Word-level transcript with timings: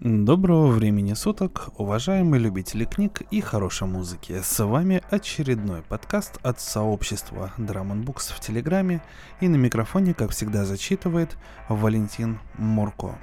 Доброго 0.00 0.68
времени 0.68 1.14
суток, 1.14 1.70
уважаемые 1.76 2.40
любители 2.40 2.84
книг 2.84 3.22
и 3.32 3.40
хорошей 3.40 3.88
музыки. 3.88 4.40
С 4.40 4.64
вами 4.64 5.02
очередной 5.10 5.82
подкаст 5.82 6.38
от 6.44 6.60
сообщества 6.60 7.52
Drum 7.58 8.04
Books 8.04 8.32
в 8.32 8.38
Телеграме. 8.38 9.02
И 9.40 9.48
на 9.48 9.56
микрофоне, 9.56 10.14
как 10.14 10.30
всегда, 10.30 10.64
зачитывает 10.64 11.36
Валентин 11.68 12.38
Мурко. 12.58 13.18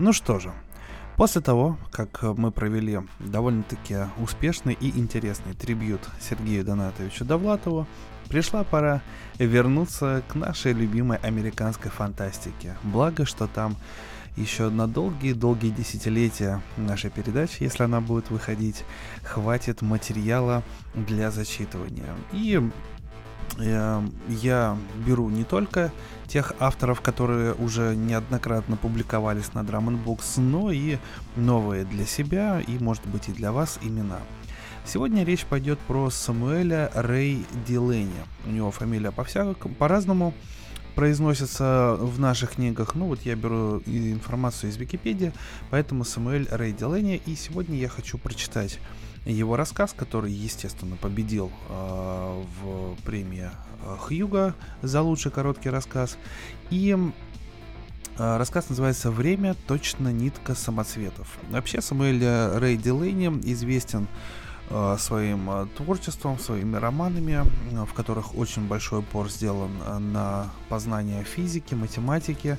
Ну 0.00 0.12
что 0.12 0.40
же, 0.40 0.50
после 1.16 1.40
того, 1.40 1.78
как 1.92 2.20
мы 2.36 2.50
провели 2.50 2.98
довольно-таки 3.20 3.98
успешный 4.20 4.76
и 4.80 4.98
интересный 4.98 5.54
трибют 5.54 6.00
Сергею 6.20 6.64
Донатовичу 6.64 7.24
Довлатову, 7.24 7.86
пришла 8.28 8.64
пора 8.64 9.02
вернуться 9.38 10.24
к 10.26 10.34
нашей 10.34 10.72
любимой 10.72 11.18
американской 11.18 11.92
фантастике. 11.92 12.76
Благо, 12.82 13.24
что 13.24 13.46
там 13.46 13.76
еще 14.36 14.70
на 14.70 14.88
долгие-долгие 14.88 15.70
десятилетия 15.70 16.62
нашей 16.76 17.10
передачи, 17.10 17.62
если 17.62 17.84
она 17.84 18.00
будет 18.00 18.30
выходить, 18.30 18.84
хватит 19.22 19.82
материала 19.82 20.62
для 20.94 21.30
зачитывания. 21.30 22.14
И 22.32 22.60
э, 23.58 24.02
я 24.28 24.78
беру 25.06 25.28
не 25.28 25.44
только 25.44 25.92
тех 26.26 26.54
авторов, 26.60 27.00
которые 27.02 27.52
уже 27.54 27.94
неоднократно 27.94 28.76
публиковались 28.76 29.52
на 29.52 29.60
Drum 29.60 30.02
Books, 30.02 30.40
но 30.40 30.70
и 30.70 30.96
новые 31.36 31.84
для 31.84 32.06
себя 32.06 32.60
и, 32.60 32.78
может 32.78 33.06
быть, 33.06 33.28
и 33.28 33.32
для 33.32 33.52
вас 33.52 33.78
имена. 33.82 34.18
Сегодня 34.84 35.24
речь 35.24 35.44
пойдет 35.44 35.78
про 35.80 36.10
Самуэля 36.10 36.90
Рэй 36.94 37.44
Дилени. 37.66 38.10
У 38.46 38.50
него 38.50 38.70
фамилия 38.70 39.12
по-всякому, 39.12 39.74
по-разному 39.74 40.34
произносится 40.94 41.96
в 41.98 42.20
наших 42.20 42.52
книгах. 42.52 42.94
Ну 42.94 43.06
вот 43.06 43.22
я 43.22 43.34
беру 43.34 43.78
информацию 43.86 44.70
из 44.70 44.76
Википедии, 44.76 45.32
поэтому 45.70 46.04
Самуэль 46.04 46.48
Рэй 46.50 46.72
Дилени. 46.72 47.20
И 47.26 47.34
сегодня 47.34 47.78
я 47.78 47.88
хочу 47.88 48.18
прочитать 48.18 48.78
его 49.24 49.56
рассказ, 49.56 49.94
который, 49.96 50.32
естественно, 50.32 50.96
победил 50.96 51.50
э, 51.68 52.42
в 52.60 52.96
премии 53.04 53.50
а, 53.84 53.96
Хьюга 53.96 54.54
за 54.82 55.00
лучший 55.02 55.30
короткий 55.30 55.70
рассказ. 55.70 56.18
И 56.70 56.96
э, 58.18 58.36
рассказ 58.36 58.68
называется 58.68 59.10
«Время. 59.10 59.54
Точно 59.68 60.08
нитка 60.08 60.54
самоцветов». 60.54 61.38
Вообще 61.50 61.80
Самуэль 61.80 62.24
Рэй 62.24 62.76
Дилейни 62.76 63.28
известен 63.52 64.08
своим 64.98 65.50
э, 65.50 65.66
творчеством, 65.76 66.38
своими 66.38 66.76
романами, 66.76 67.44
э, 67.72 67.84
в 67.84 67.92
которых 67.92 68.36
очень 68.36 68.66
большой 68.66 69.00
упор 69.00 69.30
сделан 69.30 69.70
на 70.12 70.50
познание 70.68 71.24
физики, 71.24 71.74
математики, 71.74 72.58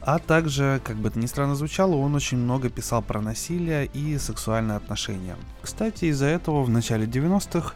а 0.00 0.18
также, 0.18 0.80
как 0.84 0.96
бы 0.96 1.08
это 1.08 1.18
ни 1.18 1.26
странно 1.26 1.54
звучало, 1.54 1.94
он 1.96 2.14
очень 2.14 2.38
много 2.38 2.70
писал 2.70 3.02
про 3.02 3.20
насилие 3.20 3.86
и 3.86 4.18
сексуальные 4.18 4.76
отношения. 4.76 5.36
Кстати, 5.60 6.06
из-за 6.06 6.26
этого 6.26 6.62
в 6.62 6.70
начале 6.70 7.06
90-х 7.06 7.74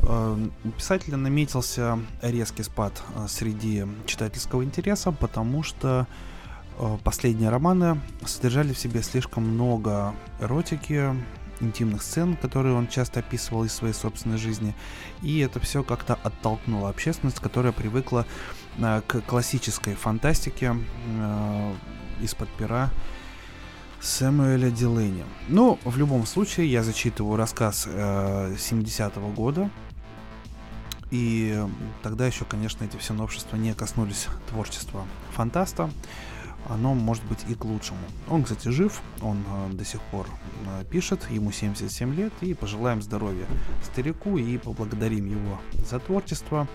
у 0.00 0.70
писателя 0.70 1.16
наметился 1.16 1.98
резкий 2.22 2.62
спад 2.62 3.02
среди 3.28 3.84
читательского 4.06 4.62
интереса, 4.62 5.10
потому 5.10 5.64
что 5.64 6.06
последние 7.02 7.50
романы 7.50 8.00
содержали 8.24 8.72
в 8.72 8.78
себе 8.78 9.02
слишком 9.02 9.42
много 9.42 10.14
эротики, 10.40 11.14
интимных 11.60 12.02
сцен, 12.02 12.36
которые 12.36 12.74
он 12.74 12.88
часто 12.88 13.20
описывал 13.20 13.64
из 13.64 13.72
своей 13.72 13.94
собственной 13.94 14.38
жизни. 14.38 14.74
И 15.22 15.38
это 15.40 15.60
все 15.60 15.82
как-то 15.82 16.14
оттолкнуло 16.14 16.88
общественность, 16.88 17.40
которая 17.40 17.72
привыкла 17.72 18.26
э, 18.78 19.02
к 19.06 19.20
классической 19.22 19.94
фантастике 19.94 20.76
э, 21.18 21.74
из-под 22.20 22.48
пера 22.50 22.90
Сэмуэля 24.00 24.70
Дилейни. 24.70 25.24
Ну, 25.48 25.78
в 25.84 25.96
любом 25.98 26.26
случае, 26.26 26.70
я 26.70 26.82
зачитываю 26.82 27.36
рассказ 27.36 27.86
э, 27.86 28.54
70-го 28.56 29.28
года. 29.30 29.70
И 31.10 31.58
тогда 32.02 32.26
еще, 32.26 32.44
конечно, 32.44 32.84
эти 32.84 32.96
все 32.98 33.14
новшества 33.14 33.56
не 33.56 33.72
коснулись 33.72 34.26
творчества 34.50 35.06
фантаста 35.32 35.90
оно 36.66 36.94
может 36.94 37.24
быть 37.24 37.44
и 37.48 37.54
к 37.54 37.64
лучшему. 37.64 38.00
Он, 38.28 38.44
кстати, 38.44 38.68
жив, 38.68 39.00
он 39.22 39.44
э, 39.46 39.72
до 39.72 39.84
сих 39.84 40.00
пор 40.02 40.26
э, 40.66 40.84
пишет, 40.90 41.28
ему 41.30 41.52
77 41.52 42.14
лет, 42.14 42.32
и 42.40 42.54
пожелаем 42.54 43.02
здоровья 43.02 43.46
старику 43.82 44.38
и 44.38 44.58
поблагодарим 44.58 45.26
его 45.26 45.60
за 45.88 45.98
творчество, 45.98 46.66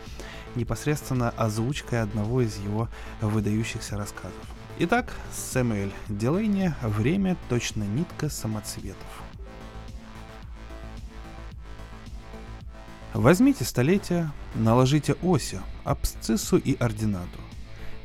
непосредственно 0.56 1.30
озвучкой 1.32 2.02
одного 2.02 2.42
из 2.42 2.58
его 2.58 2.90
выдающихся 3.22 3.98
рассказов. 3.98 4.34
Итак, 4.80 5.14
Сэмюэль 5.32 5.94
Делейни 6.10 6.74
«Время. 6.82 7.38
Точно 7.50 7.84
нитка 7.84 8.30
самоцветов». 8.30 8.98
Возьмите 13.14 13.64
столетие, 13.64 14.32
наложите 14.56 15.14
оси, 15.22 15.62
абсциссу 15.84 16.58
и 16.58 16.76
ординату– 16.76 17.40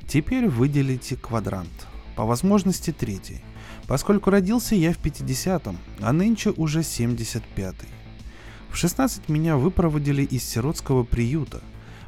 Теперь 0.09 0.49
выделите 0.49 1.17
квадрант. 1.17 1.87
По 2.17 2.25
возможности 2.25 2.93
третий. 2.93 3.43
Поскольку 3.87 4.31
родился 4.31 4.75
я 4.75 4.95
в 4.95 4.99
50-м, 4.99 5.77
а 6.01 6.13
нынче 6.15 6.49
уже 6.51 6.81
75-й. 6.81 7.89
В 8.71 8.77
16 8.77 9.29
меня 9.29 9.59
выпроводили 9.59 10.23
из 10.23 10.45
сиротского 10.45 11.05
приюта. 11.05 11.61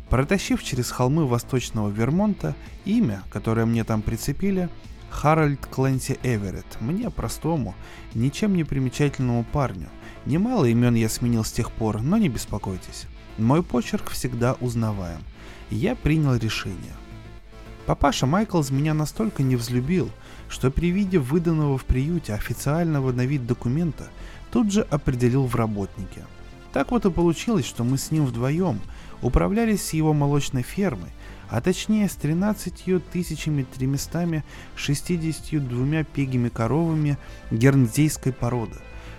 Протащив 0.08 0.62
через 0.62 0.90
холмы 0.90 1.26
восточного 1.26 1.90
Вермонта, 1.90 2.56
имя, 2.86 3.22
которое 3.30 3.66
мне 3.66 3.84
там 3.84 4.00
прицепили, 4.00 4.70
Харальд 5.10 5.66
Кленси 5.66 6.18
Эверетт, 6.22 6.80
мне 6.80 7.10
простому, 7.10 7.74
ничем 8.14 8.54
не 8.54 8.64
примечательному 8.64 9.44
парню. 9.44 9.90
Немало 10.24 10.64
имен 10.64 10.94
я 10.94 11.10
сменил 11.10 11.44
с 11.44 11.52
тех 11.52 11.70
пор, 11.70 12.00
но 12.00 12.16
не 12.16 12.30
беспокойтесь. 12.30 13.04
Мой 13.36 13.62
почерк 13.62 14.08
всегда 14.08 14.54
узнаваем. 14.54 15.20
Я 15.70 15.94
принял 15.94 16.34
решение. 16.34 16.94
Папаша 17.86 18.26
Майклс 18.26 18.70
меня 18.70 18.94
настолько 18.94 19.42
не 19.42 19.56
взлюбил, 19.56 20.10
что 20.48 20.70
при 20.70 20.91
виде 20.91 21.18
выданного 21.18 21.78
в 21.78 21.84
приюте 21.84 22.34
официального 22.34 23.12
на 23.12 23.26
вид 23.26 23.46
документа 23.46 24.08
тут 24.52 24.72
же 24.72 24.82
определил 24.82 25.46
в 25.46 25.54
работнике. 25.54 26.24
Так 26.72 26.92
вот 26.92 27.04
и 27.04 27.10
получилось, 27.10 27.66
что 27.66 27.82
мы 27.82 27.98
с 27.98 28.10
ним 28.10 28.26
вдвоем 28.26 28.80
управлялись 29.22 29.84
с 29.84 29.92
его 29.92 30.12
молочной 30.12 30.62
фермой, 30.62 31.10
а 31.48 31.60
точнее 31.60 32.08
с 32.08 32.14
13 32.14 33.04
тысячами 33.10 33.66
362 33.74 36.04
пегими 36.04 36.48
коровами 36.48 37.18
гернзейской 37.50 38.32
породы, 38.32 38.76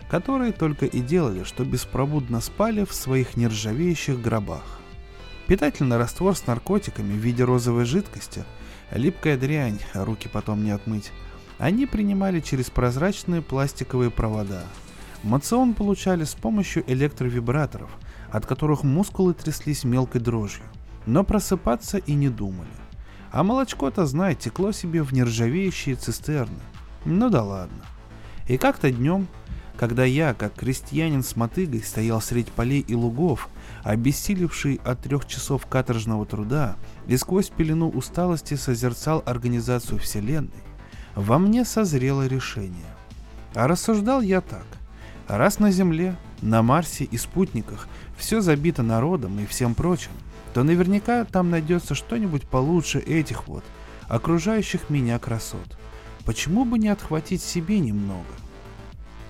которые 0.09 0.53
только 0.53 0.85
и 0.85 1.01
делали, 1.01 1.43
что 1.43 1.65
беспробудно 1.65 2.41
спали 2.41 2.85
в 2.85 2.93
своих 2.93 3.35
нержавеющих 3.35 4.21
гробах. 4.21 4.80
Питательный 5.51 5.97
раствор 5.97 6.33
с 6.33 6.47
наркотиками 6.47 7.11
в 7.11 7.17
виде 7.17 7.43
розовой 7.43 7.83
жидкости– 7.83 8.45
Липкая 8.93 9.37
дрянь, 9.37 9.81
руки 9.93 10.29
потом 10.29 10.63
не 10.63 10.71
отмыть. 10.71 11.11
Они 11.57 11.85
принимали 11.85 12.39
через 12.39 12.69
прозрачные 12.69 13.41
пластиковые 13.41 14.11
провода. 14.11 14.63
Мацион 15.23 15.73
получали 15.73 16.23
с 16.23 16.35
помощью 16.35 16.89
электровибраторов, 16.89 17.91
от 18.29 18.45
которых 18.45 18.83
мускулы 18.83 19.33
тряслись 19.33 19.83
мелкой 19.83 20.21
дрожью. 20.21 20.63
Но 21.05 21.25
просыпаться 21.25 21.97
и 21.97 22.13
не 22.13 22.29
думали. 22.29 22.69
А 23.33 23.43
молочко-то, 23.43 24.05
знай, 24.05 24.35
текло 24.35 24.71
себе 24.71 25.03
в 25.03 25.11
нержавеющие 25.11 25.95
цистерны. 25.95 26.61
Ну 27.03 27.29
да 27.29 27.43
ладно. 27.43 27.83
И 28.47 28.57
как-то 28.57 28.89
днем, 28.89 29.27
когда 29.75 30.05
я, 30.05 30.33
как 30.33 30.53
крестьянин 30.53 31.23
с 31.23 31.35
мотыгой, 31.35 31.83
стоял 31.83 32.21
средь 32.21 32.53
полей 32.53 32.79
и 32.79 32.95
лугов, 32.95 33.49
обессилевший 33.83 34.79
от 34.83 35.01
трех 35.01 35.25
часов 35.25 35.65
каторжного 35.65 36.25
труда 36.25 36.75
и 37.07 37.17
сквозь 37.17 37.49
пелену 37.49 37.89
усталости 37.89 38.55
созерцал 38.55 39.23
организацию 39.25 39.99
Вселенной, 39.99 40.51
во 41.15 41.39
мне 41.39 41.65
созрело 41.65 42.27
решение. 42.27 42.85
А 43.53 43.67
рассуждал 43.67 44.21
я 44.21 44.41
так. 44.41 44.65
Раз 45.27 45.59
на 45.59 45.71
Земле, 45.71 46.15
на 46.41 46.61
Марсе 46.61 47.03
и 47.03 47.17
спутниках 47.17 47.87
все 48.17 48.41
забито 48.41 48.83
народом 48.83 49.39
и 49.39 49.45
всем 49.45 49.75
прочим, 49.75 50.11
то 50.53 50.63
наверняка 50.63 51.25
там 51.25 51.49
найдется 51.49 51.95
что-нибудь 51.95 52.47
получше 52.47 52.99
этих 52.99 53.47
вот, 53.47 53.63
окружающих 54.07 54.89
меня 54.89 55.19
красот. 55.19 55.77
Почему 56.25 56.65
бы 56.65 56.77
не 56.77 56.89
отхватить 56.89 57.41
себе 57.41 57.79
немного? 57.79 58.25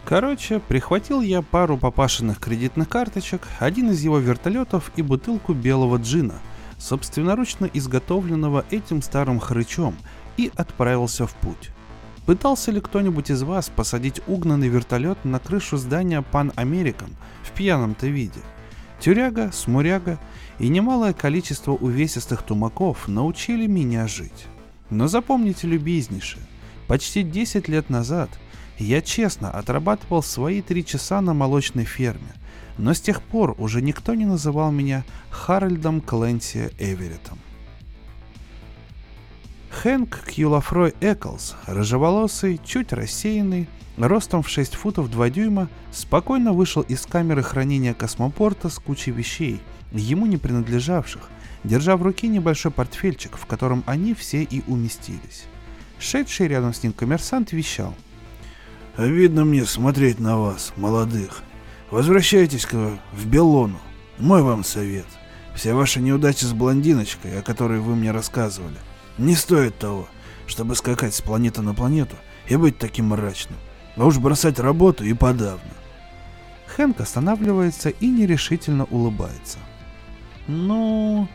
Короче, 0.06 0.60
прихватил 0.60 1.22
я 1.22 1.42
пару 1.42 1.78
папашиных 1.78 2.40
кредитных 2.40 2.90
карточек, 2.90 3.48
один 3.60 3.92
из 3.92 4.02
его 4.02 4.18
вертолетов 4.18 4.92
и 4.96 5.02
бутылку 5.02 5.54
белого 5.54 5.98
джина, 5.98 6.36
собственноручно 6.78 7.70
изготовленного 7.74 8.66
этим 8.72 9.02
старым 9.02 9.40
хрычом, 9.40 9.96
и 10.38 10.52
отправился 10.56 11.28
в 11.28 11.34
путь. 11.36 11.70
Пытался 12.26 12.72
ли 12.72 12.82
кто-нибудь 12.82 13.30
из 13.30 13.44
вас 13.44 13.70
посадить 13.70 14.22
угнанный 14.28 14.70
вертолет 14.70 15.24
на 15.24 15.40
крышу 15.40 15.78
здания 15.78 16.24
Pan 16.32 16.54
American 16.56 17.12
в 17.44 17.52
пьяном-то 17.52 18.08
виде? 18.08 18.42
Тюряга, 19.00 19.52
смуряга 19.52 20.20
и 20.60 20.68
немалое 20.68 21.14
количество 21.14 21.72
увесистых 21.72 22.44
тумаков 22.44 23.08
научили 23.08 23.66
меня 23.66 24.08
жить. 24.08 24.46
Но 24.90 25.08
запомните 25.08 25.68
любезнейшее, 25.68 26.44
Почти 26.92 27.24
10 27.24 27.70
лет 27.70 27.90
назад 27.90 28.30
я 28.84 29.02
честно 29.02 29.52
отрабатывал 29.52 30.24
свои 30.24 30.62
три 30.62 30.86
часа 30.86 31.22
на 31.22 31.34
молочной 31.34 31.86
ферме, 31.86 32.34
но 32.78 32.94
с 32.94 33.02
тех 33.02 33.22
пор 33.22 33.56
уже 33.58 33.82
никто 33.82 34.16
не 34.16 34.26
называл 34.26 34.72
меня 34.72 35.04
Харальдом 35.30 36.02
Кленси 36.02 36.72
Эвереттом. 36.80 37.38
Хэнк 39.70 40.26
Кьюлафрой 40.26 40.94
Эклс, 41.00 41.56
рыжеволосый, 41.66 42.60
чуть 42.64 42.92
рассеянный, 42.92 43.68
ростом 43.98 44.44
в 44.44 44.50
6 44.50 44.76
футов 44.76 45.10
2 45.10 45.30
дюйма, 45.30 45.70
спокойно 45.92 46.52
вышел 46.52 46.82
из 46.82 47.06
камеры 47.06 47.42
хранения 47.44 47.94
космопорта 47.94 48.70
с 48.70 48.80
кучей 48.80 49.12
вещей, 49.12 49.62
ему 49.92 50.26
не 50.26 50.38
принадлежавших, 50.38 51.30
держа 51.64 51.96
в 51.98 52.04
руке 52.04 52.28
небольшой 52.28 52.72
портфельчик, 52.72 53.38
в 53.38 53.46
котором 53.46 53.84
они 53.86 54.14
все 54.14 54.44
и 54.44 54.62
уместились. 54.68 55.46
Шедший 56.00 56.48
рядом 56.48 56.74
с 56.74 56.84
ним 56.84 56.94
коммерсант 56.94 57.52
вещал. 57.52 57.94
«Видно 58.98 59.46
мне 59.46 59.66
смотреть 59.66 60.20
на 60.20 60.38
вас, 60.38 60.74
молодых. 60.76 61.44
Возвращайтесь-ка 61.92 63.00
в 63.14 63.26
Белону. 63.26 63.80
Мой 64.18 64.42
вам 64.42 64.64
совет. 64.64 65.06
Все 65.56 65.74
ваши 65.74 66.02
неудачи 66.02 66.46
с 66.46 66.54
блондиночкой, 66.54 67.40
о 67.40 67.42
которой 67.42 67.80
вы 67.80 67.96
мне 67.96 68.12
рассказывали, 68.12 68.78
не 69.18 69.36
стоят 69.36 69.78
того, 69.78 70.08
чтобы 70.48 70.76
скакать 70.76 71.14
с 71.14 71.22
планеты 71.22 71.62
на 71.62 71.74
планету 71.74 72.16
и 72.48 72.56
быть 72.56 72.78
таким 72.78 73.08
мрачным. 73.08 73.58
А 73.96 74.06
уж 74.06 74.18
бросать 74.18 74.60
работу 74.60 75.04
и 75.04 75.14
подавно. 75.14 75.72
Хэнк 76.76 77.02
останавливается 77.02 77.90
и 77.90 78.08
нерешительно 78.08 78.86
улыбается. 78.86 79.58
Ну, 80.48 81.28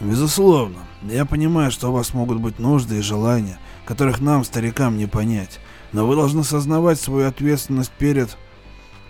безусловно, 0.00 0.80
я 1.02 1.24
понимаю, 1.24 1.70
что 1.70 1.88
у 1.88 1.92
вас 1.92 2.12
могут 2.14 2.40
быть 2.40 2.58
нужды 2.58 2.98
и 2.98 3.02
желания, 3.02 3.58
которых 3.86 4.20
нам, 4.20 4.44
старикам, 4.44 4.98
не 4.98 5.06
понять, 5.06 5.60
но 5.92 6.06
вы 6.06 6.16
должны 6.16 6.44
сознавать 6.44 7.00
свою 7.00 7.28
ответственность 7.28 7.92
перед... 7.92 8.36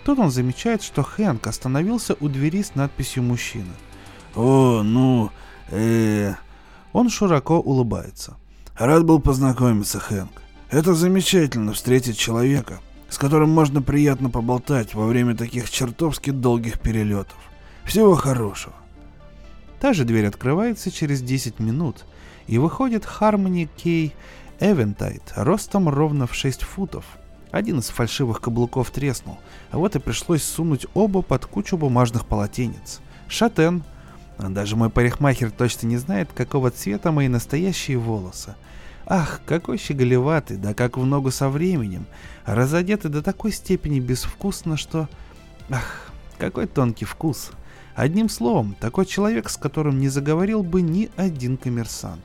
Тут 0.05 0.19
он 0.19 0.31
замечает, 0.31 0.83
что 0.83 1.01
Хэнк 1.01 1.47
остановился 1.47 2.15
у 2.19 2.27
двери 2.27 2.61
с 2.61 2.75
надписью 2.75 3.23
«Мужчина». 3.23 3.73
О, 4.35 4.81
ну, 4.83 5.31
э... 5.69 6.33
Он 6.91 7.09
широко 7.09 7.59
улыбается. 7.59 8.37
Рад 8.77 9.05
был 9.05 9.19
познакомиться, 9.19 9.99
Хэнк. 9.99 10.41
Это 10.69 10.93
замечательно 10.93 11.73
встретить 11.73 12.17
человека, 12.17 12.79
с 13.09 13.17
которым 13.17 13.49
можно 13.51 13.81
приятно 13.81 14.29
поболтать 14.29 14.93
во 14.93 15.05
время 15.05 15.35
таких 15.35 15.69
чертовски 15.69 16.31
долгих 16.31 16.79
перелетов. 16.79 17.37
Всего 17.85 18.15
хорошего. 18.15 18.73
Та 19.79 19.93
же 19.93 20.03
дверь 20.03 20.27
открывается 20.27 20.91
через 20.91 21.21
10 21.21 21.59
минут, 21.59 22.05
и 22.47 22.57
выходит 22.57 23.05
Хармони 23.05 23.69
Кей 23.77 24.15
Эвентайт 24.59 25.33
ростом 25.35 25.89
ровно 25.89 26.27
в 26.27 26.35
6 26.35 26.61
футов. 26.63 27.05
Один 27.51 27.79
из 27.79 27.89
фальшивых 27.89 28.41
каблуков 28.41 28.89
треснул, 28.89 29.37
а 29.71 29.77
вот 29.77 29.95
и 29.95 29.99
пришлось 29.99 30.43
сунуть 30.43 30.87
оба 30.93 31.21
под 31.21 31.45
кучу 31.45 31.77
бумажных 31.77 32.25
полотенец. 32.25 33.01
Шатен. 33.27 33.83
Даже 34.39 34.75
мой 34.75 34.89
парикмахер 34.89 35.51
точно 35.51 35.87
не 35.87 35.97
знает, 35.97 36.29
какого 36.33 36.71
цвета 36.71 37.11
мои 37.11 37.27
настоящие 37.27 37.97
волосы. 37.97 38.55
Ах, 39.05 39.41
какой 39.45 39.77
щеголеватый, 39.77 40.57
да 40.57 40.73
как 40.73 40.97
в 40.97 41.05
ногу 41.05 41.29
со 41.29 41.49
временем, 41.49 42.05
разодетый 42.45 43.11
до 43.11 43.21
такой 43.21 43.51
степени 43.51 43.99
безвкусно, 43.99 44.77
что... 44.77 45.07
Ах, 45.69 46.11
какой 46.37 46.67
тонкий 46.67 47.05
вкус. 47.05 47.51
Одним 47.95 48.29
словом, 48.29 48.75
такой 48.79 49.05
человек, 49.05 49.49
с 49.49 49.57
которым 49.57 49.99
не 49.99 50.09
заговорил 50.09 50.63
бы 50.63 50.81
ни 50.81 51.11
один 51.15 51.57
коммерсант. 51.57 52.23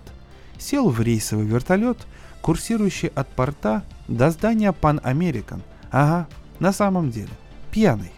Сел 0.58 0.90
в 0.90 1.00
рейсовый 1.00 1.46
вертолет, 1.46 1.98
курсирующий 2.40 3.08
от 3.08 3.28
порта 3.28 3.84
до 4.08 4.30
здания 4.30 4.72
Pan 4.72 5.02
American. 5.02 5.60
Ага, 5.90 6.28
на 6.58 6.72
самом 6.72 7.10
деле, 7.10 7.32
пьяный. 7.70 8.12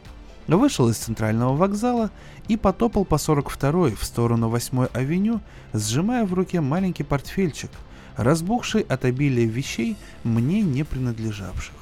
Вышел 0.46 0.88
из 0.88 0.96
центрального 0.96 1.54
вокзала 1.54 2.10
и 2.48 2.56
потопал 2.56 3.04
по 3.04 3.14
42-й 3.14 3.94
в 3.94 4.02
сторону 4.04 4.50
8-й 4.50 4.88
авеню, 4.92 5.40
сжимая 5.72 6.24
в 6.24 6.34
руке 6.34 6.60
маленький 6.60 7.04
портфельчик– 7.04 7.70
разбухший 8.16 8.82
от 8.82 9.04
обилия 9.04 9.46
вещей, 9.46 9.96
мне 10.24 10.60
не 10.62 10.84
принадлежавших. 10.84 11.74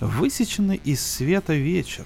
Высеченный 0.00 0.76
из 0.76 1.04
света 1.04 1.54
вечер. 1.54 2.04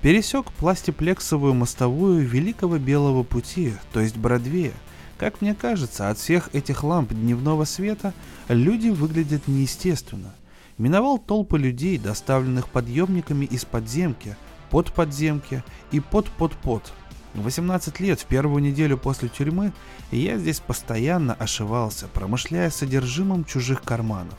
Пересек 0.00 0.50
пластиплексовую 0.52 1.54
мостовую 1.54 2.26
Великого 2.26 2.78
Белого 2.78 3.22
Пути, 3.22 3.74
то 3.92 4.00
есть 4.00 4.16
Бродвея. 4.16 4.72
Как 5.18 5.40
мне 5.40 5.54
кажется, 5.54 6.10
от 6.10 6.18
всех 6.18 6.54
этих 6.54 6.82
ламп 6.82 7.12
дневного 7.12 7.64
света 7.64 8.12
люди 8.48 8.88
выглядят 8.88 9.46
неестественно. 9.46 10.34
Миновал 10.78 11.18
толпы 11.18 11.58
людей, 11.58 11.98
доставленных 11.98 12.68
подъемниками 12.68 13.44
из 13.44 13.64
подземки, 13.64 14.36
под 14.70 14.92
подземки 14.92 15.62
и 15.90 16.00
под-под-под– 16.00 16.92
18 17.34 18.00
лет 18.00 18.20
в 18.20 18.26
первую 18.26 18.62
неделю 18.62 18.98
после 18.98 19.28
тюрьмы 19.28 19.72
я 20.10 20.36
здесь 20.38 20.60
постоянно 20.60 21.34
ошивался, 21.34 22.08
промышляя 22.08 22.70
содержимым 22.70 23.44
чужих 23.44 23.82
карманов. 23.82 24.38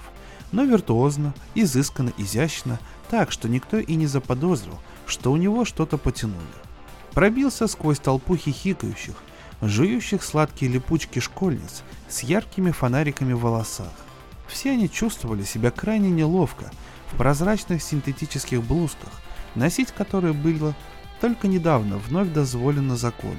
Но 0.51 0.63
виртуозно, 0.63 1.33
изысканно, 1.55 2.13
изящно, 2.17 2.79
так, 3.09 3.31
что 3.31 3.49
никто 3.49 3.79
и 3.79 3.95
не 3.95 4.05
заподозрил, 4.05 4.79
что 5.07 5.31
у 5.31 5.37
него 5.37 5.65
что-то 5.65 5.97
потянули. 5.97 6.43
Пробился 7.13 7.67
сквозь 7.67 7.99
толпу 7.99 8.35
хихикающих, 8.35 9.15
жующих 9.67 10.23
сладкие 10.23 10.71
липучки 10.71 11.19
школьниц 11.19 11.83
с 12.09 12.21
яркими 12.23 12.71
фонариками 12.71 13.33
в 13.33 13.39
волосах. 13.39 13.91
Все 14.47 14.71
они 14.71 14.89
чувствовали 14.89 15.43
себя 15.43 15.71
крайне 15.71 16.09
неловко 16.09 16.71
в 17.11 17.17
прозрачных 17.17 17.81
синтетических 17.81 18.61
блузках, 18.61 19.09
носить 19.55 19.91
которые 19.91 20.33
было 20.33 20.75
только 21.21 21.47
недавно 21.47 21.97
вновь 21.97 22.29
дозволено 22.29 22.97
законом. 22.97 23.37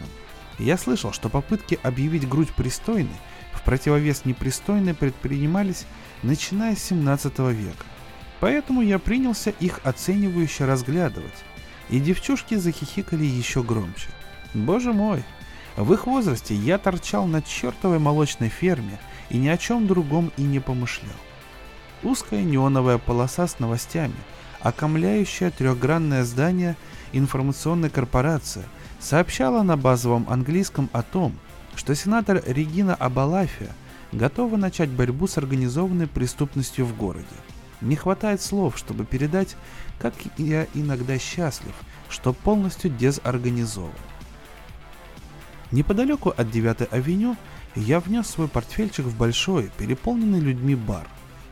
Я 0.59 0.79
слышал, 0.79 1.13
что 1.13 1.29
попытки 1.29 1.79
объявить 1.83 2.29
грудь 2.29 2.51
пристойной 2.51 3.17
в 3.53 3.63
противовес 3.63 4.25
непристойной 4.25 4.95
предпринимались 4.95 5.85
начиная 6.23 6.77
с 6.77 6.85
17 6.85 7.39
века. 7.51 7.85
Поэтому 8.41 8.83
я 8.83 8.99
принялся 8.99 9.51
их 9.51 9.81
оценивающе 9.85 10.65
разглядывать, 10.65 11.45
и 11.91 12.01
девчушки 12.01 12.55
захихикали 12.57 13.25
еще 13.25 13.63
громче. 13.63 14.09
Боже 14.55 14.93
мой, 14.93 15.25
в 15.77 15.93
их 15.93 16.07
возрасте 16.07 16.55
я 16.55 16.79
торчал 16.79 17.27
на 17.27 17.43
чертовой 17.43 17.99
молочной 17.99 18.49
ферме 18.49 18.99
и 19.29 19.39
ни 19.39 19.49
о 19.49 19.57
чем 19.57 19.87
другом 19.87 20.33
и 20.37 20.43
не 20.43 20.61
помышлял. 20.61 21.13
Узкая 22.03 22.43
неоновая 22.43 22.99
полоса 22.99 23.47
с 23.47 23.59
новостями, 23.59 24.15
окомляющая 24.61 25.51
трехгранное 25.51 26.25
здание 26.25 26.77
информационная 27.13 27.91
корпорация 27.91 28.65
сообщала 29.01 29.63
на 29.63 29.77
базовом 29.77 30.27
английском 30.29 30.89
о 30.93 31.03
том, 31.03 31.35
что 31.75 31.95
сенатор 31.95 32.43
Регина 32.47 32.95
Абалафия 32.95 33.71
готова 34.13 34.57
начать 34.57 34.91
борьбу 34.91 35.27
с 35.27 35.39
организованной 35.39 36.07
преступностью 36.07 36.87
в 36.87 36.97
городе. 36.97 37.27
Не 37.81 37.97
хватает 37.97 38.41
слов, 38.41 38.79
чтобы 38.79 39.05
передать, 39.05 39.57
как 39.99 40.15
я 40.39 40.67
иногда 40.75 41.19
счастлив, 41.19 41.75
что 42.09 42.33
полностью 42.33 42.91
дезорганизован. 42.91 43.91
Неподалеку 45.75 46.33
от 46.37 46.51
9 46.51 46.93
авеню 46.93 47.37
я 47.75 48.01
внес 48.01 48.29
свой 48.29 48.49
портфельчик 48.49 49.05
в 49.05 49.17
большой, 49.17 49.71
переполненный 49.77 50.41
людьми 50.41 50.75
бар. 50.75 51.07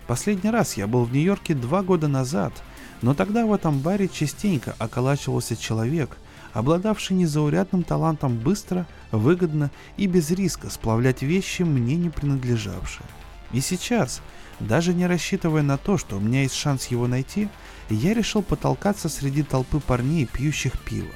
Последний 0.06 0.50
раз 0.50 0.76
я 0.76 0.86
был 0.86 1.04
в 1.04 1.12
Нью-Йорке 1.12 1.54
два 1.54 1.82
года 1.82 2.08
назад– 2.08 2.52
но 3.02 3.14
тогда 3.14 3.44
в 3.44 3.52
этом 3.52 3.80
баре 3.80 4.08
частенько 4.08 4.74
околачивался 4.78 5.56
человек, 5.56 6.16
обладавший 6.52 7.16
незаурядным 7.16 7.82
талантом 7.82 8.38
быстро, 8.38 8.86
выгодно 9.10 9.70
и 9.96 10.06
без 10.06 10.30
риска 10.30 10.70
сплавлять 10.70 11.22
вещи, 11.22 11.62
мне 11.62 11.96
не 11.96 12.10
принадлежавшие. 12.10 13.04
И 13.52 13.60
сейчас, 13.60 14.22
даже 14.60 14.94
не 14.94 15.06
рассчитывая 15.06 15.62
на 15.62 15.76
то, 15.76 15.98
что 15.98 16.16
у 16.16 16.20
меня 16.20 16.42
есть 16.42 16.54
шанс 16.54 16.86
его 16.86 17.08
найти, 17.08 17.48
я 17.90 18.14
решил 18.14 18.42
потолкаться 18.42 19.08
среди 19.08 19.42
толпы 19.42 19.80
парней, 19.80 20.26
пьющих 20.26 20.78
пиво. 20.80 21.12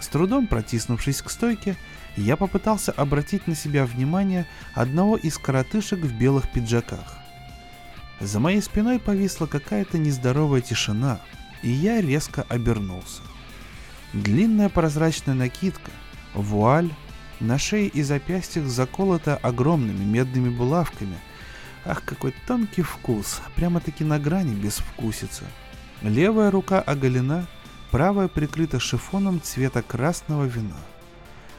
С 0.00 0.08
трудом 0.08 0.46
протиснувшись 0.46 1.20
к 1.20 1.30
стойке, 1.30 1.76
я 2.16 2.36
попытался 2.36 2.92
обратить 2.92 3.46
на 3.46 3.54
себя 3.54 3.86
внимание 3.86 4.46
одного 4.74 5.16
из 5.16 5.38
коротышек 5.38 6.00
в 6.00 6.16
белых 6.16 6.50
пиджаках. 6.50 7.18
За 8.20 8.38
моей 8.40 8.62
спиной 8.62 9.00
повисла 9.00 9.46
какая-то 9.46 9.98
нездоровая 9.98 10.60
тишина, 10.60 11.20
и 11.62 11.70
я 11.70 12.00
резко 12.00 12.44
обернулся. 12.48 13.22
Длинная 14.12 14.68
прозрачная 14.68 15.34
накидка, 15.34 15.90
вуаль, 16.34 16.90
на 17.40 17.58
шее 17.58 17.88
и 17.88 18.02
запястьях 18.02 18.66
заколота 18.66 19.36
огромными 19.36 20.04
медными 20.04 20.50
булавками. 20.50 21.18
Ах, 21.84 22.02
какой 22.04 22.32
тонкий 22.46 22.82
вкус, 22.82 23.40
прямо-таки 23.56 24.04
на 24.04 24.18
грани 24.18 24.54
безвкусицы. 24.54 25.44
Левая 26.00 26.50
рука 26.50 26.80
оголена, 26.80 27.46
правая 27.90 28.28
прикрыта 28.28 28.78
шифоном 28.78 29.42
цвета 29.42 29.82
красного 29.82 30.44
вина. 30.44 30.76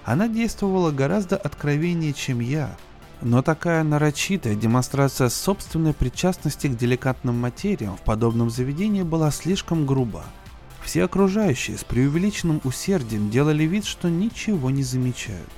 Она 0.06 0.28
действовала 0.28 0.92
гораздо 0.92 1.36
откровеннее, 1.36 2.14
чем 2.14 2.40
я, 2.40 2.78
Но 3.22 3.42
такая 3.42 3.84
нарочитая 3.84 4.56
демонстрация 4.56 5.30
собственной 5.30 5.94
причастности 5.94 6.68
к 6.68 6.78
деликатным 6.78 7.40
материям 7.40 7.98
в 7.98 8.02
подобном 8.02 8.52
заведении 8.52 9.02
была 9.02 9.32
слишком 9.32 9.86
груба. 9.86 10.24
Все 10.84 11.06
окружающие 11.06 11.78
с 11.78 11.84
преувеличенным 11.84 12.62
усердием 12.64 13.32
делали 13.32 13.64
вид, 13.64 13.86
что 13.86 14.10
ничего 14.10 14.70
не 14.70 14.84
замечают. 14.84 15.50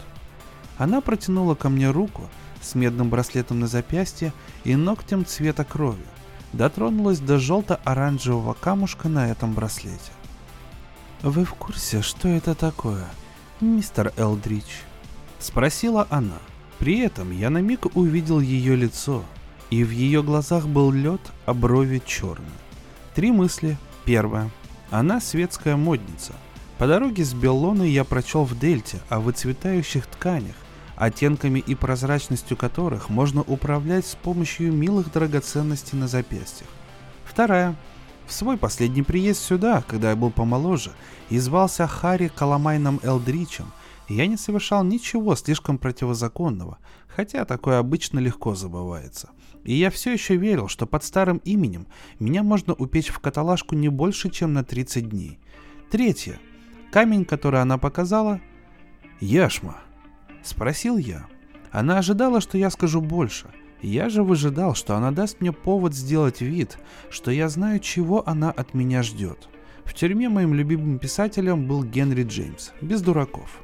Она 0.78 1.02
протянула 1.02 1.56
ко 1.56 1.68
мне 1.68 1.90
руку 1.90 2.30
с 2.62 2.76
медным 2.76 3.10
браслетом 3.10 3.60
на 3.60 3.68
запястье 3.68 4.32
и 4.64 4.76
ногтем 4.76 5.26
цвета 5.26 5.66
крови. 5.66 6.06
Дотронулась 6.54 7.20
до 7.20 7.40
желто-оранжевого 7.40 8.54
камушка 8.54 9.10
на 9.10 9.30
этом 9.30 9.54
браслете. 9.54 10.12
«Вы 11.24 11.44
в 11.44 11.56
курсе, 11.56 12.02
что 12.02 12.30
это 12.30 12.56
такое, 12.56 13.06
мистер 13.62 14.14
Элдрич?» 14.18 14.84
Спросила 15.40 16.08
она. 16.10 16.38
При 16.80 17.00
этом 17.00 17.32
я 17.32 17.50
на 17.50 17.60
миг 17.60 17.96
увидел 17.96 18.40
ее 18.40 18.76
лицо, 18.76 19.24
и 19.70 19.84
в 19.84 19.92
ее 19.92 20.24
глазах 20.24 20.68
был 20.68 20.92
лед, 20.92 21.22
а 21.46 21.54
брови 21.54 22.02
черные. 22.06 22.50
Три 23.16 23.32
мысли. 23.32 23.78
Первая. 24.06 24.50
Она 24.90 25.20
светская 25.20 25.76
модница. 25.76 26.34
По 26.78 26.88
дороге 26.88 27.26
с 27.26 27.34
Беллоной 27.34 27.90
я 27.90 28.04
прочел 28.04 28.46
в 28.46 28.58
Дельте 28.58 29.00
о 29.10 29.20
выцветающих 29.20 30.06
тканях, 30.06 30.56
оттенками 30.96 31.60
и 31.60 31.76
прозрачностью 31.76 32.56
которых 32.56 33.10
можно 33.10 33.42
управлять 33.42 34.06
с 34.06 34.16
помощью 34.16 34.72
милых 34.72 35.12
драгоценностей 35.12 35.98
на 35.98 36.08
запястьях. 36.08 36.70
Вторая. 37.26 37.76
В 38.28 38.34
свой 38.34 38.58
последний 38.58 39.04
приезд 39.04 39.42
сюда, 39.42 39.82
когда 39.88 40.10
я 40.10 40.18
был 40.18 40.32
помоложе, 40.32 40.92
и 41.30 41.40
звался 41.40 41.88
Харри 41.88 42.28
Каламайном 42.28 43.00
Элдричем, 43.02 43.72
я 44.10 44.28
не 44.28 44.36
совершал 44.36 44.84
ничего 44.84 45.36
слишком 45.36 45.78
противозаконного, 45.78 46.78
хотя 47.08 47.46
такое 47.46 47.80
обычно 47.80 48.20
легко 48.20 48.54
забывается. 48.54 49.30
И 49.64 49.74
я 49.74 49.90
все 49.90 50.12
еще 50.12 50.36
верил, 50.36 50.68
что 50.68 50.86
под 50.86 51.06
старым 51.06 51.38
именем 51.46 51.88
меня 52.20 52.44
можно 52.44 52.74
упечь 52.74 53.08
в 53.08 53.20
каталажку 53.20 53.76
не 53.76 53.88
больше, 53.88 54.30
чем 54.30 54.54
на 54.54 54.66
30 54.66 55.10
дней. 55.10 55.40
Третье. 55.90 56.38
Камень, 56.92 57.26
который 57.26 57.62
она 57.62 57.78
показала... 57.78 58.42
«Яшма»,— 59.20 59.78
спросил 60.44 60.98
я. 60.98 61.26
Она 61.72 61.98
ожидала, 61.98 62.40
что 62.40 62.58
я 62.58 62.70
скажу 62.70 63.02
больше. 63.02 63.48
Я 63.82 64.10
же 64.10 64.24
выжидал, 64.24 64.74
что 64.76 64.96
она 64.96 65.12
даст 65.12 65.40
мне 65.40 65.52
повод 65.52 65.94
сделать 65.94 66.42
вид, 66.42 66.78
что 67.10 67.32
я 67.32 67.48
знаю, 67.50 67.80
чего 67.80 68.28
она 68.28 68.52
от 68.52 68.74
меня 68.74 69.04
ждет. 69.04 69.50
В 69.86 69.94
тюрьме 69.94 70.30
моим 70.30 70.54
любимым 70.54 71.00
писателем 71.00 71.68
был 71.68 71.84
Генри 71.84 72.24
Джеймс, 72.24 72.72
без 72.82 73.02
дураков. 73.02 73.62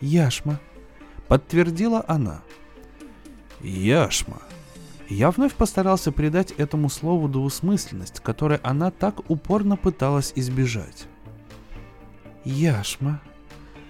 «Яшма»,— 0.00 0.60
подтвердила 1.28 2.04
она. 2.06 2.42
«Яшма», 3.62 4.42
я 5.08 5.30
вновь 5.30 5.54
постарался 5.54 6.12
придать 6.12 6.52
этому 6.52 6.88
слову 6.88 7.28
двусмысленность, 7.28 8.20
которой 8.20 8.58
она 8.62 8.90
так 8.90 9.28
упорно 9.30 9.76
пыталась 9.76 10.32
избежать. 10.34 11.06
Яшма. 12.44 13.20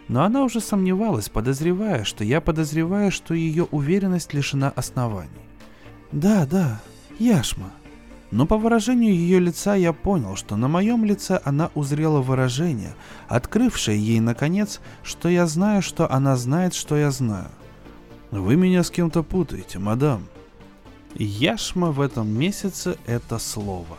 Но 0.09 0.23
она 0.23 0.43
уже 0.43 0.61
сомневалась, 0.61 1.29
подозревая, 1.29 2.05
что 2.05 2.25
я 2.25 2.41
подозреваю, 2.41 3.11
что 3.11 3.35
ее 3.35 3.65
уверенность 3.65 4.35
лишена 4.35 4.73
оснований. 4.75 5.31
Да, 6.13 6.47
да, 6.47 6.81
Яшма. 7.19 7.71
Но 8.31 8.47
по 8.47 8.59
выражению 8.59 9.15
ее 9.15 9.39
лица 9.39 9.75
я 9.75 9.93
понял, 9.93 10.37
что 10.37 10.57
на 10.57 10.69
моем 10.69 11.05
лице 11.05 11.41
она 11.45 11.71
узрела 11.75 12.21
выражение, 12.21 12.95
открывшее 13.29 13.99
ей, 13.99 14.21
наконец, 14.21 14.81
что 15.03 15.29
я 15.29 15.47
знаю, 15.47 15.83
что 15.83 16.11
она 16.11 16.37
знает, 16.37 16.75
что 16.75 16.97
я 16.97 17.11
знаю. 17.11 17.49
«Вы 18.31 18.57
меня 18.57 18.83
с 18.83 18.91
кем-то 18.91 19.23
путаете, 19.23 19.79
мадам», 19.79 20.27
Яшма 21.17 21.93
в 21.93 22.01
этом 22.01 22.29
месяце– 22.29 22.97
это 23.07 23.39
слово. 23.39 23.99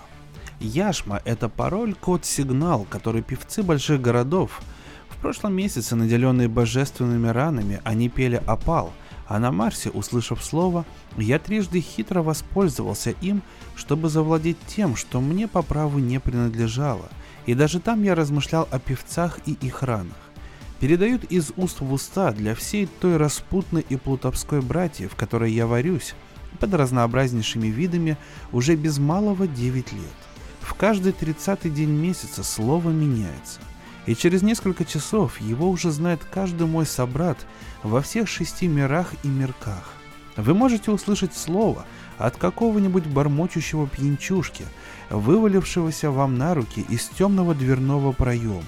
Яшма– 0.60 1.22
это 1.26 1.48
пароль, 1.48 1.94
код-сигнал, 1.94 2.86
который 2.90 3.22
певцы 3.22 3.64
больших 3.64 4.02
городов 4.02 4.62
прошлом 5.26 5.56
месяце, 5.56 5.96
наделенные 5.96 6.48
божественными 6.48 7.30
ранами, 7.30 7.82
они 7.84 8.10
пели 8.10 8.40
опал, 8.46 8.94
а 9.28 9.40
на 9.40 9.52
Марсе, 9.52 9.90
услышав 9.90 10.44
слово, 10.44 10.86
я 11.18 11.40
трижды 11.40 11.82
хитро 11.82 12.22
воспользовался 12.22 13.10
им, 13.22 13.42
чтобы 13.76 14.10
завладеть 14.10 14.60
тем, 14.68 14.96
что 14.96 15.22
мне 15.22 15.48
по 15.48 15.64
праву 15.64 15.98
не 15.98 16.20
принадлежало, 16.20 17.10
и 17.48 17.56
даже 17.56 17.80
там 17.80 18.04
я 18.04 18.14
размышлял 18.14 18.68
о 18.70 18.78
певцах 18.78 19.40
и 19.48 19.54
их 19.54 19.82
ранах. 19.82 20.16
Передают 20.80 21.24
из 21.24 21.54
уст 21.58 21.80
в 21.80 21.92
уста 21.92 22.32
для 22.32 22.54
всей 22.54 22.86
той 22.86 23.18
распутной 23.18 23.84
и 23.90 23.96
плутовской 23.96 24.62
братьев, 24.62 25.14
в 25.14 25.16
которой 25.16 25.52
я 25.52 25.66
варюсь, 25.66 26.14
под 26.60 26.76
разнообразнейшими 26.76 27.70
видами 27.70 28.16
уже 28.52 28.76
без 28.76 29.00
малого 29.00 29.48
9 29.48 29.92
лет. 29.92 30.18
В 30.62 30.76
каждый 30.76 31.14
30 31.14 31.74
день 31.74 31.90
месяца 31.90 32.44
слово 32.44 32.92
меняется. 32.92 33.60
И 34.06 34.16
через 34.16 34.44
несколько 34.44 34.86
часов 34.86 35.42
его 35.42 35.70
уже 35.70 35.92
знает 35.92 36.22
каждый 36.32 36.68
мой 36.68 36.86
собрат 36.86 37.38
во 37.84 38.02
всех 38.02 38.28
шести 38.28 38.68
мирах 38.68 39.14
и 39.24 39.28
мирках. 39.28 39.94
Вы 40.38 40.54
можете 40.54 40.92
услышать 40.92 41.36
слово 41.36 41.86
от 42.18 42.38
какого-нибудь 42.38 43.06
бормочущего 43.06 43.88
пьянчушки, 43.88 44.66
вывалившегося 45.10 46.12
вам 46.12 46.38
на 46.38 46.54
руки 46.54 46.86
из 46.90 47.08
темного 47.08 47.56
дверного 47.56 48.12
проема. 48.12 48.64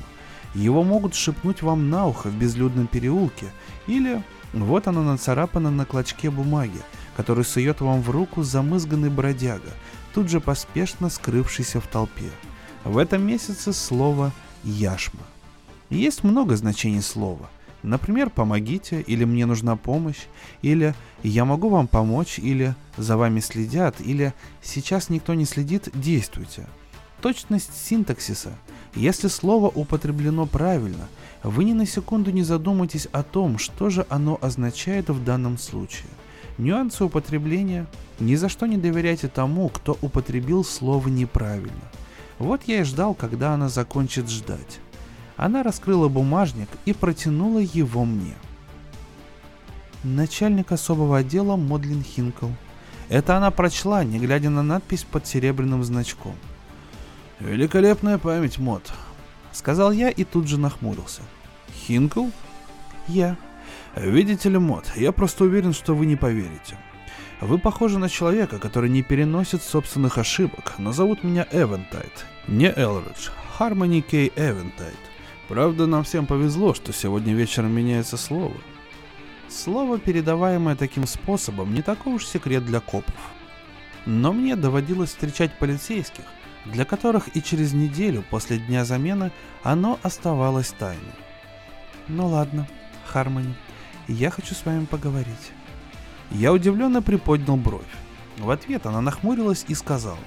Его 0.56 0.84
могут 0.84 1.14
шепнуть 1.14 1.62
вам 1.62 1.90
на 1.90 2.08
ухо 2.08 2.30
в 2.30 2.36
безлюдном 2.36 2.88
переулке, 2.88 3.48
или 3.86 4.24
вот 4.54 4.88
оно 4.88 5.04
нацарапано 5.04 5.70
на 5.70 5.86
клочке 5.86 6.32
бумаги, 6.32 6.80
который 7.16 7.44
сует 7.44 7.82
вам 7.82 8.02
в 8.02 8.10
руку 8.10 8.44
замызганный 8.44 9.10
бродяга, 9.10 9.72
тут 10.14 10.30
же 10.30 10.40
поспешно 10.40 11.10
скрывшийся 11.10 11.82
в 11.82 11.88
толпе. 11.88 12.32
В 12.86 12.98
этом 12.98 13.28
месяце 13.28 13.74
слово 13.74 14.32
«яшма». 14.64 15.22
Есть 15.90 16.24
много 16.24 16.56
значений 16.56 17.02
слова. 17.02 17.50
Например, 17.84 18.30
«помогите» 18.30 19.02
или 19.02 19.24
«мне 19.24 19.46
нужна 19.46 19.76
помощь», 19.76 20.26
или 20.62 20.94
«я 21.24 21.46
могу 21.46 21.70
вам 21.70 21.88
помочь», 21.88 22.40
или 22.40 22.76
«за 22.98 23.18
вами 23.18 23.40
следят», 23.40 24.02
или 24.02 24.34
«сейчас 24.62 25.10
никто 25.10 25.34
не 25.34 25.46
следит, 25.46 25.90
действуйте». 25.94 26.68
Точность 27.22 27.76
синтаксиса. 27.76 28.54
Если 28.94 29.28
слово 29.28 29.68
употреблено 29.68 30.46
правильно, 30.46 31.08
вы 31.44 31.64
ни 31.64 31.74
на 31.74 31.86
секунду 31.86 32.32
не 32.32 32.44
задумаетесь 32.44 33.08
о 33.12 33.24
том, 33.24 33.58
что 33.58 33.90
же 33.90 34.06
оно 34.10 34.38
означает 34.42 35.10
в 35.10 35.24
данном 35.24 35.58
случае. 35.58 36.10
Нюансы 36.58 37.04
употребления. 37.04 37.86
Ни 38.20 38.36
за 38.36 38.50
что 38.50 38.66
не 38.66 38.78
доверяйте 38.78 39.28
тому, 39.28 39.70
кто 39.70 39.98
употребил 40.02 40.64
слово 40.64 41.08
неправильно. 41.08 41.92
Вот 42.40 42.64
я 42.68 42.82
и 42.82 42.84
ждал, 42.84 43.14
когда 43.14 43.54
она 43.54 43.70
закончит 43.70 44.30
ждать. 44.30 44.80
Она 45.36 45.64
раскрыла 45.64 46.08
бумажник 46.08 46.70
и 46.86 46.94
протянула 46.94 47.60
его 47.60 48.06
мне. 48.06 48.36
Начальник 50.04 50.72
особого 50.72 51.18
отдела 51.18 51.56
Модлин 51.56 52.04
Хинкл. 52.04 52.50
Это 53.10 53.38
она 53.38 53.52
прочла, 53.52 54.04
не 54.04 54.20
глядя 54.20 54.50
на 54.50 54.64
надпись 54.64 55.04
под 55.04 55.26
серебряным 55.26 55.84
значком. 55.84 56.36
«Великолепная 57.40 58.18
память, 58.18 58.58
Мод»,— 58.58 58.92
сказал 59.52 59.92
я 59.92 60.10
и 60.10 60.24
тут 60.24 60.48
же 60.48 60.60
нахмурился. 60.60 61.22
«Хинкл?» 61.86 62.28
«Я», 63.08 63.38
Видите 63.96 64.50
ли, 64.50 64.60
Мод, 64.60 64.86
я 64.96 65.12
просто 65.12 65.46
уверен, 65.46 65.74
что 65.74 65.96
вы 65.96 66.06
не 66.06 66.16
поверите. 66.16 66.78
Вы 67.40 67.60
похожи 67.60 68.00
на 68.00 68.10
человека, 68.10 68.58
который 68.58 68.90
не 68.90 69.04
переносит 69.04 69.62
собственных 69.62 70.18
ошибок, 70.18 70.74
но 70.80 70.92
зовут 70.92 71.24
меня 71.24 71.48
Эвентайт, 71.52 72.26
не 72.48 72.66
Элридж, 72.66 73.30
Хармони 73.58 74.02
Кей 74.02 74.32
Эвентайт. 74.36 74.98
Правда, 75.48 75.86
нам 75.86 76.04
всем 76.04 76.26
повезло, 76.26 76.74
что 76.74 76.92
сегодня 76.92 77.36
вечером 77.36 77.74
меняется 77.74 78.18
слово. 78.18 78.56
Слово, 79.50 80.00
передаваемое 80.00 80.76
таким 80.76 81.06
способом, 81.06 81.76
не 81.76 81.84
такой 81.84 82.16
уж 82.16 82.26
секрет 82.26 82.66
для 82.66 82.80
копов. 82.80 83.16
Но 84.08 84.34
мне 84.34 84.56
доводилось 84.56 85.10
встречать 85.10 85.58
полицейских, 85.60 86.26
для 86.66 86.86
которых 86.86 87.36
и 87.36 87.44
через 87.44 87.72
неделю 87.72 88.24
после 88.32 88.58
дня 88.58 88.84
замены 88.84 89.32
оно 89.62 90.00
оставалось 90.02 90.72
тайной. 90.72 91.04
Ну 92.08 92.28
ладно, 92.28 92.68
Хармони, 93.06 93.54
я 94.08 94.32
хочу 94.32 94.56
с 94.56 94.66
вами 94.66 94.86
поговорить». 94.86 95.52
Я 96.32 96.54
удивленно 96.54 97.02
приподнял 97.02 97.56
бровь. 97.56 97.82
В 98.38 98.50
ответ 98.50 98.86
она 98.86 99.02
нахмурилась 99.02 99.66
и 99.68 99.74
сказала. 99.74 100.18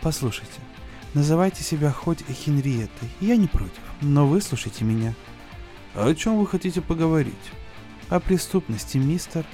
«Послушайте, 0.00 0.60
называйте 1.14 1.62
себя 1.62 1.90
хоть 1.90 2.24
Хенриеттой, 2.26 3.08
я 3.20 3.36
не 3.36 3.46
против, 3.46 3.82
но 4.00 4.26
выслушайте 4.26 4.84
меня». 4.84 5.14
«А 5.94 6.08
о 6.08 6.14
чем 6.14 6.38
вы 6.38 6.46
хотите 6.46 6.80
поговорить?» 6.80 7.34
«О 8.08 8.20
преступности, 8.20 8.98
мистер...» 8.98 9.44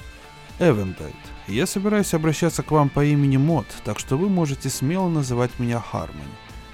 «Эвендайт, 0.59 1.15
я 1.47 1.65
собираюсь 1.65 2.13
обращаться 2.13 2.63
к 2.63 2.71
вам 2.71 2.89
по 2.89 3.03
имени 3.03 3.37
Мод, 3.37 3.65
так 3.83 3.97
что 3.97 4.17
вы 4.17 4.29
можете 4.29 4.69
смело 4.69 5.09
называть 5.09 5.57
меня 5.59 5.79
Хармони. 5.79 6.23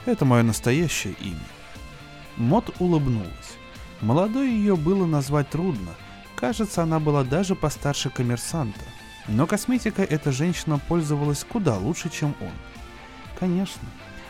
Это 0.06 0.26
мое 0.26 0.44
настоящее 0.44 1.14
имя». 1.22 1.48
Мод 2.36 2.74
улыбнулась. 2.80 3.58
Молодой 4.02 4.50
ее 4.50 4.76
было 4.76 5.06
назвать 5.06 5.50
трудно— 5.50 5.92
Кажется, 6.40 6.84
она 6.84 7.02
была 7.02 7.26
даже 7.26 7.54
постарше 7.54 8.10
коммерсанта. 8.10 8.80
Но 9.28 9.46
косметикой 9.46 10.06
эта 10.06 10.32
женщина 10.32 10.80
пользовалась 10.80 11.44
куда 11.44 11.78
лучше, 11.78 12.10
чем 12.10 12.36
он. 12.42 12.52
Конечно. 13.40 13.88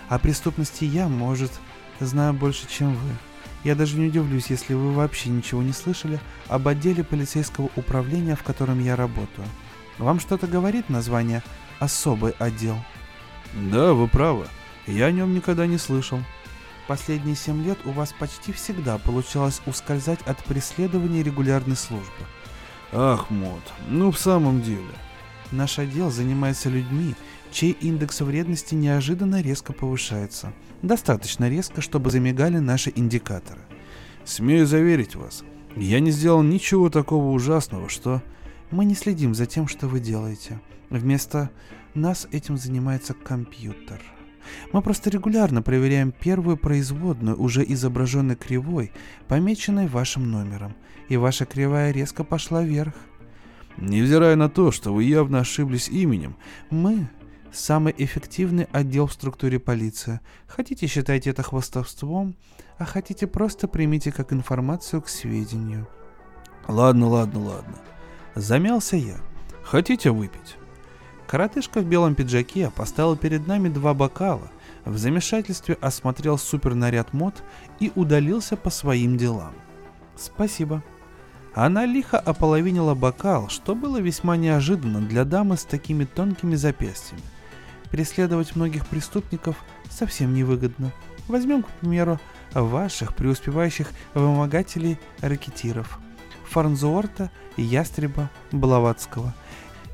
О 0.10 0.19
преступности 0.19 0.84
я, 0.86 1.08
может, 1.08 1.51
знаю 2.00 2.34
больше, 2.34 2.67
чем 2.67 2.93
вы. 2.93 3.10
Я 3.63 3.75
даже 3.75 3.98
не 3.98 4.08
удивлюсь, 4.08 4.50
если 4.50 4.74
вы 4.74 4.93
вообще 4.93 5.29
ничего 5.29 5.62
не 5.62 5.74
слышали 5.74 6.19
об 6.48 6.67
отделе 6.67 7.03
полицейского 7.03 7.69
управления, 7.75 8.36
в 8.36 8.43
котором 8.43 8.79
я 8.79 8.96
работаю. 8.96 9.48
Вам 9.98 10.19
что-то 10.19 10.48
говорит 10.48 10.89
название 10.89 11.43
«Особый 11.79 12.34
отдел»? 12.39 12.77
Да, 13.53 13.93
вы 13.93 14.08
правы. 14.08 14.48
Я 14.88 15.08
о 15.08 15.12
нем 15.12 15.34
никогда 15.34 15.67
не 15.67 15.77
слышал. 15.77 16.19
Последние 16.88 17.36
семь 17.36 17.63
лет 17.63 17.77
у 17.86 17.91
вас 17.91 18.13
почти 18.17 18.51
всегда 18.53 18.98
получалось 18.98 19.62
ускользать 19.65 20.22
от 20.24 20.43
преследования 20.46 21.22
регулярной 21.22 21.75
службы. 21.75 22.25
Ах, 22.91 23.29
Мот, 23.29 23.62
ну 23.88 24.12
в 24.12 24.17
самом 24.17 24.62
деле. 24.62 24.93
Наш 25.51 25.79
отдел 25.79 26.10
занимается 26.10 26.69
людьми, 26.69 27.15
чей 27.51 27.72
индекс 27.72 28.22
вредности 28.22 28.75
неожиданно 28.75 29.41
резко 29.41 29.74
повышается. 29.74 30.53
Достаточно 30.81 31.50
резко, 31.50 31.81
чтобы 31.81 32.10
замигали 32.10 32.58
наши 32.58 32.91
индикаторы. 32.96 33.62
Смею 34.25 34.65
заверить 34.65 35.15
вас, 35.15 35.43
я 35.75 36.00
не 36.00 36.12
сделал 36.12 36.41
ничего 36.41 36.89
такого 36.89 37.31
ужасного, 37.31 37.89
что... 37.89 38.22
Мы 38.72 38.86
не 38.86 38.93
следим 38.93 39.34
за 39.34 39.48
тем, 39.48 39.67
что 39.67 39.88
вы 39.88 40.00
делаете. 40.00 40.62
Вместо 40.91 41.50
нас 41.96 42.27
этим 42.31 42.55
занимается 42.55 43.15
компьютер. 43.15 44.00
Мы 44.72 44.84
просто 44.84 45.10
регулярно 45.10 45.63
проверяем 45.63 46.12
первую 46.12 46.55
производную, 46.55 47.39
уже 47.39 47.63
изображенной 47.63 48.36
кривой, 48.36 48.91
помеченной 49.27 49.88
вашим 49.88 50.29
номером, 50.29 50.75
и 51.09 51.17
ваша 51.17 51.45
кривая 51.45 51.91
резко 51.91 52.23
пошла 52.23 52.63
вверх. 52.63 52.93
Невзирая 53.77 54.35
на 54.35 54.49
то, 54.49 54.71
что 54.71 54.93
вы 54.93 55.03
явно 55.03 55.39
ошиблись 55.39 55.89
именем, 55.89 56.35
мы 56.69 57.09
самый 57.51 57.93
эффективный 57.97 58.67
отдел 58.71 59.07
в 59.07 59.13
структуре 59.13 59.59
полиции. 59.59 60.19
Хотите 60.47 60.87
считайте 60.87 61.31
это 61.31 61.43
хвостовством, 61.43 62.35
а 62.77 62.85
хотите 62.85 63.27
просто 63.27 63.67
примите 63.67 64.11
как 64.11 64.31
информацию 64.33 65.01
к 65.01 65.09
сведению. 65.09 65.87
Ладно, 66.67 67.07
ладно, 67.07 67.39
ладно. 67.39 67.75
Замялся 68.35 68.95
я. 68.95 69.17
Хотите 69.63 70.11
выпить? 70.11 70.57
Коротышка 71.27 71.79
в 71.79 71.85
белом 71.85 72.15
пиджаке 72.15 72.71
поставил 72.75 73.15
перед 73.15 73.47
нами 73.47 73.69
два 73.69 73.93
бокала, 73.93 74.51
в 74.85 74.97
замешательстве 74.97 75.77
осмотрел 75.79 76.37
супернаряд 76.37 77.13
мод 77.13 77.43
и 77.79 77.91
удалился 77.95 78.57
по 78.57 78.69
своим 78.69 79.17
делам. 79.17 79.53
Спасибо. 80.15 80.83
Она 81.53 81.85
лихо 81.85 82.19
ополовинила 82.19 82.93
бокал, 82.93 83.49
что 83.49 83.75
было 83.75 83.97
весьма 83.97 84.37
неожиданно 84.37 85.01
для 85.01 85.25
дамы 85.25 85.57
с 85.57 85.65
такими 85.65 86.05
тонкими 86.05 86.55
запястьями. 86.55 87.21
Преследовать 87.89 88.55
многих 88.55 88.85
преступников 88.85 89.57
совсем 89.89 90.33
невыгодно. 90.33 90.91
Возьмем, 91.27 91.63
к 91.63 91.67
примеру, 91.67 92.19
ваших 92.53 93.15
преуспевающих 93.15 93.91
вымогателей-ракетиров. 94.13 95.99
Фарнзуорта, 96.49 97.31
Ястреба, 97.57 98.29
Блаватского 98.51 99.33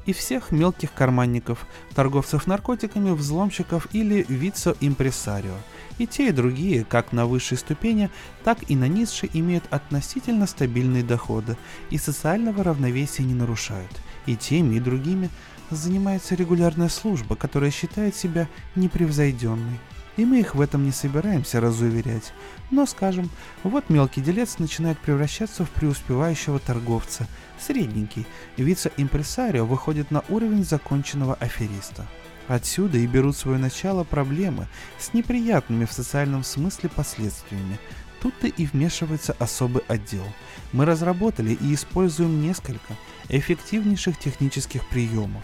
и 0.05 0.13
всех 0.13 0.51
мелких 0.51 0.93
карманников, 0.93 1.65
торговцев 1.93 2.47
наркотиками, 2.47 3.11
взломщиков 3.11 3.87
или 3.93 4.25
вице-импресарио. 4.27 5.55
И 5.97 6.07
те, 6.07 6.29
и 6.29 6.31
другие, 6.31 6.83
как 6.83 7.11
на 7.11 7.25
высшей 7.25 7.57
ступени, 7.57 8.09
так 8.43 8.69
и 8.69 8.75
на 8.75 8.87
низшей, 8.87 9.29
имеют 9.33 9.63
относительно 9.69 10.45
стабильные 10.47 11.03
доходы 11.03 11.57
и 11.89 11.97
социального 11.97 12.63
равновесия 12.63 13.23
не 13.23 13.33
нарушают. 13.33 13.91
И 14.25 14.35
теми, 14.35 14.75
и 14.75 14.79
другими 14.79 15.29
занимается 15.69 16.35
регулярная 16.35 16.89
служба, 16.89 17.35
которая 17.35 17.71
считает 17.71 18.15
себя 18.15 18.47
непревзойденной. 18.75 19.79
И 20.17 20.23
мы 20.23 20.39
их 20.39 20.55
в 20.55 20.61
этом 20.61 20.85
не 20.85 20.91
собираемся 20.91 21.59
разуверять. 21.59 22.33
Но, 22.71 22.85
скажем, 22.85 23.29
вот 23.63 23.89
мелкий 23.89 24.21
делец 24.21 24.59
начинает 24.59 24.97
превращаться 24.99 25.65
в 25.65 25.69
преуспевающего 25.71 26.59
торговца. 26.59 27.27
Средненький, 27.65 28.27
вице-импресарио 28.57 29.65
выходит 29.65 30.11
на 30.11 30.23
уровень 30.29 30.63
законченного 30.63 31.33
афериста. 31.35 32.05
Отсюда 32.47 32.99
и 32.99 33.07
берут 33.07 33.35
свое 33.35 33.57
начало 33.57 34.03
проблемы 34.03 34.67
с 34.99 35.13
неприятными 35.13 35.85
в 35.85 35.91
социальном 35.91 36.43
смысле 36.43 36.89
последствиями. 36.89 37.79
Тут-то 38.21 38.45
и 38.45 38.65
вмешивается 38.67 39.35
особый 39.39 39.81
отдел. 39.87 40.25
Мы 40.73 40.85
разработали 40.85 41.57
и 41.59 41.73
используем 41.73 42.39
несколько 42.39 42.93
эффективнейших 43.29 44.19
технических 44.19 44.87
приемов. 44.87 45.43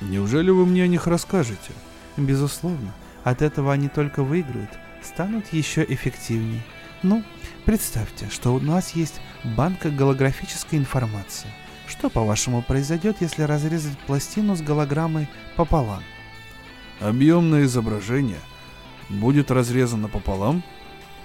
Неужели 0.00 0.50
вы 0.50 0.64
мне 0.64 0.84
о 0.84 0.88
них 0.88 1.08
расскажете? 1.08 1.72
Безусловно. 2.16 2.92
От 3.24 3.42
этого 3.42 3.72
они 3.72 3.88
только 3.88 4.22
выиграют, 4.22 4.70
станут 5.02 5.52
еще 5.52 5.84
эффективнее. 5.88 6.62
Ну, 7.02 7.24
представьте, 7.64 8.28
что 8.30 8.54
у 8.54 8.60
нас 8.60 8.92
есть 8.92 9.20
банка 9.44 9.90
голографической 9.90 10.78
информации. 10.78 11.48
Что, 11.86 12.08
по-вашему, 12.08 12.62
произойдет, 12.62 13.18
если 13.20 13.42
разрезать 13.42 13.98
пластину 14.06 14.56
с 14.56 14.62
голограммой 14.62 15.28
пополам? 15.56 16.02
Объемное 17.00 17.64
изображение 17.64 18.40
будет 19.08 19.50
разрезано 19.50 20.08
пополам? 20.08 20.62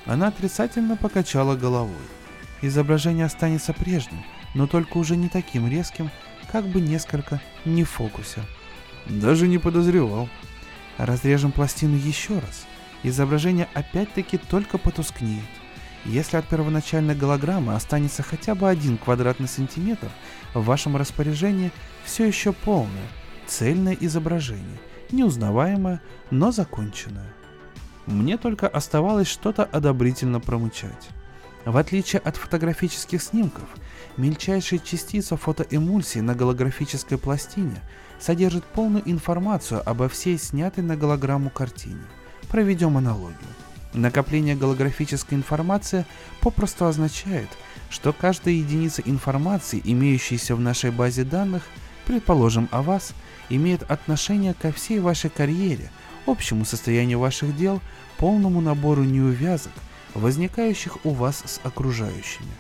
Она 0.06 0.28
отрицательно 0.28 0.98
покачала 0.98 1.56
головой. 1.56 1.96
Изображение 2.62 3.26
останется 3.26 3.74
прежним, 3.74 4.24
но 4.56 4.68
только 4.68 4.98
уже 4.98 5.16
не 5.16 5.30
таким 5.30 5.70
резким, 5.70 6.10
как 6.52 6.66
бы 6.68 6.82
несколько 6.82 7.42
не 7.66 7.84
в 7.84 7.90
фокусе. 7.90 8.42
Даже 9.06 9.48
не 9.48 9.58
подозревал. 9.58 10.30
Разрежем 10.98 11.52
пластину 11.52 11.96
еще 11.96 12.40
раз. 12.40 12.66
Изображение 13.04 13.68
опять-таки 13.74 14.38
только 14.38 14.78
потускнеет. 14.78 15.44
Если 16.08 16.38
от 16.38 16.48
первоначальной 16.48 17.16
голограммы 17.16 17.76
останется 17.76 18.24
хотя 18.24 18.56
бы 18.56 18.70
один 18.70 18.98
квадратный 18.98 19.50
сантиметр, 19.50 20.10
в 20.54 20.64
вашем 20.64 20.96
распоряжении 20.96 21.74
все 22.06 22.26
еще 22.26 22.54
полное, 22.54 23.10
цельное 23.46 23.98
изображение, 24.00 24.80
неузнаваемое, 25.12 26.02
но 26.32 26.52
законченное. 26.52 27.34
Мне 28.06 28.38
только 28.38 28.70
оставалось 28.70 29.28
что-то 29.28 29.66
одобрительно 29.66 30.40
промычать. 30.40 31.10
В 31.66 31.76
отличие 31.76 32.22
от 32.22 32.38
фотографических 32.38 33.22
снимков, 33.22 33.68
мельчайшая 34.16 34.80
частица 34.80 35.36
фотоэмульсии 35.36 36.20
на 36.20 36.36
голографической 36.36 37.18
пластине 37.18 37.82
содержит 38.18 38.64
полную 38.64 39.04
информацию 39.12 39.82
обо 39.86 40.08
всей 40.08 40.38
снятой 40.38 40.86
на 40.86 40.96
голограмму 40.96 41.50
картине. 41.50 42.04
Проведем 42.48 42.96
аналогию. 42.96 43.36
Накопление 43.98 44.56
голографической 44.56 45.36
информации 45.36 46.06
попросту 46.40 46.86
означает, 46.86 47.50
что 47.90 48.14
каждая 48.14 48.54
единица 48.54 49.02
информации, 49.04 49.82
имеющаяся 49.84 50.56
в 50.56 50.60
нашей 50.60 50.92
базе 50.92 51.24
данных, 51.24 51.64
предположим 52.06 52.70
о 52.72 52.84
вас, 52.84 53.14
имеет 53.50 53.90
отношение 53.90 54.54
ко 54.54 54.72
всей 54.72 55.00
вашей 55.00 55.32
карьере, 55.32 55.90
общему 56.28 56.64
состоянию 56.64 57.18
ваших 57.18 57.58
дел, 57.58 57.82
полному 58.18 58.62
набору 58.62 59.04
неувязок, 59.04 59.74
возникающих 60.14 61.04
у 61.04 61.10
вас 61.10 61.42
с 61.44 61.60
окружающими. 61.64 62.52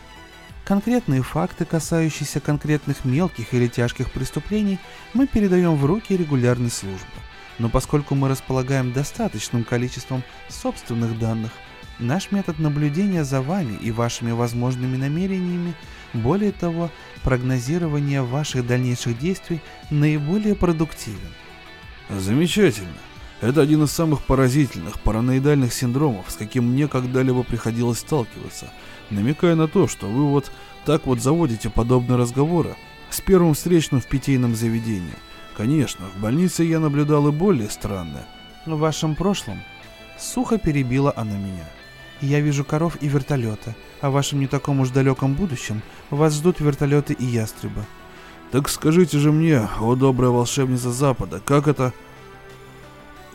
Конкретные 0.66 1.22
факты, 1.22 1.66
касающиеся 1.66 2.40
конкретных 2.40 3.06
мелких 3.06 3.54
или 3.54 3.68
тяжких 3.68 4.12
преступлений, 4.12 4.80
мы 5.14 5.28
передаем 5.28 5.76
в 5.76 5.86
руки 5.86 6.18
регулярной 6.18 6.72
службы. 6.72 7.06
Но 7.60 7.70
поскольку 7.70 8.16
мы 8.16 8.30
располагаем 8.30 8.94
достаточным 8.94 9.64
количеством 9.64 10.24
собственных 10.50 11.18
данных, 11.18 11.52
наш 12.00 12.32
метод 12.32 12.60
наблюдения 12.60 13.24
за 13.24 13.42
вами 13.42 13.78
и 13.82 13.92
вашими 13.92 14.32
возможными 14.32 14.98
намерениями, 14.98 15.74
более 16.14 16.52
того, 16.52 16.92
прогнозирование 17.24 18.22
ваших 18.22 18.66
дальнейших 18.66 19.18
действий 19.18 19.62
наиболее 19.90 20.56
продуктивен. 20.56 21.34
Замечательно. 22.10 22.98
Это 23.40 23.62
один 23.62 23.84
из 23.84 23.92
самых 23.92 24.24
поразительных 24.24 25.00
параноидальных 25.02 25.72
синдромов, 25.72 26.32
с 26.32 26.36
каким 26.36 26.72
мне 26.72 26.88
когда-либо 26.88 27.44
приходилось 27.44 28.00
сталкиваться, 28.00 28.72
намекая 29.12 29.56
на 29.56 29.68
то, 29.68 29.88
что 29.88 30.08
вы 30.08 30.26
вот 30.26 30.52
так 30.86 31.06
вот 31.06 31.22
заводите 31.22 31.70
подобные 31.70 32.18
разговоры 32.18 32.76
с 33.12 33.22
первым 33.22 33.54
встречным 33.54 34.02
в 34.02 34.08
питейном 34.08 34.56
заведении. 34.56 35.14
Конечно, 35.58 36.06
в 36.16 36.22
больнице 36.22 36.64
я 36.64 36.80
наблюдал 36.80 37.28
и 37.30 37.32
более 37.32 37.68
странное. 37.72 38.28
В 38.68 38.78
вашем 38.78 39.16
прошлом 39.16 39.60
сухо 40.16 40.60
перебила 40.60 41.12
она 41.16 41.36
меня. 41.36 41.66
Я 42.22 42.42
вижу 42.42 42.64
коров 42.64 42.96
и 43.02 43.08
вертолеты, 43.08 43.76
а 44.00 44.12
в 44.12 44.14
вашем 44.14 44.40
не 44.40 44.46
таком 44.46 44.82
уж 44.82 44.92
далеком 44.92 45.34
будущем 45.34 45.82
вас 46.12 46.36
ждут 46.36 46.60
вертолеты 46.60 47.14
и 47.14 47.26
ястребы. 47.26 47.84
Так 48.52 48.70
скажите 48.70 49.18
же 49.18 49.32
мне, 49.32 49.68
о 49.80 49.96
добрая 49.96 50.30
волшебница 50.30 50.92
Запада, 50.92 51.42
как 51.44 51.68
это... 51.68 51.92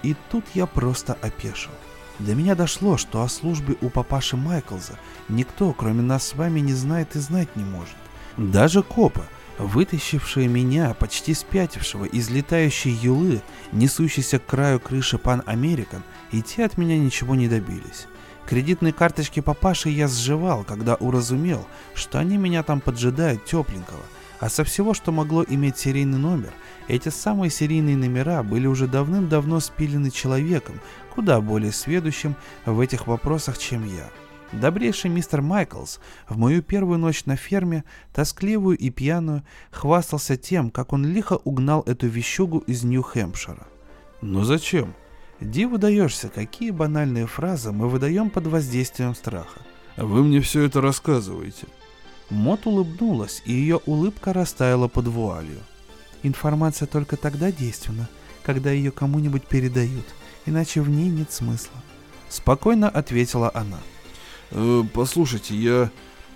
И 0.05 0.15
тут 0.31 0.45
я 0.55 0.67
просто 0.67 1.15
опешил. 1.15 1.73
До 2.21 2.37
меня 2.37 2.55
дошло, 2.55 2.99
что 2.99 3.23
о 3.23 3.29
службе 3.29 3.77
у 3.81 3.91
папаши 3.91 4.37
Майклза 4.37 4.97
никто, 5.29 5.73
кроме 5.73 6.03
нас 6.03 6.29
с 6.29 6.35
вами, 6.35 6.61
не 6.61 6.75
знает 6.75 7.17
и 7.17 7.19
знать 7.19 7.57
не 7.57 7.65
может. 7.65 7.97
Даже 8.37 8.85
копы, 8.85 9.23
вытащившие 9.59 10.49
меня, 10.49 10.95
почти 10.95 11.35
спятившего, 11.35 12.05
из 12.05 12.31
летающей 12.31 12.91
юлы, 12.91 13.43
несущейся 13.73 14.39
к 14.39 14.47
краю 14.47 14.81
крыши 14.81 15.19
Пан 15.19 15.43
Американ, 15.47 16.03
и 16.31 16.43
те 16.43 16.65
от 16.65 16.79
меня 16.79 16.99
ничего 16.99 17.35
не 17.35 17.49
добились. 17.49 18.07
Кредитные 18.47 18.93
карточки 18.93 19.41
папаши 19.41 19.89
я 19.89 20.09
сживал, 20.09 20.65
когда 20.65 20.97
уразумел, 20.97 21.67
что 21.95 22.19
они 22.19 22.37
меня 22.37 22.63
там 22.63 22.81
поджидают 22.81 23.45
тепленького. 23.45 24.03
А 24.41 24.49
со 24.49 24.65
всего, 24.65 24.93
что 24.93 25.13
могло 25.13 25.45
иметь 25.49 25.79
серийный 25.79 26.19
номер, 26.19 26.53
эти 26.89 27.11
самые 27.11 27.49
серийные 27.51 27.97
номера 27.97 28.43
были 28.43 28.67
уже 28.67 28.89
давным-давно 28.89 29.61
спилены 29.61 30.11
человеком, 30.11 30.81
куда 31.15 31.41
более 31.41 31.71
сведущим 31.71 32.35
в 32.67 32.81
этих 32.81 33.07
вопросах, 33.07 33.57
чем 33.57 33.87
я. 33.87 34.11
Добрейший 34.53 35.11
мистер 35.11 35.41
Майклс 35.41 35.99
в 36.29 36.37
мою 36.37 36.63
первую 36.63 36.99
ночь 36.99 37.25
на 37.25 37.37
ферме, 37.37 37.85
тоскливую 38.13 38.77
и 38.77 38.91
пьяную, 38.91 39.43
хвастался 39.71 40.37
тем, 40.37 40.71
как 40.71 40.93
он 40.93 41.07
лихо 41.07 41.39
угнал 41.45 41.83
эту 41.87 42.07
вещугу 42.07 42.59
из 42.59 42.85
Нью-Хэмпшира. 42.85 43.67
«Но 44.21 44.45
зачем?» 44.45 44.95
Диву 45.43 45.77
даешься, 45.77 46.29
какие 46.29 46.71
банальные 46.71 47.27
фразы 47.27 47.73
мы 47.73 47.89
выдаем 47.89 48.31
под 48.31 48.47
воздействием 48.47 49.15
страха. 49.15 49.61
Вы 49.97 50.23
мне 50.23 50.41
все 50.41 50.63
это 50.63 50.81
рассказываете. 50.81 51.67
Мот 52.31 52.67
улыбнулась, 52.67 53.43
и 53.45 53.53
ее 53.53 53.81
улыбка 53.85 54.33
растаяла 54.33 54.89
под 54.89 55.09
вуалью. 55.09 55.59
Информация 56.23 56.87
только 56.87 57.17
тогда 57.17 57.51
действенна, 57.51 58.09
когда 58.45 58.71
ее 58.71 58.93
кому-нибудь 58.93 59.47
передают, 59.47 60.07
иначе 60.47 60.81
в 60.81 60.89
ней 60.89 61.09
нет 61.09 61.33
смысла. 61.33 61.83
Спокойно 62.29 62.89
ответила 62.89 63.51
она. 63.53 63.79
Э, 64.53 64.83
послушайте, 64.93 65.57
я... 65.57 65.91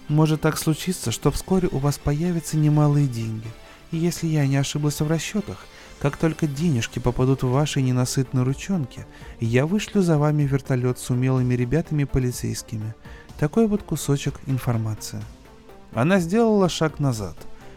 Может 0.09 0.43
так 0.43 0.57
случиться, 0.57 1.11
что 1.11 1.33
вскоре 1.33 1.69
у 1.73 1.79
вас 1.79 1.99
появятся 1.99 2.57
немалые 2.57 3.09
деньги. 3.09 3.49
И 3.91 3.97
если 3.97 4.29
я 4.29 4.47
не 4.47 4.57
ошиблась 4.57 5.01
в 5.01 5.09
расчетах, 5.09 5.67
как 5.99 6.17
только 6.17 6.47
денежки 6.47 6.99
попадут 6.99 7.43
в 7.43 7.51
ваши 7.51 7.83
ненасытные 7.83 8.45
ручонки, 8.45 9.05
я 9.41 9.67
вышлю 9.67 10.03
за 10.03 10.19
вами 10.19 10.45
вертолет 10.45 10.99
с 10.99 11.11
умелыми 11.11 11.55
ребятами 11.55 12.05
полицейскими. 12.05 12.95
Такой 13.39 13.67
вот 13.67 13.83
кусочек 13.83 14.41
информации. 14.47 15.23
Она 15.93 16.21
сделала 16.21 16.69
шаг 16.69 17.01
назад. 17.01 17.37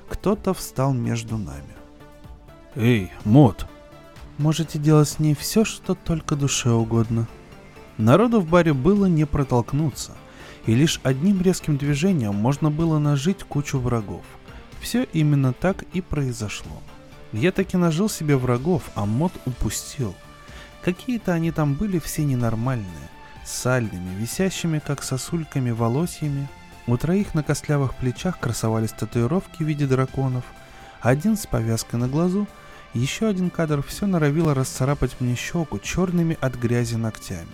Кто-то 0.10 0.54
встал 0.54 0.93
между 0.93 1.38
нами. 1.38 1.75
Эй, 2.75 3.12
Мод! 3.25 3.65
Можете 4.38 4.80
делать 4.80 5.10
с 5.10 5.19
ней 5.19 5.36
все, 5.36 5.65
что 5.65 5.95
только 5.95 6.36
душе 6.36 6.69
угодно. 6.69 7.28
Народу 7.97 8.39
в 8.39 8.47
баре 8.47 8.73
было 8.73 9.08
не 9.08 9.25
протолкнуться, 9.25 10.15
и 10.65 10.76
лишь 10.76 11.00
одним 11.04 11.41
резким 11.41 11.78
движением 11.78 12.36
можно 12.36 12.69
было 12.69 13.00
нажить 13.00 13.43
кучу 13.43 13.80
врагов. 13.80 14.24
Все 14.82 15.04
именно 15.13 15.54
так 15.54 15.84
и 15.93 16.02
произошло. 16.02 16.82
Я 17.32 17.52
таки 17.52 17.78
нажил 17.78 18.10
себе 18.10 18.38
врагов, 18.38 18.84
а 18.95 19.06
мод 19.06 19.32
упустил. 19.45 20.15
Какие-то 20.84 21.34
они 21.34 21.52
там 21.52 21.74
были 21.74 22.00
все 22.00 22.24
ненормальные, 22.24 23.10
сальными, 23.45 24.15
висящими 24.15 24.80
как 24.80 25.04
сосульками 25.04 25.72
волосьями. 25.72 26.48
У 26.88 26.98
троих 26.98 27.36
на 27.36 27.43
костлявых 27.43 27.93
плечах 27.95 28.39
красовались 28.39 28.91
татуировки 28.91 29.62
в 29.62 29.67
виде 29.67 29.86
драконов, 29.86 30.43
один 31.02 31.38
с 31.38 31.45
повязкой 31.45 31.98
на 31.98 32.08
глазу, 32.08 32.48
еще 32.93 33.28
один 33.28 33.50
кадр 33.50 33.84
все 33.84 34.08
норовило 34.08 34.56
расцарапать 34.56 35.19
мне 35.19 35.36
щеку 35.36 35.78
черными 35.80 36.38
от 36.41 36.56
грязи 36.56 36.95
ногтями. 36.95 37.48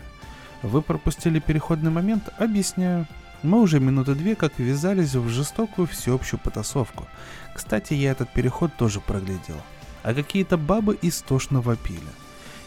Вы 0.65 0.81
пропустили 0.81 1.37
переходный 1.37 1.91
момент? 1.91 2.29
Объясняю. 2.39 3.05
Мы 3.43 3.61
уже 3.61 3.79
минуты 3.79 4.15
две 4.15 4.35
как 4.35 4.57
ввязались 4.57 5.13
в 5.13 5.29
жестокую 5.29 5.87
всеобщую 5.87 6.39
потасовку. 6.39 7.05
Кстати, 7.53 7.93
я 7.93 8.09
этот 8.09 8.33
переход 8.33 8.75
тоже 8.75 8.99
проглядел. 8.99 9.61
А 10.01 10.15
какие-то 10.15 10.57
бабы 10.57 10.97
истошно 11.03 11.61
вопили. 11.61 11.99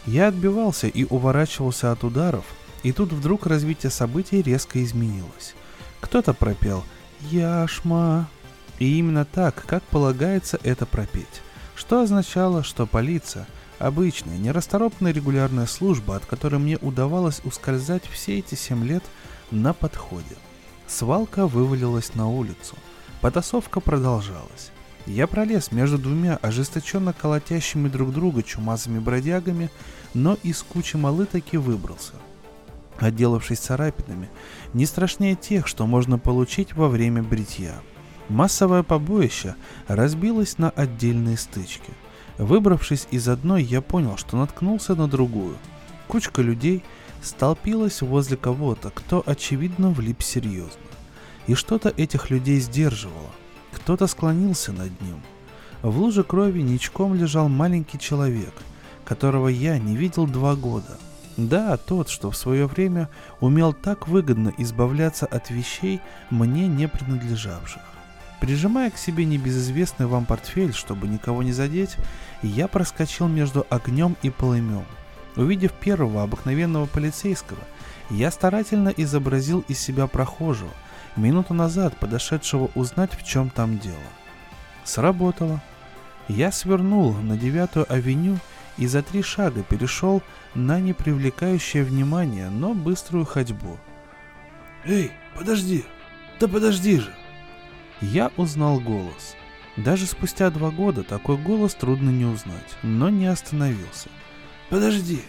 Я 0.05 0.29
отбивался 0.29 0.87
и 0.87 1.03
уворачивался 1.03 1.91
от 1.91 2.05
ударов, 2.05 2.45
и 2.83 2.93
тут 2.93 3.11
вдруг 3.11 3.45
развитие 3.45 3.89
событий 3.89 4.41
резко 4.41 4.81
изменилось. 4.81 5.53
Кто-то 5.99 6.33
пропел 6.33 6.85
«Яшма». 7.29 8.29
И 8.79 8.97
именно 8.97 9.25
так, 9.25 9.65
как 9.65 9.83
полагается 9.83 10.57
это 10.63 10.85
пропеть. 10.85 11.41
Что 11.75 12.01
означало, 12.03 12.63
что 12.63 12.85
полиция, 12.85 13.45
обычная, 13.79 14.37
нерасторопная 14.37 15.11
регулярная 15.11 15.65
служба, 15.65 16.15
от 16.15 16.25
которой 16.25 16.57
мне 16.57 16.77
удавалось 16.77 17.41
ускользать 17.43 18.05
все 18.05 18.39
эти 18.39 18.55
семь 18.55 18.85
лет, 18.85 19.03
на 19.51 19.73
подходе. 19.73 20.35
Свалка 20.87 21.47
вывалилась 21.47 22.15
на 22.15 22.29
улицу. 22.29 22.75
Потасовка 23.21 23.79
продолжалась. 23.79 24.71
Я 25.05 25.27
пролез 25.27 25.71
между 25.71 25.97
двумя 25.97 26.37
ожесточенно 26.37 27.13
колотящими 27.13 27.87
друг 27.89 28.13
друга 28.13 28.43
чумазыми 28.43 28.99
бродягами, 28.99 29.69
но 30.13 30.37
из 30.43 30.61
кучи 30.61 30.97
малы 30.97 31.25
таки 31.25 31.57
выбрался. 31.57 32.13
Отделавшись 32.99 33.59
царапинами, 33.59 34.29
не 34.73 34.85
страшнее 34.85 35.35
тех, 35.35 35.67
что 35.67 35.87
можно 35.87 36.19
получить 36.19 36.73
во 36.73 36.89
время 36.89 37.23
бритья. 37.23 37.75
Массовое 38.27 38.83
побоище 38.83 39.55
разбилось 39.87 40.57
на 40.57 40.69
отдельные 40.69 41.37
стычки. 41.37 41.93
Выбравшись 42.39 43.07
из 43.11 43.27
одной, 43.27 43.61
я 43.61 43.81
понял, 43.81 44.17
что 44.17 44.37
наткнулся 44.37 44.95
на 44.95 45.07
другую. 45.07 45.55
Кучка 46.07 46.41
людей– 46.41 46.83
столпилась 47.21 48.01
возле 48.01 48.37
кого-то, 48.37 48.91
кто 48.91 49.23
очевидно 49.25 49.89
влип 49.89 50.21
серьезно. 50.21 50.81
И 51.47 51.55
что-то 51.55 51.89
этих 51.89 52.29
людей 52.29 52.59
сдерживало. 52.59 53.29
Кто-то 53.71 54.07
склонился 54.07 54.71
над 54.71 54.99
ним. 55.01 55.21
В 55.81 55.97
луже 55.99 56.23
крови 56.23 56.61
ничком 56.61 57.15
лежал 57.15 57.49
маленький 57.49 57.99
человек, 57.99 58.53
которого 59.05 59.47
я 59.47 59.77
не 59.79 59.95
видел 59.95 60.27
два 60.27 60.55
года. 60.55 60.97
Да, 61.37 61.77
тот, 61.77 62.09
что 62.09 62.31
в 62.31 62.37
свое 62.37 62.67
время 62.67 63.09
умел 63.39 63.73
так 63.73 64.07
выгодно 64.07 64.53
избавляться 64.57 65.25
от 65.25 65.49
вещей, 65.49 66.01
мне 66.29 66.67
не 66.67 66.87
принадлежавших. 66.87 67.81
Прижимая 68.39 68.89
к 68.89 68.97
себе 68.97 69.25
небезызвестный 69.25 70.05
вам 70.05 70.25
портфель, 70.25 70.73
чтобы 70.73 71.07
никого 71.07 71.43
не 71.43 71.51
задеть, 71.51 71.95
я 72.41 72.67
проскочил 72.67 73.27
между 73.27 73.65
огнем 73.69 74.15
и 74.21 74.29
полымем– 74.29 74.85
Увидев 75.39 75.71
первого 75.71 76.23
обыкновенного 76.23 76.85
полицейского, 76.85 77.59
я 78.09 78.29
старательно 78.29 78.89
изобразил 78.89 79.63
из 79.69 79.79
себя 79.79 80.05
прохожего, 80.07 80.71
минуту 81.15 81.53
назад 81.53 81.95
подошедшего 81.97 82.69
узнать, 82.75 83.13
в 83.13 83.23
чем 83.23 83.49
там 83.49 83.79
дело. 83.79 83.95
Сработало. 84.83 85.61
Я 86.27 86.51
свернул 86.51 87.13
на 87.13 87.37
девятую 87.37 87.91
авеню 87.91 88.37
и 88.77 88.85
за 88.85 89.01
три 89.01 89.21
шага 89.21 89.63
перешел 89.63 90.21
на 90.55 90.81
непривлекающее 90.81 91.85
внимание, 91.85 92.49
но 92.49 92.73
быструю 92.73 93.25
ходьбу. 93.25 93.77
«Эй, 94.83 95.11
подожди! 95.37 95.85
Да 96.39 96.49
подожди 96.49 96.99
же!» 96.99 97.13
Я 98.01 98.31
узнал 98.37 98.79
голос. 98.79 99.35
Даже 99.75 100.05
спустя 100.05 100.49
два 100.49 100.71
года 100.71 101.03
такой 101.03 101.37
голос 101.37 101.73
трудно 101.73 102.09
не 102.09 102.25
узнать, 102.25 102.77
но 102.83 103.09
не 103.09 103.27
остановился. 103.27 104.09
Подожди, 104.69 105.21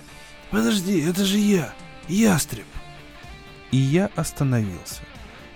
подожди, 0.51 1.01
это 1.01 1.25
же 1.25 1.39
я, 1.39 1.73
Ястреб. 2.09 2.67
И 3.71 3.77
я 3.77 4.11
остановился. 4.17 5.03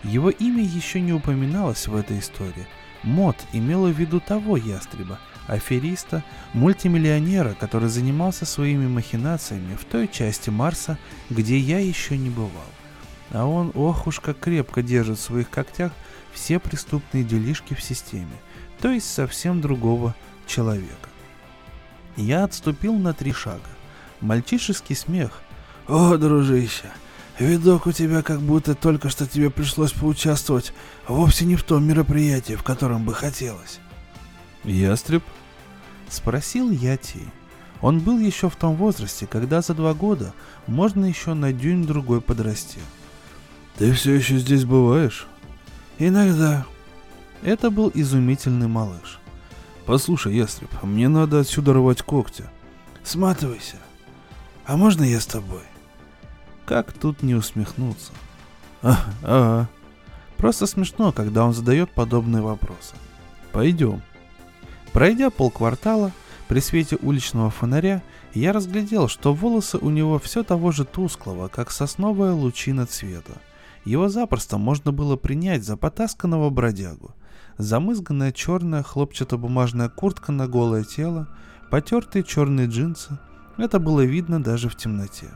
Его 0.02 0.30
имя 0.30 0.62
еще 0.62 1.00
не 1.00 1.12
упоминалось 1.12 1.88
в 1.88 1.96
этой 1.96 2.18
истории. 2.18 2.66
Мод 3.02 3.36
имела 3.52 3.88
в 3.88 3.98
виду 3.98 4.20
того 4.20 4.56
ястреба, 4.56 5.18
афериста, 5.46 6.24
мультимиллионера, 6.52 7.54
который 7.54 7.88
занимался 7.88 8.46
своими 8.46 8.86
махинациями 8.86 9.76
в 9.76 9.84
той 9.84 10.08
части 10.08 10.50
Марса, 10.50 10.98
где 11.30 11.58
я 11.58 11.78
еще 11.78 12.16
не 12.16 12.30
бывал. 12.30 12.50
А 13.30 13.44
он, 13.46 13.72
ох 13.74 14.06
уж 14.06 14.20
как 14.20 14.38
крепко 14.38 14.82
держит 14.82 15.18
в 15.18 15.22
своих 15.22 15.50
когтях 15.50 15.92
все 16.34 16.58
преступные 16.58 17.24
делишки 17.24 17.74
в 17.74 17.82
системе, 17.82 18.36
то 18.80 18.90
есть 18.90 19.10
совсем 19.10 19.60
другого 19.60 20.14
человека. 20.46 21.08
Я 22.16 22.44
отступил 22.44 22.94
на 22.94 23.14
три 23.14 23.32
шага. 23.32 23.60
Мальчишеский 24.20 24.94
смех. 24.94 25.40
«О, 25.86 26.16
дружище, 26.16 26.90
видок 27.38 27.86
у 27.86 27.92
тебя 27.92 28.22
как 28.22 28.40
будто 28.40 28.74
только 28.74 29.10
что 29.10 29.26
тебе 29.26 29.50
пришлось 29.50 29.92
поучаствовать 29.92 30.72
вовсе 31.06 31.44
не 31.44 31.56
в 31.56 31.62
том 31.62 31.84
мероприятии, 31.84 32.54
в 32.54 32.62
котором 32.62 33.04
бы 33.04 33.14
хотелось». 33.14 33.80
«Ястреб?» 34.64 35.22
Спросил 36.08 36.70
я 36.70 36.96
Ти. 36.96 37.20
Он 37.80 38.00
был 38.00 38.18
еще 38.18 38.48
в 38.48 38.56
том 38.56 38.76
возрасте, 38.76 39.26
когда 39.26 39.60
за 39.60 39.74
два 39.74 39.94
года 39.94 40.32
можно 40.66 41.04
еще 41.04 41.34
на 41.34 41.52
дюйм 41.52 41.84
другой 41.84 42.20
подрасти. 42.20 42.78
«Ты 43.76 43.92
все 43.92 44.14
еще 44.14 44.38
здесь 44.38 44.64
бываешь?» 44.64 45.26
«Иногда». 45.98 46.66
Это 47.42 47.70
был 47.70 47.90
изумительный 47.92 48.68
малыш. 48.68 49.20
«Послушай, 49.86 50.34
Ястреб, 50.34 50.70
мне 50.82 51.08
надо 51.08 51.40
отсюда 51.40 51.74
рвать 51.74 52.02
когти». 52.02 52.44
«Сматывайся. 53.02 53.76
А 54.64 54.76
можно 54.76 55.04
я 55.04 55.20
с 55.20 55.26
тобой?» 55.26 55.62
Как 56.66 56.92
тут 56.92 57.22
не 57.22 57.34
усмехнуться? 57.34 58.12
А, 58.82 58.98
ага. 59.22 59.68
Просто 60.38 60.66
смешно, 60.66 61.12
когда 61.12 61.44
он 61.44 61.52
задает 61.52 61.90
подобные 61.90 62.42
вопросы. 62.42 62.94
Пойдем. 63.52 64.02
Пройдя 64.92 65.30
полквартала, 65.30 66.12
при 66.48 66.60
свете 66.60 66.96
уличного 67.00 67.50
фонаря, 67.50 68.02
я 68.32 68.52
разглядел, 68.52 69.08
что 69.08 69.34
волосы 69.34 69.78
у 69.78 69.90
него 69.90 70.18
все 70.18 70.42
того 70.42 70.72
же 70.72 70.84
тусклого, 70.84 71.48
как 71.48 71.70
сосновая 71.70 72.32
лучина 72.32 72.86
цвета. 72.86 73.32
Его 73.84 74.08
запросто 74.08 74.56
можно 74.56 74.92
было 74.92 75.16
принять 75.16 75.64
за 75.64 75.76
потасканного 75.76 76.50
бродягу. 76.50 77.14
Замызганная 77.58 78.32
черная 78.32 78.82
хлопчатобумажная 78.82 79.88
куртка 79.88 80.32
на 80.32 80.48
голое 80.48 80.84
тело, 80.84 81.28
потертые 81.70 82.24
черные 82.24 82.66
джинсы. 82.66 83.18
Это 83.58 83.78
было 83.78 84.00
видно 84.00 84.42
даже 84.42 84.68
в 84.68 84.76
темноте. 84.76 85.28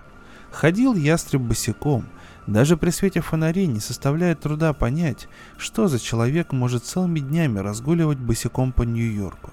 Ходил 0.50 0.94
ястреб 0.94 1.42
босиком, 1.42 2.06
даже 2.46 2.78
при 2.78 2.88
свете 2.90 3.20
фонарей 3.20 3.66
не 3.66 3.80
составляет 3.80 4.40
труда 4.40 4.72
понять, 4.72 5.28
что 5.58 5.86
за 5.86 5.98
человек 6.00 6.52
может 6.52 6.84
целыми 6.84 7.20
днями 7.20 7.58
разгуливать 7.58 8.18
босиком 8.18 8.72
по 8.72 8.82
Нью-Йорку. 8.82 9.50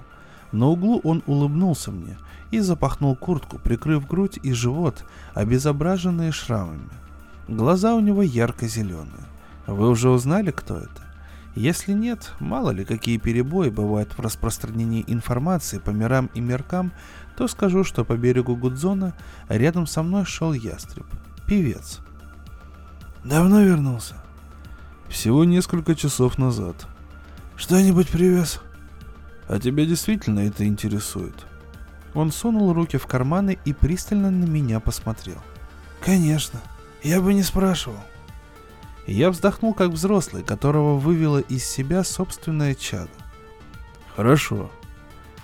На 0.54 0.68
углу 0.68 1.02
он 1.04 1.22
улыбнулся 1.28 1.92
мне 1.92 2.18
и 2.52 2.60
запахнул 2.60 3.16
куртку, 3.18 3.60
прикрыв 3.60 4.08
грудь 4.08 4.40
и 4.42 4.54
живот, 4.54 5.04
обезображенные 5.34 6.32
шрамами. 6.32 6.90
Глаза 7.48 7.94
у 7.96 8.00
него 8.00 8.22
ярко-зеленые. 8.24 9.26
Вы 9.68 9.90
уже 9.90 10.10
узнали, 10.10 10.52
кто 10.52 10.78
это? 10.78 11.06
Если 11.56 11.94
нет, 11.94 12.34
мало 12.40 12.72
ли 12.72 12.84
какие 12.84 13.18
перебои 13.18 13.70
бывают 13.70 14.18
в 14.18 14.20
распространении 14.20 15.06
информации 15.08 15.80
по 15.80 15.92
мирам 15.92 16.30
и 16.34 16.42
меркам, 16.42 16.92
то 17.38 17.48
скажу, 17.48 17.84
что 17.84 18.04
по 18.04 18.18
берегу 18.18 18.56
Гудзона 18.56 19.14
рядом 19.48 19.88
со 19.88 20.04
мной 20.04 20.26
шел 20.26 20.54
ястреб, 20.54 21.06
певец. 21.48 22.00
Давно 23.24 23.62
вернулся? 23.62 24.16
Всего 25.08 25.46
несколько 25.46 25.96
часов 25.96 26.38
назад. 26.38 26.88
Что-нибудь 27.56 28.10
привез? 28.10 28.60
А 29.48 29.60
тебя 29.60 29.86
действительно 29.86 30.42
это 30.42 30.66
интересует? 30.66 31.46
Он 32.14 32.32
сунул 32.32 32.74
руки 32.74 32.98
в 32.98 33.08
карманы 33.08 33.58
и 33.66 33.74
пристально 33.74 34.30
на 34.30 34.46
меня 34.46 34.80
посмотрел. 34.80 35.38
Конечно. 36.04 36.60
Я 37.06 37.22
бы 37.22 37.36
не 37.36 37.44
спрашивал. 37.44 38.00
Я 39.06 39.30
вздохнул 39.30 39.76
как 39.76 39.92
взрослый, 39.92 40.42
которого 40.42 40.98
вывело 40.98 41.38
из 41.38 41.64
себя 41.64 42.04
собственное 42.04 42.74
чадо. 42.74 43.12
Хорошо. 44.16 44.72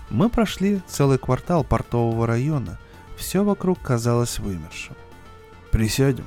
Мы 0.10 0.32
прошли 0.32 0.82
целый 0.88 1.20
квартал 1.20 1.64
портового 1.64 2.26
района. 2.26 2.80
Все 3.16 3.44
вокруг 3.44 3.80
казалось 3.80 4.40
вымершим. 4.40 4.96
Присядем. 5.70 6.26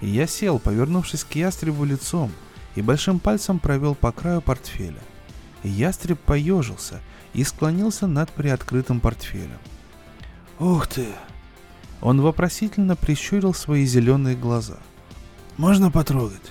Я 0.00 0.26
сел, 0.26 0.58
повернувшись 0.58 1.22
к 1.22 1.36
ястребу 1.36 1.84
лицом, 1.84 2.32
и 2.74 2.82
большим 2.82 3.20
пальцем 3.20 3.60
провел 3.60 3.94
по 3.94 4.10
краю 4.10 4.42
портфеля. 4.42 5.04
Ястреб 5.62 6.18
поежился 6.18 7.00
и 7.32 7.44
склонился 7.44 8.08
над 8.08 8.32
приоткрытым 8.32 8.98
портфелем. 8.98 9.60
«Ух 10.58 10.88
ты!» 10.88 11.06
Он 12.02 12.20
вопросительно 12.20 12.96
прищурил 12.96 13.54
свои 13.54 13.86
зеленые 13.86 14.36
глаза. 14.36 14.78
«Можно 15.56 15.90
потрогать?» 15.90 16.50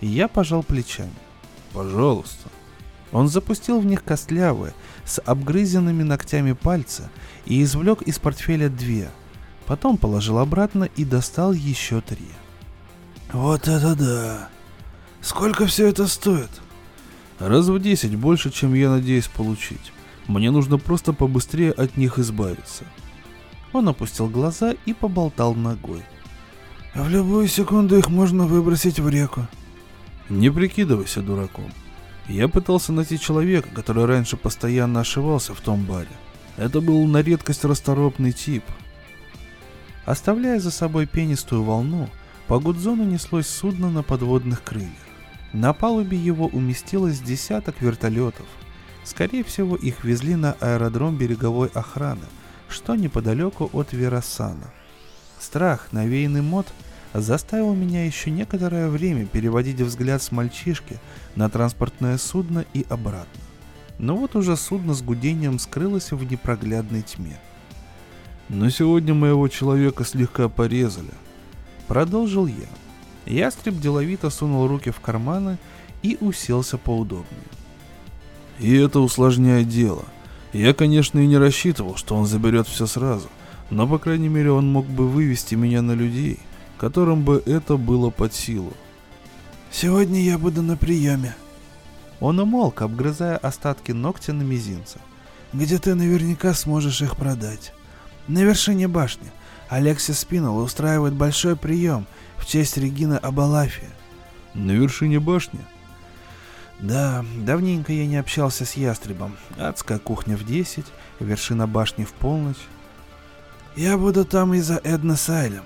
Я 0.00 0.26
пожал 0.26 0.62
плечами. 0.62 1.12
«Пожалуйста». 1.72 2.48
Он 3.12 3.28
запустил 3.28 3.80
в 3.80 3.84
них 3.84 4.04
костлявые, 4.04 4.72
с 5.04 5.20
обгрызенными 5.20 6.02
ногтями 6.02 6.52
пальцы 6.52 7.10
и 7.44 7.62
извлек 7.62 8.02
из 8.02 8.18
портфеля 8.18 8.68
две. 8.68 9.10
Потом 9.66 9.98
положил 9.98 10.38
обратно 10.38 10.84
и 10.84 11.04
достал 11.04 11.52
еще 11.52 12.00
три. 12.00 12.28
«Вот 13.32 13.68
это 13.68 13.94
да! 13.94 14.48
Сколько 15.20 15.66
все 15.66 15.88
это 15.88 16.06
стоит?» 16.06 16.50
Раз 17.38 17.66
в 17.66 17.78
десять 17.80 18.16
больше, 18.16 18.50
чем 18.50 18.74
я 18.74 18.90
надеюсь 18.90 19.26
получить. 19.26 19.92
Мне 20.26 20.50
нужно 20.50 20.78
просто 20.78 21.12
побыстрее 21.12 21.72
от 21.72 21.96
них 21.96 22.18
избавиться. 22.18 22.84
Он 23.72 23.88
опустил 23.88 24.28
глаза 24.28 24.74
и 24.84 24.92
поболтал 24.92 25.54
ногой. 25.54 26.02
В 26.94 27.08
любую 27.08 27.46
секунду 27.46 27.96
их 27.96 28.08
можно 28.08 28.46
выбросить 28.46 28.98
в 28.98 29.08
реку. 29.08 29.46
Не 30.28 30.50
прикидывайся 30.50 31.22
дураком. 31.22 31.70
Я 32.28 32.48
пытался 32.48 32.92
найти 32.92 33.18
человека, 33.18 33.68
который 33.74 34.04
раньше 34.04 34.36
постоянно 34.36 35.00
ошивался 35.00 35.54
в 35.54 35.60
том 35.60 35.84
баре. 35.84 36.08
Это 36.56 36.80
был 36.80 37.04
на 37.06 37.22
редкость 37.22 37.64
расторопный 37.64 38.32
тип. 38.32 38.64
Оставляя 40.04 40.58
за 40.58 40.70
собой 40.70 41.06
пенистую 41.06 41.62
волну, 41.62 42.08
по 42.46 42.58
Гудзону 42.58 43.04
неслось 43.04 43.48
судно 43.48 43.90
на 43.90 44.02
подводных 44.02 44.62
крыльях. 44.62 44.90
На 45.52 45.72
палубе 45.72 46.16
его 46.16 46.46
уместилось 46.46 47.20
десяток 47.20 47.80
вертолетов. 47.80 48.46
Скорее 49.04 49.42
всего, 49.44 49.76
их 49.76 50.04
везли 50.04 50.36
на 50.36 50.52
аэродром 50.60 51.16
береговой 51.16 51.68
охраны, 51.68 52.26
что 52.70 52.94
неподалеку 52.94 53.70
от 53.72 53.92
Верасана. 53.92 54.72
Страх, 55.38 55.88
навеянный 55.92 56.42
мод, 56.42 56.66
заставил 57.14 57.74
меня 57.74 58.04
еще 58.04 58.30
некоторое 58.30 58.88
время 58.88 59.26
переводить 59.26 59.80
взгляд 59.80 60.22
с 60.22 60.32
мальчишки 60.32 60.98
на 61.34 61.48
транспортное 61.48 62.18
судно 62.18 62.64
и 62.72 62.86
обратно. 62.88 63.42
Но 63.98 64.16
вот 64.16 64.36
уже 64.36 64.56
судно 64.56 64.94
с 64.94 65.02
гудением 65.02 65.58
скрылось 65.58 66.12
в 66.12 66.22
непроглядной 66.24 67.02
тьме. 67.02 67.38
«Но 68.48 68.70
сегодня 68.70 69.14
моего 69.14 69.46
человека 69.48 70.04
слегка 70.04 70.48
порезали»,— 70.48 71.12
продолжил 71.86 72.46
я. 72.46 72.66
Ястреб 73.26 73.78
деловито 73.78 74.30
сунул 74.30 74.66
руки 74.66 74.90
в 74.90 75.00
карманы 75.00 75.58
и 76.02 76.16
уселся 76.20 76.78
поудобнее. 76.78 77.44
И 78.58 78.74
это 78.74 79.00
усложняет 79.00 79.68
дело. 79.68 80.04
Я, 80.52 80.74
конечно, 80.74 81.18
и 81.18 81.26
не 81.26 81.38
рассчитывал, 81.38 81.96
что 81.96 82.16
он 82.16 82.26
заберет 82.26 82.66
все 82.66 82.86
сразу, 82.86 83.28
но, 83.70 83.86
по 83.86 83.98
крайней 83.98 84.28
мере, 84.28 84.50
он 84.50 84.70
мог 84.70 84.86
бы 84.86 85.08
вывести 85.08 85.54
меня 85.54 85.82
на 85.82 85.92
людей, 85.92 86.38
которым 86.78 87.22
бы 87.22 87.42
это 87.46 87.76
было 87.76 88.10
под 88.10 88.34
силу. 88.34 88.72
«Сегодня 89.70 90.20
я 90.20 90.38
буду 90.38 90.62
на 90.62 90.76
приеме». 90.76 91.34
Он 92.18 92.40
умолк, 92.40 92.82
обгрызая 92.82 93.36
остатки 93.36 93.92
ногтя 93.92 94.32
на 94.32 94.42
мизинце. 94.42 94.98
«Где 95.52 95.78
ты 95.78 95.94
наверняка 95.94 96.54
сможешь 96.54 97.02
их 97.02 97.16
продать. 97.16 97.72
На 98.26 98.40
вершине 98.40 98.88
башни. 98.88 99.30
Алексис 99.68 100.18
Спинал 100.18 100.58
устраивает 100.58 101.14
большой 101.14 101.56
прием– 101.56 102.06
в 102.40 102.46
честь 102.46 102.76
Регины 102.76 103.14
Абалафи. 103.14 103.86
На 104.54 104.72
вершине 104.72 105.20
башни? 105.20 105.60
Да, 106.82 107.24
давненько 107.36 107.92
я 107.92 108.06
не 108.06 108.16
общался 108.16 108.64
с 108.64 108.74
ястребом. 108.74 109.36
Адская 109.58 109.98
кухня 109.98 110.36
в 110.36 110.44
10, 110.44 110.84
вершина 111.20 111.66
башни 111.66 112.04
в 112.04 112.12
полночь. 112.12 112.56
Я 113.76 113.98
буду 113.98 114.24
там 114.24 114.54
из-за 114.54 114.80
Эдна 114.82 115.16
Сайлем. 115.16 115.64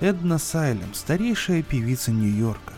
Эдна 0.00 0.38
Сайлем, 0.38 0.92
старейшая 0.92 1.62
певица 1.62 2.12
Нью-Йорка. 2.12 2.74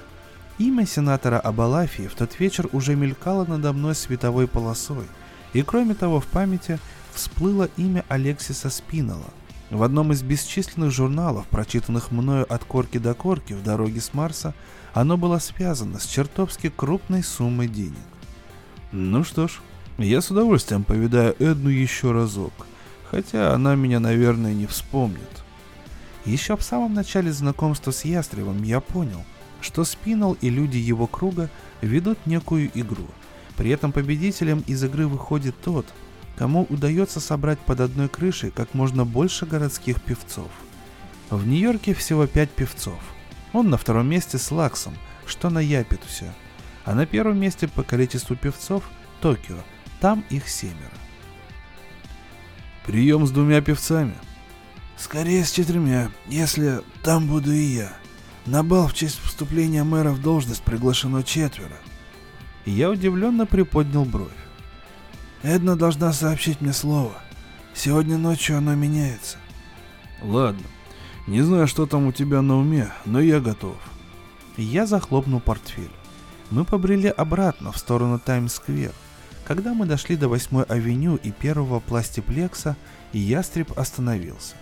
Имя 0.59 0.87
сенатора 0.87 1.41
Абалафии 1.41 2.07
в 2.07 2.15
тот 2.15 2.39
вечер 2.39 2.69
уже 2.73 2.95
мелькало 2.95 3.45
надо 3.45 3.73
мной 3.73 3.95
световой 3.95 4.47
полосой, 4.47 5.07
и 5.53 5.63
кроме 5.63 5.95
того 5.95 6.21
в 6.21 6.27
памяти 6.27 6.79
всплыло 7.13 7.69
имя 7.77 8.05
Алексиса 8.09 8.71
Спинала, 8.71 9.31
в 9.71 9.83
одном 9.83 10.13
из 10.13 10.23
бесчисленных 10.23 10.91
журналов, 10.91 11.47
прочитанных 11.47 12.11
мною 12.11 12.51
от 12.53 12.65
корки 12.65 12.99
до 12.99 13.15
корки 13.15 13.55
в 13.55 13.63
дороге 13.63 14.01
с 14.01 14.13
Марса, 14.15 14.55
оно 14.93 15.17
было 15.17 15.39
связано 15.39 15.99
с 15.99 16.07
чертовски 16.07 16.73
крупной 16.75 17.23
суммой 17.23 17.69
денег. 17.69 17.97
Ну 18.93 19.25
что 19.25 19.49
ж, 19.49 19.61
я 19.99 20.21
с 20.21 20.31
удовольствием 20.31 20.85
повидаю 20.85 21.37
Эдну 21.39 21.69
еще 21.69 22.13
разок, 22.13 22.53
хотя 23.11 23.53
она 23.55 23.75
меня, 23.75 24.01
наверное, 24.01 24.55
не 24.55 24.67
вспомнит. 24.67 25.45
Еще 26.25 26.57
в 26.57 26.63
самом 26.63 26.95
начале 26.95 27.33
знакомства 27.33 27.91
с 27.93 28.05
Ястребом 28.05 28.63
я 28.63 28.81
понял, 28.81 29.25
что 29.61 29.85
Спинал 29.85 30.37
и 30.41 30.51
люди 30.51 30.77
его 30.77 31.07
круга 31.07 31.51
ведут 31.83 32.19
некую 32.27 32.71
игру. 32.75 33.07
При 33.57 33.71
этом 33.71 33.93
победителем 33.93 34.65
из 34.67 34.83
игры 34.83 35.07
выходит 35.07 35.55
тот, 35.63 35.87
кому 36.37 36.67
удается 36.69 37.21
собрать 37.21 37.59
под 37.59 37.81
одной 37.81 38.09
крышей 38.09 38.51
как 38.51 38.75
можно 38.75 39.05
больше 39.05 39.47
городских 39.47 40.01
певцов. 40.01 40.51
В 41.29 41.47
Нью-Йорке 41.47 41.95
всего 41.95 42.27
пять 42.27 42.51
певцов. 42.51 42.99
Он 43.53 43.71
на 43.71 43.77
втором 43.77 44.09
месте 44.09 44.39
с 44.39 44.51
Лаксом, 44.51 44.95
что 45.27 45.51
на 45.51 45.59
Япитусе. 45.59 46.33
А 46.85 46.95
на 46.95 47.07
первом 47.07 47.39
месте 47.39 47.69
по 47.69 47.83
количеству 47.83 48.37
певцов– 48.37 48.85
Токио. 49.21 49.59
Там 50.01 50.25
их 50.31 50.49
семеро. 50.49 50.91
Прием 52.87 53.27
с 53.27 53.31
двумя 53.31 53.61
певцами. 53.61 54.15
Скорее 54.97 55.45
с 55.45 55.53
четырьмя, 55.53 56.11
если 56.27 56.81
там 57.03 57.27
буду 57.27 57.53
и 57.53 57.63
я. 57.63 57.93
На 58.47 58.63
бал 58.63 58.89
в 58.89 58.95
честь 58.95 59.21
вступления 59.21 59.85
мэра 59.85 60.11
в 60.11 60.21
должность 60.21 60.63
приглашено 60.63 61.23
четверо. 61.23 61.77
Я 62.65 62.91
удивленно 62.91 63.47
приподнял 63.47 64.05
бровь. 64.05 64.29
Эдна 65.43 65.77
должна 65.77 66.13
сообщить 66.13 66.61
мне 66.61 66.73
слово. 66.73 67.15
Сегодня 67.75 68.19
ночью 68.19 68.59
оно 68.59 68.75
меняется. 68.75 69.39
Ладно. 70.23 70.65
Не 71.27 71.43
знаю, 71.43 71.67
что 71.67 71.87
там 71.87 72.07
у 72.07 72.13
тебя 72.13 72.43
на 72.43 72.59
уме, 72.59 72.91
но 73.05 73.21
я 73.21 73.41
готов. 73.41 73.77
Я 74.57 74.87
захлопнул 74.87 75.41
портфель. 75.41 75.91
Мы 76.51 76.65
побрели 76.65 77.09
обратно 77.09 77.73
в 77.73 77.79
сторону 77.79 78.19
Таймс-сквер. 78.19 78.93
Когда 79.45 79.75
мы 79.75 79.87
дошли 79.87 80.17
до 80.17 80.29
8 80.29 80.63
авеню 80.63 81.17
и 81.17 81.31
первого 81.31 81.81
пластиплекса, 81.81 82.77
ястреб 83.13 83.79
остановился. 83.79 84.55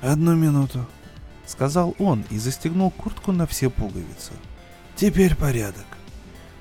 «Одну 0.00 0.36
минуту»,— 0.36 0.86
сказал 1.46 1.94
он 1.98 2.24
и 2.30 2.38
застегнул 2.38 2.90
куртку 2.90 3.32
на 3.32 3.46
все 3.46 3.70
пуговицы. 3.70 4.32
«Теперь 4.94 5.34
порядок». 5.34 5.86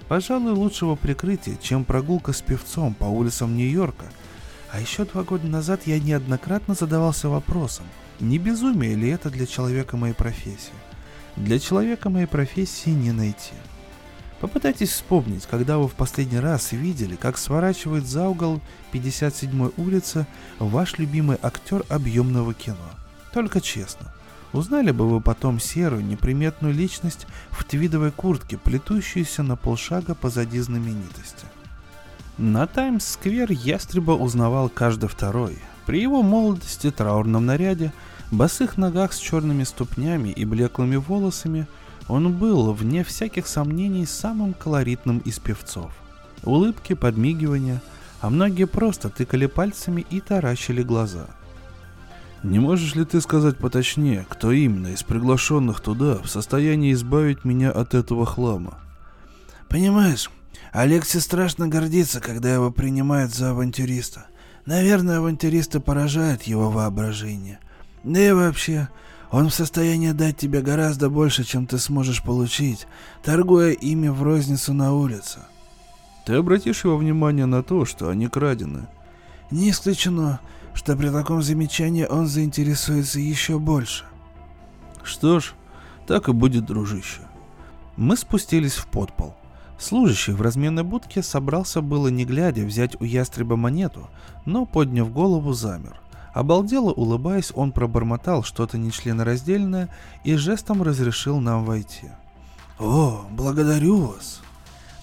Пожалуй, 0.07 0.51
лучшего 0.51 0.95
прикрытия, 0.95 1.57
чем 1.61 1.83
прогулка 1.83 2.33
с 2.33 2.41
певцом 2.41 2.93
по 2.93 3.05
улицам 3.05 3.55
Нью-Йорка. 3.57 4.05
А 4.71 4.79
еще 4.79 5.05
два 5.05 5.23
года 5.23 5.47
назад 5.47 5.81
я 5.85 5.99
неоднократно 5.99 6.75
задавался 6.75 7.29
вопросом, 7.29 7.85
не 8.19 8.38
безумие 8.38 8.95
ли 8.95 9.10
это 9.10 9.30
для 9.30 9.45
человека 9.45 9.97
моей 9.97 10.13
профессии. 10.13 10.73
Для 11.36 11.60
человека 11.60 12.10
моей 12.10 12.28
профессии 12.28 12.89
не 12.89 13.12
найти. 13.12 13.54
Попытайтесь 14.39 14.91
вспомнить, 14.91 15.45
когда 15.45 15.78
вы 15.78 15.88
в 15.88 15.93
последний 15.93 16.39
раз 16.39 16.71
видели, 16.71 17.15
как 17.15 17.38
сворачивает 17.38 18.06
за 18.06 18.28
угол 18.28 18.62
57-й 18.93 19.73
улицы 19.78 20.28
ваш 20.60 20.97
любимый 20.97 21.38
актер 21.41 21.84
объемного 21.89 22.54
кино. 22.54 22.89
Только 23.34 23.62
честно. 23.62 24.13
Узнали 24.54 24.91
бы 24.91 25.10
вы 25.10 25.19
потом 25.19 25.60
серую, 25.60 26.06
неприметную 26.06 26.73
личность 26.73 27.28
в 27.49 27.63
твидовой 27.63 28.12
куртке, 28.12 28.58
плетущуюся 28.58 29.43
на 29.43 29.56
полшага 29.56 30.15
позади 30.15 30.60
знаменитости. 30.60 31.45
На 32.38 32.67
Таймс-сквер 32.67 33.51
ястреба 33.51 34.12
узнавал 34.12 34.69
каждый 34.69 35.10
второй. 35.10 35.58
При 35.85 36.01
его 36.01 36.23
молодости, 36.23 36.91
траурном 36.91 37.45
наряде, 37.45 37.93
босых 38.31 38.77
ногах 38.77 39.13
с 39.13 39.17
черными 39.17 39.63
ступнями 39.63 40.29
и 40.29 40.45
блеклыми 40.45 40.95
волосами, 40.95 41.67
он 42.07 42.33
был, 42.33 42.71
вне 42.73 43.03
всяких 43.03 43.47
сомнений, 43.47 44.05
самым 44.05 44.53
колоритным 44.53 45.19
из 45.19 45.39
певцов. 45.39 45.91
Улыбки, 46.43 46.93
подмигивания, 46.93 47.81
а 48.21 48.29
многие 48.29 48.65
просто 48.65 49.09
тыкали 49.09 49.45
пальцами 49.45 50.05
и 50.09 50.19
таращили 50.19 50.83
глаза– 50.83 51.27
не 52.45 52.59
можешь 52.59 52.93
ли 52.93 53.05
ты 53.05 53.21
сказать 53.21 53.57
поточнее, 53.57 54.23
кто 54.29 54.51
именно 54.51 54.89
из 54.89 55.01
приглашенных 55.01 55.79
туда 55.79 56.19
в 56.21 56.27
состоянии 56.27 56.93
избавить 56.93 57.43
меня 57.43 57.71
от 57.71 57.95
этого 57.95 58.27
хлама? 58.27 58.77
Понимаешь, 59.67 60.29
Алекси 60.71 61.17
страшно 61.17 61.67
гордится, 61.67 62.21
когда 62.21 62.53
его 62.53 62.69
принимают 62.69 63.33
за 63.33 63.49
авантюриста. 63.49 64.27
Наверное, 64.65 65.19
авантюристы 65.19 65.80
поражают 65.80 66.43
его 66.43 66.69
воображение. 66.69 67.60
Да 68.04 68.19
и 68.19 68.32
вообще, 68.32 68.89
он 69.32 69.49
в 69.49 69.54
состоянии 69.54 70.12
дать 70.12 70.38
тебе 70.38 70.62
гораздо 70.62 71.10
больше, 71.10 71.43
чем 71.43 71.67
ты 71.67 71.78
сможешь 71.78 72.23
получить, 72.23 72.88
торгуя 73.23 73.71
ими 73.71 74.08
в 74.08 74.23
розницу 74.23 74.73
на 74.73 74.93
улице. 74.93 75.39
Ты 76.25 76.34
обратишь 76.36 76.84
его 76.84 76.97
внимание 76.97 77.45
на 77.45 77.62
то, 77.62 77.86
что 77.86 78.10
они 78.10 78.28
крадены? 78.28 78.88
Не 79.51 79.69
исключено 79.69 80.39
что 80.75 80.95
при 80.95 81.10
таком 81.10 81.41
замечании 81.41 82.06
он 82.06 82.28
заинтересуется 82.28 83.19
еще 83.19 83.58
больше. 83.58 84.04
Что 85.04 85.39
ж, 85.39 85.54
так 86.06 86.28
и 86.28 86.34
будет, 86.34 86.65
дружище. 86.65 87.21
Мы 87.95 88.17
спустились 88.17 88.73
в 88.73 88.88
подпол. 88.88 89.36
Служащий 89.77 90.31
в 90.31 90.41
разменной 90.41 90.83
будке 90.83 91.21
собрался 91.21 91.81
было 91.81 92.07
не 92.07 92.25
глядя 92.25 92.63
взять 92.63 92.99
у 93.01 93.03
ястреба 93.03 93.55
монету, 93.55 94.09
но, 94.45 94.65
подняв 94.65 95.11
голову, 95.11 95.53
замер. 95.53 95.99
Обалдело 96.33 96.91
улыбаясь, 96.91 97.51
он 97.53 97.71
пробормотал 97.71 98.43
что-то 98.43 98.77
нечленораздельное 98.77 99.89
и 100.23 100.35
жестом 100.35 100.83
разрешил 100.83 101.39
нам 101.39 101.65
войти. 101.65 102.09
«О, 102.79 103.25
благодарю 103.31 104.01
вас!» 104.01 104.41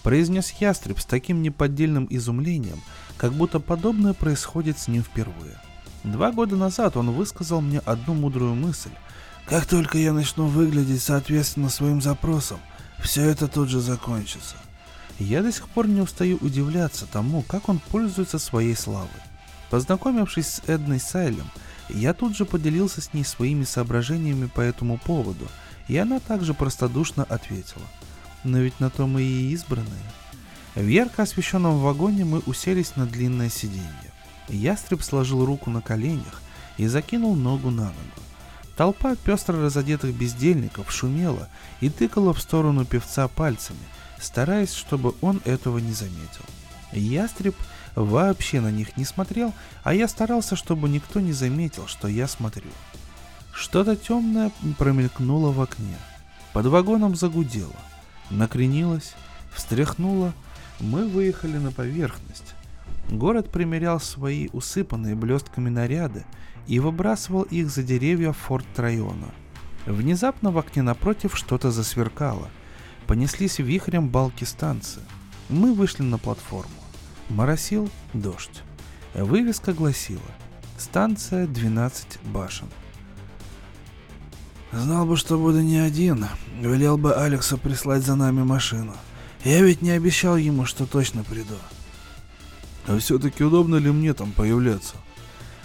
произнес 0.03 0.51
ястреб 0.61 0.99
с 0.99 1.05
таким 1.05 1.43
неподдельным 1.43 2.07
изумлением, 2.11 2.81
как 3.17 3.33
будто 3.33 3.61
подобное 3.61 4.13
происходит 4.13 4.79
с 4.79 4.89
ним 4.89 5.03
впервые. 5.03 5.59
Два 6.05 6.33
года 6.33 6.57
назад 6.57 6.97
он 6.97 7.13
высказал 7.13 7.61
мне 7.61 7.79
одну 7.79 8.15
мудрую 8.15 8.55
мысль. 8.55 8.91
«Как 9.47 9.67
только 9.67 9.99
я 9.99 10.13
начну 10.13 10.47
выглядеть 10.47 11.03
соответственно 11.03 11.69
своим 11.69 12.01
запросам, 12.01 12.59
все 13.03 13.29
это 13.29 13.49
тут 13.49 13.69
же 13.69 13.81
закончится». 13.81 14.57
Я 15.19 15.43
до 15.43 15.53
сих 15.53 15.69
пор 15.69 15.87
не 15.89 16.01
устаю 16.01 16.39
удивляться 16.41 17.07
тому, 17.07 17.43
как 17.43 17.69
он 17.69 17.79
пользуется 17.79 18.39
своей 18.39 18.75
славой. 18.75 19.09
Познакомившись 19.71 20.47
с 20.47 20.63
Эдной 20.67 21.01
Сайлем, 21.01 21.49
я 21.89 22.15
тут 22.15 22.37
же 22.37 22.45
поделился 22.45 23.01
с 23.01 23.15
ней 23.15 23.25
своими 23.25 23.65
соображениями 23.65 24.47
по 24.47 24.61
этому 24.61 24.99
поводу, 24.99 25.47
и 25.89 25.97
она 25.97 26.21
также 26.21 26.55
простодушно 26.55 27.25
ответила. 27.25 27.85
«Но 28.45 28.59
ведь 28.59 28.81
на 28.81 28.91
то 28.91 29.07
мы 29.07 29.23
и 29.23 29.53
избранные». 29.53 30.03
В 30.75 30.87
ярко 30.87 31.23
освещенном 31.23 31.79
вагоне 31.79 32.25
мы 32.25 32.41
уселись 32.41 32.97
на 32.97 33.07
длинное 33.07 33.51
сиденье. 33.51 34.13
Ястреб 34.49 35.03
сложил 35.03 35.45
руку 35.45 35.71
на 35.71 35.83
коленях 35.83 36.43
и 36.79 36.87
закинул 36.87 37.37
ногу 37.37 37.71
на 37.71 37.85
ногу. 37.85 38.22
Толпа 38.83 39.15
пестро 39.15 39.63
разодетых 39.63 40.13
бездельников 40.13 40.91
шумела 40.91 41.49
и 41.81 41.89
тыкала 41.89 42.35
в 42.35 42.43
сторону 42.43 42.85
певца 42.85 43.29
пальцами, 43.29 43.79
стараясь, 44.19 44.73
чтобы 44.73 45.15
он 45.21 45.41
этого 45.45 45.79
не 45.79 45.93
заметил. 45.93 46.45
Ястреб 46.91 47.55
вообще 47.95 48.61
на 48.61 48.73
них 48.73 48.97
не 48.97 49.05
смотрел, 49.05 49.55
а 49.85 49.95
я 49.95 50.09
старался, 50.09 50.57
чтобы 50.57 50.89
никто 50.89 51.21
не 51.21 51.33
заметил, 51.33 51.87
что 51.87 52.09
я 52.09 52.27
смотрю. 52.27 52.71
Что-то 53.55 53.95
темное 53.95 54.51
промелькнуло 54.79 55.53
в 55.53 55.61
окне. 55.61 55.97
Под 56.53 56.67
вагоном 56.67 57.15
загудело, 57.15 57.77
накренилось, 58.31 59.15
встряхнуло, 59.55 60.35
мы 60.81 61.07
выехали 61.07 61.59
на 61.59 61.71
поверхность. 61.71 62.57
Город 63.09 63.49
примерял 63.49 64.01
свои 64.01 64.49
усыпанные 64.53 65.15
блестками 65.15 65.69
наряды 65.69 66.25
и 66.67 66.79
выбрасывал 66.79 67.43
их 67.43 67.71
за 67.71 67.83
деревья 67.83 68.33
форт 68.33 68.67
Трайона. 68.75 69.33
Внезапно 69.87 70.51
в 70.51 70.59
окне 70.59 70.83
напротив 70.83 71.37
что-то 71.37 71.71
засверкало. 71.71 72.49
Понеслись 73.07 73.59
вихрем 73.59 74.09
балки 74.09 74.45
станции. 74.45 75.03
Мы 75.49 75.75
вышли 75.75 76.03
на 76.03 76.19
платформу. 76.19 76.71
Моросил 77.29 77.91
дождь. 78.15 78.63
Вывеска 79.15 79.73
гласила 79.73 80.21
«Станция 80.79 81.47
12 81.47 82.21
башен». 82.25 82.69
Знал 84.73 85.05
бы, 85.05 85.19
что 85.19 85.37
буду 85.37 85.61
не 85.61 85.79
один, 85.79 86.27
велел 86.61 86.97
бы 86.97 87.15
Алекса 87.15 87.59
прислать 87.59 88.03
за 88.05 88.15
нами 88.15 88.43
машину. 88.43 88.95
Я 89.45 89.61
ведь 89.63 89.83
не 89.83 89.91
обещал 89.91 90.37
ему, 90.37 90.65
что 90.65 90.87
точно 90.87 91.25
приду. 91.25 91.57
А 92.87 92.99
все-таки 92.99 93.45
удобно 93.45 93.77
ли 93.77 93.91
мне 93.91 94.15
там 94.15 94.33
появляться? 94.33 94.95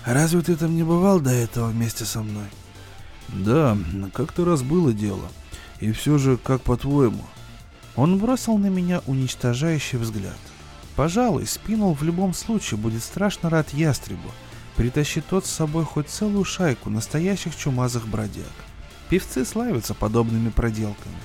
Разве 0.07 0.41
ты 0.41 0.55
там 0.55 0.73
не 0.73 0.83
бывал 0.83 1.19
до 1.19 1.31
этого 1.31 1.67
вместе 1.67 2.05
со 2.05 2.21
мной? 2.21 2.45
Да, 3.27 3.77
как-то 4.13 4.45
раз 4.45 4.63
было 4.63 4.93
дело. 4.93 5.27
И 5.81 5.91
все 5.91 6.17
же, 6.17 6.37
как 6.37 6.61
по-твоему? 6.61 7.25
Он 7.97 8.17
бросил 8.17 8.57
на 8.57 8.67
меня 8.67 9.01
уничтожающий 9.05 9.97
взгляд. 9.97 10.37
Пожалуй, 10.95 11.45
Спинул 11.45 11.93
в 11.93 12.03
любом 12.03 12.33
случае 12.33 12.79
будет 12.79 13.03
страшно 13.03 13.49
рад 13.49 13.73
ястребу. 13.73 14.31
Притащи 14.77 15.19
тот 15.19 15.45
с 15.45 15.51
собой 15.51 15.83
хоть 15.83 16.07
целую 16.07 16.45
шайку 16.45 16.89
настоящих 16.89 17.57
чумазых 17.57 18.07
бродяг. 18.07 18.45
Певцы 19.09 19.43
славятся 19.43 19.93
подобными 19.93 20.51
проделками. 20.51 21.17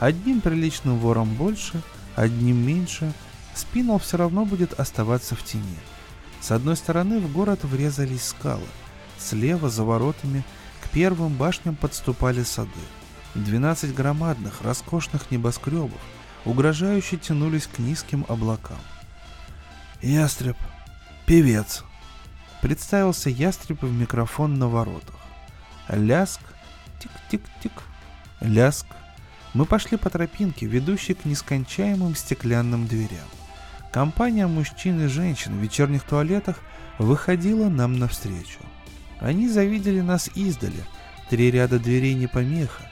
Одним 0.00 0.40
приличным 0.40 0.98
вором 0.98 1.32
больше, 1.36 1.80
одним 2.16 2.56
меньше, 2.56 3.12
Спинал 3.54 4.00
все 4.00 4.16
равно 4.16 4.44
будет 4.44 4.72
оставаться 4.72 5.36
в 5.36 5.44
тени. 5.44 5.78
С 6.40 6.50
одной 6.50 6.76
стороны 6.76 7.18
в 7.18 7.32
город 7.32 7.64
врезались 7.64 8.26
скалы, 8.26 8.66
слева 9.18 9.68
за 9.68 9.84
воротами 9.84 10.44
к 10.82 10.90
первым 10.90 11.34
башням 11.34 11.76
подступали 11.76 12.42
сады. 12.42 12.70
Двенадцать 13.34 13.94
громадных, 13.94 14.62
роскошных 14.62 15.30
небоскребов 15.30 16.00
угрожающе 16.44 17.16
тянулись 17.16 17.66
к 17.66 17.78
низким 17.78 18.24
облакам. 18.28 18.78
«Ястреб, 20.00 20.56
певец»,— 21.26 21.82
представился 22.62 23.28
ястреб 23.30 23.82
в 23.82 23.90
микрофон 23.90 24.58
на 24.58 24.68
воротах. 24.68 25.16
Ляск, 25.88 26.40
тик-тик-тик, 27.00 27.72
ляск, 28.40 28.86
мы 29.54 29.64
пошли 29.66 29.96
по 29.96 30.10
тропинке, 30.10 30.66
ведущей 30.66 31.14
к 31.14 31.24
нескончаемым 31.24 32.14
стеклянным 32.14 32.86
дверям. 32.86 33.26
Компания 33.96 34.46
мужчин 34.46 35.02
и 35.02 35.06
женщин 35.06 35.58
в 35.58 35.62
вечерних 35.62 36.02
туалетах 36.02 36.58
выходила 36.98 37.70
нам 37.70 37.98
навстречу. 37.98 38.58
Они 39.20 39.48
завидели 39.48 40.02
нас 40.02 40.28
издали, 40.34 40.84
три 41.30 41.50
ряда 41.50 41.78
дверей 41.78 42.12
не 42.12 42.26
помеха, 42.26 42.82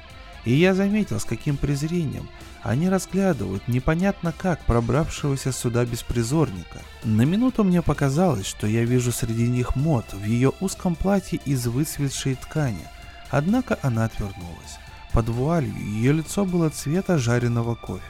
и 0.47 0.55
я 0.55 0.73
заметил, 0.75 1.21
с 1.21 1.27
каким 1.27 1.59
презрением 1.59 2.31
они 2.63 2.89
разглядывают 2.89 3.69
непонятно 3.69 4.33
как 4.33 4.65
пробравшегося 4.65 5.53
сюда 5.53 5.85
беспризорника. 5.85 6.79
На 7.05 7.27
минуту 7.27 7.65
мне 7.65 7.83
показалось, 7.83 8.47
что 8.47 8.67
я 8.67 8.85
вижу 8.85 9.13
среди 9.13 9.47
них 9.47 9.77
мод 9.77 10.07
в 10.15 10.25
ее 10.25 10.53
узком 10.61 10.95
платье 10.95 11.39
из 11.45 11.67
выцветшей 11.67 12.37
ткани, 12.37 12.87
однако 13.29 13.79
она 13.83 14.07
отвернулась. 14.07 14.79
Под 15.13 15.29
вуалью 15.29 15.77
ее 15.77 16.15
лицо 16.15 16.47
было 16.47 16.71
цвета 16.71 17.19
жареного 17.19 17.75
кофе. 17.75 18.05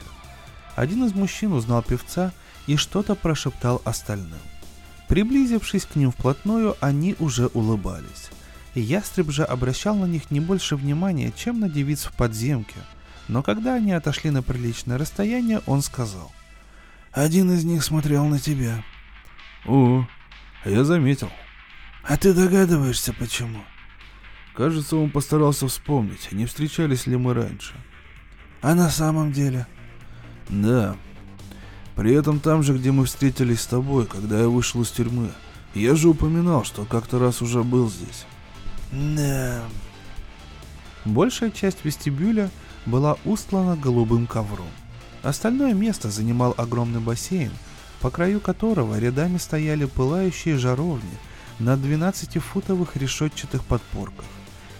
Один 0.77 1.03
из 1.03 1.13
мужчин 1.13 1.51
узнал 1.51 1.83
певца 1.83 2.31
и 2.67 2.77
что-то 2.77 3.15
прошептал 3.15 3.81
остальным. 3.85 4.39
Приблизившись 5.07 5.85
к 5.85 5.95
ним 5.95 6.11
вплотную, 6.11 6.75
они 6.79 7.15
уже 7.19 7.47
улыбались. 7.47 8.29
Ястреб 8.73 9.31
же 9.31 9.43
обращал 9.43 9.95
на 9.95 10.05
них 10.05 10.31
не 10.31 10.39
больше 10.39 10.75
внимания, 10.75 11.31
чем 11.35 11.59
на 11.59 11.69
девиц 11.69 12.05
в 12.05 12.13
подземке. 12.13 12.77
Но 13.27 13.41
когда 13.41 13.75
они 13.75 13.91
отошли 13.91 14.31
на 14.31 14.43
приличное 14.43 14.97
расстояние, 14.97 15.61
он 15.65 15.81
сказал. 15.81 16.31
«Один 17.11 17.51
из 17.51 17.63
них 17.63 17.83
смотрел 17.83 18.25
на 18.25 18.39
тебя». 18.39 18.83
«О, 19.65 20.05
я 20.65 20.83
заметил». 20.83 21.29
«А 22.03 22.17
ты 22.17 22.33
догадываешься, 22.33 23.13
почему?» 23.13 23.63
Кажется, 24.55 24.95
он 24.95 25.09
постарался 25.09 25.67
вспомнить, 25.67 26.31
не 26.31 26.45
встречались 26.45 27.07
ли 27.07 27.17
мы 27.17 27.33
раньше. 27.33 27.73
«А 28.61 28.75
на 28.75 28.89
самом 28.89 29.31
деле?» 29.31 29.65
«Да. 30.49 30.95
При 31.95 32.13
этом 32.13 32.39
там 32.39 32.61
же, 32.61 32.77
где 32.77 32.91
мы 32.91 33.05
встретились 33.05 33.61
с 33.61 33.67
тобой, 33.67 34.05
когда 34.05 34.41
я 34.41 34.49
вышел 34.49 34.81
из 34.81 34.89
тюрьмы. 34.89 35.31
Я 35.73 35.95
же 35.95 36.09
упоминал, 36.09 36.63
что 36.63 36.85
как-то 36.85 37.19
раз 37.19 37.41
уже 37.41 37.63
был 37.63 37.89
здесь». 37.89 38.25
Да. 38.91 39.61
Большая 41.05 41.51
часть 41.51 41.83
вестибюля 41.83 42.49
была 42.85 43.17
устлана 43.25 43.75
голубым 43.75 44.27
ковром. 44.27 44.69
Остальное 45.23 45.73
место 45.73 46.11
занимал 46.11 46.53
огромный 46.57 46.99
бассейн, 46.99 47.51
по 47.99 48.09
краю 48.09 48.39
которого 48.39 48.99
рядами 48.99 49.37
стояли 49.37 49.85
пылающие 49.85 50.57
жаровни 50.57 51.17
на 51.59 51.75
12-футовых 51.75 52.89
решетчатых 52.95 53.63
подпорках. 53.65 54.25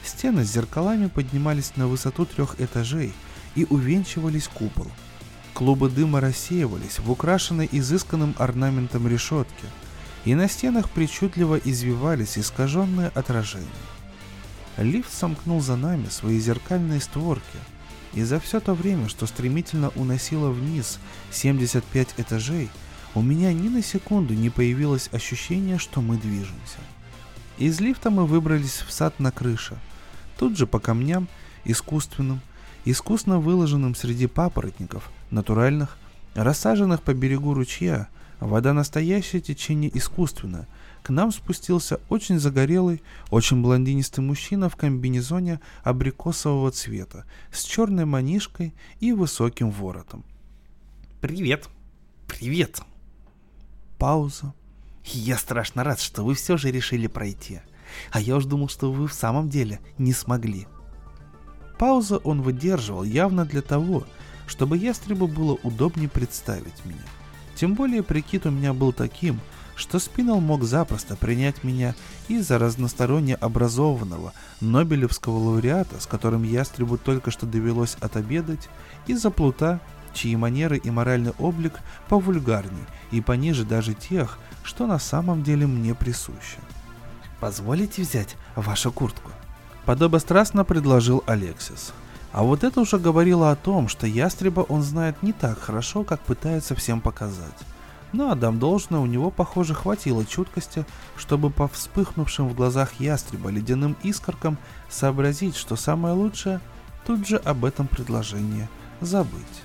Стены 0.04 0.46
с 0.46 0.52
зеркалами 0.52 1.08
поднимались 1.08 1.74
на 1.76 1.88
высоту 1.88 2.26
трех 2.26 2.60
этажей 2.60 3.14
и 3.56 3.66
увенчивались 3.70 4.48
куполом. 4.48 4.92
Клубы 5.56 5.90
дыма 5.90 6.20
рассеивались 6.20 7.00
в 7.00 7.10
украшенной 7.10 7.70
изысканным 7.72 8.36
орнаментом 8.38 9.08
решетке, 9.08 9.68
и 10.26 10.36
на 10.36 10.50
стенах 10.50 10.90
причудливо 10.90 11.56
извивались 11.56 12.38
искаженные 12.38 13.08
отражения. 13.08 13.66
Лифт 14.76 15.14
сомкнул 15.14 15.62
за 15.62 15.78
нами 15.78 16.08
свои 16.10 16.40
зеркальные 16.40 17.00
створки, 17.00 17.58
и 18.14 18.24
за 18.24 18.42
все 18.42 18.60
то 18.60 18.74
время, 18.74 19.08
что 19.08 19.28
стремительно 19.28 19.94
уносило 19.96 20.50
вниз 20.50 21.00
75 21.32 22.16
этажей, 22.18 22.70
у 23.14 23.22
меня 23.22 23.54
ни 23.54 23.70
на 23.70 23.82
секунду 23.82 24.34
не 24.34 24.50
появилось 24.50 25.10
ощущение, 25.14 25.78
что 25.78 26.02
мы 26.02 26.18
движемся. 26.18 26.80
Из 27.58 27.80
лифта 27.80 28.10
мы 28.10 28.26
выбрались 28.26 28.84
в 28.86 28.92
сад 28.92 29.22
на 29.22 29.32
крыше. 29.32 29.78
Тут 30.38 30.58
же 30.58 30.68
по 30.68 30.80
камням, 30.80 31.30
искусственным, 31.64 32.42
искусно 32.84 33.40
выложенным 33.40 33.96
среди 33.96 34.28
папоротников, 34.28 35.10
натуральных, 35.32 35.98
рассаженных 36.34 37.02
по 37.02 37.14
берегу 37.14 37.54
ручья, 37.54 38.08
вода 38.40 38.74
настоящее, 38.74 39.42
течение 39.42 39.96
искусственное, 39.98 40.68
к 41.04 41.10
нам 41.10 41.32
спустился 41.32 42.00
очень 42.10 42.40
загорелый, 42.40 43.04
очень 43.30 43.62
блондинистый 43.62 44.24
мужчина 44.24 44.70
в 44.70 44.76
комбинезоне 44.76 45.60
абрикосового 45.84 46.72
цвета, 46.72 47.26
с 47.52 47.64
черной 47.64 48.06
манишкой 48.06 48.74
и 49.00 49.12
высоким 49.12 49.70
воротом. 49.70 50.26
«Привет! 51.22 51.70
Привет!» 52.28 52.82
Пауза. 54.00 54.54
«Я 55.04 55.38
страшно 55.38 55.84
рад, 55.84 56.00
что 56.00 56.24
вы 56.24 56.34
все 56.34 56.58
же 56.58 56.72
решили 56.72 57.06
пройти. 57.06 57.62
А 58.12 58.20
я 58.20 58.38
уж 58.38 58.46
думал, 58.46 58.68
что 58.68 58.92
вы 58.92 59.08
в 59.08 59.14
самом 59.14 59.48
деле 59.48 59.80
не 60.00 60.12
смогли». 60.12 60.68
Пауза 61.78 62.18
он 62.18 62.42
выдерживал 62.42 63.04
явно 63.04 63.46
для 63.46 63.62
того, 63.62 64.06
чтобы 64.48 64.78
ястребу 64.78 65.28
было 65.28 65.58
удобнее 65.64 66.10
представить 66.10 66.86
меня. 66.86 67.04
Тем 67.56 67.74
более 67.74 68.04
прикид 68.04 68.46
у 68.46 68.52
меня 68.52 68.74
был 68.74 68.94
таким– 68.94 69.40
что 69.76 70.00
Спинал 70.00 70.40
мог 70.40 70.64
запросто 70.64 71.16
принять 71.16 71.64
меня 71.64 71.96
из-за 72.28 72.58
разносторонне 72.58 73.36
образованного 73.36 74.34
Нобелевского 74.62 75.38
лауреата, 75.38 76.00
с 76.00 76.08
которым 76.08 76.44
ястребу 76.44 76.98
только 76.98 77.32
что 77.32 77.46
довелось 77.46 77.98
отобедать, 78.00 78.70
из-за 79.06 79.30
плута, 79.30 79.82
чьи 80.14 80.36
манеры 80.36 80.78
и 80.78 80.90
моральный 80.90 81.34
облик 81.38 81.80
повульгарней 82.08 82.86
и 83.12 83.22
пониже 83.22 83.66
даже 83.66 83.94
тех, 83.94 84.40
что 84.64 84.88
на 84.88 84.98
самом 84.98 85.44
деле 85.44 85.68
мне 85.68 85.94
присущи. 85.94 86.58
«Позволите 87.42 88.02
взять 88.02 88.38
вашу 88.56 88.92
куртку?» 88.92 89.32
Подобострастно 89.86 90.64
предложил 90.64 91.22
Алексис. 91.28 91.94
А 92.36 92.44
вот 92.44 92.66
это 92.66 92.82
уже 92.82 92.98
говорило 92.98 93.50
о 93.50 93.56
том, 93.56 93.88
что 93.88 94.06
ястреба 94.06 94.60
он 94.60 94.84
знает 94.84 95.24
не 95.24 95.32
так 95.32 95.58
хорошо, 95.58 96.04
как 96.04 96.20
пытается 96.20 96.76
всем 96.76 97.00
показать. 97.00 97.58
Но 98.12 98.30
отдам 98.30 98.60
должное, 98.60 99.00
у 99.00 99.06
него, 99.06 99.32
похоже, 99.32 99.74
хватило 99.74 100.26
чуткости, 100.26 100.86
чтобы 101.16 101.50
по 101.50 101.70
вспыхнувшим 101.70 102.50
в 102.50 102.54
глазах 102.54 103.00
ястреба 103.00 103.52
ледяным 103.52 103.96
искоркам 104.04 104.58
сообразить, 104.90 105.56
что 105.56 105.78
самое 105.78 106.14
лучшее— 106.14 106.60
тут 107.08 107.26
же 107.26 107.38
об 107.38 107.64
этом 107.64 107.88
предложении 107.88 108.68
забыть. 109.00 109.64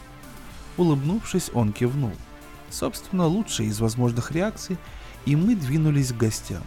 Улыбнувшись, 0.77 1.51
он 1.53 1.73
кивнул. 1.73 2.13
Собственно, 2.71 3.27
лучшая 3.27 3.67
из 3.67 3.81
возможных 3.81 4.31
реакций, 4.31 4.79
и 5.27 5.35
мы 5.35 5.57
двинулись 5.57 6.13
к 6.13 6.17
гостям. 6.17 6.63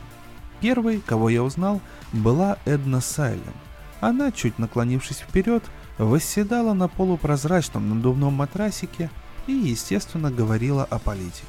Первой, 0.60 1.00
кого 1.00 1.30
я 1.30 1.44
узнал, 1.44 1.80
была 2.12 2.58
Эдна 2.66 3.00
Сайлем. 3.00 3.54
Она, 4.02 4.34
чуть 4.34 4.60
наклонившись 4.60 5.20
вперед, 5.20 5.64
восседала 5.98 6.74
на 6.74 6.88
полупрозрачном 6.88 7.90
надувном 7.90 8.34
матрасике 8.34 9.10
и, 9.48 9.52
естественно, 9.52 10.32
говорила 10.32 10.84
о 10.84 11.00
политике. 11.00 11.44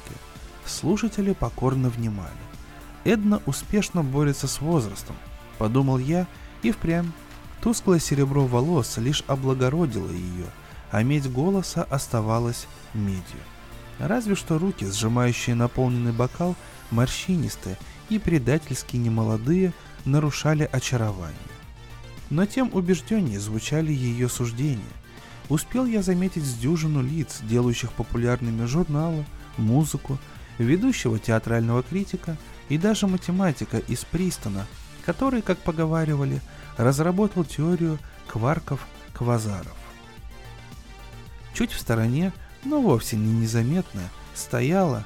Слушатели 0.65 1.33
покорно 1.33 1.89
внимали. 1.89 2.31
Эдна 3.03 3.41
успешно 3.45 4.03
борется 4.03 4.47
с 4.47 4.61
возрастом, 4.61 5.15
подумал 5.57 5.97
я, 5.97 6.27
и 6.63 6.71
впрямь. 6.71 7.11
Тусклое 7.61 7.99
серебро 7.99 8.45
волос 8.45 8.97
лишь 8.97 9.23
облагородило 9.27 10.09
ее, 10.09 10.45
а 10.91 11.03
медь 11.03 11.31
голоса 11.31 11.83
оставалась 11.83 12.67
медью. 12.93 13.39
Разве 13.99 14.35
что 14.35 14.57
руки, 14.57 14.85
сжимающие 14.85 15.55
наполненный 15.55 16.11
бокал, 16.11 16.55
морщинистые 16.91 17.77
и 18.09 18.19
предательски 18.19 18.97
немолодые, 18.97 19.73
нарушали 20.05 20.69
очарование. 20.71 21.54
Но 22.29 22.45
тем 22.45 22.69
убежденнее 22.73 23.39
звучали 23.39 23.91
ее 23.91 24.29
суждения. 24.29 24.83
Успел 25.49 25.85
я 25.85 26.01
заметить 26.01 26.43
с 26.43 26.55
дюжину 26.55 27.03
лиц, 27.03 27.39
делающих 27.43 27.91
популярными 27.91 28.65
журналы, 28.65 29.25
музыку, 29.57 30.17
ведущего 30.57 31.19
театрального 31.19 31.83
критика 31.83 32.37
и 32.69 32.77
даже 32.77 33.07
математика 33.07 33.77
из 33.77 34.03
Пристона, 34.05 34.65
который, 35.05 35.41
как 35.41 35.59
поговаривали, 35.59 36.41
разработал 36.77 37.43
теорию 37.43 37.99
кварков-квазаров. 38.27 39.75
Чуть 41.53 41.71
в 41.71 41.79
стороне, 41.79 42.33
но 42.63 42.81
вовсе 42.81 43.15
не 43.17 43.31
незаметная, 43.31 44.09
стояла... 44.33 45.05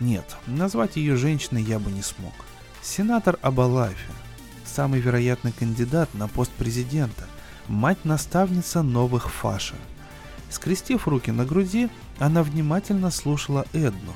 Нет, 0.00 0.36
назвать 0.46 0.96
ее 0.96 1.16
женщиной 1.16 1.62
я 1.62 1.78
бы 1.78 1.92
не 1.92 2.02
смог. 2.02 2.32
Сенатор 2.82 3.38
Абалафи, 3.42 4.10
самый 4.74 5.00
вероятный 5.00 5.52
кандидат 5.52 6.12
на 6.14 6.26
пост 6.26 6.50
президента, 6.50 7.26
мать-наставница 7.68 8.82
новых 8.82 9.30
фаша. 9.30 9.76
Скрестив 10.50 11.06
руки 11.06 11.30
на 11.30 11.44
груди, 11.44 11.88
она 12.18 12.42
внимательно 12.42 13.10
слушала 13.10 13.64
Эдну, 13.72 14.14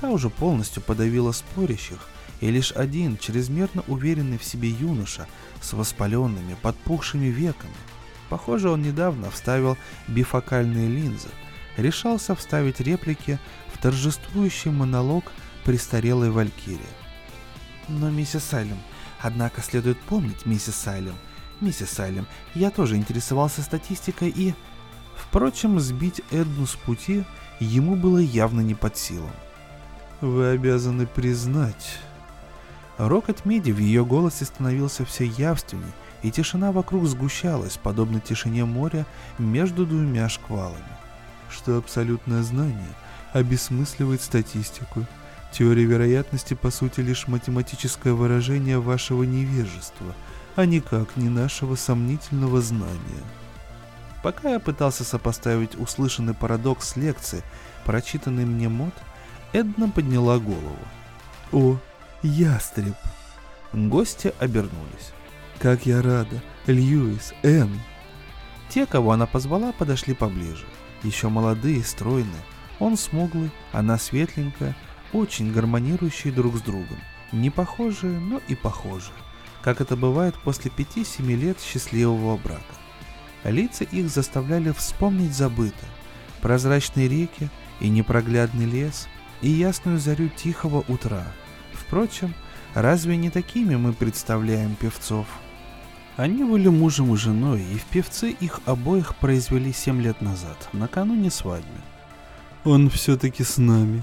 Та 0.00 0.08
уже 0.08 0.30
полностью 0.30 0.82
подавила 0.82 1.30
спорящих, 1.32 2.08
и 2.40 2.50
лишь 2.50 2.72
один 2.72 3.18
чрезмерно 3.18 3.84
уверенный 3.86 4.38
в 4.38 4.44
себе 4.44 4.70
юноша 4.70 5.26
с 5.60 5.74
воспаленными, 5.74 6.56
подпухшими 6.62 7.26
веками, 7.26 7.74
похоже, 8.30 8.70
он 8.70 8.82
недавно 8.82 9.30
вставил 9.30 9.76
бифокальные 10.08 10.88
линзы, 10.88 11.28
решался 11.76 12.34
вставить 12.34 12.80
реплики 12.80 13.38
в 13.74 13.78
торжествующий 13.78 14.70
монолог 14.70 15.24
престарелой 15.64 16.30
Валькирии. 16.30 16.80
Но, 17.88 18.08
миссис 18.08 18.44
Сайлем, 18.44 18.78
однако 19.22 19.62
следует 19.62 19.98
помнить, 20.00 20.46
миссис 20.46 20.74
Сайлем, 20.74 21.14
миссис 21.60 21.90
Сайлем, 21.90 22.26
я 22.54 22.70
тоже 22.70 22.96
интересовался 22.96 23.62
статистикой 23.62 24.30
и... 24.30 24.54
Впрочем, 25.16 25.78
сбить 25.78 26.22
Эдну 26.30 26.66
с 26.66 26.74
пути 26.74 27.24
ему 27.60 27.94
было 27.94 28.18
явно 28.18 28.62
не 28.62 28.74
под 28.74 28.96
силам. 28.96 29.30
Вы 30.20 30.48
обязаны 30.48 31.06
признать. 31.06 31.98
Рокот 32.98 33.44
меди 33.44 33.70
в 33.70 33.78
ее 33.78 34.04
голосе 34.04 34.44
становился 34.44 35.04
все 35.04 35.26
явственней, 35.26 35.92
и 36.22 36.30
тишина 36.30 36.72
вокруг 36.72 37.06
сгущалась, 37.06 37.78
подобно 37.78 38.20
тишине 38.20 38.64
моря 38.64 39.06
между 39.38 39.86
двумя 39.86 40.28
шквалами. 40.28 40.84
Что 41.48 41.78
абсолютное 41.78 42.42
знание 42.42 42.94
обесмысливает 43.32 44.22
статистику. 44.22 45.06
Теория 45.52 45.84
вероятности 45.84 46.54
по 46.54 46.70
сути 46.70 47.00
лишь 47.00 47.26
математическое 47.26 48.12
выражение 48.12 48.78
вашего 48.78 49.24
невежества, 49.24 50.14
а 50.56 50.64
никак 50.64 51.16
не 51.16 51.28
нашего 51.28 51.74
сомнительного 51.74 52.60
знания. 52.60 53.24
Пока 54.22 54.50
я 54.50 54.60
пытался 54.60 55.02
сопоставить 55.04 55.78
услышанный 55.78 56.34
парадокс 56.34 56.96
лекции, 56.96 57.42
прочитанный 57.84 58.44
мне 58.44 58.68
мод, 58.68 58.94
Эдна 59.52 59.90
подняла 59.90 60.38
голову. 60.38 60.78
«О, 61.52 61.78
ястреб!» 62.22 62.94
Гости 63.72 64.32
обернулись. 64.38 65.12
«Как 65.58 65.86
я 65.86 66.02
рада! 66.02 66.42
Льюис, 66.66 67.32
Энн!» 67.42 67.80
Те, 68.68 68.86
кого 68.86 69.12
она 69.12 69.26
позвала, 69.26 69.72
подошли 69.72 70.14
поближе. 70.14 70.64
Еще 71.02 71.28
молодые, 71.28 71.82
стройные. 71.82 72.42
Он 72.78 72.96
смуглый, 72.96 73.50
она 73.72 73.98
светленькая, 73.98 74.76
очень 75.12 75.52
гармонирующие 75.52 76.32
друг 76.32 76.56
с 76.56 76.60
другом. 76.62 76.98
Не 77.32 77.50
похожие, 77.50 78.18
но 78.18 78.40
и 78.48 78.54
похожие. 78.54 79.14
Как 79.62 79.80
это 79.80 79.96
бывает 79.96 80.34
после 80.42 80.70
пяти-семи 80.70 81.36
лет 81.36 81.60
счастливого 81.60 82.36
брака. 82.36 82.62
Лица 83.44 83.84
их 83.84 84.08
заставляли 84.08 84.72
вспомнить 84.72 85.34
забытое. 85.34 85.90
Прозрачные 86.40 87.08
реки 87.08 87.48
и 87.80 87.88
непроглядный 87.88 88.64
лес, 88.64 89.08
и 89.42 89.48
ясную 89.48 89.98
зарю 89.98 90.28
тихого 90.28 90.84
утра. 90.88 91.24
Впрочем, 91.72 92.34
разве 92.74 93.16
не 93.16 93.30
такими 93.30 93.76
мы 93.76 93.92
представляем 93.92 94.74
певцов? 94.74 95.26
Они 96.16 96.44
были 96.44 96.68
мужем 96.68 97.14
и 97.14 97.16
женой, 97.16 97.62
и 97.62 97.78
в 97.78 97.84
певцы 97.84 98.30
их 98.30 98.60
обоих 98.66 99.16
произвели 99.16 99.72
семь 99.72 100.02
лет 100.02 100.20
назад, 100.20 100.68
накануне 100.72 101.30
свадьбы. 101.30 101.68
«Он 102.64 102.90
все-таки 102.90 103.42
с 103.42 103.56
нами». 103.56 104.02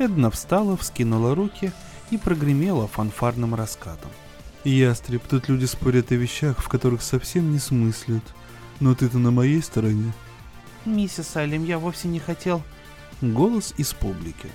Эдна 0.00 0.30
встала, 0.30 0.78
вскинула 0.78 1.34
руки 1.34 1.72
и 2.10 2.16
прогремела 2.16 2.88
фанфарным 2.88 3.54
раскатом. 3.54 4.10
«Ястреб, 4.64 5.22
тут 5.28 5.50
люди 5.50 5.66
спорят 5.66 6.10
о 6.10 6.14
вещах, 6.14 6.58
в 6.58 6.68
которых 6.70 7.02
совсем 7.02 7.52
не 7.52 7.58
смыслят. 7.58 8.22
Но 8.80 8.94
ты-то 8.94 9.18
на 9.18 9.30
моей 9.30 9.62
стороне». 9.62 10.14
«Миссис 10.86 11.28
Салим, 11.28 11.64
я 11.64 11.78
вовсе 11.78 12.08
не 12.08 12.18
хотел...» 12.18 12.62
Голос 13.20 13.74
из 13.76 13.92
публики. 13.92 14.48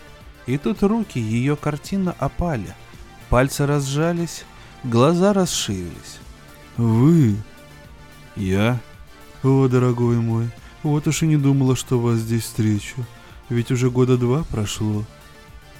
И 0.48 0.58
тут 0.58 0.82
руки 0.82 1.20
ее 1.20 1.56
картинно 1.56 2.16
опали. 2.18 2.74
Пальцы 3.30 3.68
разжались, 3.68 4.46
глаза 4.84 5.32
расширились. 5.32 6.18
«Вы?» 6.76 7.36
«Я?» 8.36 8.80
«О, 9.43 9.68
дорогой 9.68 10.18
мой, 10.18 10.50
вот 10.82 11.06
уж 11.08 11.22
и 11.22 11.28
не 11.28 11.38
думала, 11.38 11.76
что 11.76 12.00
вас 12.00 12.18
здесь 12.18 12.46
встречу. 12.46 13.06
Ведь 13.50 13.70
уже 13.70 13.91
года 13.91 14.18
два 14.18 14.43
прошло». 14.46 15.06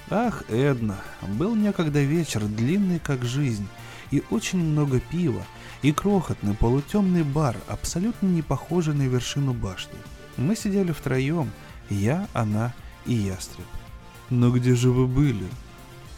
Ах, 0.08 0.44
Эдна, 0.48 0.98
был 1.22 1.54
некогда 1.56 2.00
вечер, 2.00 2.44
длинный 2.44 2.98
как 2.98 3.24
жизнь, 3.24 3.66
и 4.10 4.22
очень 4.30 4.58
много 4.58 5.00
пива, 5.00 5.42
и 5.82 5.92
крохотный 5.92 6.54
полутемный 6.54 7.24
бар, 7.24 7.56
абсолютно 7.66 8.26
не 8.26 8.42
похожий 8.42 8.94
на 8.94 9.02
вершину 9.02 9.52
башни. 9.52 9.98
Мы 10.36 10.54
сидели 10.54 10.92
втроем, 10.92 11.50
я, 11.90 12.28
она 12.32 12.72
и 13.04 13.14
ястреб. 13.14 13.66
Но 14.30 14.50
где 14.50 14.74
же 14.74 14.90
вы 14.90 15.06
были? 15.06 15.46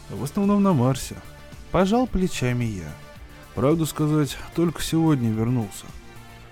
В 0.09 0.23
основном 0.23 0.61
на 0.61 0.73
Марсе. 0.73 1.15
Пожал 1.71 2.07
плечами 2.07 2.65
я. 2.65 2.91
Правду 3.55 3.85
сказать, 3.85 4.37
только 4.55 4.81
сегодня 4.81 5.31
вернулся. 5.31 5.85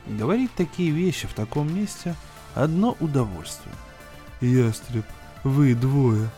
Говорить 0.07 0.51
такие 0.55 0.91
вещи 0.91 1.27
в 1.27 1.33
таком 1.33 1.73
месте– 1.75 2.15
одно 2.55 2.95
удовольствие. 2.99 3.75
Ястреб, 4.41 5.05
вы 5.43 5.75
двое. 5.75 6.29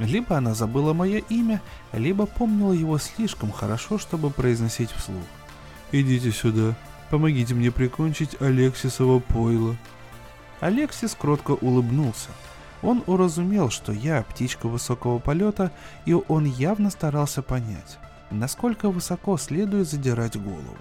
Либо 0.00 0.38
она 0.38 0.54
забыла 0.54 0.94
мое 0.94 1.18
имя, 1.28 1.60
либо 1.92 2.24
помнила 2.24 2.72
его 2.72 2.96
слишком 2.96 3.52
хорошо, 3.52 3.98
чтобы 3.98 4.30
произносить 4.30 4.90
вслух. 4.90 5.22
Идите 5.92 6.32
сюда, 6.32 6.74
помогите 7.10 7.54
мне 7.54 7.70
прикончить 7.70 8.40
Алексисова 8.40 9.18
пойло. 9.18 9.76
Алексис 10.60 11.14
кротко 11.14 11.50
улыбнулся. 11.50 12.30
Он 12.82 13.02
уразумел, 13.06 13.68
что 13.68 13.92
я 13.92 14.22
птичка 14.22 14.68
высокого 14.68 15.18
полета, 15.18 15.70
и 16.06 16.14
он 16.14 16.46
явно 16.46 16.88
старался 16.88 17.42
понять, 17.42 17.98
насколько 18.30 18.88
высоко 18.90 19.36
следует 19.36 19.86
задирать 19.86 20.40
голову. 20.40 20.78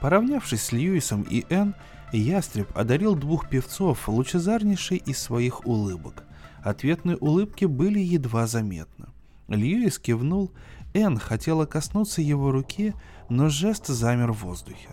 Поравнявшись 0.00 0.62
с 0.62 0.72
Льюисом 0.72 1.22
и 1.22 1.44
Энн, 1.52 1.74
ястреб 2.12 2.70
одарил 2.78 3.16
двух 3.16 3.48
певцов 3.48 4.08
лучезарнейшей 4.08 4.98
из 4.98 5.18
своих 5.18 5.66
улыбок. 5.66 6.22
Ответные 6.62 7.16
улыбки 7.16 7.64
были 7.64 8.00
едва 8.00 8.46
заметны. 8.46 9.06
Льюис 9.48 9.98
кивнул, 9.98 10.52
Энн 10.92 11.18
хотела 11.18 11.66
коснуться 11.66 12.20
его 12.20 12.50
руки, 12.50 12.94
но 13.28 13.48
жест 13.48 13.86
замер 13.86 14.32
в 14.32 14.44
воздухе. 14.44 14.90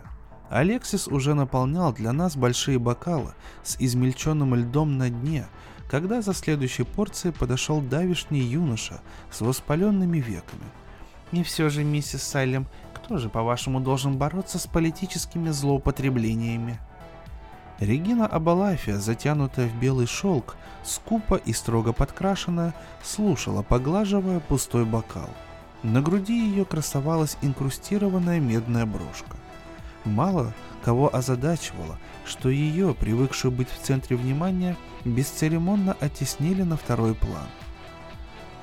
Алексис 0.50 1.08
уже 1.08 1.34
наполнял 1.34 1.92
для 1.92 2.14
нас 2.14 2.38
большие 2.38 2.80
бокалы 2.80 3.34
с 3.64 3.76
измельченным 3.80 4.56
льдом 4.56 4.98
на 4.98 5.10
дне, 5.10 5.48
когда 5.90 6.22
за 6.22 6.34
следующей 6.34 6.84
порцией 6.84 7.34
подошел 7.34 7.82
давишний 7.82 8.42
юноша 8.42 9.02
с 9.32 9.42
воспаленными 9.42 10.20
веками. 10.20 10.64
«И 11.34 11.44
все 11.44 11.70
же, 11.70 11.84
миссис 11.84 12.24
Сайлем, 12.24 12.68
кто 12.94 13.18
же, 13.18 13.30
по-вашему, 13.30 13.82
должен 13.82 14.18
бороться 14.18 14.60
с 14.60 14.68
политическими 14.68 15.50
злоупотреблениями?» 15.50 16.80
Регина 17.80 18.26
Абалафия, 18.26 18.98
затянутая 18.98 19.68
в 19.68 19.80
белый 19.80 20.08
шелк, 20.08 20.56
скупо 20.84 21.36
и 21.36 21.54
строго 21.54 21.94
подкрашенная, 21.94 22.74
слушала, 23.04 23.62
поглаживая 23.62 24.40
пустой 24.40 24.84
бокал. 24.84 25.30
На 25.84 26.02
груди 26.02 26.34
ее 26.34 26.66
красовалась 26.66 27.38
инкрустированная 27.44 28.40
медная 28.40 28.88
брошка. 28.88 29.38
Мало 30.06 30.54
кого 30.84 31.14
озадачивало, 31.14 32.00
что 32.26 32.50
ее, 32.50 32.96
привыкшую 32.96 33.52
быть 33.52 33.70
в 33.70 33.80
центре 33.86 34.16
внимания, 34.16 34.76
бесцеремонно 35.06 35.96
оттеснили 36.00 36.64
на 36.64 36.78
второй 36.78 37.14
план. 37.14 37.48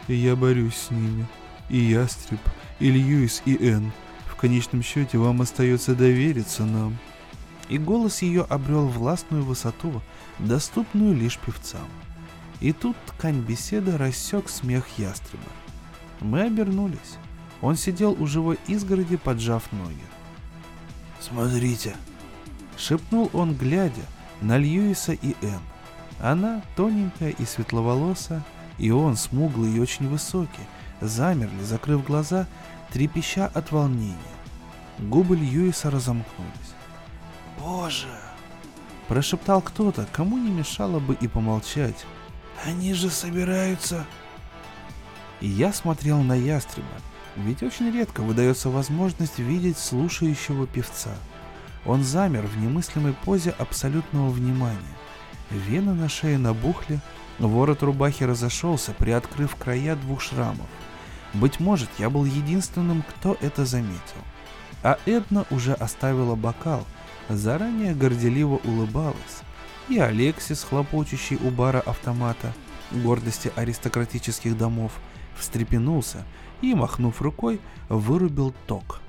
«Я 0.08 0.34
борюсь 0.34 0.76
с 0.76 0.90
ними. 0.90 1.26
И 1.70 1.78
Ястреб, 1.78 2.40
и 2.78 2.90
Льюис, 2.90 3.42
и 3.46 3.56
Энн. 3.68 3.92
В 4.26 4.36
конечном 4.36 4.82
счете 4.82 5.18
вам 5.18 5.40
остается 5.40 5.94
довериться 5.94 6.64
нам», 6.64 6.98
и 7.68 7.78
голос 7.78 8.22
ее 8.22 8.42
обрел 8.42 8.86
властную 8.86 9.44
высоту, 9.44 10.00
доступную 10.38 11.14
лишь 11.14 11.38
певцам. 11.38 11.88
И 12.60 12.72
тут 12.72 12.96
ткань 13.06 13.40
беседы 13.40 13.96
рассек 13.96 14.48
смех 14.48 14.86
ястреба. 14.98 15.44
Мы 16.20 16.42
обернулись. 16.42 17.18
Он 17.60 17.76
сидел 17.76 18.12
у 18.12 18.26
живой 18.26 18.58
изгороди, 18.66 19.16
поджав 19.16 19.70
ноги. 19.72 19.96
«Смотрите!»— 21.20 21.94
шепнул 22.76 23.30
он, 23.32 23.54
глядя 23.54 24.02
на 24.40 24.58
Льюиса 24.58 25.12
и 25.12 25.34
Энн. 25.42 25.62
Она, 26.20 26.62
тоненькая 26.76 27.30
и 27.30 27.44
светловолосая, 27.44 28.42
и 28.78 28.90
он, 28.90 29.16
смуглый 29.16 29.72
и 29.72 29.80
очень 29.80 30.08
высокий, 30.08 30.66
замерли, 31.00 31.62
закрыв 31.62 32.04
глаза, 32.04 32.46
трепеща 32.92 33.46
от 33.46 33.72
волнения. 33.72 34.16
Губы 34.98 35.36
Льюиса 35.36 35.90
разомкнулись. 35.90 36.73
«Боже!» 37.64 38.08
Прошептал 39.08 39.62
кто-то, 39.62 40.06
кому 40.12 40.36
не 40.36 40.50
мешало 40.50 40.98
бы 40.98 41.14
и 41.14 41.26
помолчать. 41.26 42.04
«Они 42.64 42.92
же 42.92 43.08
собираются...» 43.08 44.04
И 45.40 45.48
я 45.48 45.72
смотрел 45.72 46.22
на 46.22 46.34
ястреба, 46.34 46.88
ведь 47.36 47.62
очень 47.62 47.90
редко 47.90 48.20
выдается 48.20 48.68
возможность 48.68 49.38
видеть 49.38 49.78
слушающего 49.78 50.66
певца. 50.66 51.10
Он 51.86 52.04
замер 52.04 52.46
в 52.46 52.58
немыслимой 52.58 53.14
позе 53.14 53.54
абсолютного 53.58 54.28
внимания. 54.30 54.78
Вены 55.50 55.94
на 55.94 56.08
шее 56.08 56.38
набухли, 56.38 57.00
ворот 57.38 57.82
рубахи 57.82 58.24
разошелся, 58.24 58.92
приоткрыв 58.92 59.56
края 59.56 59.96
двух 59.96 60.20
шрамов. 60.20 60.68
Быть 61.32 61.60
может, 61.60 61.88
я 61.98 62.10
был 62.10 62.24
единственным, 62.24 63.02
кто 63.02 63.36
это 63.40 63.64
заметил. 63.64 64.22
А 64.82 64.98
Эдна 65.06 65.46
уже 65.50 65.72
оставила 65.72 66.34
бокал, 66.34 66.84
заранее 67.28 67.94
горделиво 67.94 68.60
улыбалась. 68.64 69.42
И 69.88 69.98
Алексис, 69.98 70.62
хлопочущий 70.62 71.36
у 71.36 71.50
бара 71.50 71.80
автомата, 71.80 72.54
гордости 72.90 73.52
аристократических 73.56 74.56
домов, 74.56 74.92
встрепенулся 75.36 76.24
и, 76.62 76.74
махнув 76.74 77.20
рукой, 77.20 77.60
вырубил 77.88 78.54
ток. 78.66 79.00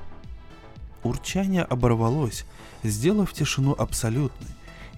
Урчание 1.04 1.64
оборвалось, 1.64 2.46
сделав 2.84 3.32
тишину 3.32 3.76
абсолютной, 3.78 4.50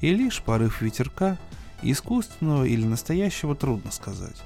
и 0.02 0.14
лишь 0.14 0.42
порыв 0.42 0.82
ветерка, 0.82 1.38
искусственного 1.82 2.64
или 2.64 2.86
настоящего 2.86 3.56
трудно 3.56 3.92
сказать, 3.92 4.42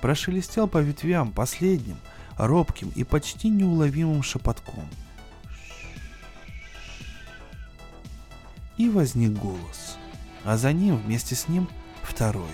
прошелестел 0.00 0.68
по 0.68 0.78
ветвям 0.78 1.30
последним, 1.30 1.98
робким 2.36 2.90
и 2.94 3.04
почти 3.04 3.48
неуловимым 3.48 4.22
шепотком. 4.22 4.88
И 8.76 8.88
возник 8.88 9.32
голос, 9.32 9.96
а 10.44 10.56
за 10.56 10.72
ним 10.72 10.96
вместе 10.96 11.34
с 11.34 11.48
ним 11.48 11.68
второй. 12.02 12.50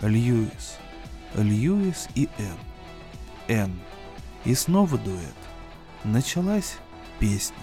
Льюис. 0.00 0.78
Льюис 1.34 2.08
и 2.14 2.28
Энн. 2.38 2.58
Энн. 3.48 3.80
И 4.44 4.54
снова 4.54 4.98
дуэт. 4.98 5.34
Началась 6.04 6.76
песня. 7.18 7.56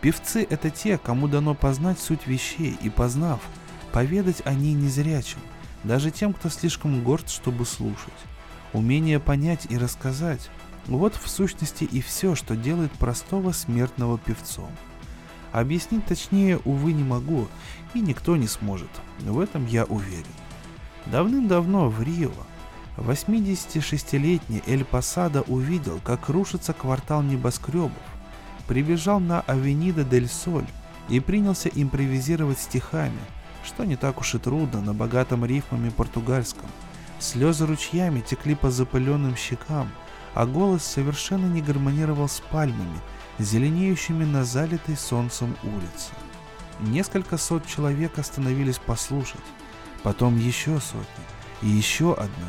Певцы— 0.00 0.46
это 0.50 0.70
те, 0.70 0.98
кому 0.98 1.28
дано 1.28 1.54
познать 1.54 1.98
суть 1.98 2.26
вещей 2.26 2.76
и, 2.80 2.90
познав, 2.90 3.40
поведать 3.92 4.42
о 4.44 4.54
ней 4.54 4.74
незрячим, 4.74 5.40
даже 5.84 6.10
тем, 6.10 6.32
кто 6.32 6.48
слишком 6.48 7.02
горд, 7.02 7.28
чтобы 7.28 7.66
слушать. 7.66 8.12
Умение 8.72 9.18
понять 9.18 9.66
и 9.70 9.78
рассказать– 9.78 10.50
вот 10.88 11.14
в 11.16 11.28
сущности 11.28 11.84
и 11.84 12.00
все, 12.00 12.34
что 12.34 12.56
делает 12.56 12.90
простого 12.92 13.52
смертного 13.52 14.18
певцом. 14.18 14.70
Объяснить 15.52 16.04
точнее, 16.04 16.58
увы, 16.64 16.92
не 16.92 17.04
могу, 17.04 17.48
и 17.94 18.00
никто 18.00 18.36
не 18.36 18.46
сможет, 18.46 18.90
в 19.20 19.40
этом 19.40 19.66
я 19.66 19.84
уверен. 19.84 20.26
Давным-давно 21.06 21.88
в 21.88 22.02
Рио 22.02 22.32
86-летний 22.98 24.62
Эль 24.66 24.84
Пасада 24.84 25.42
увидел, 25.42 26.00
как 26.04 26.28
рушится 26.28 26.72
квартал 26.72 27.22
небоскребов, 27.22 27.92
прибежал 28.66 29.20
на 29.20 29.40
Авенида 29.42 30.04
дель 30.04 30.28
Соль 30.28 30.66
и 31.08 31.20
принялся 31.20 31.70
импровизировать 31.70 32.58
стихами, 32.58 33.18
что 33.64 33.84
не 33.84 33.96
так 33.96 34.20
уж 34.20 34.34
и 34.34 34.38
трудно 34.38 34.82
на 34.82 34.92
богатом 34.92 35.44
рифмами 35.44 35.88
португальском. 35.88 36.68
Слезы 37.18 37.66
ручьями 37.66 38.20
текли 38.20 38.54
по 38.54 38.70
запыленным 38.70 39.34
щекам, 39.36 39.88
а 40.34 40.46
голос 40.46 40.84
совершенно 40.84 41.46
не 41.46 41.62
гармонировал 41.62 42.28
с 42.28 42.40
пальмами, 42.40 43.00
зеленеющими 43.38 44.24
на 44.24 44.44
залитой 44.44 44.96
солнцем 44.96 45.56
улице. 45.62 46.12
Несколько 46.80 47.38
сот 47.38 47.66
человек 47.66 48.18
остановились 48.18 48.78
послушать, 48.78 49.40
потом 50.02 50.38
еще 50.38 50.80
сотни, 50.80 51.24
и 51.62 51.68
еще 51.68 52.14
одна. 52.14 52.48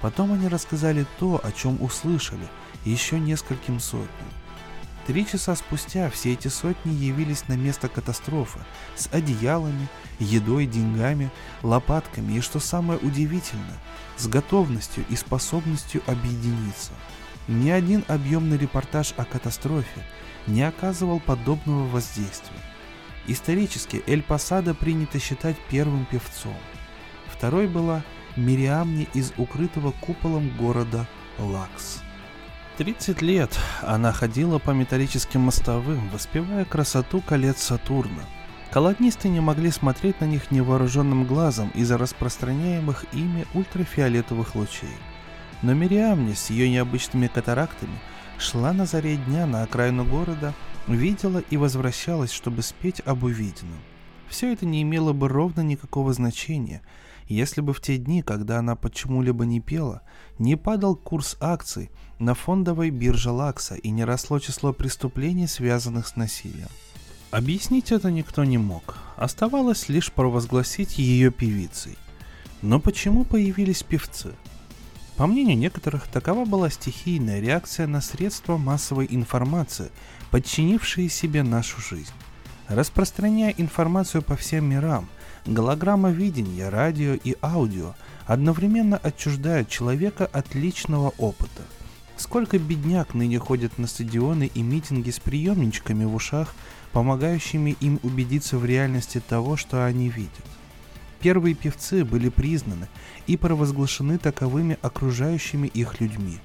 Потом 0.00 0.32
они 0.32 0.48
рассказали 0.48 1.06
то, 1.18 1.40
о 1.42 1.52
чем 1.52 1.80
услышали, 1.82 2.46
еще 2.84 3.18
нескольким 3.18 3.80
сотням. 3.80 4.08
Три 5.06 5.26
часа 5.26 5.56
спустя 5.56 6.08
все 6.10 6.34
эти 6.34 6.48
сотни 6.48 6.92
явились 6.92 7.48
на 7.48 7.54
место 7.54 7.88
катастрофы 7.88 8.60
с 8.94 9.08
одеялами, 9.12 9.88
едой, 10.18 10.66
деньгами, 10.66 11.30
лопатками 11.62 12.34
и, 12.34 12.40
что 12.40 12.60
самое 12.60 12.98
удивительное, 13.00 13.78
с 14.16 14.28
готовностью 14.28 15.04
и 15.08 15.16
способностью 15.16 16.02
объединиться. 16.06 16.92
Ни 17.48 17.70
один 17.70 18.04
объемный 18.08 18.58
репортаж 18.58 19.14
о 19.16 19.24
катастрофе 19.24 20.02
не 20.46 20.62
оказывал 20.62 21.20
подобного 21.20 21.86
воздействия. 21.86 22.58
Исторически 23.26 24.02
Эль 24.06 24.22
Пасада 24.22 24.74
принято 24.74 25.18
считать 25.18 25.56
первым 25.68 26.04
певцом. 26.06 26.56
Второй 27.26 27.66
была 27.66 28.02
Мириамни 28.36 29.08
из 29.14 29.32
укрытого 29.36 29.92
куполом 29.92 30.50
города 30.56 31.06
Лакс. 31.38 32.00
30 32.78 33.20
лет 33.20 33.58
она 33.82 34.12
ходила 34.12 34.58
по 34.58 34.70
металлическим 34.70 35.42
мостовым, 35.42 36.08
воспевая 36.10 36.64
красоту 36.64 37.20
колец 37.20 37.62
Сатурна. 37.62 38.22
Колонисты 38.70 39.28
не 39.28 39.40
могли 39.40 39.70
смотреть 39.70 40.20
на 40.20 40.24
них 40.24 40.50
невооруженным 40.50 41.26
глазом 41.26 41.70
из-за 41.74 41.98
распространяемых 41.98 43.04
ими 43.12 43.46
ультрафиолетовых 43.52 44.54
лучей. 44.54 44.96
Но 45.62 45.74
Мириамни 45.74 46.34
с 46.34 46.50
ее 46.50 46.70
необычными 46.70 47.26
катарактами 47.26 47.98
шла 48.38 48.72
на 48.72 48.86
заре 48.86 49.16
дня 49.16 49.46
на 49.46 49.62
окраину 49.62 50.04
города, 50.04 50.54
видела 50.88 51.42
и 51.50 51.56
возвращалась, 51.56 52.32
чтобы 52.32 52.62
спеть 52.62 53.00
об 53.04 53.24
увиденном. 53.24 53.78
Все 54.28 54.52
это 54.52 54.64
не 54.64 54.82
имело 54.82 55.12
бы 55.12 55.28
ровно 55.28 55.60
никакого 55.60 56.12
значения, 56.12 56.82
если 57.26 57.60
бы 57.60 57.72
в 57.72 57.80
те 57.80 57.96
дни, 57.96 58.22
когда 58.22 58.58
она 58.58 58.74
почему-либо 58.76 59.44
не 59.44 59.60
пела, 59.60 60.02
не 60.38 60.56
падал 60.56 60.96
курс 60.96 61.36
акций 61.40 61.90
на 62.18 62.34
фондовой 62.34 62.90
бирже 62.90 63.30
Лакса 63.30 63.74
и 63.74 63.90
не 63.90 64.04
росло 64.04 64.38
число 64.38 64.72
преступлений, 64.72 65.46
связанных 65.46 66.06
с 66.06 66.16
насилием. 66.16 66.68
Объяснить 67.30 67.92
это 67.92 68.10
никто 68.10 68.42
не 68.44 68.58
мог, 68.58 68.96
оставалось 69.16 69.88
лишь 69.88 70.10
провозгласить 70.10 70.98
ее 70.98 71.30
певицей. 71.30 71.96
Но 72.62 72.80
почему 72.80 73.24
появились 73.24 73.82
певцы? 73.82 74.34
По 75.20 75.26
мнению 75.26 75.58
некоторых, 75.58 76.08
такова 76.08 76.46
была 76.46 76.70
стихийная 76.70 77.40
реакция 77.40 77.86
на 77.86 78.00
средства 78.00 78.56
массовой 78.56 79.06
информации, 79.10 79.90
подчинившие 80.30 81.10
себе 81.10 81.42
нашу 81.42 81.78
жизнь. 81.82 82.14
Распространяя 82.68 83.54
информацию 83.58 84.22
по 84.22 84.34
всем 84.34 84.64
мирам, 84.64 85.10
голограмма 85.44 86.10
видения, 86.10 86.70
радио 86.70 87.18
и 87.22 87.36
аудио 87.42 87.94
одновременно 88.24 88.96
отчуждают 88.96 89.68
человека 89.68 90.24
от 90.24 90.54
личного 90.54 91.12
опыта. 91.18 91.64
Сколько 92.16 92.58
бедняк 92.58 93.12
ныне 93.12 93.38
ходят 93.38 93.76
на 93.76 93.88
стадионы 93.88 94.50
и 94.54 94.62
митинги 94.62 95.10
с 95.10 95.20
приемничками 95.20 96.06
в 96.06 96.14
ушах, 96.14 96.54
помогающими 96.92 97.76
им 97.80 98.00
убедиться 98.02 98.56
в 98.56 98.64
реальности 98.64 99.20
того, 99.20 99.58
что 99.58 99.84
они 99.84 100.08
видят. 100.08 100.46
Первые 101.20 101.54
певцы 101.54 102.04
были 102.04 102.30
признаны 102.30 102.88
и 103.26 103.36
провозглашены 103.36 104.18
таковыми 104.18 104.78
окружающими 104.80 105.66
их 105.66 106.00
людьми. 106.00 106.38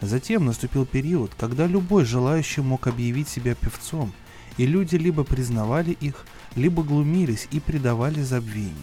Затем 0.00 0.44
наступил 0.44 0.84
период, 0.84 1.32
когда 1.38 1.66
любой 1.66 2.04
желающий 2.04 2.60
мог 2.60 2.86
объявить 2.86 3.28
себя 3.28 3.54
певцом, 3.54 4.12
и 4.58 4.66
люди 4.66 4.96
либо 4.96 5.24
признавали 5.24 5.92
их, 5.92 6.26
либо 6.54 6.82
глумились 6.82 7.48
и 7.50 7.60
предавали 7.60 8.22
забвению. 8.22 8.74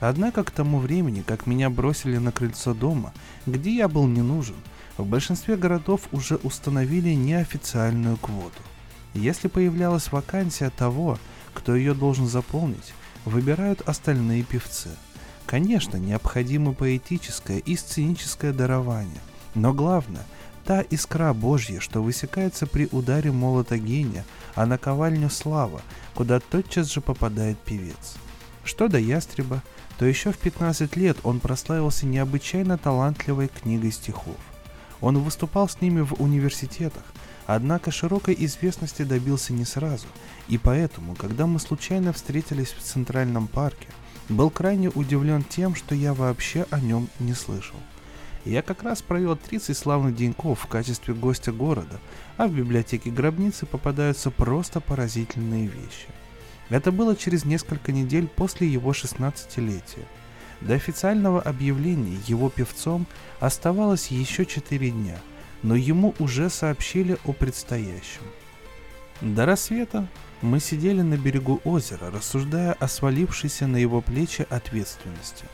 Однако 0.00 0.44
к 0.44 0.50
тому 0.50 0.78
времени, 0.78 1.22
как 1.24 1.46
меня 1.46 1.70
бросили 1.70 2.16
на 2.16 2.32
крыльцо 2.32 2.74
дома, 2.74 3.12
где 3.46 3.74
я 3.74 3.86
был 3.86 4.06
не 4.06 4.22
нужен, 4.22 4.56
в 4.96 5.06
большинстве 5.06 5.56
городов 5.56 6.08
уже 6.10 6.36
установили 6.36 7.10
неофициальную 7.10 8.16
квоту. 8.16 8.62
Если 9.14 9.48
появлялась 9.48 10.10
вакансия 10.10 10.70
того, 10.70 11.18
кто 11.54 11.74
ее 11.74 11.94
должен 11.94 12.26
заполнить, 12.26 12.94
выбирают 13.24 13.82
остальные 13.82 14.42
певцы. 14.42 14.90
Конечно, 15.46 15.96
необходимо 15.96 16.72
поэтическое 16.72 17.58
и 17.58 17.76
сценическое 17.76 18.52
дарование, 18.52 19.20
но 19.54 19.72
главное– 19.72 20.24
та 20.64 20.82
искра 20.82 21.32
Божья, 21.32 21.80
что 21.80 22.02
высекается 22.02 22.66
при 22.66 22.88
ударе 22.92 23.32
молота 23.32 23.78
гения, 23.78 24.24
а 24.54 24.66
на 24.66 24.78
ковальню 24.78 25.30
слава, 25.30 25.80
куда 26.14 26.38
тотчас 26.38 26.92
же 26.92 27.00
попадает 27.00 27.58
певец. 27.58 28.14
Что 28.62 28.88
до 28.88 28.98
ястреба, 28.98 29.62
то 29.98 30.04
еще 30.04 30.32
в 30.32 30.38
15 30.38 30.96
лет 30.96 31.16
он 31.24 31.40
прославился 31.40 32.06
необычайно 32.06 32.78
талантливой 32.78 33.48
книгой 33.48 33.90
стихов. 33.90 34.36
Он 35.00 35.18
выступал 35.18 35.68
с 35.68 35.80
ними 35.80 36.02
в 36.02 36.14
университетах, 36.22 37.04
однако 37.46 37.90
широкой 37.90 38.36
известности 38.38 39.02
добился 39.02 39.52
не 39.52 39.64
сразу, 39.64 40.06
и 40.50 40.58
поэтому, 40.58 41.14
когда 41.14 41.46
мы 41.46 41.60
случайно 41.60 42.12
встретились 42.12 42.72
в 42.72 42.82
Центральном 42.82 43.46
парке, 43.46 43.86
был 44.28 44.50
крайне 44.50 44.88
удивлен 44.88 45.44
тем, 45.44 45.76
что 45.76 45.94
я 45.94 46.12
вообще 46.12 46.66
о 46.70 46.80
нем 46.80 47.08
не 47.20 47.34
слышал. 47.34 47.76
Я 48.44 48.62
как 48.62 48.82
раз 48.82 49.00
провел 49.00 49.36
30 49.36 49.78
славных 49.78 50.16
деньков 50.16 50.58
в 50.58 50.66
качестве 50.66 51.14
гостя 51.14 51.52
города, 51.52 52.00
а 52.36 52.48
в 52.48 52.52
библиотеке 52.52 53.10
гробницы 53.10 53.64
попадаются 53.64 54.32
просто 54.32 54.80
поразительные 54.80 55.68
вещи. 55.68 56.08
Это 56.68 56.90
было 56.90 57.14
через 57.14 57.44
несколько 57.44 57.92
недель 57.92 58.26
после 58.26 58.66
его 58.66 58.90
16-летия. 58.90 60.04
До 60.60 60.74
официального 60.74 61.40
объявления 61.40 62.18
его 62.26 62.50
певцом 62.50 63.06
оставалось 63.38 64.08
еще 64.08 64.44
4 64.44 64.90
дня, 64.90 65.20
но 65.62 65.76
ему 65.76 66.12
уже 66.18 66.50
сообщили 66.50 67.18
о 67.24 67.32
предстоящем. 67.32 68.22
До 69.20 69.46
рассвета 69.46 70.08
мы 70.42 70.60
сидели 70.60 71.02
на 71.02 71.16
берегу 71.16 71.60
озера, 71.64 72.10
рассуждая 72.10 72.72
о 72.72 72.88
свалившейся 72.88 73.66
на 73.66 73.76
его 73.76 74.00
плечи 74.00 74.46
ответственности. 74.48 75.44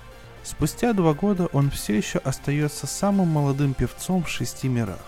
Спустя 0.43 0.93
два 0.93 1.13
года 1.13 1.47
он 1.53 1.71
все 1.71 1.97
еще 1.97 2.19
остается 2.19 2.87
самым 2.87 3.29
молодым 3.29 3.75
певцом 3.75 4.23
в 4.23 4.29
шести 4.29 4.69
мирах. 4.69 5.05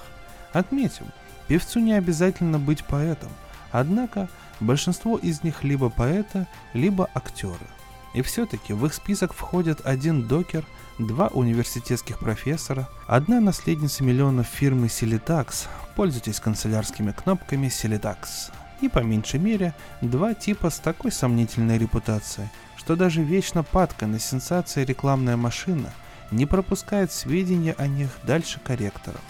Отметим, 0.52 1.06
певцу 1.46 1.78
не 1.78 1.92
обязательно 1.92 2.58
быть 2.58 2.84
поэтом, 2.84 3.30
однако 3.70 4.28
большинство 4.58 5.16
из 5.16 5.44
них 5.44 5.62
либо 5.62 5.90
поэты, 5.90 6.46
либо 6.72 7.08
актеры. 7.14 7.66
И 8.14 8.22
все-таки 8.22 8.72
в 8.72 8.84
их 8.86 8.94
список 8.94 9.32
входят 9.32 9.86
один 9.86 10.26
докер, 10.26 10.64
два 10.98 11.28
университетских 11.28 12.18
профессора, 12.18 12.88
одна 13.06 13.38
наследница 13.40 14.02
миллионов 14.02 14.46
фирмы 14.48 14.86
Silitax, 14.88 15.68
пользуйтесь 15.94 16.40
канцелярскими 16.40 17.12
кнопками 17.12 17.68
Silitax, 17.68 18.50
и 18.80 18.88
по 18.88 19.00
меньшей 19.00 19.40
мере 19.40 19.74
два 20.00 20.34
типа 20.34 20.70
с 20.70 20.78
такой 20.78 21.12
сомнительной 21.12 21.78
репутацией, 21.78 22.48
что 22.76 22.96
даже 22.96 23.22
вечно 23.22 23.62
падкая 23.62 24.08
на 24.08 24.18
сенсации 24.18 24.84
рекламная 24.84 25.36
машина 25.36 25.92
не 26.30 26.46
пропускает 26.46 27.12
сведения 27.12 27.74
о 27.78 27.86
них 27.86 28.10
дальше 28.24 28.60
корректоров. 28.60 29.20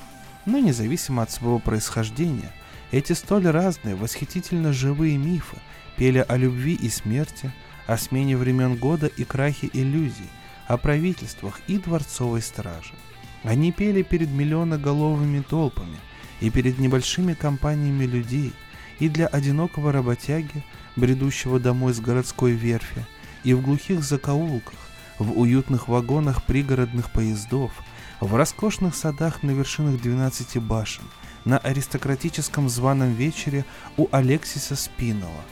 Но 0.47 0.59
независимо 0.59 1.23
от 1.23 1.31
своего 1.31 1.59
происхождения, 1.59 2.53
эти 2.91 3.13
столь 3.13 3.49
разные, 3.49 3.95
восхитительно 3.95 4.73
живые 4.73 5.19
мифы 5.19 5.59
пели 5.97 6.25
о 6.27 6.37
любви 6.37 6.75
и 6.75 6.89
смерти, 6.89 7.53
о 7.87 7.97
смене 7.99 8.37
времен 8.37 8.77
года 8.77 9.07
и 9.07 9.25
крахе 9.25 9.69
иллюзий, 9.73 10.31
о 10.67 10.77
правительствах 10.77 11.61
и 11.67 11.79
дворцовой 11.79 12.43
страже. 12.43 12.95
Они 13.43 13.73
пели 13.73 14.03
перед 14.03 14.31
миллионоголовыми 14.31 15.41
толпами 15.41 15.97
и 16.41 16.51
перед 16.51 16.79
небольшими 16.79 17.35
компаниями 17.35 18.05
людей, 18.05 18.53
и 19.01 19.09
для 19.09 19.27
одинокого 19.27 19.93
работяги, 19.93 20.65
бредущего 20.97 21.61
домой 21.61 21.95
с 21.95 22.01
городской 22.01 22.53
верфи, 22.53 23.07
и 23.45 23.55
в 23.55 23.63
глухих 23.63 24.03
закоулках, 24.03 24.79
в 25.19 25.39
уютных 25.39 25.89
вагонах 25.89 26.43
пригородных 26.45 27.11
поездов, 27.11 27.73
в 28.21 28.35
роскошных 28.35 28.95
садах 28.95 29.43
на 29.43 29.51
вершинах 29.51 30.01
12 30.01 30.59
башен, 30.59 31.05
на 31.45 31.59
аристократическом 31.59 32.69
званом 32.69 33.15
вечере 33.15 33.65
у 33.97 34.09
Алексиса 34.13 34.77
Спинова. 34.77 35.43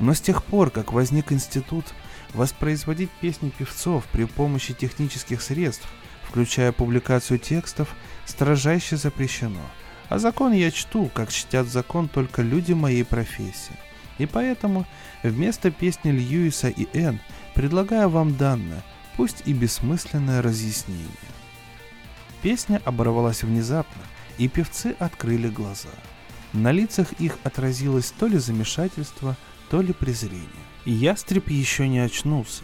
Но 0.00 0.14
с 0.14 0.20
тех 0.20 0.42
пор, 0.42 0.70
как 0.70 0.92
возник 0.92 1.32
институт, 1.32 1.84
воспроизводить 2.32 3.10
песни 3.10 3.50
певцов 3.50 4.04
при 4.10 4.24
помощи 4.24 4.74
технических 4.74 5.40
средств, 5.40 5.88
включая 6.24 6.72
публикацию 6.72 7.38
текстов, 7.38 7.94
строжайше 8.24 8.96
запрещено. 8.96 9.60
А 10.08 10.18
закон 10.18 10.52
я 10.52 10.70
чту, 10.70 11.10
как 11.12 11.32
чтят 11.32 11.66
закон 11.66 12.08
только 12.08 12.42
люди 12.42 12.72
моей 12.72 13.04
профессии. 13.04 13.76
И 14.18 14.26
поэтому 14.26 14.86
вместо 15.22 15.70
песни 15.70 16.10
Льюиса 16.10 16.68
и 16.68 16.86
Энн 16.96 17.20
предлагаю 17.54 18.08
вам 18.08 18.36
данное, 18.36 18.82
пусть 19.16 19.42
и 19.46 19.52
бессмысленное 19.52 20.42
разъяснение. 20.42 21.08
Песня 22.42 22.80
оборвалась 22.84 23.42
внезапно, 23.42 24.02
и 24.38 24.48
певцы 24.48 24.94
открыли 24.98 25.48
глаза. 25.48 25.88
На 26.52 26.70
лицах 26.70 27.12
их 27.14 27.38
отразилось 27.42 28.12
то 28.12 28.26
ли 28.26 28.38
замешательство, 28.38 29.36
то 29.70 29.80
ли 29.80 29.92
презрение. 29.92 30.46
Ястреб 30.84 31.48
еще 31.48 31.88
не 31.88 31.98
очнулся. 31.98 32.62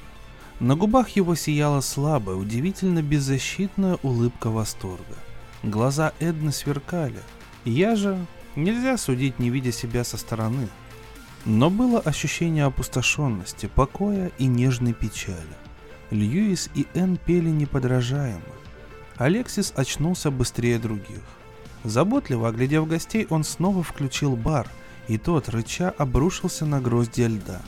На 0.60 0.76
губах 0.76 1.08
его 1.10 1.34
сияла 1.34 1.80
слабая, 1.80 2.36
удивительно 2.36 3.02
беззащитная 3.02 3.98
улыбка 4.02 4.50
восторга. 4.50 5.16
Глаза 5.62 6.12
Эдны 6.20 6.52
сверкали. 6.52 7.20
Я 7.64 7.96
же... 7.96 8.18
Нельзя 8.56 8.98
судить, 8.98 9.38
не 9.38 9.48
видя 9.48 9.70
себя 9.70 10.02
со 10.02 10.16
стороны. 10.16 10.68
Но 11.44 11.70
было 11.70 12.00
ощущение 12.00 12.64
опустошенности, 12.64 13.66
покоя 13.66 14.32
и 14.38 14.46
нежной 14.46 14.92
печали. 14.92 15.38
Льюис 16.10 16.68
и 16.74 16.86
Энн 16.94 17.16
пели 17.16 17.48
неподражаемо. 17.48 18.42
Алексис 19.16 19.72
очнулся 19.76 20.30
быстрее 20.30 20.78
других. 20.78 21.22
Заботливо 21.84 22.48
оглядев 22.48 22.88
гостей, 22.88 23.26
он 23.30 23.44
снова 23.44 23.82
включил 23.82 24.36
бар, 24.36 24.68
и 25.08 25.16
тот, 25.16 25.48
рыча, 25.48 25.90
обрушился 25.90 26.66
на 26.66 26.80
гроздья 26.80 27.28
льда. 27.28 27.62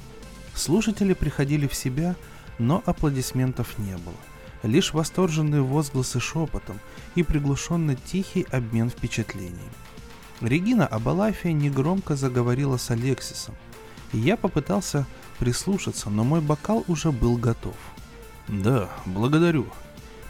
Слушатели 0.55 1.15
приходили 1.15 1.67
в 1.67 1.75
себя, 1.75 2.17
но 2.59 2.83
аплодисментов 2.85 3.79
не 3.79 3.97
было. 3.97 4.17
Лишь 4.63 4.93
восторженные 4.93 5.63
возгласы 5.63 6.21
шепотом 6.21 6.79
и 7.15 7.23
приглушенно 7.23 7.97
тихий 7.97 8.47
обмен 8.51 8.91
впечатлениями. 8.91 9.61
Регина 10.41 10.87
Абалафия 10.87 11.53
негромко 11.53 12.17
заговорила 12.17 12.77
с 12.77 12.91
Алексисом. 12.91 13.55
И 14.13 14.19
я 14.19 14.37
попытался 14.37 15.07
прислушаться, 15.39 16.11
но 16.11 16.25
мой 16.25 16.41
бокал 16.41 16.85
уже 16.89 17.11
был 17.13 17.37
готов. 17.37 17.77
«Да, 18.49 18.89
благодарю». 19.07 19.67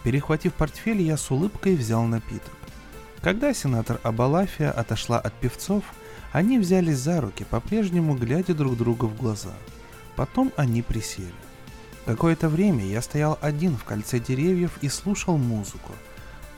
Перехватив 0.05 0.53
портфель, 0.55 1.03
я 1.03 1.17
с 1.17 1.31
улыбкой 1.31 1.77
взял 1.77 2.03
напиток. 2.05 2.53
Когда 3.21 3.55
сенатор 3.55 4.01
Абалафия 4.03 4.71
отошла 4.71 5.19
от 5.19 5.33
певцов, 5.35 5.85
они 6.33 6.59
взялись 6.59 6.99
за 6.99 7.21
руки, 7.21 7.45
по-прежнему 7.45 8.15
глядя 8.15 8.55
друг 8.55 8.77
другу 8.77 9.07
в 9.07 9.17
глаза. 9.17 9.53
Потом 10.17 10.53
они 10.57 10.83
присели. 10.83 11.33
Какое-то 12.05 12.49
время 12.49 12.85
я 12.85 13.01
стоял 13.01 13.39
один 13.41 13.77
в 13.77 13.85
кольце 13.85 14.19
деревьев 14.19 14.73
и 14.81 14.89
слушал 14.89 15.39
музыку. 15.39 15.93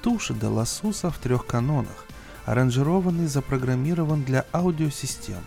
Туши 0.01 0.33
де 0.33 0.47
Ласуса 0.47 1.11
в 1.11 1.19
трех 1.19 1.47
канонах, 1.47 2.07
аранжированный, 2.47 3.27
запрограммирован 3.27 4.23
для 4.23 4.47
аудиосистем. 4.53 5.43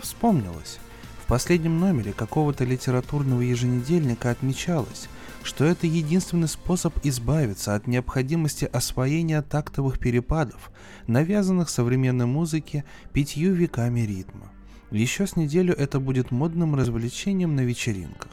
Вспомнилось. 0.00 0.78
В 1.22 1.26
последнем 1.28 1.78
номере 1.78 2.12
какого-то 2.12 2.64
литературного 2.64 3.42
еженедельника 3.42 4.30
отмечалось, 4.30 5.08
что 5.44 5.64
это 5.64 5.86
единственный 5.86 6.48
способ 6.48 6.94
избавиться 7.04 7.74
от 7.74 7.86
необходимости 7.86 8.64
освоения 8.64 9.42
тактовых 9.42 10.00
перепадов, 10.00 10.70
навязанных 11.06 11.68
современной 11.68 12.26
музыке 12.26 12.84
пятью 13.12 13.52
веками 13.52 14.00
ритма. 14.00 14.50
Еще 14.90 15.26
с 15.26 15.36
неделю 15.36 15.74
это 15.74 16.00
будет 16.00 16.30
модным 16.30 16.74
развлечением 16.74 17.54
на 17.54 17.60
вечеринках. 17.60 18.32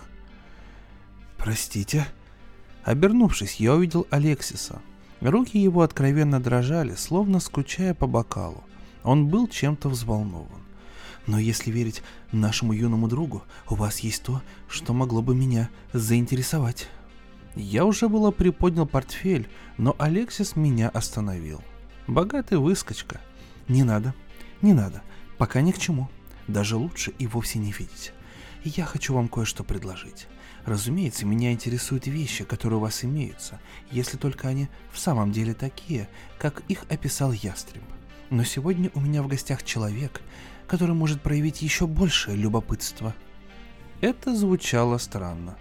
«Простите?» 1.45 2.05
Обернувшись, 2.83 3.61
я 3.61 3.75
увидел 3.75 4.05
Алексиса– 4.11 4.81
Руки 5.21 5.57
его 5.57 5.81
откровенно 5.81 6.39
дрожали, 6.39 6.93
словно 6.95 7.39
скучая 7.39 7.93
по 7.93 8.05
бокалу. 8.05 8.63
Он 9.03 9.27
был 9.27 9.47
чем-то 9.47 9.89
взволнован. 9.89 10.61
Но 11.25 11.39
если 11.39 11.71
верить 11.71 12.03
нашему 12.31 12.73
юному 12.73 13.07
другу, 13.07 13.43
у 13.69 13.75
вас 13.75 13.99
есть 13.99 14.23
то, 14.23 14.41
что 14.67 14.93
могло 14.93 15.21
бы 15.21 15.33
меня 15.33 15.69
заинтересовать. 15.93 16.89
Я 17.55 17.85
уже 17.85 18.09
было 18.09 18.31
приподнял 18.31 18.85
портфель, 18.85 19.47
но 19.77 19.95
Алексис 19.97 20.55
меня 20.55 20.89
остановил. 20.89 21.61
Богатый 22.05 22.59
выскочка. 22.59 23.21
Не 23.67 23.83
надо, 23.83 24.13
не 24.61 24.73
надо, 24.73 25.01
пока 25.37 25.61
ни 25.61 25.71
к 25.71 25.79
чему. 25.79 26.09
Даже 26.47 26.75
лучше 26.75 27.13
и 27.17 27.25
вовсе 27.25 27.57
не 27.57 27.71
видеть. 27.71 28.11
Я 28.63 28.85
хочу 28.85 29.15
вам 29.15 29.27
кое-что 29.27 29.63
предложить. 29.63 30.27
Разумеется, 30.65 31.27
меня 31.27 31.51
интересуют 31.51 32.07
вещи, 32.07 32.43
которые 32.43 32.77
у 32.77 32.81
вас 32.81 33.03
имеются, 33.03 33.59
если 33.91 34.17
только 34.17 34.47
они 34.47 34.67
в 34.91 34.97
самом 34.97 35.31
деле 35.31 35.53
такие, 35.53 36.09
как 36.39 36.61
их 36.67 36.85
описал 36.89 37.31
Ястреб. 37.31 37.83
Но 38.31 38.43
сегодня 38.43 38.89
у 38.95 38.99
меня 38.99 39.21
в 39.21 39.27
гостях 39.27 39.63
человек, 39.63 40.21
который 40.67 40.95
может 40.95 41.21
проявить 41.21 41.61
еще 41.61 41.85
большее 41.85 42.35
любопытство. 42.35 43.13
Это 44.01 44.35
звучало 44.35 44.97
странно. 44.97 45.55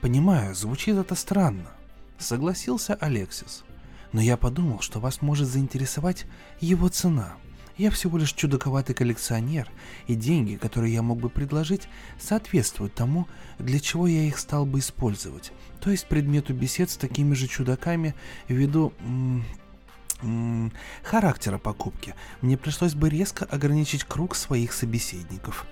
Понимаю, 0.00 0.54
звучит 0.54 0.96
это 0.96 1.16
странно, 1.16 1.70
согласился 2.18 2.94
Алексис. 2.94 3.64
Но 4.12 4.20
я 4.20 4.36
подумал, 4.36 4.80
что 4.80 5.00
вас 5.00 5.20
может 5.20 5.48
заинтересовать 5.48 6.26
его 6.60 6.88
цена– 6.88 7.34
я 7.76 7.90
всего 7.90 8.18
лишь 8.18 8.32
чудаковатый 8.32 8.94
коллекционер, 8.94 9.68
и 10.06 10.14
деньги, 10.14 10.56
которые 10.56 10.92
я 10.94 11.02
мог 11.02 11.18
бы 11.18 11.28
предложить, 11.28 11.88
соответствуют 12.20 12.94
тому, 12.94 13.26
для 13.58 13.80
чего 13.80 14.06
я 14.06 14.22
их 14.22 14.38
стал 14.38 14.66
бы 14.66 14.78
использовать, 14.78 15.52
то 15.80 15.90
есть 15.90 16.06
предмету 16.06 16.54
бесед 16.54 16.90
с 16.90 16.96
такими 16.96 17.34
же 17.34 17.48
чудаками 17.48 18.14
ввиду 18.48 18.92
м- 19.00 19.44
м- 20.22 20.72
характера 21.02 21.58
покупки. 21.58 22.14
Мне 22.40 22.56
пришлось 22.56 22.94
бы 22.94 23.08
резко 23.08 23.44
ограничить 23.44 24.04
круг 24.04 24.34
своих 24.34 24.72
собеседников. 24.72 25.66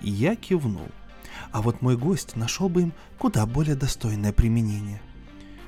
Я 0.00 0.36
кивнул. 0.36 0.88
А 1.50 1.62
вот 1.62 1.82
мой 1.82 1.96
гость 1.96 2.36
нашел 2.36 2.68
бы 2.68 2.82
им 2.82 2.92
куда 3.18 3.44
более 3.46 3.74
достойное 3.74 4.32
применение. 4.32 5.00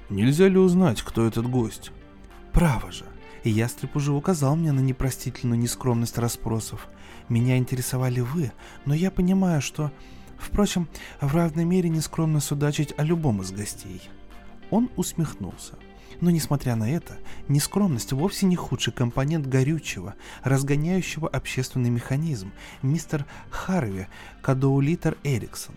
Нельзя 0.08 0.48
ли 0.48 0.58
узнать, 0.58 1.02
кто 1.02 1.26
этот 1.26 1.48
гость? 1.48 1.90
Право 2.52 2.92
же. 2.92 3.04
И 3.46 3.50
ястреб 3.50 3.94
уже 3.94 4.10
указал 4.10 4.56
мне 4.56 4.72
на 4.72 4.80
непростительную 4.80 5.56
нескромность 5.56 6.18
расспросов. 6.18 6.88
Меня 7.28 7.56
интересовали 7.58 8.18
вы, 8.18 8.50
но 8.86 8.92
я 8.92 9.12
понимаю, 9.12 9.62
что... 9.62 9.92
Впрочем, 10.36 10.88
в 11.20 11.32
равной 11.32 11.64
мере 11.64 11.88
нескромно 11.88 12.40
судачить 12.40 12.92
о 12.96 13.04
любом 13.04 13.42
из 13.42 13.52
гостей. 13.52 14.02
Он 14.70 14.90
усмехнулся. 14.96 15.74
Но 16.20 16.30
несмотря 16.30 16.74
на 16.74 16.90
это, 16.90 17.18
нескромность 17.46 18.12
вовсе 18.12 18.46
не 18.46 18.56
худший 18.56 18.92
компонент 18.92 19.46
горючего, 19.46 20.16
разгоняющего 20.42 21.28
общественный 21.28 21.90
механизм, 21.90 22.50
мистер 22.82 23.26
Харви 23.50 24.08
Кадоулитер 24.42 25.18
Эриксон. 25.22 25.76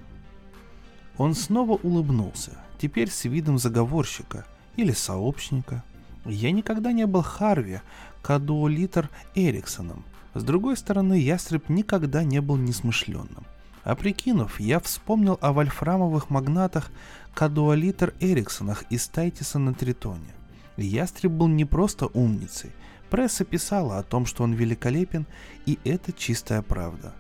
Он 1.18 1.36
снова 1.36 1.74
улыбнулся, 1.74 2.58
теперь 2.82 3.12
с 3.12 3.26
видом 3.26 3.60
заговорщика 3.60 4.48
или 4.76 4.92
сообщника. 4.92 5.84
Я 6.30 6.52
никогда 6.52 6.92
не 6.92 7.08
был 7.08 7.24
Харви, 7.24 7.82
Кадуолитер 8.22 9.10
Эриксоном. 9.34 10.06
С 10.36 10.44
другой 10.44 10.78
стороны, 10.78 11.16
ястреб 11.16 11.70
никогда 11.70 12.24
не 12.24 12.40
был 12.40 12.56
несмышленным. 12.56 13.46
А 13.84 13.96
прикинув, 13.96 14.60
я 14.60 14.80
вспомнил 14.80 15.40
о 15.42 15.54
вольфрамовых 15.54 16.30
магнатах 16.30 16.92
Кадуолитер 17.34 18.14
Эриксонах 18.20 18.84
из 18.92 19.08
Тайтиса 19.08 19.58
на 19.58 19.74
Тритоне. 19.74 20.36
Ястреб 20.78 21.32
был 21.32 21.48
не 21.48 21.66
просто 21.66 22.06
умницей. 22.08 22.72
Пресса 23.10 23.44
писала 23.44 23.98
о 23.98 24.04
том, 24.04 24.28
что 24.28 24.44
он 24.44 24.54
великолепен, 24.54 25.26
и 25.66 25.80
это 25.84 26.14
чистая 26.14 26.62
правда. 26.62 27.14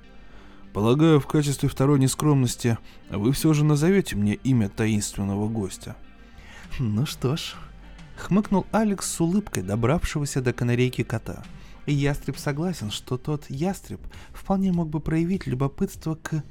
Полагаю, 0.71 1.19
в 1.19 1.25
качестве 1.25 1.67
второй 1.67 1.97
нескромности 1.97 2.77
вы 3.09 3.31
все 3.31 3.53
же 3.53 3.65
назовете 3.65 4.15
мне 4.15 4.35
имя 4.35 4.69
таинственного 4.69 5.47
гостя. 5.47 5.95
Ну 6.77 7.07
что 7.07 7.35
ж, 7.35 7.55
Хмыкнул 8.19 8.65
Алекс 8.71 9.09
с 9.09 9.21
улыбкой 9.21 9.63
добравшегося 9.63 10.41
до 10.41 10.51
канарейки 10.51 11.03
кота. 11.03 11.41
И 11.85 11.93
ястреб 11.93 12.37
согласен, 12.37 12.91
что 12.91 13.17
тот 13.17 13.49
ястреб 13.49 14.01
вполне 14.33 14.73
мог 14.73 14.89
бы 14.89 14.99
проявить 14.99 15.47
любопытство 15.47 16.15
к... 16.15 16.43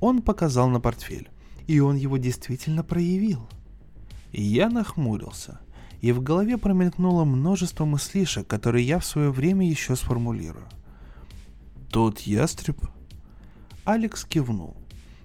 Он 0.00 0.22
показал 0.22 0.68
на 0.68 0.80
портфель. 0.80 1.28
И 1.66 1.80
он 1.80 1.96
его 1.96 2.16
действительно 2.16 2.82
проявил. 2.82 3.46
Я 4.32 4.70
нахмурился. 4.70 5.60
И 6.00 6.12
в 6.12 6.22
голове 6.22 6.56
промелькнуло 6.56 7.24
множество 7.24 7.84
мыслишек, 7.84 8.46
которые 8.46 8.86
я 8.86 8.98
в 8.98 9.04
свое 9.04 9.30
время 9.30 9.68
еще 9.68 9.96
сформулирую. 9.96 10.66
«Тот 11.90 12.20
ястреб?» 12.20 12.78
Алекс 13.84 14.24
кивнул. 14.24 14.76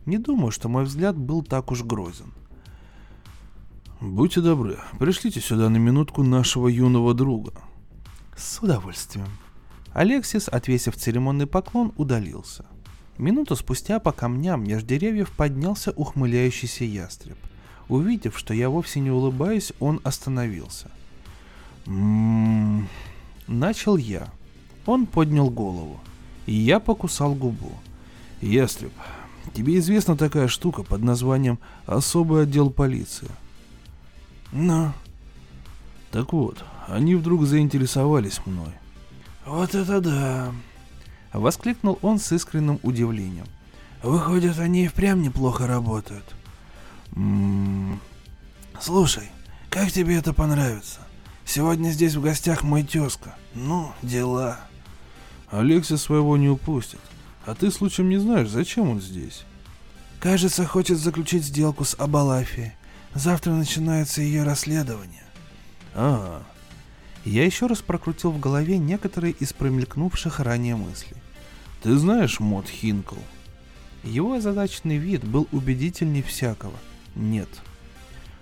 Не 0.05 0.17
думаю, 0.17 0.51
что 0.51 0.69
мой 0.69 0.83
взгляд 0.83 1.17
был 1.17 1.43
так 1.43 1.71
уж 1.71 1.83
грозен. 1.83 2.33
Будьте 4.01 4.41
добры, 4.41 4.79
пришлите 4.97 5.39
сюда 5.39 5.69
на 5.69 5.77
минутку 5.77 6.23
нашего 6.23 6.67
юного 6.67 7.13
друга. 7.13 7.53
С 8.35 8.59
удовольствием. 8.59 9.27
Алексис, 9.93 10.47
отвесив 10.47 10.95
церемонный 10.95 11.45
поклон, 11.45 11.93
удалился. 11.97 12.65
Минуту 13.19 13.55
спустя 13.55 13.99
по 13.99 14.11
камням 14.11 14.63
меж 14.63 14.81
деревьев 14.81 15.29
поднялся 15.29 15.91
ухмыляющийся 15.91 16.83
ястреб. 16.83 17.37
Увидев, 17.89 18.39
что 18.39 18.55
я 18.55 18.69
вовсе 18.71 19.01
не 19.01 19.11
улыбаюсь, 19.11 19.71
он 19.79 20.01
остановился. 20.03 20.89
«М-м-м...» 21.85 22.89
Начал 23.45 23.97
я. 23.97 24.29
Он 24.87 25.05
поднял 25.05 25.51
голову. 25.51 25.99
И 26.47 26.55
я 26.55 26.79
покусал 26.79 27.35
губу. 27.35 27.71
«Ястреб, 28.41 28.93
тебе 29.53 29.77
известна 29.77 30.17
такая 30.17 30.47
штука 30.47 30.81
под 30.81 31.03
названием 31.03 31.59
«Особый 31.85 32.41
отдел 32.41 32.71
полиции»?» 32.71 33.29
«Ну?» 34.51 34.93
«Так 36.11 36.33
вот, 36.33 36.63
они 36.87 37.15
вдруг 37.15 37.45
заинтересовались 37.45 38.45
мной». 38.45 38.73
«Вот 39.45 39.75
это 39.75 40.01
да!» 40.01 40.51
Воскликнул 41.33 41.97
он 42.01 42.19
с 42.19 42.31
искренним 42.31 42.79
удивлением. 42.83 43.45
«Выходит, 44.03 44.59
они 44.59 44.85
и 44.85 44.87
впрямь 44.87 45.21
неплохо 45.21 45.67
работают». 45.67 46.25
«М-м-м...» 47.15 48.01
«Слушай, 48.79 49.29
как 49.69 49.91
тебе 49.91 50.17
это 50.17 50.33
понравится? 50.33 50.99
Сегодня 51.45 51.89
здесь 51.91 52.15
в 52.15 52.21
гостях 52.21 52.63
мой 52.63 52.83
тезка. 52.83 53.35
Ну, 53.53 53.91
дела». 54.01 54.59
«Алексис 55.49 56.01
своего 56.01 56.35
не 56.35 56.49
упустит. 56.49 56.99
А 57.45 57.55
ты 57.55 57.71
случаем 57.71 58.09
не 58.09 58.17
знаешь, 58.17 58.49
зачем 58.49 58.89
он 58.89 59.01
здесь?» 59.01 59.43
«Кажется, 60.19 60.65
хочет 60.65 60.97
заключить 60.97 61.45
сделку 61.45 61.85
с 61.85 61.95
Абалафией. 61.97 62.73
Завтра 63.13 63.51
начинается 63.51 64.21
ее 64.21 64.43
расследование». 64.43 65.23
«А, 65.93 66.43
я 67.25 67.45
еще 67.45 67.67
раз 67.67 67.79
прокрутил 67.79 68.31
в 68.31 68.39
голове 68.39 68.77
некоторые 68.77 69.33
из 69.33 69.53
промелькнувших 69.53 70.39
ранее 70.39 70.75
мыслей. 70.75 71.17
«Ты 71.83 71.95
знаешь 71.97 72.39
Мод 72.39 72.67
Хинкл?» 72.67 73.17
Его 74.03 74.33
озадаченный 74.33 74.97
вид 74.97 75.23
был 75.23 75.47
убедительней 75.51 76.23
всякого. 76.23 76.73
«Нет». 77.15 77.49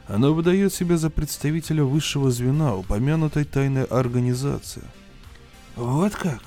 Она 0.07 0.29
выдает 0.29 0.73
себя 0.73 0.97
за 0.97 1.09
представителя 1.09 1.83
высшего 1.83 2.31
звена 2.31 2.75
упомянутой 2.75 3.43
тайной 3.43 3.83
организации. 3.83 4.83
«Вот 5.75 6.15
как?» 6.15 6.41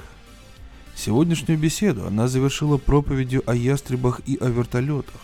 Сегодняшнюю 0.94 1.58
беседу 1.58 2.06
она 2.06 2.28
завершила 2.28 2.76
проповедью 2.76 3.42
о 3.46 3.54
ястребах 3.54 4.20
и 4.26 4.36
о 4.36 4.48
вертолетах. 4.48 5.20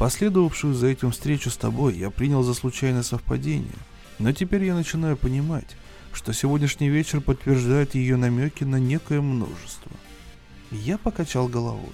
Последовавшую 0.00 0.72
за 0.72 0.86
этим 0.86 1.10
встречу 1.10 1.50
с 1.50 1.58
тобой 1.58 1.94
я 1.94 2.08
принял 2.08 2.42
за 2.42 2.54
случайное 2.54 3.02
совпадение, 3.02 3.76
но 4.18 4.32
теперь 4.32 4.64
я 4.64 4.74
начинаю 4.74 5.14
понимать, 5.14 5.76
что 6.14 6.32
сегодняшний 6.32 6.88
вечер 6.88 7.20
подтверждает 7.20 7.94
ее 7.94 8.16
намеки 8.16 8.64
на 8.64 8.76
некое 8.76 9.20
множество. 9.20 9.92
Я 10.70 10.96
покачал 10.96 11.48
головой. 11.48 11.92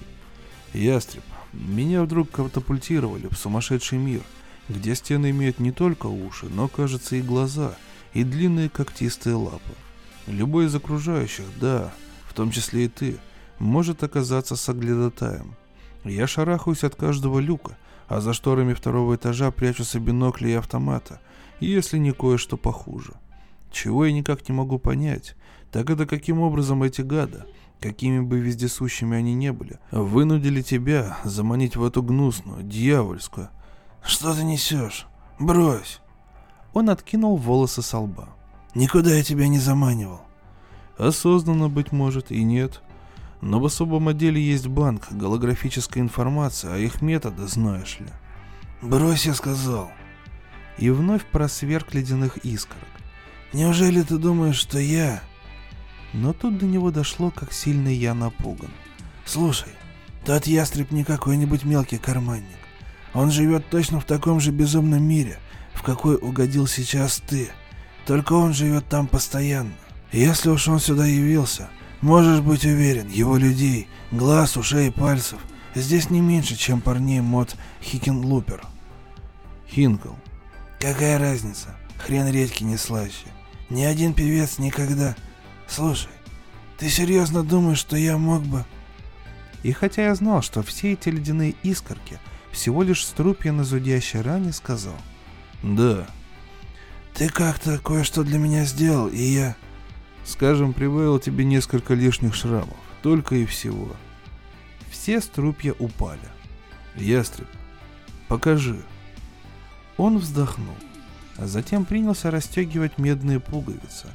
Ястреб, 0.73 1.23
меня 1.51 2.01
вдруг 2.01 2.31
катапультировали 2.31 3.27
в 3.27 3.37
сумасшедший 3.37 3.97
мир, 3.97 4.21
где 4.69 4.95
стены 4.95 5.31
имеют 5.31 5.59
не 5.59 5.73
только 5.73 6.07
уши, 6.07 6.45
но, 6.45 6.69
кажется, 6.69 7.17
и 7.17 7.21
глаза, 7.21 7.75
и 8.13 8.23
длинные 8.23 8.69
когтистые 8.69 9.35
лапы. 9.35 9.73
Любой 10.27 10.67
из 10.67 10.75
окружающих, 10.75 11.43
да, 11.59 11.91
в 12.29 12.33
том 12.33 12.51
числе 12.51 12.85
и 12.85 12.87
ты, 12.87 13.17
может 13.59 14.01
оказаться 14.01 14.55
соглядатаем. 14.55 15.55
Я 16.05 16.25
шарахаюсь 16.25 16.85
от 16.85 16.95
каждого 16.95 17.39
люка, 17.39 17.75
а 18.07 18.21
за 18.21 18.33
шторами 18.33 18.73
второго 18.73 19.15
этажа 19.15 19.51
прячутся 19.51 19.99
бинокли 19.99 20.49
и 20.49 20.53
автомата, 20.53 21.19
если 21.59 21.97
не 21.97 22.11
кое-что 22.11 22.57
похуже– 22.57 23.13
чего 23.71 24.05
я 24.05 24.11
никак 24.11 24.47
не 24.47 24.55
могу 24.55 24.79
понять, 24.79 25.35
так 25.71 25.89
это 25.89 26.05
каким 26.05 26.39
образом 26.39 26.83
эти 26.83 27.01
гады, 27.01 27.43
какими 27.79 28.19
бы 28.19 28.39
вездесущими 28.39 29.17
они 29.17 29.33
не 29.33 29.51
были, 29.51 29.79
вынудили 29.91 30.61
тебя 30.61 31.17
заманить 31.23 31.75
в 31.75 31.83
эту 31.83 32.01
гнусную, 32.01 32.63
дьявольскую... 32.63 33.49
Что 34.01 34.33
ты 34.33 34.43
несешь? 34.43 35.05
Брось! 35.39 35.99
Он 36.73 36.89
откинул 36.89 37.35
волосы 37.35 37.81
со 37.81 37.99
лба. 37.99 38.29
Никуда 38.73 39.13
я 39.13 39.23
тебя 39.23 39.47
не 39.47 39.59
заманивал. 39.59 40.21
Осознанно, 40.97 41.67
быть 41.67 41.91
может, 41.91 42.31
и 42.31 42.43
нет. 42.43 42.81
Но 43.41 43.59
в 43.59 43.65
особом 43.65 44.07
отделе 44.07 44.41
есть 44.41 44.67
банк, 44.67 45.11
голографическая 45.11 46.01
информация, 46.01 46.73
а 46.73 46.77
их 46.77 47.01
методы 47.01 47.47
знаешь 47.47 47.97
ли. 47.99 48.07
Брось, 48.81 49.25
я 49.25 49.33
сказал. 49.33 49.91
И 50.77 50.89
вновь 50.89 51.25
просверк 51.25 51.93
ледяных 51.93 52.37
искорок. 52.37 52.87
Неужели 53.53 54.01
ты 54.01 54.17
думаешь, 54.17 54.57
что 54.57 54.79
я...» 54.79 55.21
Но 56.13 56.33
тут 56.33 56.57
до 56.57 56.65
него 56.65 56.91
дошло, 56.91 57.31
как 57.31 57.51
сильно 57.51 57.89
я 57.89 58.13
напуган. 58.13 58.71
«Слушай, 59.25 59.73
тот 60.25 60.47
ястреб 60.47 60.91
не 60.91 61.03
какой-нибудь 61.03 61.63
мелкий 61.63 61.97
карманник. 61.97 62.57
Он 63.13 63.31
живет 63.31 63.69
точно 63.69 63.99
в 63.99 64.05
таком 64.05 64.39
же 64.39 64.51
безумном 64.51 65.03
мире, 65.03 65.39
в 65.73 65.83
какой 65.83 66.15
угодил 66.15 66.67
сейчас 66.67 67.21
ты. 67.27 67.49
Только 68.05 68.33
он 68.33 68.53
живет 68.53 68.87
там 68.87 69.07
постоянно. 69.07 69.73
Если 70.11 70.49
уж 70.49 70.67
он 70.67 70.79
сюда 70.79 71.05
явился, 71.05 71.69
можешь 72.01 72.41
быть 72.41 72.65
уверен, 72.65 73.09
его 73.09 73.37
людей, 73.37 73.87
глаз, 74.11 74.57
ушей 74.57 74.87
и 74.87 74.91
пальцев 74.91 75.39
здесь 75.75 76.09
не 76.09 76.21
меньше, 76.21 76.55
чем 76.55 76.81
парней 76.81 77.21
мод 77.21 77.55
Хикенлупер. 77.81 78.61
Хинкл. 79.69 80.13
Какая 80.79 81.17
разница? 81.17 81.75
Хрен 81.97 82.29
редьки 82.29 82.63
не 82.63 82.77
слаще. 82.77 83.27
Ни 83.69 83.83
один 83.83 84.13
певец 84.13 84.59
никогда... 84.59 85.15
Слушай, 85.67 86.11
ты 86.77 86.89
серьезно 86.89 87.43
думаешь, 87.43 87.79
что 87.79 87.97
я 87.97 88.17
мог 88.17 88.43
бы... 88.43 88.65
И 89.63 89.71
хотя 89.73 90.05
я 90.05 90.15
знал, 90.15 90.41
что 90.41 90.63
все 90.63 90.93
эти 90.93 91.09
ледяные 91.09 91.55
искорки 91.63 92.19
всего 92.51 92.83
лишь 92.83 93.05
струпья 93.05 93.51
на 93.51 93.63
зудящей 93.63 94.21
ране, 94.21 94.53
сказал. 94.53 94.95
Да. 95.61 96.07
Ты 97.13 97.29
как-то 97.29 97.79
кое-что 97.79 98.23
для 98.23 98.37
меня 98.37 98.65
сделал, 98.65 99.07
и 99.07 99.21
я... 99.21 99.55
Скажем, 100.27 100.73
прибавил 100.73 101.17
тебе 101.17 101.45
несколько 101.45 101.95
лишних 101.95 102.35
шрамов. 102.35 102.77
Только 103.01 103.35
и 103.35 103.45
всего. 103.45 103.95
Все 104.91 105.21
струпья 105.21 105.73
упали. 105.79 106.19
Ястреб, 106.95 107.47
покажи. 108.27 108.79
Он 109.97 110.17
вздохнул 110.19 110.75
а 111.37 111.45
затем 111.45 111.85
принялся 111.85 112.31
расстегивать 112.31 112.97
медные 112.97 113.39
пуговицы. 113.39 114.07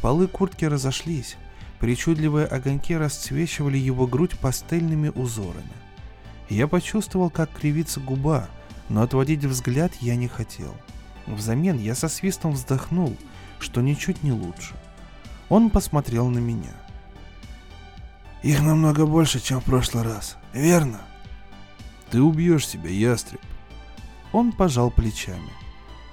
Полы 0.00 0.26
куртки 0.26 0.64
разошлись, 0.64 1.36
причудливые 1.78 2.46
огоньки 2.46 2.96
расцвечивали 2.96 3.78
его 3.78 4.06
грудь 4.06 4.38
пастельными 4.38 5.10
узорами. 5.10 5.70
Я 6.48 6.66
почувствовал, 6.66 7.30
как 7.30 7.50
кривится 7.52 8.00
губа, 8.00 8.48
но 8.88 9.02
отводить 9.02 9.44
взгляд 9.44 9.92
я 10.00 10.16
не 10.16 10.28
хотел. 10.28 10.74
Взамен 11.26 11.78
я 11.78 11.94
со 11.94 12.08
свистом 12.08 12.52
вздохнул, 12.52 13.16
что 13.60 13.80
ничуть 13.80 14.22
не 14.22 14.32
лучше. 14.32 14.74
Он 15.52 15.68
посмотрел 15.68 16.30
на 16.30 16.38
меня. 16.38 16.72
«Их 18.42 18.62
намного 18.62 19.04
больше, 19.04 19.38
чем 19.38 19.60
в 19.60 19.64
прошлый 19.64 20.02
раз, 20.02 20.38
верно?» 20.54 21.02
«Ты 22.10 22.22
убьешь 22.22 22.66
себя, 22.66 22.88
ястреб!» 22.88 23.42
Он 24.32 24.52
пожал 24.52 24.90
плечами. 24.90 25.50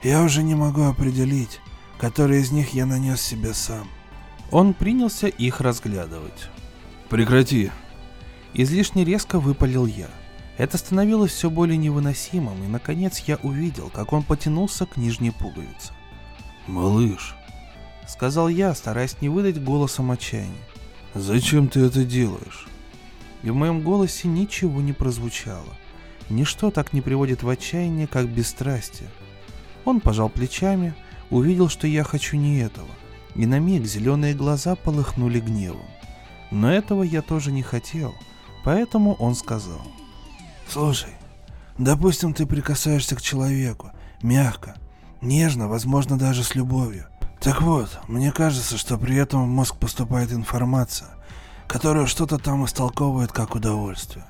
Я 0.04 0.24
уже 0.24 0.44
не 0.44 0.56
могу 0.56 0.84
определить, 0.84 1.62
который 1.98 2.42
из 2.42 2.52
них 2.52 2.74
я 2.74 2.86
нанес 2.86 3.22
себе 3.22 3.54
сам. 3.54 3.88
Он 4.52 4.74
принялся 4.74 5.28
их 5.28 5.62
разглядывать. 5.62 6.50
Прекрати. 7.08 7.72
Излишне 8.54 9.06
резко 9.06 9.40
выпалил 9.40 9.86
я. 9.86 10.10
Это 10.58 10.78
становилось 10.78 11.32
все 11.32 11.50
более 11.50 11.78
невыносимым, 11.78 12.62
и 12.66 12.68
наконец 12.68 13.20
я 13.20 13.38
увидел, 13.38 13.90
как 13.90 14.12
он 14.12 14.24
потянулся 14.24 14.86
к 14.86 14.98
нижней 14.98 15.32
пуговице. 15.32 15.94
«Малыш»,— 16.68 17.38
сказал 18.10 18.50
я, 18.50 18.74
стараясь 18.74 19.22
не 19.22 19.30
выдать 19.30 19.64
голосом 19.64 20.12
отчаяния. 20.12 20.54
«Зачем 21.14 21.68
ты 21.68 21.82
это 21.82 22.04
делаешь?» 22.04 22.68
И 23.44 23.50
в 23.50 23.56
моем 23.56 23.82
голосе 23.82 24.28
ничего 24.28 24.82
не 24.82 24.94
прозвучало. 24.94 25.74
Ничто 26.30 26.72
так 26.72 26.92
не 26.92 27.02
приводит 27.02 27.42
в 27.42 27.50
отчаяние, 27.50 28.08
как 28.08 28.28
бесстрастие. 28.28 29.10
Он 29.86 30.02
пожал 30.02 30.30
плечами, 30.30 30.94
увидел, 31.30 31.70
что 31.70 31.88
я 31.88 32.04
хочу 32.04 32.36
не 32.36 32.60
этого, 32.60 32.90
и 33.36 33.46
на 33.46 33.60
миг 33.60 33.86
зеленые 33.86 34.36
глаза 34.36 34.76
полыхнули 34.76 35.40
гневом. 35.40 35.88
Но 36.52 36.72
этого 36.72 37.04
я 37.04 37.22
тоже 37.22 37.52
не 37.52 37.64
хотел, 37.64 38.14
поэтому 38.64 39.14
он 39.16 39.36
сказал. 39.36 39.82
«Слушай, 40.68 41.14
допустим, 41.78 42.34
ты 42.34 42.46
прикасаешься 42.46 43.16
к 43.16 43.22
человеку, 43.22 43.92
мягко, 44.22 44.76
нежно, 45.22 45.68
возможно, 45.68 46.18
даже 46.18 46.44
с 46.44 46.56
любовью. 46.56 47.08
Так 47.40 47.62
вот, 47.62 48.00
мне 48.08 48.32
кажется, 48.32 48.78
что 48.78 48.98
при 48.98 49.16
этом 49.16 49.46
в 49.46 49.48
мозг 49.48 49.78
поступает 49.78 50.32
информация, 50.32 51.10
которая 51.68 52.06
что-то 52.06 52.38
там 52.38 52.66
истолковывает 52.66 53.32
как 53.32 53.56
удовольствие. 53.56 54.26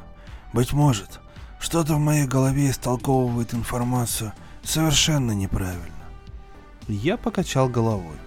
Быть 0.53 0.73
может, 0.73 1.19
что-то 1.59 1.95
в 1.95 1.99
моей 1.99 2.25
голове 2.25 2.69
истолковывает 2.69 3.53
информацию– 3.53 4.33
совершенно 4.63 5.31
неправильно. 5.31 5.95
Я 6.87 7.17
покачал 7.17 7.69
головой. 7.69 8.17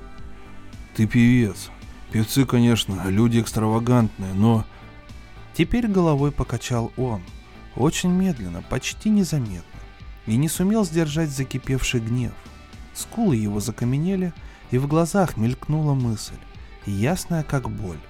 Ты 0.94 1.06
певец. 1.06 1.70
Певцы, 2.10 2.44
конечно, 2.44 3.08
люди 3.08 3.40
экстравагантные, 3.40 4.34
но... 4.34 4.64
Теперь 5.54 5.86
головой 5.86 6.32
покачал 6.32 6.92
он. 6.96 7.22
Очень 7.76 8.10
медленно, 8.10 8.62
почти 8.62 9.10
незаметно. 9.10 9.80
И 10.26 10.36
не 10.36 10.48
сумел 10.48 10.84
сдержать 10.84 11.30
закипевший 11.30 12.00
гнев. 12.00 12.32
Скулы 12.94 13.36
его 13.36 13.60
закаменели, 13.60 14.32
и 14.72 14.78
в 14.78 14.88
глазах 14.88 15.36
мелькнула 15.36 15.94
мысль, 15.94 16.34
ясная 16.86 17.44
как 17.44 17.70
боль. 17.70 18.00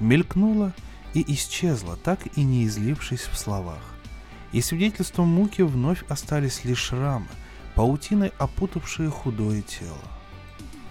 Мелькнула 0.00 0.72
и 1.12 1.34
исчезла, 1.34 1.96
так 1.96 2.20
и 2.38 2.44
не 2.44 2.64
излившись 2.64 3.28
в 3.30 3.36
словах. 3.36 3.82
И 4.52 4.62
свидетельством 4.62 5.28
муки 5.28 5.62
вновь 5.62 6.04
остались 6.08 6.64
лишь 6.64 6.78
шрамы, 6.78 7.26
паутиной 7.74 8.32
опутавшие 8.38 9.10
худое 9.10 9.62
тело. 9.62 9.98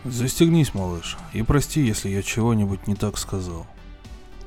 Застегнись, 0.03 0.73
малыш, 0.73 1.17
и 1.33 1.43
прости, 1.43 1.81
если 1.81 2.09
я 2.09 2.21
чего-нибудь 2.23 2.87
не 2.87 2.95
так 2.95 3.17
сказал. 3.17 3.65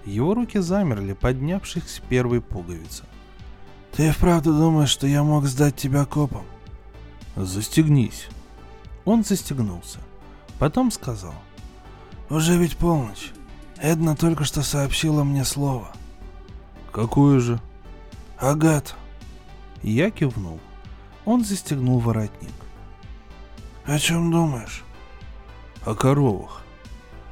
Его 0.05 0.35
руки 0.35 0.59
замерли, 0.59 1.15
поднявшись 1.15 1.89
с 1.89 1.99
первой 2.01 2.43
пуговицы. 2.43 3.05
Ты 3.97 4.11
вправду 4.11 4.53
думаешь, 4.53 4.91
что 4.91 5.07
я 5.07 5.23
мог 5.23 5.47
сдать 5.47 5.77
тебя 5.77 6.05
копам? 6.05 6.45
Застегнись. 7.37 8.27
Он 9.05 9.25
застегнулся. 9.25 10.01
Потом 10.59 10.91
сказал. 10.91 11.35
Уже 12.31 12.57
ведь 12.57 12.77
полночь. 12.77 13.33
Эдна 13.77 14.17
только 14.17 14.45
что 14.45 14.63
сообщила 14.63 15.25
мне 15.25 15.45
слово. 15.45 15.89
Какое 16.93 17.41
же? 17.41 17.61
Агат. 18.39 18.95
Я 19.83 20.11
кивнул. 20.11 20.61
Он 21.25 21.45
застегнул 21.45 21.99
воротник. 21.99 22.53
О 23.85 23.99
чем 23.99 24.31
думаешь? 24.31 24.85
О 25.85 25.95
коровах. 25.95 26.63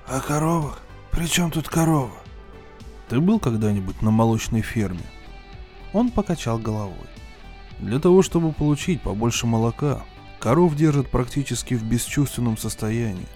О 0.07 0.21
коровах? 0.21 0.83
При 1.11 1.27
чем 1.27 1.51
тут 1.51 1.69
корова? 1.69 2.11
Ты 3.09 3.21
был 3.21 3.39
когда-нибудь 3.39 4.03
на 4.03 4.11
молочной 4.11 4.63
ферме? 4.63 5.05
Он 5.93 6.11
покачал 6.11 6.59
головой. 6.59 7.09
Для 7.79 7.99
того, 7.99 8.23
чтобы 8.23 8.53
получить 8.53 9.03
побольше 9.03 9.47
молока, 9.47 10.03
коров 10.43 10.75
держат 10.75 11.09
практически 11.09 11.75
в 11.75 11.85
бесчувственном 11.85 12.59
состоянии. 12.59 13.29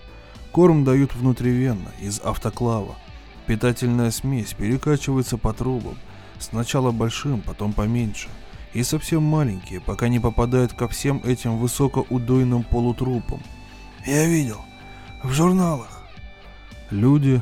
Корм 0.51 0.85
дают 0.85 1.15
внутривенно, 1.15 1.93
из 2.01 2.19
автоклава. 2.19 2.97
Питательная 3.47 4.11
смесь 4.11 4.55
перекачивается 4.55 5.39
по 5.39 5.53
трубам, 5.53 5.97
сначала 6.41 6.91
большим, 6.91 7.43
потом 7.43 7.73
поменьше, 7.73 8.29
и 8.73 8.83
совсем 8.83 9.23
маленькие, 9.23 9.81
пока 9.81 10.09
не 10.09 10.19
попадают 10.19 10.73
ко 10.73 10.89
всем 10.89 11.23
этим 11.25 11.59
высокоудойным 11.59 12.65
полутрупам. 12.65 13.41
Я 14.05 14.27
видел. 14.27 14.61
В 15.23 15.31
журналах. 15.33 16.03
Люди... 16.91 17.41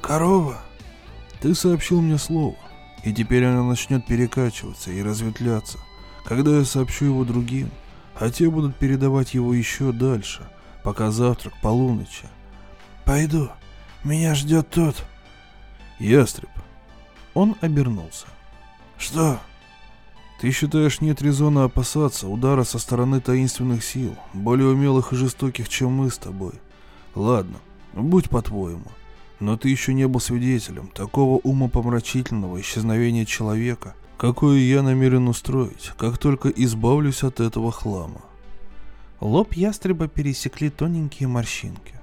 Корова. 0.00 0.58
Ты 1.40 1.54
сообщил 1.54 2.00
мне 2.00 2.16
слово, 2.16 2.56
и 3.04 3.12
теперь 3.12 3.44
она 3.44 3.62
начнет 3.62 4.06
перекачиваться 4.06 4.90
и 4.90 5.02
разветвляться. 5.02 5.78
Когда 6.24 6.56
я 6.58 6.64
сообщу 6.64 7.06
его 7.06 7.24
другим, 7.24 7.68
а 8.18 8.30
те 8.30 8.50
будут 8.50 8.76
передавать 8.76 9.34
его 9.34 9.52
еще 9.52 9.92
дальше, 9.92 10.42
пока 10.82 11.10
завтрак 11.10 11.54
полуночи. 11.62 12.26
Пойду. 13.04 13.50
Меня 14.04 14.34
ждет 14.34 14.70
тот. 14.70 15.04
Ястреб. 15.98 16.50
Он 17.34 17.56
обернулся. 17.60 18.26
Что? 18.98 19.38
Ты 20.40 20.50
считаешь, 20.50 21.00
нет 21.00 21.22
резона 21.22 21.64
опасаться 21.64 22.28
удара 22.28 22.64
со 22.64 22.78
стороны 22.78 23.20
таинственных 23.20 23.82
сил, 23.84 24.14
более 24.32 24.68
умелых 24.68 25.12
и 25.12 25.16
жестоких, 25.16 25.68
чем 25.68 25.92
мы 25.92 26.10
с 26.10 26.18
тобой? 26.18 26.52
Ладно, 27.14 27.58
будь 27.94 28.28
по-твоему. 28.28 28.90
Но 29.40 29.56
ты 29.56 29.68
еще 29.68 29.94
не 29.94 30.06
был 30.06 30.20
свидетелем 30.20 30.88
такого 30.88 31.38
умопомрачительного 31.38 32.60
исчезновения 32.60 33.24
человека, 33.24 33.94
какое 34.16 34.58
я 34.58 34.82
намерен 34.82 35.28
устроить, 35.28 35.92
как 35.96 36.18
только 36.18 36.48
избавлюсь 36.48 37.22
от 37.22 37.40
этого 37.40 37.72
хлама. 37.72 38.22
Лоб 39.20 39.54
ястреба 39.54 40.08
пересекли 40.08 40.70
тоненькие 40.70 41.28
морщинки. 41.28 41.94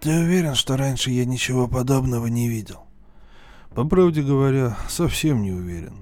Ты 0.00 0.10
уверен, 0.18 0.54
что 0.54 0.76
раньше 0.76 1.10
я 1.10 1.24
ничего 1.24 1.68
подобного 1.68 2.26
не 2.26 2.48
видел? 2.48 2.80
По 3.74 3.84
правде 3.84 4.22
говоря, 4.22 4.76
совсем 4.88 5.42
не 5.42 5.52
уверен. 5.52 5.94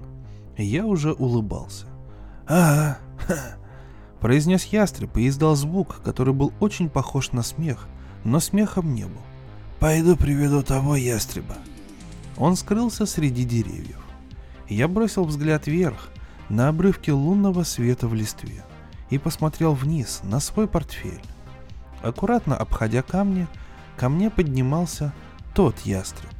Я 0.57 0.85
уже 0.85 1.13
улыбался. 1.13 1.85
Ага, 2.47 2.97
произнес 4.19 4.65
ястреб 4.65 5.15
и 5.17 5.27
издал 5.27 5.55
звук, 5.55 6.01
который 6.03 6.33
был 6.33 6.51
очень 6.59 6.89
похож 6.89 7.31
на 7.31 7.43
смех, 7.43 7.87
но 8.23 8.39
смехом 8.39 8.93
не 8.93 9.03
был. 9.03 9.21
Пойду 9.79 10.15
приведу 10.15 10.63
того 10.63 10.95
ястреба. 10.95 11.55
Он 12.37 12.55
скрылся 12.55 13.05
среди 13.05 13.43
деревьев. 13.45 14.00
Я 14.71 14.87
бросил 14.87 15.25
взгляд 15.25 15.67
вверх, 15.67 16.07
на 16.47 16.69
обрывки 16.69 17.09
лунного 17.09 17.63
света 17.63 18.07
в 18.07 18.13
листве, 18.13 18.63
и 19.09 19.17
посмотрел 19.17 19.73
вниз, 19.73 20.21
на 20.23 20.39
свой 20.39 20.65
портфель. 20.65 21.21
Аккуратно 22.01 22.55
обходя 22.55 23.01
камни, 23.01 23.47
ко 23.97 24.07
мне 24.07 24.29
поднимался 24.29 25.11
тот 25.53 25.77
ястреб. 25.81 26.31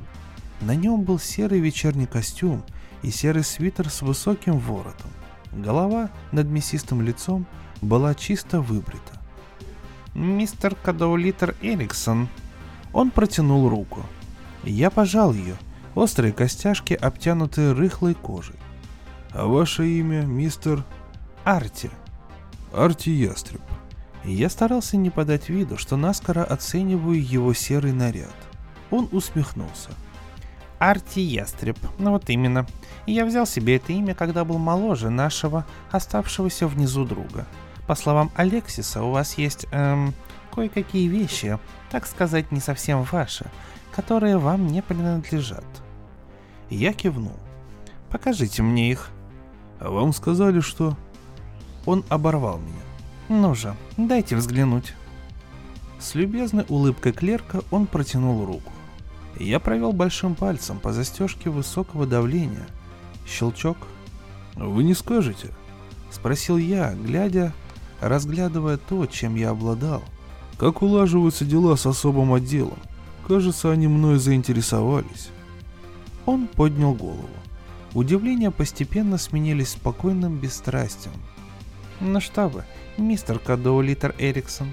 На 0.62 0.76
нем 0.76 1.02
был 1.02 1.20
серый 1.20 1.60
вечерний 1.60 2.06
костюм 2.06 2.64
и 3.02 3.12
серый 3.12 3.44
свитер 3.44 3.90
с 3.90 4.02
высоким 4.02 4.60
воротом. 4.60 5.12
Голова 5.52 6.10
над 6.32 6.48
мясистым 6.48 7.02
лицом 7.02 7.46
была 7.82 8.16
чисто 8.16 8.62
выбрита. 8.62 9.20
«Мистер 10.14 10.76
Кадаулитер 10.76 11.58
Эриксон», 11.62 12.30
он 12.94 13.12
протянул 13.12 13.68
руку. 13.68 14.06
Я 14.64 14.90
пожал 14.90 15.34
ее. 15.34 15.58
Острые 15.96 16.32
костяшки, 16.32 16.94
обтянутые 16.94 17.74
рыхлой 17.74 18.14
кожей. 18.14 18.56
А 19.34 19.46
ваше 19.46 19.88
имя, 19.88 20.22
мистер... 20.22 20.84
Арти. 21.44 21.90
Арти 22.74 23.10
Ястреб. 23.10 23.62
Я 24.24 24.50
старался 24.50 24.96
не 24.96 25.10
подать 25.10 25.50
виду, 25.50 25.78
что 25.78 25.98
наскоро 25.98 26.44
оцениваю 26.44 27.22
его 27.22 27.54
серый 27.54 27.94
наряд. 27.94 28.36
Он 28.92 29.10
усмехнулся. 29.12 29.90
Арти 30.78 31.20
Ястреб, 31.20 31.78
ну 31.98 32.12
вот 32.12 32.30
именно. 32.30 32.66
Я 33.06 33.26
взял 33.26 33.46
себе 33.46 33.78
это 33.78 33.94
имя, 33.94 34.14
когда 34.14 34.46
был 34.46 34.58
моложе 34.58 35.10
нашего, 35.10 35.66
оставшегося 35.92 36.68
внизу 36.68 37.06
друга. 37.06 37.48
По 37.88 37.96
словам 37.96 38.32
Алексиса, 38.36 39.04
у 39.04 39.12
вас 39.12 39.38
есть, 39.38 39.66
эм, 39.72 40.14
кое-какие 40.54 41.08
вещи, 41.08 41.60
так 41.90 42.08
сказать, 42.08 42.52
не 42.52 42.60
совсем 42.60 43.04
ваши, 43.04 43.46
которые 43.92 44.38
вам 44.38 44.68
не 44.68 44.82
принадлежат. 44.82 45.66
Я 46.72 46.94
кивнул. 46.94 47.36
Покажите 48.10 48.64
мне 48.64 48.90
их. 48.90 49.10
А 49.80 49.92
вам 49.92 50.14
сказали, 50.14 50.62
что... 50.62 50.98
Он 51.86 52.04
оборвал 52.10 52.60
меня. 52.60 52.82
Ну 53.28 53.56
же, 53.56 53.76
дайте 53.98 54.36
взглянуть. 54.36 54.94
С 56.00 56.16
любезной 56.16 56.66
улыбкой 56.70 57.12
клерка 57.12 57.62
он 57.72 57.88
протянул 57.88 58.46
руку. 58.46 58.72
Я 59.38 59.60
провел 59.60 59.92
большим 59.92 60.36
пальцем 60.36 60.80
по 60.80 60.94
застежке 60.94 61.50
высокого 61.50 62.06
давления. 62.06 62.68
Щелчок. 63.28 63.78
«Вы 64.56 64.84
не 64.84 64.94
скажете?»— 64.94 65.50
спросил 66.12 66.58
я, 66.58 66.94
глядя, 66.94 67.54
разглядывая 68.00 68.78
то, 68.78 69.06
чем 69.06 69.36
я 69.36 69.52
обладал. 69.52 70.04
Как 70.58 70.82
улаживаются 70.82 71.46
дела 71.46 71.76
с 71.76 71.86
особым 71.86 72.34
отделом? 72.34 72.78
Кажется, 73.28 73.72
они 73.72 73.88
мной 73.88 74.20
заинтересовались. 74.20 75.30
Он 76.32 76.48
поднял 76.48 76.94
голову. 76.94 77.28
Удивления 77.94 78.52
постепенно 78.52 79.18
сменились 79.18 79.72
спокойным 79.72 80.38
бесстрастием. 80.38 81.12
Ну 82.00 82.22
что 82.22 82.48
вы, 82.48 82.64
мистер 82.98 83.38
Кадоулитер 83.38 84.16
Эриксон. 84.18 84.70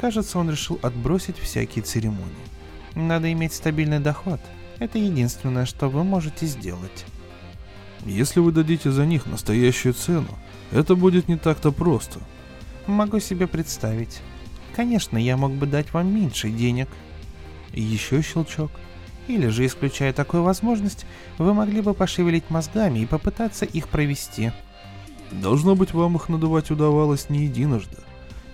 Кажется, 0.00 0.38
он 0.38 0.48
решил 0.48 0.78
отбросить 0.80 1.36
всякие 1.38 1.82
церемонии. 1.82 2.46
Надо 2.94 3.32
иметь 3.32 3.52
стабильный 3.52 3.98
доход. 3.98 4.38
Это 4.78 4.98
единственное, 4.98 5.66
что 5.66 5.88
вы 5.88 6.04
можете 6.04 6.46
сделать. 6.46 7.04
Если 8.06 8.38
вы 8.38 8.52
дадите 8.52 8.92
за 8.92 9.06
них 9.06 9.26
настоящую 9.26 9.94
цену, 9.94 10.38
это 10.70 10.94
будет 10.94 11.26
не 11.26 11.36
так-то 11.36 11.72
просто. 11.72 12.20
Могу 12.86 13.18
себе 13.18 13.48
представить. 13.48 14.20
Конечно, 14.76 15.18
я 15.18 15.36
мог 15.36 15.50
бы 15.50 15.66
дать 15.66 15.92
вам 15.92 16.14
меньше 16.14 16.48
денег. 16.48 16.88
Еще 17.72 18.22
щелчок. 18.22 18.70
Или 19.30 19.46
же, 19.46 19.64
исключая 19.64 20.12
такую 20.12 20.42
возможность, 20.42 21.06
вы 21.38 21.54
могли 21.54 21.82
бы 21.82 21.94
пошевелить 21.94 22.50
мозгами 22.50 22.98
и 22.98 23.06
попытаться 23.06 23.64
их 23.64 23.86
провести. 23.86 24.50
Должно 25.30 25.76
быть, 25.76 25.94
вам 25.94 26.16
их 26.16 26.28
надувать 26.28 26.72
удавалось 26.72 27.30
не 27.30 27.44
единожды. 27.44 27.96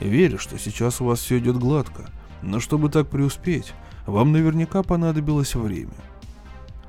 Верю, 0.00 0.38
что 0.38 0.58
сейчас 0.58 1.00
у 1.00 1.06
вас 1.06 1.20
все 1.20 1.38
идет 1.38 1.56
гладко, 1.56 2.10
но 2.42 2.60
чтобы 2.60 2.90
так 2.90 3.08
преуспеть, 3.08 3.72
вам 4.04 4.32
наверняка 4.32 4.82
понадобилось 4.82 5.54
время. 5.54 5.94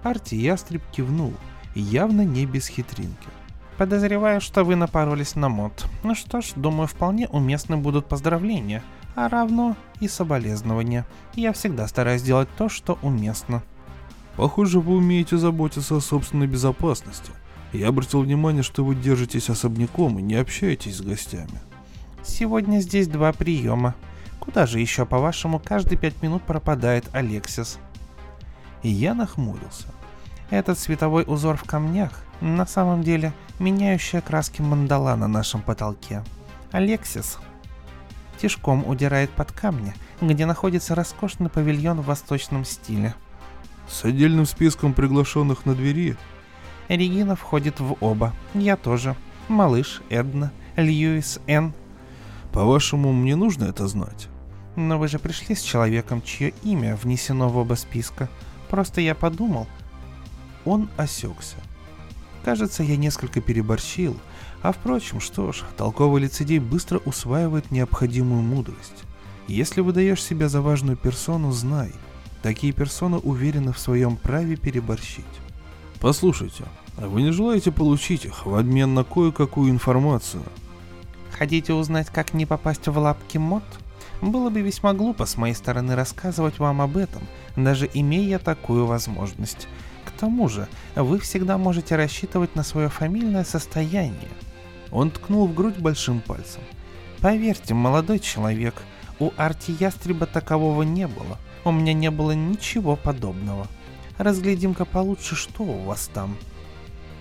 Арти 0.03 0.35
Ястреб 0.35 0.81
кивнул, 0.91 1.33
явно 1.73 2.25
не 2.25 2.45
без 2.45 2.67
хитринки. 2.67 3.29
Подозреваю, 3.77 4.41
что 4.41 4.65
вы 4.65 4.75
напоролись 4.75 5.35
на 5.35 5.47
мод. 5.47 5.85
Ну 6.03 6.13
что 6.13 6.41
ж, 6.41 6.51
думаю, 6.57 6.87
вполне 6.87 7.29
уместны 7.29 7.77
будут 7.77 8.07
поздравления. 8.07 8.83
а 9.15 9.29
равно 9.29 9.77
и 10.01 10.09
соболезнования. 10.09 11.05
Я 11.35 11.53
всегда 11.53 11.87
стараюсь 11.87 12.21
делать 12.21 12.49
то, 12.57 12.67
что 12.67 12.99
уместно. 13.01 13.63
Похоже, 14.37 14.79
вы 14.79 14.95
умеете 14.95 15.35
заботиться 15.35 15.97
о 15.97 15.99
собственной 15.99 16.45
безопасности. 16.45 17.31
Я 17.73 17.89
обратил 17.89 18.21
внимание, 18.21 18.61
что 18.61 18.85
вы 18.85 18.93
держитесь 18.93 19.49
особняком 19.49 20.19
и 20.19 20.21
не 20.21 20.35
общаетесь 20.35 20.97
с 20.97 21.01
гостями. 21.01 21.59
Сегодня 22.23 22.79
здесь 22.79 23.07
два 23.07 23.33
приема. 23.33 23.95
Куда 24.39 24.67
же 24.67 24.79
еще, 24.79 25.07
по-вашему, 25.07 25.59
каждые 25.59 25.97
пять 25.97 26.21
минут 26.21 26.43
пропадает 26.43 27.05
Алексис? 27.13 27.79
И 28.83 28.89
я 28.89 29.15
нахмурился. 29.15 29.87
Этот 30.51 30.77
световой 30.77 31.23
узор 31.27 31.57
в 31.57 31.63
камнях 31.63 32.23
на 32.39 32.67
самом 32.67 33.01
деле 33.01 33.33
меняющая 33.57 34.21
краски 34.21 34.61
мандала 34.61 35.15
на 35.15 35.27
нашем 35.27 35.61
потолке. 35.63 36.23
Алексис 36.71 37.39
тишком 38.39 38.87
удирает 38.87 39.31
под 39.31 39.51
камни, 39.51 39.95
где 40.21 40.45
находится 40.45 40.93
роскошный 40.93 41.49
павильон 41.49 42.01
в 42.01 42.05
восточном 42.05 42.65
стиле. 42.65 43.15
С 43.87 44.03
отдельным 44.03 44.45
списком 44.45 44.93
приглашенных 44.93 45.65
на 45.65 45.73
двери. 45.73 46.17
Регина 46.89 47.35
входит 47.35 47.79
в 47.79 47.95
оба. 47.99 48.33
Я 48.53 48.75
тоже. 48.75 49.15
Малыш, 49.47 50.01
Эдна, 50.09 50.51
Льюис, 50.75 51.39
Энн. 51.47 51.73
По-вашему, 52.51 53.13
мне 53.13 53.35
нужно 53.35 53.65
это 53.65 53.87
знать? 53.87 54.27
Но 54.75 54.99
вы 54.99 55.07
же 55.07 55.19
пришли 55.19 55.55
с 55.55 55.61
человеком, 55.61 56.21
чье 56.21 56.53
имя 56.63 56.95
внесено 56.95 57.49
в 57.49 57.57
оба 57.57 57.75
списка. 57.75 58.29
Просто 58.69 59.01
я 59.01 59.15
подумал. 59.15 59.67
Он 60.65 60.89
осекся. 60.97 61.55
Кажется, 62.43 62.83
я 62.83 62.97
несколько 62.97 63.41
переборщил. 63.41 64.17
А 64.61 64.71
впрочем, 64.71 65.19
что 65.19 65.51
ж, 65.51 65.63
толковый 65.77 66.21
лицедей 66.21 66.59
быстро 66.59 66.99
усваивает 66.99 67.71
необходимую 67.71 68.41
мудрость. 68.41 69.03
Если 69.47 69.81
выдаешь 69.81 70.23
себя 70.23 70.49
за 70.49 70.61
важную 70.61 70.97
персону, 70.97 71.51
знай. 71.51 71.91
Такие 72.41 72.73
персоны 72.73 73.17
уверены 73.17 73.73
в 73.73 73.79
своем 73.79 74.17
праве 74.17 74.55
переборщить. 74.55 75.25
Послушайте, 75.99 76.65
а 76.97 77.07
вы 77.07 77.21
не 77.21 77.31
желаете 77.31 77.71
получить 77.71 78.25
их 78.25 78.45
в 78.45 78.55
обмен 78.55 78.93
на 78.93 79.03
кое-какую 79.03 79.71
информацию? 79.71 80.43
Хотите 81.31 81.73
узнать, 81.73 82.07
как 82.07 82.33
не 82.33 82.45
попасть 82.45 82.87
в 82.87 82.97
лапки 82.97 83.37
мод? 83.37 83.63
Было 84.21 84.49
бы 84.49 84.61
весьма 84.61 84.93
глупо 84.93 85.25
с 85.25 85.37
моей 85.37 85.53
стороны 85.53 85.95
рассказывать 85.95 86.57
вам 86.57 86.81
об 86.81 86.97
этом, 86.97 87.21
даже 87.55 87.89
имея 87.93 88.39
такую 88.39 88.85
возможность. 88.85 89.67
К 90.05 90.11
тому 90.11 90.49
же, 90.49 90.67
вы 90.95 91.19
всегда 91.19 91.57
можете 91.57 91.95
рассчитывать 91.95 92.55
на 92.55 92.63
свое 92.63 92.89
фамильное 92.89 93.43
состояние. 93.43 94.29
Он 94.91 95.11
ткнул 95.11 95.47
в 95.47 95.53
грудь 95.53 95.77
большим 95.77 96.21
пальцем. 96.21 96.61
Поверьте, 97.19 97.73
молодой 97.73 98.19
человек, 98.19 98.81
у 99.19 99.31
Арти 99.37 99.75
Ястреба 99.79 100.25
такового 100.25 100.83
не 100.83 101.07
было. 101.07 101.37
У 101.67 101.71
меня 101.71 101.91
не 101.91 102.09
было 102.09 102.31
ничего 102.31 102.95
подобного. 102.95 103.67
Разглядим-ка 104.17 104.85
получше, 104.85 105.35
что 105.35 105.63
у 105.63 105.83
вас 105.83 106.09
там. 106.13 106.37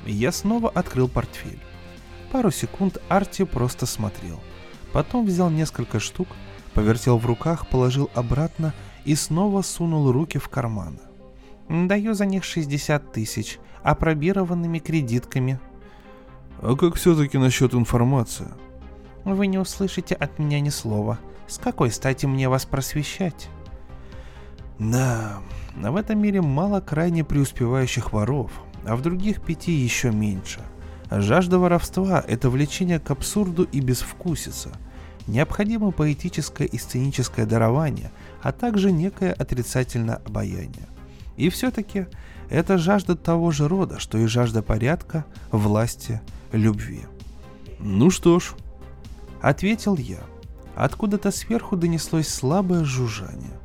Я 0.07 0.30
снова 0.30 0.70
открыл 0.70 1.09
портфель. 1.09 1.59
Пару 2.30 2.53
секунд 2.53 2.99
Арти 3.09 3.44
просто 3.44 3.86
смотрел. 3.86 4.38
Потом 4.92 5.26
взял 5.26 5.51
несколько 5.51 5.99
штук, 5.99 6.28
повертел 6.74 7.18
в 7.18 7.26
руках, 7.26 7.66
положил 7.66 8.09
обратно 8.14 8.72
и 9.05 9.16
снова 9.16 9.62
сунул 9.62 10.12
руки 10.12 10.38
в 10.38 10.49
карманы. 10.49 11.01
Даю 11.68 12.14
за 12.14 12.24
них 12.24 12.44
60 12.44 13.12
тысяч, 13.12 13.59
апробированными 13.82 14.78
кредитками. 14.78 15.59
А 16.62 16.76
как 16.76 16.94
все-таки 16.94 17.36
насчет 17.36 17.74
информации? 17.74 18.47
Вы 19.24 19.49
не 19.49 19.59
услышите 19.59 20.14
от 20.14 20.38
меня 20.38 20.61
ни 20.61 20.68
слова. 20.68 21.18
С 21.49 21.59
какой 21.59 21.90
стати 21.90 22.26
мне 22.26 22.49
вас 22.49 22.64
просвещать? 22.64 23.49
Да, 24.79 25.39
в 25.74 25.97
этом 25.97 26.18
мире 26.20 26.43
мало 26.43 26.81
крайне 26.81 27.24
преуспевающих 27.24 28.12
воров, 28.12 28.51
а 28.85 28.97
в 28.97 29.03
других 29.03 29.43
пяти 29.43 29.72
еще 29.72 30.11
меньше. 30.11 30.61
Жажда 31.11 31.59
воровства– 31.59 32.22
это 32.29 32.51
влечение 32.51 32.99
к 32.99 33.11
абсурду 33.11 33.64
и 33.64 33.81
безвкусица. 33.81 34.72
Необходимо 35.27 35.91
поэтическое 35.93 36.66
и 36.66 36.79
сценическое 36.79 37.47
дарование, 37.47 38.11
а 38.43 38.53
также 38.53 38.93
некое 38.93 39.33
отрицательное 39.33 40.16
обаяние. 40.16 40.89
И 41.37 41.49
все-таки 41.49 42.07
это 42.49 42.79
жажда 42.79 43.16
того 43.16 43.51
же 43.51 43.68
рода, 43.68 43.99
что 43.99 44.18
и 44.18 44.27
жажда 44.27 44.62
порядка, 44.62 45.24
власти, 45.51 46.20
любви. 46.53 47.03
«Ну 47.79 48.11
что 48.11 48.41
ж»,— 48.41 48.55
ответил 49.41 49.97
я. 49.97 50.20
Откуда-то 50.74 51.31
сверху 51.31 51.77
донеслось 51.77 52.29
слабое 52.29 52.85
жужжание. 52.85 53.55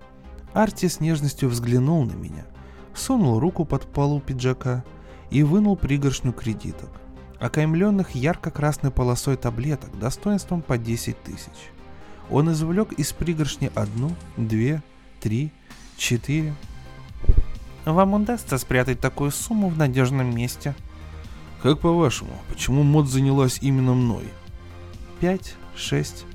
Арти 0.53 0.87
с 0.87 0.99
нежностью 0.99 1.49
взглянул 1.49 2.03
на 2.03 2.11
меня, 2.11 2.45
сунул 2.93 3.39
руку 3.39 3.63
под 3.63 3.85
полу 3.91 4.19
пиджака 4.19 4.83
и 5.29 5.43
вынул 5.43 5.77
пригоршню 5.77 6.33
кредиток, 6.33 6.89
окаймленных 7.39 8.15
ярко-красной 8.15 8.91
полосой 8.91 9.37
таблеток 9.37 9.97
достоинством 9.97 10.61
по 10.61 10.77
10 10.77 11.21
тысяч. 11.23 11.71
Он 12.29 12.51
извлек 12.51 12.91
из 12.93 13.13
пригоршни 13.13 13.71
одну, 13.75 14.11
две, 14.35 14.83
три, 15.21 15.51
четыре. 15.97 16.53
Вам 17.85 18.13
удастся 18.13 18.57
спрятать 18.57 18.99
такую 18.99 19.31
сумму 19.31 19.69
в 19.69 19.77
надежном 19.77 20.35
месте? 20.35 20.75
Как 21.63 21.79
по-вашему, 21.79 22.33
почему 22.49 22.83
мод 22.83 23.07
занялась 23.07 23.59
именно 23.61 23.93
мной? 23.93 24.25
Пять, 25.19 25.55
шесть. 25.75 26.25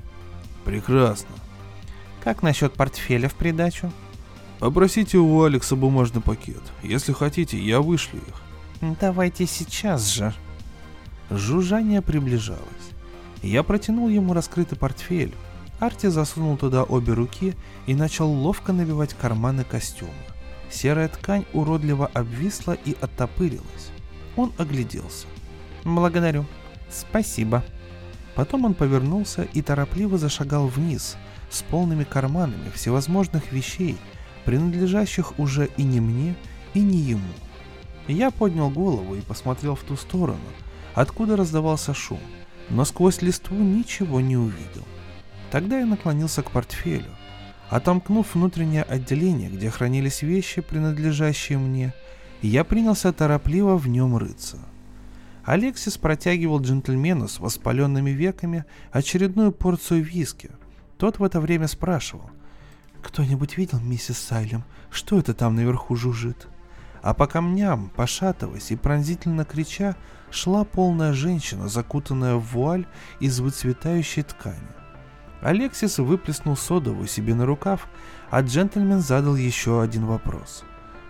Прекрасно. 0.65 1.35
Как 2.23 2.41
насчет 2.41 2.73
портфеля 2.73 3.29
в 3.29 3.35
придачу? 3.35 3.91
Попросите 4.59 5.17
у 5.17 5.43
Алекса 5.43 5.75
бумажный 5.75 6.21
пакет. 6.21 6.61
Если 6.81 7.13
хотите, 7.13 7.59
я 7.59 7.79
вышлю 7.79 8.19
их. 8.19 8.95
Давайте 8.99 9.45
сейчас 9.45 10.07
же. 10.07 10.33
Жужжание 11.29 12.01
приближалось. 12.01 12.61
Я 13.43 13.63
протянул 13.63 14.09
ему 14.09 14.33
раскрытый 14.33 14.77
портфель. 14.77 15.35
Арти 15.79 16.07
засунул 16.07 16.57
туда 16.57 16.83
обе 16.83 17.13
руки 17.13 17.53
и 17.85 17.93
начал 17.93 18.29
ловко 18.31 18.73
набивать 18.73 19.13
карманы 19.13 19.63
костюма. 19.63 20.11
Серая 20.71 21.07
ткань 21.07 21.45
уродливо 21.53 22.07
обвисла 22.13 22.73
и 22.73 22.95
оттопырилась. 22.99 23.91
Он 24.35 24.51
огляделся. 24.57 25.27
«Благодарю. 25.83 26.45
Спасибо». 26.89 27.63
Потом 28.35 28.65
он 28.65 28.73
повернулся 28.73 29.43
и 29.53 29.61
торопливо 29.61 30.17
зашагал 30.17 30.67
вниз, 30.67 31.15
с 31.49 31.61
полными 31.63 32.03
карманами 32.03 32.69
всевозможных 32.73 33.51
вещей, 33.51 33.97
принадлежащих 34.47 35.37
уже 35.39 35.69
и 35.75 35.83
не 35.83 35.99
мне, 35.99 36.33
и 36.73 36.79
не 36.79 36.99
ему. 36.99 37.33
Я 38.07 38.31
поднял 38.31 38.69
голову 38.69 39.15
и 39.15 39.19
посмотрел 39.19 39.75
в 39.75 39.83
ту 39.83 39.97
сторону, 39.97 40.39
откуда 40.95 41.35
раздавался 41.35 41.93
шум, 41.93 42.21
но 42.69 42.85
сквозь 42.85 43.21
листву 43.21 43.57
ничего 43.57 44.21
не 44.21 44.37
увидел. 44.37 44.85
Тогда 45.51 45.79
я 45.79 45.85
наклонился 45.85 46.43
к 46.43 46.51
портфелю. 46.51 47.11
Отомкнув 47.69 48.35
внутреннее 48.35 48.83
отделение, 48.83 49.49
где 49.49 49.69
хранились 49.69 50.21
вещи, 50.21 50.61
принадлежащие 50.61 51.57
мне, 51.57 51.93
я 52.41 52.63
принялся 52.63 53.11
торопливо 53.11 53.75
в 53.75 53.89
нем 53.89 54.15
рыться. 54.15 54.59
Алексис 55.43 55.97
протягивал 55.97 56.61
джентльмену 56.61 57.27
с 57.27 57.41
воспаленными 57.41 58.11
веками 58.11 58.63
очередную 58.93 59.51
порцию 59.51 60.05
виски. 60.05 60.51
Тот 60.97 61.19
в 61.19 61.23
это 61.25 61.41
время 61.41 61.67
спрашивал, 61.67 62.31
«Кто-нибудь 63.07 63.57
видел 63.57 63.79
миссис 63.79 64.19
Сайлем? 64.19 64.65
Что 64.91 65.17
это 65.17 65.33
там 65.33 65.55
наверху 65.55 65.95
жужжит?» 65.95 66.49
А 67.01 67.13
по 67.13 67.25
камням, 67.25 67.89
пошатываясь 67.95 68.71
и 68.71 68.75
пронзительно 68.75 69.45
крича, 69.45 69.95
шла 70.29 70.65
полная 70.65 71.13
женщина, 71.13 71.69
закутанная 71.69 72.35
в 72.35 72.41
вуаль 72.41 72.85
из 73.21 73.39
выцветающей 73.39 74.23
ткани. 74.23 74.57
Алексис 75.41 75.99
выплеснул 75.99 76.57
содовую 76.57 77.07
себе 77.07 77.33
на 77.33 77.45
рукав, 77.45 77.87
а 78.29 78.41
джентльмен 78.41 78.99
задал 78.99 79.37
еще 79.37 79.81
один 79.81 80.05
вопрос. 80.05 80.65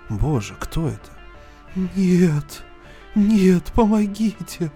«Боже, 0.07 0.55
кто 0.59 0.89
это?» 0.89 1.09
«Нет, 1.95 2.63
нет, 3.15 3.71
помогите!» 3.73 4.71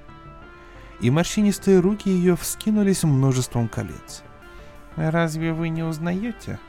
И 1.01 1.11
морщинистые 1.11 1.81
руки 1.81 2.09
ее 2.09 2.35
вскинулись 2.35 3.03
множеством 3.03 3.67
колец. 3.67 4.23
«Разве 4.95 5.53
вы 5.53 5.69
не 5.69 5.83
узнаете?» 5.83 6.59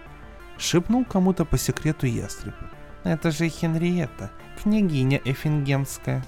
Шепнул 0.63 1.05
кому-то 1.05 1.45
по 1.45 1.59
секрету 1.59 2.07
ястреб. 2.07 2.55
«Это 3.05 3.31
же 3.31 3.49
Хенриетта, 3.49 4.31
княгиня 4.63 5.21
Эфингемская». 5.25 6.25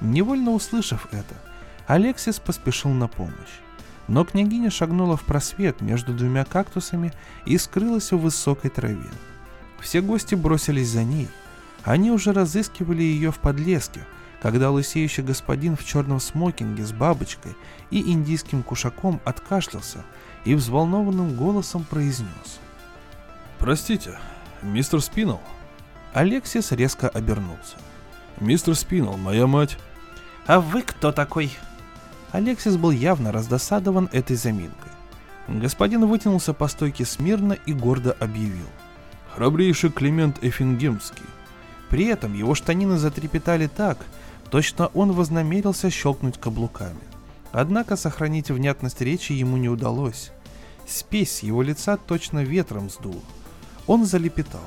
Невольно 0.00 0.52
услышав 0.52 1.08
это, 1.12 1.34
Алексис 1.86 2.38
поспешил 2.38 2.90
на 2.90 3.08
помощь. 3.08 3.60
Но 4.06 4.24
княгиня 4.24 4.70
шагнула 4.70 5.16
в 5.16 5.24
просвет 5.24 5.80
между 5.80 6.14
двумя 6.14 6.44
кактусами 6.44 7.12
и 7.44 7.58
скрылась 7.58 8.12
в 8.12 8.18
высокой 8.18 8.70
траве. 8.70 9.10
Все 9.80 10.00
гости 10.00 10.34
бросились 10.34 10.88
за 10.88 11.04
ней. 11.04 11.28
Они 11.84 12.10
уже 12.10 12.32
разыскивали 12.32 13.02
ее 13.02 13.32
в 13.32 13.38
подлеске, 13.38 14.06
когда 14.40 14.70
лысеющий 14.70 15.22
господин 15.22 15.76
в 15.76 15.84
черном 15.84 16.20
смокинге 16.20 16.86
с 16.86 16.92
бабочкой 16.92 17.54
и 17.90 18.12
индийским 18.12 18.62
кушаком 18.62 19.20
откашлялся 19.24 20.04
и 20.44 20.54
взволнованным 20.54 21.36
голосом 21.36 21.84
произнес. 21.84 22.60
«Простите, 23.58 24.18
мистер 24.62 25.00
Спинал?» 25.00 25.40
Алексис 26.12 26.72
резко 26.72 27.08
обернулся. 27.08 27.76
«Мистер 28.40 28.74
Спинал, 28.74 29.16
моя 29.16 29.46
мать...» 29.46 29.78
«А 30.46 30.60
вы 30.60 30.82
кто 30.82 31.12
такой?» 31.12 31.52
Алексис 32.30 32.76
был 32.76 32.90
явно 32.90 33.32
раздосадован 33.32 34.08
этой 34.12 34.36
заминкой. 34.36 34.92
Господин 35.48 36.06
вытянулся 36.06 36.54
по 36.54 36.68
стойке 36.68 37.04
смирно 37.04 37.54
и 37.54 37.72
гордо 37.72 38.12
объявил. 38.12 38.66
«Храбрейший 39.34 39.90
Климент 39.90 40.38
Эфингемский». 40.42 41.26
При 41.90 42.06
этом 42.06 42.34
его 42.34 42.54
штанины 42.54 42.98
затрепетали 42.98 43.66
так, 43.66 43.98
точно 44.50 44.88
он 44.88 45.12
вознамерился 45.12 45.90
щелкнуть 45.90 46.38
каблуками. 46.38 47.00
Однако 47.50 47.96
сохранить 47.96 48.50
внятность 48.50 49.00
речи 49.00 49.32
ему 49.32 49.56
не 49.56 49.68
удалось. 49.68 50.30
Спесь 50.86 51.42
его 51.42 51.62
лица 51.62 51.96
точно 51.96 52.44
ветром 52.44 52.90
сдул. 52.90 53.22
Он 53.88 54.04
залепетал. 54.04 54.60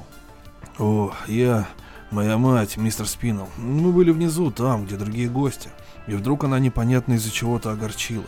«О, 0.77 1.13
я... 1.27 1.67
Моя 2.09 2.37
мать, 2.37 2.75
мистер 2.75 3.07
Спиннелл. 3.07 3.47
Мы 3.55 3.93
были 3.93 4.11
внизу, 4.11 4.51
там, 4.51 4.85
где 4.85 4.97
другие 4.97 5.29
гости. 5.29 5.69
И 6.07 6.13
вдруг 6.13 6.43
она 6.43 6.59
непонятно 6.59 7.13
из-за 7.13 7.31
чего-то 7.31 7.71
огорчилась. 7.71 8.27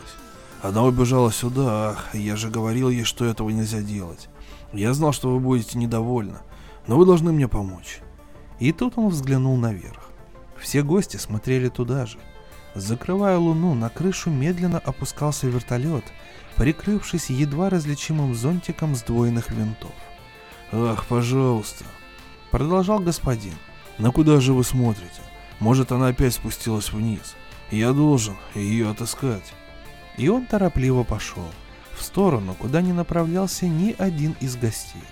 Она 0.62 0.84
убежала 0.84 1.30
сюда, 1.30 1.90
ах, 1.90 2.14
я 2.14 2.36
же 2.36 2.48
говорил 2.48 2.88
ей, 2.88 3.04
что 3.04 3.26
этого 3.26 3.50
нельзя 3.50 3.82
делать. 3.82 4.30
Я 4.72 4.94
знал, 4.94 5.12
что 5.12 5.30
вы 5.30 5.38
будете 5.38 5.76
недовольны, 5.76 6.38
но 6.86 6.96
вы 6.96 7.04
должны 7.04 7.32
мне 7.32 7.48
помочь». 7.48 8.00
И 8.58 8.72
тут 8.72 8.96
он 8.96 9.08
взглянул 9.08 9.56
наверх. 9.58 10.08
Все 10.58 10.82
гости 10.82 11.18
смотрели 11.18 11.68
туда 11.68 12.06
же. 12.06 12.18
Закрывая 12.74 13.36
луну, 13.36 13.74
на 13.74 13.90
крышу 13.90 14.30
медленно 14.30 14.78
опускался 14.78 15.48
вертолет, 15.48 16.04
прикрывшись 16.56 17.28
едва 17.28 17.68
различимым 17.68 18.34
зонтиком 18.34 18.94
сдвоенных 18.94 19.50
винтов. 19.50 19.92
«Ах, 20.76 21.06
пожалуйста!» 21.06 21.84
Продолжал 22.50 22.98
господин. 22.98 23.54
«На 23.98 24.10
куда 24.10 24.40
же 24.40 24.52
вы 24.52 24.64
смотрите? 24.64 25.22
Может, 25.60 25.92
она 25.92 26.08
опять 26.08 26.34
спустилась 26.34 26.92
вниз? 26.92 27.36
Я 27.70 27.92
должен 27.92 28.36
ее 28.56 28.90
отыскать». 28.90 29.52
И 30.16 30.28
он 30.28 30.46
торопливо 30.46 31.04
пошел 31.04 31.46
в 31.96 32.02
сторону, 32.02 32.54
куда 32.54 32.82
не 32.82 32.92
направлялся 32.92 33.66
ни 33.66 33.94
один 33.96 34.34
из 34.40 34.56
гостей. 34.56 35.02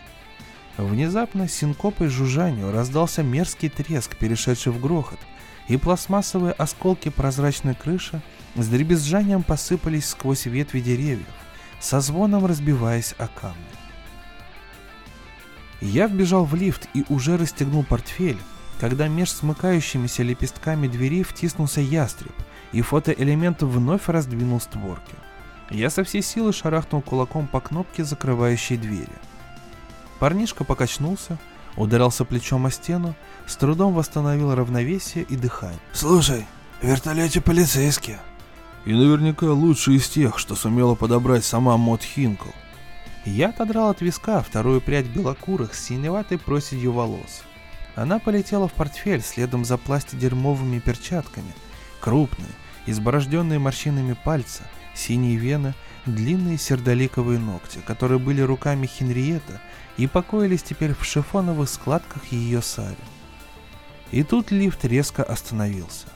Внезапно 0.76 1.48
синкопой 1.48 2.08
жужжанию 2.08 2.72
раздался 2.72 3.22
мерзкий 3.22 3.68
треск, 3.68 4.16
перешедший 4.16 4.72
в 4.72 4.80
грохот, 4.80 5.20
и 5.68 5.76
пластмассовые 5.76 6.54
осколки 6.54 7.08
прозрачной 7.08 7.76
крыши 7.76 8.20
с 8.56 8.66
дребезжанием 8.66 9.44
посыпались 9.44 10.08
сквозь 10.08 10.46
ветви 10.46 10.80
деревьев, 10.80 11.26
со 11.78 12.00
звоном 12.00 12.46
разбиваясь 12.46 13.14
о 13.18 13.28
камни. 13.28 13.81
Я 15.82 16.06
вбежал 16.06 16.44
в 16.44 16.54
лифт 16.54 16.88
и 16.94 17.04
уже 17.08 17.36
расстегнул 17.36 17.82
портфель, 17.82 18.38
когда 18.78 19.08
меж 19.08 19.32
смыкающимися 19.32 20.22
лепестками 20.22 20.86
двери 20.86 21.24
втиснулся 21.24 21.80
ястреб, 21.80 22.32
и 22.70 22.82
фотоэлемент 22.82 23.62
вновь 23.62 24.08
раздвинул 24.08 24.60
створки. 24.60 25.14
Я 25.70 25.90
со 25.90 26.04
всей 26.04 26.22
силы 26.22 26.52
шарахнул 26.52 27.02
кулаком 27.02 27.48
по 27.48 27.60
кнопке, 27.60 28.04
закрывающей 28.04 28.76
двери. 28.76 29.08
Парнишка 30.20 30.62
покачнулся, 30.62 31.36
ударился 31.76 32.24
плечом 32.24 32.66
о 32.66 32.70
стену, 32.70 33.16
с 33.48 33.56
трудом 33.56 33.92
восстановил 33.92 34.54
равновесие 34.54 35.24
и 35.24 35.34
дыхание. 35.34 35.80
«Слушай, 35.92 36.46
в 36.80 36.86
вертолете 36.86 37.40
полицейские». 37.40 38.20
«И 38.84 38.92
наверняка 38.92 39.46
лучший 39.46 39.96
из 39.96 40.08
тех, 40.08 40.38
что 40.38 40.54
сумела 40.54 40.94
подобрать 40.94 41.44
сама 41.44 41.76
Мот 41.76 42.02
Хинкл». 42.02 42.50
Я 43.24 43.50
отодрал 43.50 43.90
от 43.90 44.00
виска 44.00 44.42
вторую 44.42 44.80
прядь 44.80 45.06
белокурых 45.06 45.74
с 45.74 45.84
синеватой 45.84 46.38
проседью 46.38 46.92
волос. 46.92 47.42
Она 47.94 48.18
полетела 48.18 48.66
в 48.66 48.72
портфель 48.72 49.22
следом 49.22 49.64
за 49.64 49.78
пластидермовыми 49.78 50.80
перчатками. 50.80 51.52
Крупные, 52.00 52.48
изборожденные 52.86 53.60
морщинами 53.60 54.16
пальца, 54.24 54.64
синие 54.94 55.36
вены, 55.36 55.74
длинные 56.04 56.58
сердоликовые 56.58 57.38
ногти, 57.38 57.78
которые 57.86 58.18
были 58.18 58.40
руками 58.40 58.86
Хенриетта 58.86 59.60
и 59.96 60.08
покоились 60.08 60.64
теперь 60.64 60.94
в 60.94 61.04
шифоновых 61.04 61.68
складках 61.68 62.26
ее 62.32 62.60
сари. 62.60 62.96
И 64.10 64.24
тут 64.24 64.50
лифт 64.50 64.84
резко 64.84 65.22
остановился. 65.22 66.08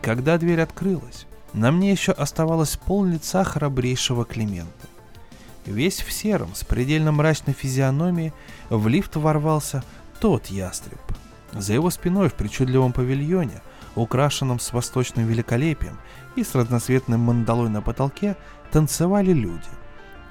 Когда 0.00 0.38
дверь 0.38 0.62
открылась, 0.62 1.26
на 1.52 1.70
мне 1.70 1.92
еще 1.92 2.12
оставалось 2.12 2.76
пол 2.76 3.04
лица 3.04 3.44
храбрейшего 3.44 4.24
Климента. 4.24 4.88
Весь 5.66 6.02
в 6.02 6.12
сером, 6.12 6.54
с 6.54 6.62
предельно 6.64 7.12
мрачной 7.12 7.54
физиономией, 7.54 8.32
в 8.68 8.86
лифт 8.88 9.16
ворвался 9.16 9.82
тот 10.20 10.46
ястреб. 10.46 10.98
За 11.52 11.72
его 11.72 11.90
спиной 11.90 12.28
в 12.28 12.34
причудливом 12.34 12.92
павильоне, 12.92 13.62
украшенном 13.94 14.58
с 14.58 14.72
восточным 14.72 15.26
великолепием 15.26 15.98
и 16.36 16.44
с 16.44 16.54
разноцветным 16.54 17.20
мандалой 17.20 17.70
на 17.70 17.80
потолке, 17.80 18.36
танцевали 18.72 19.32
люди. 19.32 19.68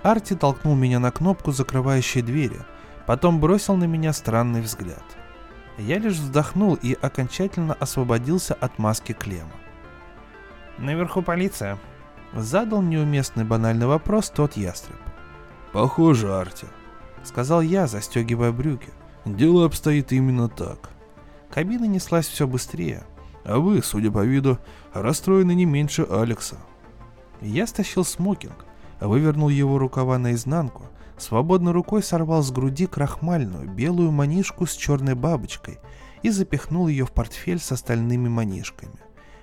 Арти 0.04 0.36
толкнул 0.36 0.76
меня 0.76 1.00
на 1.00 1.12
кнопку, 1.12 1.52
закрывающей 1.52 2.22
двери, 2.22 2.60
потом 3.08 3.40
бросил 3.40 3.76
на 3.76 3.86
меня 3.86 4.14
странный 4.14 4.62
взгляд. 4.62 5.04
Я 5.78 5.98
лишь 5.98 6.14
вздохнул 6.14 6.76
и 6.76 6.94
окончательно 6.94 7.74
освободился 7.74 8.54
от 8.54 8.78
маски 8.78 9.14
Клема. 9.14 9.54
«Наверху 10.78 11.22
полиция»,— 11.22 11.80
задал 12.34 12.82
неуместный 12.82 13.46
банальный 13.46 13.88
вопрос 13.88 14.30
тот 14.30 14.58
ястреб. 14.58 14.98
«Похоже, 15.74 16.32
Арти»,— 16.32 16.68
сказал 17.24 17.62
я, 17.62 17.88
застегивая 17.88 18.52
брюки. 18.52 18.90
«Дело 19.26 19.66
обстоит 19.66 20.12
именно 20.12 20.48
так». 20.48 20.92
Кабина 21.52 21.86
неслась 21.86 22.28
все 22.28 22.48
быстрее. 22.48 23.04
А 23.44 23.58
вы, 23.58 23.82
судя 23.84 24.12
по 24.12 24.24
виду, 24.24 24.60
расстроены 24.94 25.54
не 25.54 25.66
меньше 25.66 26.04
Алекса. 26.04 26.58
Я 27.42 27.68
стащил 27.68 28.06
смокинг, 28.06 28.66
вывернул 29.00 29.50
его 29.50 29.78
рукава 29.78 30.18
наизнанку, 30.18 30.86
свободной 31.18 31.72
рукой 31.72 32.04
сорвал 32.04 32.42
с 32.42 32.52
груди 32.52 32.86
крахмальную 32.86 33.70
белую 33.70 34.12
манишку 34.12 34.66
с 34.66 34.74
черной 34.74 35.16
бабочкой 35.16 35.80
и 36.22 36.30
запихнул 36.30 36.88
ее 36.88 37.06
в 37.06 37.12
портфель 37.12 37.60
с 37.60 37.72
остальными 37.72 38.30
манишками. 38.30 38.94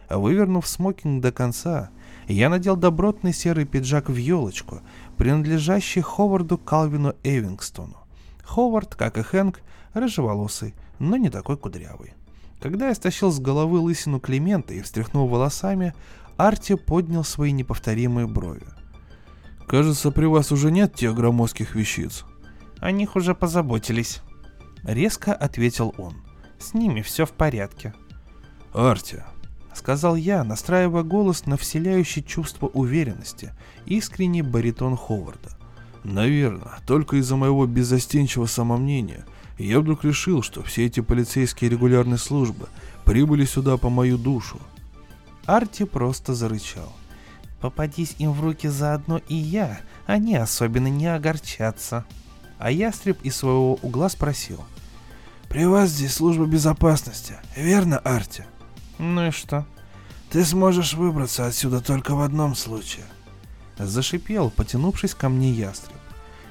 Вывернув 0.08 0.66
смокинг 0.66 1.22
до 1.22 1.30
конца, 1.30 1.90
я 2.26 2.48
надел 2.48 2.74
добротный 2.74 3.32
серый 3.32 3.64
пиджак 3.64 4.08
в 4.08 4.16
елочку, 4.16 4.80
принадлежащий 5.20 6.00
Ховарду 6.00 6.56
Калвину 6.56 7.14
Эвингстону. 7.24 7.98
Ховард, 8.42 8.94
как 8.94 9.18
и 9.18 9.22
Хэнк, 9.22 9.60
рыжеволосый, 9.92 10.74
но 10.98 11.18
не 11.18 11.28
такой 11.28 11.58
кудрявый. 11.58 12.14
Когда 12.58 12.88
я 12.88 12.94
стащил 12.94 13.30
с 13.30 13.38
головы 13.38 13.80
лысину 13.80 14.18
Климента 14.18 14.72
и 14.72 14.80
встряхнул 14.80 15.28
волосами, 15.28 15.92
Арти 16.38 16.74
поднял 16.74 17.22
свои 17.22 17.52
неповторимые 17.52 18.26
брови. 18.26 18.66
«Кажется, 19.68 20.10
при 20.10 20.24
вас 20.24 20.52
уже 20.52 20.70
нет 20.70 20.94
тех 20.94 21.14
громоздких 21.14 21.74
вещиц». 21.74 22.24
«О 22.78 22.90
них 22.90 23.14
уже 23.14 23.34
позаботились»,— 23.34 24.22
резко 24.84 25.34
ответил 25.34 25.94
он. 25.98 26.14
«С 26.58 26.72
ними 26.72 27.02
все 27.02 27.26
в 27.26 27.32
порядке». 27.32 27.92
«Арти»,— 28.72 29.22
сказал 29.74 30.16
я, 30.16 30.44
настраивая 30.44 31.02
голос 31.02 31.46
на 31.46 31.56
вселяющий 31.56 32.22
чувство 32.22 32.66
уверенности, 32.66 33.52
искренний 33.86 34.42
баритон 34.42 34.96
Ховарда. 34.96 35.56
«Наверное, 36.02 36.78
только 36.86 37.16
из-за 37.16 37.36
моего 37.36 37.66
беззастенчивого 37.66 38.46
самомнения 38.46 39.24
я 39.58 39.80
вдруг 39.80 40.04
решил, 40.04 40.42
что 40.42 40.62
все 40.62 40.86
эти 40.86 41.00
полицейские 41.00 41.70
регулярные 41.70 42.16
службы 42.16 42.68
прибыли 43.04 43.44
сюда 43.44 43.76
по 43.76 43.90
мою 43.90 44.16
душу. 44.16 44.58
Арти 45.44 45.84
просто 45.84 46.34
зарычал. 46.34 46.92
Попадись 47.60 48.14
им 48.18 48.32
в 48.32 48.40
руки 48.40 48.68
заодно 48.68 49.20
и 49.28 49.34
я, 49.34 49.80
они 50.06 50.36
особенно 50.36 50.86
не 50.86 51.06
огорчатся. 51.06 52.04
А 52.58 52.70
ястреб 52.70 53.18
из 53.22 53.36
своего 53.36 53.74
угла 53.82 54.08
спросил. 54.08 54.64
«При 55.48 55.66
вас 55.66 55.90
здесь 55.90 56.14
служба 56.14 56.46
безопасности, 56.46 57.34
верно, 57.56 57.98
Арти?» 57.98 58.44
«Ну 59.00 59.28
и 59.28 59.30
что?» 59.30 59.64
«Ты 60.28 60.44
сможешь 60.44 60.92
выбраться 60.92 61.46
отсюда 61.46 61.80
только 61.80 62.14
в 62.14 62.20
одном 62.20 62.54
случае». 62.54 63.06
Зашипел, 63.78 64.50
потянувшись 64.50 65.14
ко 65.14 65.30
мне 65.30 65.50
ястреб. 65.50 65.96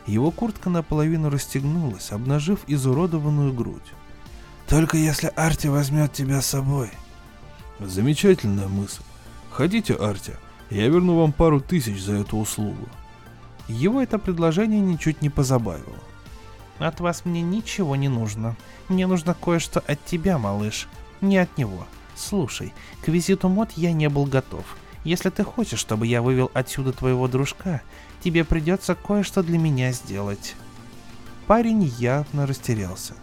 Его 0.08 0.32
куртка 0.32 0.72
наполовину 0.72 1.30
расстегнулась, 1.30 2.12
обнажив 2.12 2.62
изуродованную 2.66 3.54
грудь. 3.54 3.94
«Только 4.68 4.98
если 4.98 5.32
Арти 5.36 5.68
возьмет 5.68 6.12
тебя 6.12 6.42
с 6.42 6.48
собой». 6.48 6.90
«Замечательная 7.80 8.68
мысль. 8.68 9.04
Хотите, 9.52 9.94
Арти, 9.94 10.34
я 10.72 10.88
верну 10.88 11.20
вам 11.20 11.34
пару 11.34 11.62
тысяч 11.62 12.02
за 12.02 12.16
эту 12.16 12.38
услугу». 12.38 12.90
Его 13.68 14.02
это 14.02 14.18
предложение 14.18 14.82
ничуть 14.82 15.22
не 15.22 15.30
позабавило. 15.30 16.00
«От 16.80 17.00
вас 17.00 17.26
мне 17.26 17.44
ничего 17.44 17.96
не 17.96 18.10
нужно. 18.10 18.58
Мне 18.88 19.06
нужно 19.06 19.36
кое-что 19.36 19.82
от 19.82 20.04
тебя, 20.04 20.40
малыш. 20.40 20.88
Не 21.22 21.38
от 21.38 21.56
него. 21.56 21.86
Слушай, 22.20 22.74
к 23.02 23.08
визиту 23.08 23.48
мод 23.48 23.72
я 23.78 23.94
не 23.94 24.10
был 24.10 24.26
готов. 24.26 24.66
Если 25.06 25.30
ты 25.30 25.46
хочешь, 25.46 25.80
чтобы 25.80 26.06
я 26.06 26.22
вывел 26.22 26.52
отсюда 26.54 26.92
твоего 26.92 27.30
дружка, 27.30 27.82
тебе 28.22 28.44
придется 28.44 28.94
кое-что 28.94 29.42
для 29.42 29.58
меня 29.58 29.94
сделать. 29.94 30.56
Парень 31.48 31.84
явно 31.98 32.46
растерялся. 32.46 33.14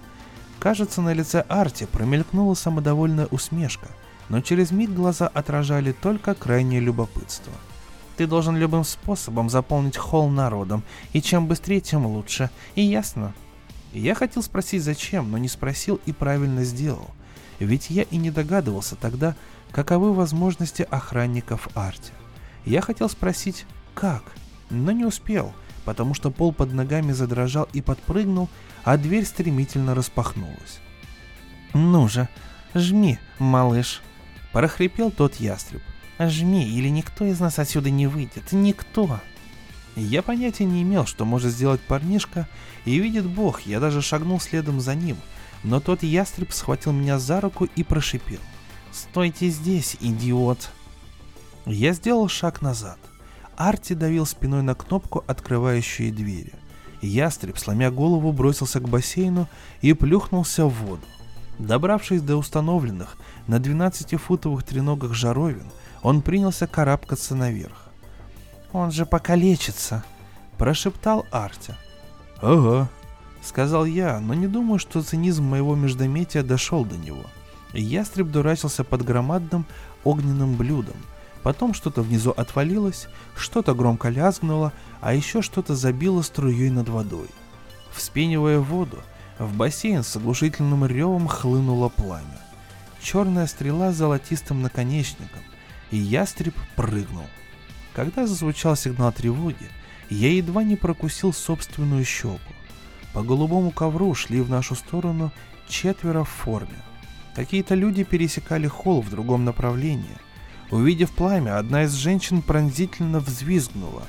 Кажется, 0.58 1.02
на 1.02 1.12
лице 1.12 1.44
Арти 1.46 1.84
промелькнула 1.84 2.54
самодовольная 2.54 3.26
усмешка, 3.26 3.88
но 4.30 4.40
через 4.40 4.70
миг 4.70 4.90
глаза 4.90 5.28
отражали 5.28 5.92
только 5.92 6.34
крайнее 6.34 6.80
любопытство. 6.80 7.52
Ты 8.16 8.26
должен 8.26 8.56
любым 8.56 8.82
способом 8.82 9.50
заполнить 9.50 9.98
холл 9.98 10.30
народом, 10.30 10.82
и 11.12 11.20
чем 11.20 11.46
быстрее, 11.46 11.82
тем 11.82 12.06
лучше. 12.06 12.48
И 12.74 12.82
ясно? 12.82 13.34
Я 13.92 14.14
хотел 14.14 14.42
спросить 14.42 14.82
зачем, 14.82 15.30
но 15.30 15.36
не 15.36 15.48
спросил 15.48 16.00
и 16.06 16.12
правильно 16.12 16.64
сделал. 16.64 17.10
Ведь 17.58 17.90
я 17.90 18.02
и 18.02 18.16
не 18.16 18.30
догадывался 18.30 18.96
тогда, 18.96 19.34
каковы 19.72 20.12
возможности 20.12 20.86
охранников 20.90 21.68
Арти. 21.74 22.12
Я 22.64 22.80
хотел 22.80 23.08
спросить, 23.08 23.64
как, 23.94 24.22
но 24.70 24.92
не 24.92 25.04
успел, 25.04 25.54
потому 25.84 26.14
что 26.14 26.30
пол 26.30 26.52
под 26.52 26.72
ногами 26.72 27.12
задрожал 27.12 27.68
и 27.72 27.80
подпрыгнул, 27.80 28.48
а 28.84 28.96
дверь 28.96 29.24
стремительно 29.24 29.94
распахнулась. 29.94 30.80
«Ну 31.72 32.08
же, 32.08 32.28
жми, 32.74 33.18
малыш!»– 33.38 34.02
прохрипел 34.52 35.10
тот 35.10 35.36
ястреб. 35.36 35.82
«Жми, 36.18 36.66
или 36.66 36.88
никто 36.88 37.24
из 37.24 37.40
нас 37.40 37.58
отсюда 37.58 37.90
не 37.90 38.06
выйдет, 38.06 38.52
никто!» 38.52 39.20
Я 39.96 40.22
понятия 40.22 40.66
не 40.66 40.82
имел, 40.82 41.06
что 41.06 41.24
может 41.24 41.52
сделать 41.52 41.80
парнишка, 41.80 42.46
и 42.84 42.98
видит 42.98 43.24
бог, 43.24 43.62
я 43.62 43.80
даже 43.80 44.02
шагнул 44.02 44.38
следом 44.40 44.80
за 44.80 44.94
ним, 44.94 45.16
но 45.66 45.80
тот 45.80 46.04
ястреб 46.04 46.52
схватил 46.52 46.92
меня 46.92 47.18
за 47.18 47.40
руку 47.40 47.64
и 47.64 47.82
прошипел. 47.82 48.38
«Стойте 48.92 49.48
здесь, 49.48 49.96
идиот!» 50.00 50.70
Я 51.66 51.92
сделал 51.92 52.28
шаг 52.28 52.62
назад. 52.62 52.98
Арти 53.56 53.94
давил 53.94 54.26
спиной 54.26 54.62
на 54.62 54.76
кнопку, 54.76 55.24
открывающую 55.26 56.12
двери. 56.12 56.52
Ястреб, 57.02 57.58
сломя 57.58 57.90
голову, 57.90 58.32
бросился 58.32 58.78
к 58.78 58.88
бассейну 58.88 59.48
и 59.80 59.92
плюхнулся 59.92 60.66
в 60.66 60.70
воду. 60.70 61.02
Добравшись 61.58 62.22
до 62.22 62.36
установленных 62.36 63.16
на 63.48 63.56
12-футовых 63.56 64.62
треногах 64.62 65.14
жаровин, 65.14 65.70
он 66.02 66.22
принялся 66.22 66.68
карабкаться 66.68 67.34
наверх. 67.34 67.88
«Он 68.72 68.92
же 68.92 69.04
покалечится!»– 69.04 70.04
прошептал 70.58 71.26
Арти. 71.32 71.74
Ага, 72.40 72.88
Сказал 73.46 73.84
я, 73.84 74.18
но 74.18 74.34
не 74.34 74.48
думаю, 74.48 74.80
что 74.80 75.02
цинизм 75.02 75.44
моего 75.44 75.76
междометия 75.76 76.42
дошел 76.42 76.84
до 76.84 76.96
него. 76.96 77.22
Ястреб 77.72 78.26
дурачился 78.26 78.82
под 78.82 79.04
громадным 79.04 79.66
огненным 80.02 80.56
блюдом. 80.56 80.96
Потом 81.44 81.72
что-то 81.72 82.02
внизу 82.02 82.32
отвалилось, 82.32 83.06
что-то 83.36 83.72
громко 83.72 84.08
лязгнуло, 84.08 84.72
а 85.00 85.14
еще 85.14 85.42
что-то 85.42 85.76
забило 85.76 86.22
струей 86.22 86.70
над 86.70 86.88
водой. 86.88 87.28
Вспенивая 87.92 88.58
воду, 88.58 88.98
в 89.38 89.56
бассейн 89.56 90.02
с 90.02 90.16
оглушительным 90.16 90.84
ревом 90.84 91.28
хлынуло 91.28 91.88
пламя. 91.88 92.40
Черная 93.00 93.46
стрела 93.46 93.92
с 93.92 93.96
золотистым 93.96 94.60
наконечником, 94.60 95.42
и 95.92 95.96
ястреб 95.96 96.56
прыгнул. 96.74 97.26
Когда 97.94 98.26
зазвучал 98.26 98.74
сигнал 98.74 99.12
тревоги, 99.12 99.70
я 100.10 100.32
едва 100.32 100.64
не 100.64 100.74
прокусил 100.74 101.32
собственную 101.32 102.04
щеку. 102.04 102.55
По 103.16 103.22
голубому 103.22 103.70
ковру 103.70 104.14
шли 104.14 104.42
в 104.42 104.50
нашу 104.50 104.74
сторону 104.74 105.32
четверо 105.66 106.22
в 106.24 106.28
форме. 106.28 106.76
Какие-то 107.34 107.74
люди 107.74 108.04
пересекали 108.04 108.66
холл 108.66 109.00
в 109.00 109.08
другом 109.08 109.46
направлении. 109.46 110.18
Увидев 110.70 111.12
пламя, 111.12 111.56
одна 111.56 111.84
из 111.84 111.94
женщин 111.94 112.42
пронзительно 112.42 113.20
взвизгнула. 113.20 114.02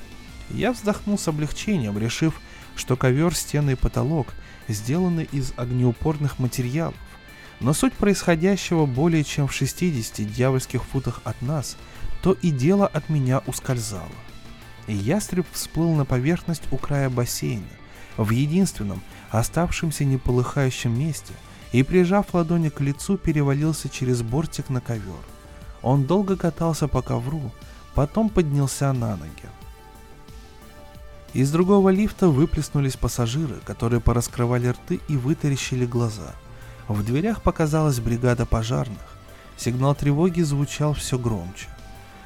Я 0.50 0.72
вздохнул 0.72 1.16
с 1.16 1.26
облегчением, 1.26 1.98
решив, 1.98 2.38
что 2.76 2.96
ковер, 2.96 3.34
стены 3.34 3.70
и 3.70 3.76
потолок 3.76 4.34
сделаны 4.68 5.26
из 5.32 5.54
огнеупорных 5.56 6.38
материалов. 6.38 6.94
Но 7.60 7.72
суть 7.72 7.94
происходящего 7.94 8.84
более 8.84 9.24
чем 9.24 9.48
в 9.48 9.54
60 9.54 10.30
дьявольских 10.30 10.84
футах 10.84 11.22
от 11.24 11.40
нас, 11.40 11.78
то 12.22 12.34
и 12.34 12.50
дело 12.50 12.86
от 12.86 13.08
меня 13.08 13.40
ускользало 13.46 14.12
и 14.88 14.94
ястреб 14.94 15.46
всплыл 15.52 15.94
на 15.94 16.04
поверхность 16.04 16.64
у 16.72 16.78
края 16.78 17.10
бассейна, 17.10 17.68
в 18.18 18.30
единственном, 18.30 19.00
оставшемся 19.30 20.04
неполыхающем 20.04 20.98
месте, 20.98 21.32
и, 21.72 21.82
прижав 21.82 22.34
ладони 22.34 22.68
к 22.68 22.80
лицу, 22.80 23.16
перевалился 23.16 23.88
через 23.88 24.22
бортик 24.22 24.68
на 24.68 24.80
ковер. 24.80 25.22
Он 25.82 26.04
долго 26.04 26.36
катался 26.36 26.88
по 26.88 27.00
ковру, 27.00 27.52
потом 27.94 28.28
поднялся 28.28 28.92
на 28.92 29.16
ноги. 29.16 29.48
Из 31.34 31.50
другого 31.52 31.90
лифта 31.90 32.28
выплеснулись 32.28 32.96
пассажиры, 32.96 33.56
которые 33.64 34.00
пораскрывали 34.00 34.68
рты 34.68 35.00
и 35.08 35.16
вытаращили 35.16 35.86
глаза. 35.86 36.34
В 36.88 37.04
дверях 37.04 37.42
показалась 37.42 38.00
бригада 38.00 38.46
пожарных. 38.46 38.98
Сигнал 39.56 39.94
тревоги 39.94 40.40
звучал 40.40 40.94
все 40.94 41.18
громче. 41.18 41.68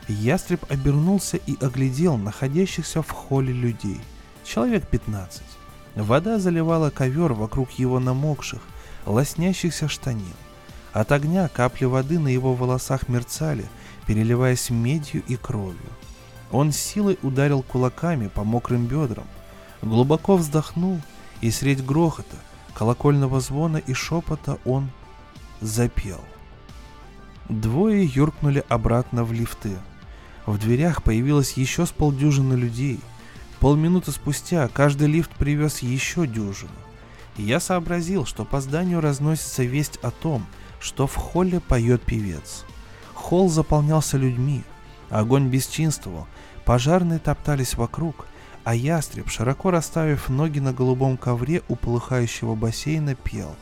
Ястреб 0.06 0.64
обернулся 0.70 1.36
и 1.36 1.56
оглядел 1.62 2.16
находящихся 2.16 3.02
в 3.02 3.10
холле 3.10 3.52
людей. 3.52 4.00
Человек 4.44 4.86
15. 4.88 5.42
Вода 5.94 6.38
заливала 6.38 6.90
ковер 6.90 7.32
вокруг 7.32 7.70
его 7.72 8.00
намокших, 8.00 8.60
лоснящихся 9.04 9.88
штанин. 9.88 10.34
От 10.92 11.12
огня 11.12 11.48
капли 11.48 11.84
воды 11.84 12.18
на 12.18 12.28
его 12.28 12.54
волосах 12.54 13.08
мерцали, 13.08 13.66
переливаясь 14.06 14.70
медью 14.70 15.22
и 15.26 15.36
кровью. 15.36 15.90
Он 16.50 16.72
силой 16.72 17.18
ударил 17.22 17.62
кулаками 17.62 18.28
по 18.28 18.44
мокрым 18.44 18.86
бедрам, 18.86 19.26
глубоко 19.80 20.36
вздохнул, 20.36 21.00
и 21.40 21.50
средь 21.50 21.84
грохота, 21.84 22.36
колокольного 22.74 23.40
звона 23.40 23.78
и 23.78 23.94
шепота 23.94 24.58
он 24.64 24.90
запел. 25.60 26.20
Двое 27.48 28.04
юркнули 28.04 28.64
обратно 28.68 29.24
в 29.24 29.32
лифты– 29.32 29.76
в 30.46 30.58
дверях 30.58 31.02
появилось 31.02 31.52
еще 31.52 31.86
с 31.86 31.90
полдюжины 31.90 32.54
людей. 32.54 33.00
Полминуты 33.62 34.10
спустя 34.10 34.66
каждый 34.66 35.06
лифт 35.06 35.30
привез 35.36 35.82
еще 35.82 36.26
дюжину. 36.26 36.72
я 37.36 37.60
сообразил, 37.60 38.26
что 38.26 38.44
по 38.44 38.60
зданию 38.60 39.00
разносится 39.00 39.62
весть 39.62 39.98
о 40.02 40.10
том, 40.10 40.44
что 40.80 41.06
в 41.06 41.14
холле 41.14 41.60
поет 41.60 42.02
певец. 42.02 42.64
Холл 43.14 43.48
заполнялся 43.48 44.16
людьми, 44.16 44.64
огонь 45.10 45.46
бесчинствовал, 45.46 46.26
пожарные 46.64 47.20
топтались 47.20 47.76
вокруг, 47.76 48.26
а 48.64 48.74
ястреб, 48.74 49.28
широко 49.30 49.70
расставив 49.70 50.28
ноги 50.28 50.58
на 50.58 50.72
голубом 50.72 51.16
ковре 51.16 51.62
у 51.68 51.76
полыхающего 51.76 52.56
бассейна, 52.56 53.14
пел. 53.14 53.54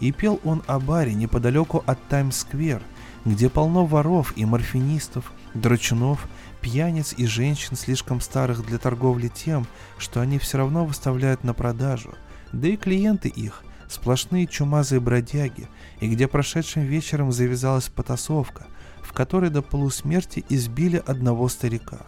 И 0.00 0.12
пел 0.12 0.38
он 0.44 0.62
о 0.66 0.78
баре 0.78 1.14
неподалеку 1.14 1.82
от 1.86 1.98
Таймс-сквер, 2.08 2.82
где 3.24 3.48
полно 3.48 3.86
воров 3.86 4.34
и 4.36 4.44
морфинистов, 4.44 5.32
драчунов, 5.54 6.28
пьяниц 6.60 7.14
и 7.16 7.26
женщин, 7.26 7.76
слишком 7.76 8.20
старых 8.20 8.64
для 8.66 8.78
торговли 8.78 9.28
тем, 9.28 9.66
что 9.98 10.20
они 10.20 10.38
все 10.38 10.58
равно 10.58 10.84
выставляют 10.84 11.44
на 11.44 11.54
продажу, 11.54 12.14
да 12.52 12.68
и 12.68 12.76
клиенты 12.76 13.28
их– 13.28 13.64
сплошные 13.90 14.46
чумазые 14.46 15.00
бродяги, 15.00 15.68
и 16.00 16.08
где 16.08 16.28
прошедшим 16.28 16.82
вечером 16.82 17.32
завязалась 17.32 17.88
потасовка, 17.88 18.66
в 19.02 19.12
которой 19.12 19.50
до 19.50 19.62
полусмерти 19.62 20.44
избили 20.48 21.02
одного 21.04 21.48
старика. 21.48 22.06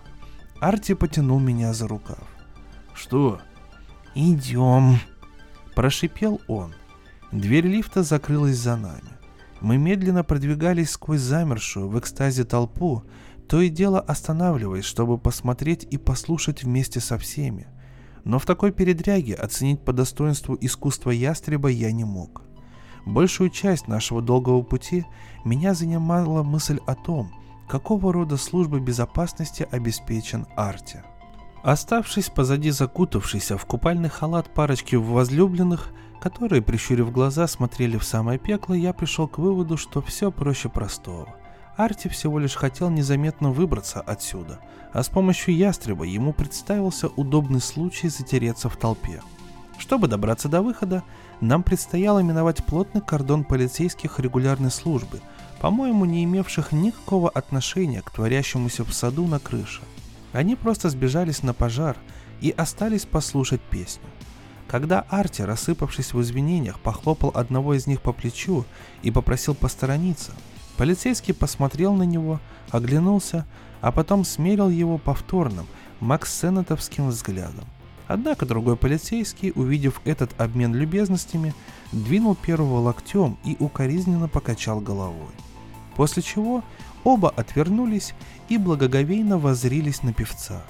Арти 0.60 0.94
потянул 0.94 1.40
меня 1.40 1.72
за 1.72 1.88
рукав. 1.88 2.22
«Что?» 2.94 3.40
«Идем»,– 4.14 4.98
прошипел 5.74 6.40
он. 6.46 6.74
Дверь 7.32 7.66
лифта 7.66 8.02
закрылась 8.02 8.58
за 8.58 8.76
нами. 8.76 9.10
Мы 9.60 9.78
медленно 9.78 10.22
продвигались 10.22 10.90
сквозь 10.90 11.20
замершую 11.20 11.88
в 11.88 11.98
экстазе 11.98 12.44
толпу, 12.44 13.04
то 13.48 13.60
и 13.60 13.68
дело 13.68 14.00
останавливаясь, 14.00 14.84
чтобы 14.84 15.18
посмотреть 15.18 15.86
и 15.90 15.98
послушать 15.98 16.62
вместе 16.62 17.00
со 17.00 17.18
всеми. 17.18 17.66
Но 18.24 18.38
в 18.38 18.46
такой 18.46 18.72
передряге 18.72 19.34
оценить 19.34 19.84
по 19.84 19.92
достоинству 19.92 20.56
искусство 20.60 21.10
ястреба 21.10 21.68
я 21.68 21.92
не 21.92 22.04
мог. 22.04 22.42
Большую 23.04 23.50
часть 23.50 23.88
нашего 23.88 24.22
долгого 24.22 24.62
пути 24.62 25.04
меня 25.44 25.74
занимала 25.74 26.42
мысль 26.42 26.78
о 26.86 26.94
том, 26.94 27.32
какого 27.68 28.12
рода 28.12 28.36
службы 28.36 28.80
безопасности 28.80 29.66
обеспечен 29.70 30.46
Арти. 30.56 31.02
Оставшись 31.62 32.28
позади 32.28 32.70
закутавшейся 32.70 33.56
в 33.56 33.66
купальный 33.66 34.08
халат 34.08 34.52
парочки 34.52 34.96
возлюбленных, 34.96 35.90
которые, 36.20 36.62
прищурив 36.62 37.12
глаза, 37.12 37.46
смотрели 37.46 37.98
в 37.98 38.04
самое 38.04 38.38
пекло, 38.38 38.74
я 38.74 38.92
пришел 38.92 39.26
к 39.26 39.38
выводу, 39.38 39.76
что 39.76 40.00
все 40.00 40.30
проще 40.30 40.68
простого. 40.68 41.28
Арти 41.76 42.08
всего 42.08 42.38
лишь 42.38 42.54
хотел 42.54 42.90
незаметно 42.90 43.50
выбраться 43.50 44.00
отсюда, 44.00 44.58
а 44.92 45.02
с 45.02 45.08
помощью 45.08 45.56
ястреба 45.56 46.04
ему 46.04 46.32
представился 46.32 47.08
удобный 47.08 47.60
случай 47.60 48.08
затереться 48.08 48.68
в 48.68 48.76
толпе. 48.76 49.22
Чтобы 49.78 50.06
добраться 50.06 50.48
до 50.48 50.60
выхода, 50.60 51.02
нам 51.40 51.62
предстояло 51.62 52.20
миновать 52.20 52.64
плотный 52.64 53.00
кордон 53.00 53.42
полицейских 53.42 54.20
регулярной 54.20 54.70
службы, 54.70 55.20
по-моему, 55.60 56.04
не 56.04 56.24
имевших 56.24 56.72
никакого 56.72 57.30
отношения 57.30 58.02
к 58.02 58.10
творящемуся 58.10 58.84
в 58.84 58.92
саду 58.92 59.26
на 59.26 59.38
крыше. 59.38 59.80
Они 60.32 60.56
просто 60.56 60.90
сбежались 60.90 61.42
на 61.42 61.54
пожар 61.54 61.96
и 62.40 62.50
остались 62.50 63.06
послушать 63.06 63.62
песню. 63.62 64.04
Когда 64.68 65.00
Арти, 65.08 65.42
рассыпавшись 65.42 66.12
в 66.12 66.20
извинениях, 66.20 66.80
похлопал 66.80 67.30
одного 67.34 67.74
из 67.74 67.86
них 67.86 68.00
по 68.02 68.12
плечу 68.12 68.64
и 69.02 69.10
попросил 69.10 69.54
посторониться, 69.54 70.32
полицейский 70.82 71.32
посмотрел 71.32 71.94
на 71.94 72.02
него, 72.02 72.40
оглянулся, 72.72 73.46
а 73.80 73.92
потом 73.92 74.24
смерил 74.24 74.68
его 74.68 74.98
повторным, 74.98 75.68
максенетовским 76.00 77.10
взглядом. 77.10 77.64
Однако 78.08 78.46
другой 78.46 78.76
полицейский, 78.76 79.52
увидев 79.54 80.00
этот 80.04 80.32
обмен 80.40 80.74
любезностями, 80.74 81.54
двинул 81.92 82.34
первого 82.34 82.80
локтем 82.80 83.38
и 83.44 83.56
укоризненно 83.60 84.26
покачал 84.26 84.80
головой. 84.80 85.30
После 85.94 86.20
чего 86.20 86.64
оба 87.04 87.30
отвернулись 87.30 88.12
и 88.48 88.58
благоговейно 88.58 89.38
воззрились 89.38 90.02
на 90.02 90.12
певца. 90.12 90.64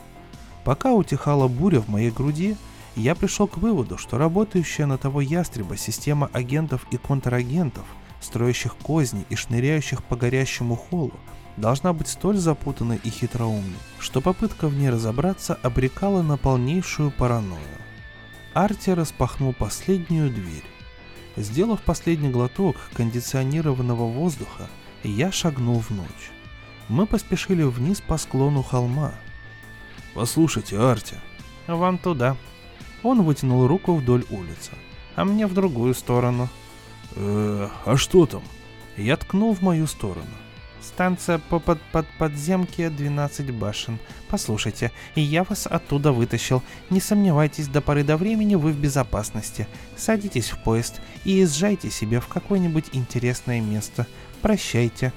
Пока 0.62 0.92
утихала 0.92 1.48
буря 1.48 1.80
в 1.80 1.88
моей 1.88 2.10
груди, 2.10 2.58
я 2.96 3.14
пришел 3.14 3.48
к 3.48 3.56
выводу, 3.56 3.96
что 3.96 4.18
работающая 4.18 4.84
на 4.84 4.98
того 4.98 5.22
ястреба 5.22 5.78
система 5.78 6.28
агентов 6.34 6.86
и 6.90 6.98
контрагентов, 6.98 7.86
строящих 8.22 8.76
козни 8.76 9.24
и 9.28 9.36
шныряющих 9.36 10.02
по 10.04 10.16
горящему 10.16 10.76
холлу, 10.76 11.18
должна 11.56 11.92
быть 11.92 12.08
столь 12.08 12.38
запутанной 12.38 13.00
и 13.02 13.10
хитроумной, 13.10 13.78
что 13.98 14.20
попытка 14.20 14.68
в 14.68 14.74
ней 14.74 14.90
разобраться 14.90 15.58
обрекала 15.62 16.22
на 16.22 16.36
полнейшую 16.36 17.10
паранойю. 17.10 17.60
Арти 18.54 18.90
распахнул 18.90 19.52
последнюю 19.52 20.30
дверь. 20.30 20.64
Сделав 21.36 21.80
последний 21.80 22.30
глоток 22.30 22.76
кондиционированного 22.94 24.06
воздуха, 24.06 24.68
я 25.02 25.32
шагнул 25.32 25.80
в 25.80 25.90
ночь. 25.90 26.30
Мы 26.88 27.06
поспешили 27.06 27.62
вниз 27.62 28.00
по 28.00 28.18
склону 28.18 28.62
холма. 28.62 29.12
«Послушайте, 30.14 30.78
Арти». 30.78 31.16
«Вам 31.66 31.96
туда». 31.96 32.36
Он 33.02 33.22
вытянул 33.22 33.66
руку 33.66 33.94
вдоль 33.94 34.24
улицы, 34.30 34.72
а 35.16 35.24
мне 35.24 35.46
в 35.46 35.54
другую 35.54 35.94
сторону. 35.94 36.48
«Э, 37.16 37.68
а 37.84 37.96
что 37.96 38.26
там?» 38.26 38.42
Я 38.96 39.16
ткнул 39.16 39.54
в 39.54 39.62
мою 39.62 39.86
сторону. 39.86 40.26
Станция 40.82 41.38
по 41.38 41.60
под 41.60 41.80
под 41.92 42.06
подземке 42.18 42.90
12 42.90 43.50
башен. 43.52 43.98
Послушайте, 44.28 44.90
я 45.14 45.44
вас 45.44 45.66
оттуда 45.66 46.12
вытащил. 46.12 46.62
Не 46.90 47.00
сомневайтесь, 47.00 47.68
до 47.68 47.80
поры 47.80 48.02
до 48.02 48.16
времени 48.16 48.56
вы 48.56 48.72
в 48.72 48.78
безопасности. 48.78 49.68
Садитесь 49.96 50.50
в 50.50 50.62
поезд 50.62 51.00
и 51.24 51.30
езжайте 51.32 51.90
себе 51.90 52.20
в 52.20 52.26
какое-нибудь 52.26 52.86
интересное 52.92 53.60
место. 53.60 54.06
Прощайте. 54.42 55.12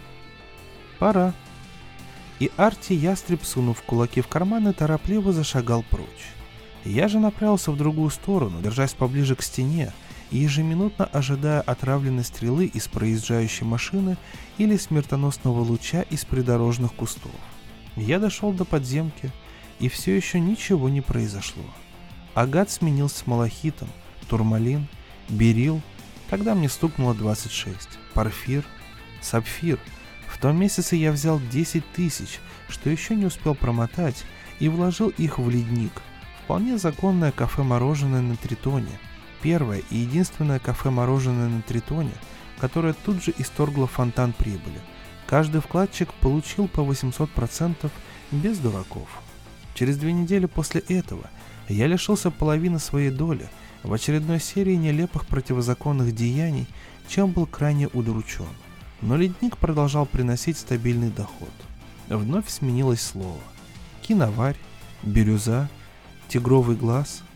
Пора. 1.00 1.34
И 2.40 2.52
Арти 2.58 2.94
Ястреб, 2.94 3.44
сунув 3.44 3.82
кулаки 3.82 4.22
в 4.22 4.28
карманы, 4.28 4.74
торопливо 4.74 5.34
зашагал 5.34 5.84
прочь. 5.90 6.34
Я 6.84 7.08
же 7.08 7.20
направился 7.20 7.72
в 7.72 7.78
другую 7.78 8.12
сторону, 8.12 8.62
держась 8.62 8.94
поближе 8.94 9.36
к 9.36 9.42
стене, 9.42 9.92
ежеминутно 10.32 11.06
ожидая 11.06 11.62
отравленной 11.62 12.24
стрелы 12.24 12.66
из 12.66 12.88
проезжающей 12.88 13.66
машины 13.66 14.18
или 14.58 14.78
смертоносного 14.78 15.60
луча 15.62 16.02
из 16.04 16.26
придорожных 16.26 16.94
кустов. 16.94 17.32
Я 17.96 18.20
дошел 18.20 18.52
до 18.52 18.66
подземки, 18.66 19.32
и 19.80 19.90
все 19.90 20.16
еще 20.16 20.40
ничего 20.40 20.90
не 20.90 21.02
произошло. 21.02 21.64
Агат 22.34 22.70
сменился 22.70 23.24
малахитом, 23.26 23.90
турмалин, 24.30 24.88
берил, 25.30 25.82
тогда 26.30 26.56
мне 26.56 26.70
стукнуло 26.70 27.14
26, 27.14 27.88
парфир, 28.14 28.66
сапфир. 29.22 29.80
В 30.28 30.38
том 30.38 30.58
месяце 30.58 30.96
я 30.96 31.12
взял 31.12 31.40
10 31.40 31.84
тысяч, 31.94 32.40
что 32.68 32.90
еще 32.90 33.16
не 33.16 33.26
успел 33.26 33.56
промотать, 33.56 34.26
и 34.60 34.68
вложил 34.70 35.10
их 35.10 35.38
в 35.40 35.50
ледник. 35.50 36.02
Вполне 36.44 36.78
законное 36.78 37.32
кафе-мороженое 37.32 38.22
на 38.22 38.36
Тритоне– 38.36 38.92
первое 39.46 39.84
и 39.92 39.98
единственное 39.98 40.58
кафе-мороженое 40.58 41.48
на 41.48 41.62
Тритоне, 41.62 42.14
которое 42.60 42.94
тут 42.94 43.24
же 43.24 43.32
исторгло 43.38 43.86
фонтан 43.86 44.34
прибыли. 44.34 44.82
Каждый 45.28 45.62
вкладчик 45.62 46.12
получил 46.16 46.68
по 46.68 46.80
800% 46.80 47.92
без 48.32 48.58
дураков. 48.58 49.08
Через 49.76 50.00
две 50.00 50.14
недели 50.14 50.48
после 50.48 50.82
этого 50.82 51.30
я 51.70 51.86
лишился 51.86 52.32
половины 52.32 52.80
своей 52.80 53.12
доли 53.12 53.48
в 53.84 53.94
очередной 53.94 54.40
серии 54.40 54.74
нелепых 54.74 55.28
противозаконных 55.28 56.16
деяний, 56.16 56.66
чем 57.08 57.30
был 57.30 57.46
крайне 57.46 57.88
удручен. 57.90 58.50
Но 59.04 59.16
ледник 59.16 59.58
продолжал 59.58 60.08
приносить 60.08 60.58
стабильный 60.58 61.12
доход. 61.12 61.54
Вновь 62.10 62.50
сменилось 62.50 63.02
слово. 63.02 63.42
Киноварь, 64.02 64.58
бирюза, 65.04 65.70
тигровый 66.30 66.76
глаз– 66.76 67.22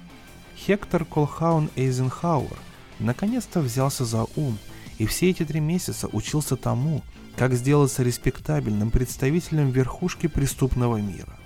Хектор 0.65 1.05
Колхаун 1.05 1.69
Эйзенхауэр 1.77 2.57
наконец-то 2.99 3.61
взялся 3.61 4.03
за 4.03 4.25
ум 4.35 4.57
и 4.97 5.05
все 5.05 5.29
эти 5.29 5.45
три 5.45 5.61
месяца 5.61 6.09
учился 6.11 6.57
тому, 6.57 7.01
как 7.37 7.53
сделаться 7.53 8.03
респектабельным 8.03 8.91
представителем 8.91 9.71
верхушки 9.71 10.27
преступного 10.27 10.97
мира. 10.97 11.39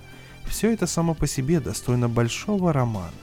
Все 0.46 0.72
это 0.72 0.88
само 0.88 1.14
по 1.14 1.28
себе 1.28 1.60
достойно 1.60 2.08
большого 2.08 2.72
романа. 2.72 3.14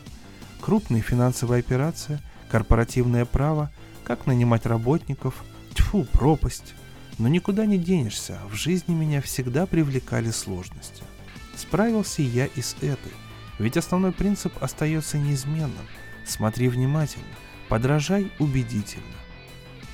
Крупные 0.61 1.01
финансовые 1.01 1.59
операции, 1.59 2.19
корпоративное 2.49 3.25
право, 3.25 3.69
как 4.05 4.25
нанимать 4.25 4.65
работников, 4.65 5.43
тьфу, 5.75 6.05
пропасть. 6.05 6.73
Но 7.17 7.27
никуда 7.27 7.65
не 7.65 7.77
денешься, 7.77 8.39
в 8.49 8.55
жизни 8.55 8.93
меня 8.93 9.21
всегда 9.21 9.65
привлекали 9.65 10.31
сложности. 10.31 11.03
Справился 11.57 12.21
я 12.21 12.45
и 12.45 12.61
с 12.61 12.75
этой– 12.81 13.11
ведь 13.61 13.77
основной 13.77 14.11
принцип 14.11 14.51
остается 14.61 15.19
неизменным. 15.19 15.85
Смотри 16.25 16.67
внимательно, 16.67 17.27
подражай 17.69 18.31
убедительно. 18.39 19.05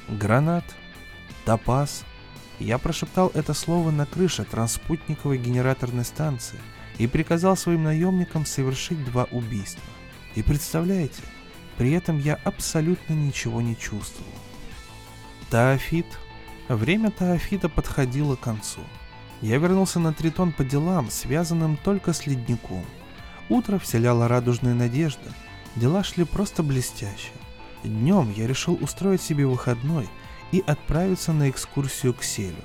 Гранат, 0.07 0.63
топаз. 1.43 2.05
Я 2.59 2.77
прошептал 2.77 3.29
это 3.33 3.53
слово 3.53 3.91
на 3.91 4.05
крыше 4.05 4.45
транспутниковой 4.45 5.37
генераторной 5.37 6.05
станции 6.05 6.59
и 6.97 7.07
приказал 7.07 7.57
своим 7.57 7.83
наемникам 7.83 8.45
совершить 8.45 9.03
два 9.03 9.25
убийства. 9.25 9.83
И 10.35 10.41
представляете, 10.43 11.21
при 11.77 11.91
этом 11.91 12.19
я 12.19 12.35
абсолютно 12.45 13.13
ничего 13.13 13.61
не 13.61 13.77
чувствовал. 13.77 14.31
Таафит. 15.49 16.07
Время 16.69 17.11
Таафита 17.11 17.67
подходило 17.67 18.37
к 18.37 18.41
концу. 18.41 18.81
Я 19.41 19.57
вернулся 19.57 19.99
на 19.99 20.13
Тритон 20.13 20.53
по 20.53 20.63
делам, 20.63 21.09
связанным 21.09 21.77
только 21.77 22.13
с 22.13 22.25
ледником– 22.25 22.85
Утро 23.49 23.77
вселяло 23.79 24.27
радужные 24.27 24.75
надежды. 24.75 25.31
Дела 25.75 26.03
шли 26.03 26.25
просто 26.25 26.63
блестяще. 26.63 27.31
Днем 27.83 28.33
я 28.35 28.47
решил 28.47 28.77
устроить 28.81 29.21
себе 29.21 29.45
выходной 29.45 30.09
и 30.51 30.63
отправиться 30.65 31.31
на 31.31 31.49
экскурсию 31.49 32.13
к 32.13 32.23
селю. 32.23 32.55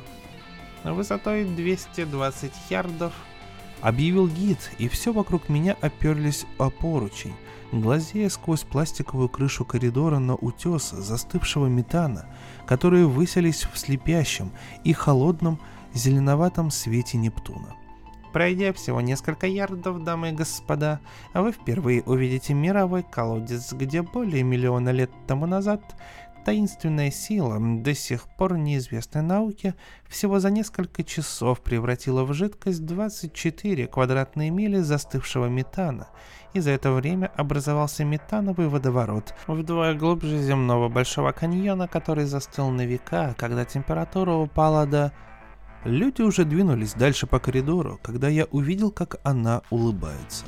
«Высотой 0.82 1.44
220 1.44 2.52
ярдов»,— 2.70 3.12
объявил 3.80 4.26
гид, 4.26 4.58
и 4.78 4.88
все 4.88 5.12
вокруг 5.12 5.48
меня 5.48 5.76
оперлись 5.80 6.44
о 6.58 6.70
поручень, 6.70 7.34
глазея 7.70 8.28
сквозь 8.28 8.62
пластиковую 8.62 9.28
крышу 9.28 9.64
коридора 9.64 10.18
на 10.18 10.34
утесы 10.34 10.96
застывшего 10.96 11.66
метана, 11.66 12.26
которые 12.66 13.06
выселись 13.06 13.68
в 13.72 13.78
слепящем 13.78 14.50
и 14.82 14.92
холодном 14.92 15.60
зеленоватом 15.94 16.72
свете 16.72 17.18
Нептуна. 17.18 17.76
Пройдя 18.32 18.72
всего 18.72 19.00
несколько 19.00 19.46
ярдов, 19.46 20.02
дамы 20.04 20.30
и 20.30 20.32
господа, 20.32 21.00
вы 21.34 21.52
впервые 21.52 22.02
увидите 22.02 22.54
мировой 22.54 23.02
колодец, 23.02 23.72
где 23.72 24.02
более 24.02 24.42
миллиона 24.42 24.88
лет 24.90 25.10
тому 25.26 25.46
назад 25.46 25.82
таинственная 26.44 27.10
сила, 27.10 27.58
до 27.60 27.94
сих 27.94 28.28
пор 28.36 28.56
неизвестной 28.56 29.22
науке, 29.22 29.74
всего 30.08 30.40
за 30.40 30.50
несколько 30.50 31.04
часов 31.04 31.60
превратила 31.60 32.24
в 32.24 32.32
жидкость 32.32 32.84
24 32.84 33.86
квадратные 33.86 34.50
мили 34.50 34.78
застывшего 34.78 35.46
метана, 35.46 36.08
и 36.52 36.60
за 36.60 36.70
это 36.70 36.92
время 36.92 37.30
образовался 37.36 38.04
метановый 38.04 38.68
водоворот, 38.68 39.34
вдвое 39.46 39.94
глубже 39.94 40.38
земного 40.42 40.88
Большого 40.88 41.32
каньона, 41.32 41.88
который 41.88 42.24
застыл 42.24 42.70
на 42.70 42.84
века, 42.86 43.34
когда 43.38 43.64
температура 43.64 44.32
упала 44.32 44.86
до 44.86 45.12
Люди 45.84 46.22
уже 46.22 46.44
двинулись 46.44 46.94
дальше 46.94 47.26
по 47.26 47.40
коридору, 47.40 47.98
когда 48.02 48.28
я 48.28 48.44
увидел, 48.52 48.92
как 48.92 49.16
она 49.24 49.62
улыбается. 49.68 50.44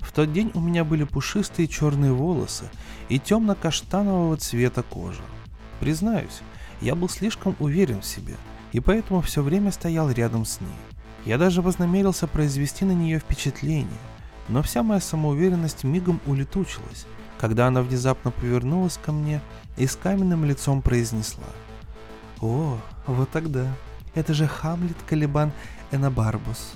В 0.00 0.10
тот 0.10 0.32
день 0.32 0.50
у 0.54 0.60
меня 0.60 0.82
были 0.82 1.04
пушистые 1.04 1.68
черные 1.68 2.12
волосы 2.12 2.68
и 3.08 3.20
темно-каштанового 3.20 4.36
цвета 4.38 4.82
кожа. 4.82 5.22
Признаюсь, 5.78 6.40
я 6.80 6.96
был 6.96 7.08
слишком 7.08 7.54
уверен 7.60 8.00
в 8.00 8.04
себе, 8.04 8.34
и 8.72 8.80
поэтому 8.80 9.20
все 9.20 9.40
время 9.42 9.70
стоял 9.70 10.10
рядом 10.10 10.44
с 10.44 10.60
ней. 10.60 10.68
Я 11.24 11.38
даже 11.38 11.62
вознамерился 11.62 12.26
произвести 12.26 12.84
на 12.84 12.92
нее 12.92 13.20
впечатление, 13.20 13.86
но 14.48 14.62
вся 14.64 14.82
моя 14.82 15.00
самоуверенность 15.00 15.84
мигом 15.84 16.20
улетучилась, 16.26 17.06
когда 17.38 17.68
она 17.68 17.82
внезапно 17.82 18.32
повернулась 18.32 18.98
ко 19.00 19.12
мне 19.12 19.40
и 19.76 19.86
с 19.86 19.94
каменным 19.94 20.44
лицом 20.44 20.82
произнесла. 20.82 21.44
«О, 22.40 22.76
вот 23.06 23.30
тогда 23.30 23.68
Это 24.14 24.34
же 24.34 24.46
Хамлет 24.46 24.96
Калибан 25.06 25.52
Энабарбус. 25.90 26.74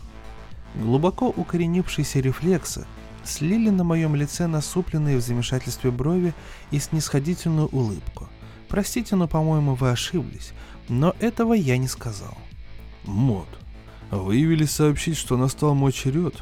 Глубоко 0.74 1.28
укоренившиеся 1.28 2.20
рефлексы 2.20 2.86
слили 3.24 3.70
на 3.70 3.84
моем 3.84 4.14
лице 4.14 4.46
насупленные 4.46 5.16
в 5.16 5.20
замешательстве 5.20 5.90
брови 5.90 6.34
и 6.70 6.78
снисходительную 6.78 7.68
улыбку. 7.68 8.28
Простите, 8.68 9.16
но, 9.16 9.28
по-моему, 9.28 9.74
вы 9.74 9.90
ошиблись, 9.90 10.52
но 10.88 11.14
этого 11.20 11.52
я 11.52 11.78
не 11.78 11.88
сказал. 11.88 12.36
Мод, 13.04 13.48
вы 14.10 14.36
явились 14.36 14.72
сообщить, 14.72 15.16
что 15.16 15.36
настал 15.36 15.74
мой 15.74 15.92
черед? 15.92 16.34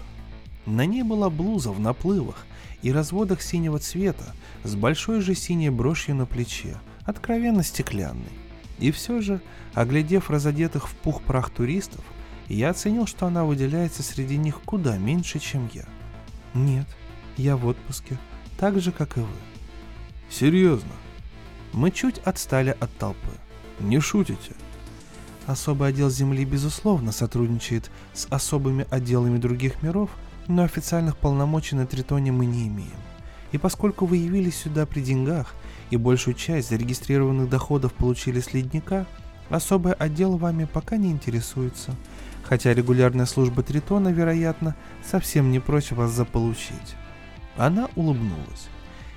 На 0.67 0.87
ней 0.87 1.03
была 1.03 1.29
блуза 1.29 1.71
в 1.71 1.81
наплывах 1.81 2.47
и 2.83 2.93
разводах 2.93 3.43
синего 3.43 3.79
цвета 3.79 4.35
с 4.63 4.75
большой 4.75 5.21
же 5.21 5.35
синей 5.35 5.71
брошью 5.71 6.15
на 6.15 6.27
плече, 6.27 6.77
откровенно 7.05 7.63
стеклянной. 7.63 8.44
И 8.79 8.91
все 8.91 9.21
же, 9.21 9.41
оглядев 9.73 10.31
разодетых 10.31 10.89
в 10.89 10.95
пух 10.95 11.23
прах 11.23 11.51
туристов, 11.51 12.05
я 12.49 12.71
оценил, 12.71 13.07
что 13.07 13.27
она 13.27 13.45
выделяется 13.45 14.03
среди 14.03 14.37
них 14.37 14.61
куда 14.65 14.99
меньше, 14.99 15.39
чем 15.39 15.71
я. 15.73 15.85
Нет, 16.53 16.87
я 17.37 17.57
в 17.57 17.67
отпуске, 17.67 18.19
так 18.59 18.81
же, 18.81 18.93
как 18.93 19.17
и 19.17 19.21
вы. 19.21 19.27
Серьезно? 20.31 20.93
Мы 21.73 21.91
чуть 21.91 22.19
отстали 22.19 22.77
от 22.79 22.95
толпы. 22.97 23.31
Не 23.81 24.01
шутите? 24.01 24.55
Особый 25.47 25.89
отдел 25.89 26.11
Земли, 26.11 26.45
безусловно, 26.45 27.13
сотрудничает 27.13 27.91
с 28.13 28.27
особыми 28.31 28.87
отделами 28.91 29.39
других 29.39 29.83
миров, 29.83 30.11
но 30.47 30.63
официальных 30.63 31.17
полномочий 31.17 31.77
на 31.77 31.87
Тритоне 31.87 32.33
мы 32.33 32.47
не 32.47 32.69
имеем. 32.69 32.91
И 33.53 33.59
поскольку 33.59 34.07
вы 34.07 34.17
явились 34.17 34.57
сюда 34.57 34.87
при 34.87 35.01
деньгах 35.01 35.55
и 35.91 35.97
большую 35.97 36.35
часть 36.35 36.71
зарегистрированных 36.71 37.49
доходов 37.49 37.93
получили 37.93 38.41
с 38.41 38.53
ледника, 38.53 39.07
особый 39.51 39.93
отдел 39.93 40.37
вами 40.37 40.65
пока 40.65 40.97
не 40.97 41.11
интересуется, 41.11 41.95
хотя 42.43 42.75
регулярная 42.75 43.27
служба 43.27 43.63
Тритона, 43.63 44.09
вероятно, 44.09 44.75
совсем 45.05 45.51
не 45.51 45.61
прочь 45.61 45.93
вас 45.93 46.11
заполучить. 46.11 46.97
Она 47.57 47.89
улыбнулась. 47.95 48.69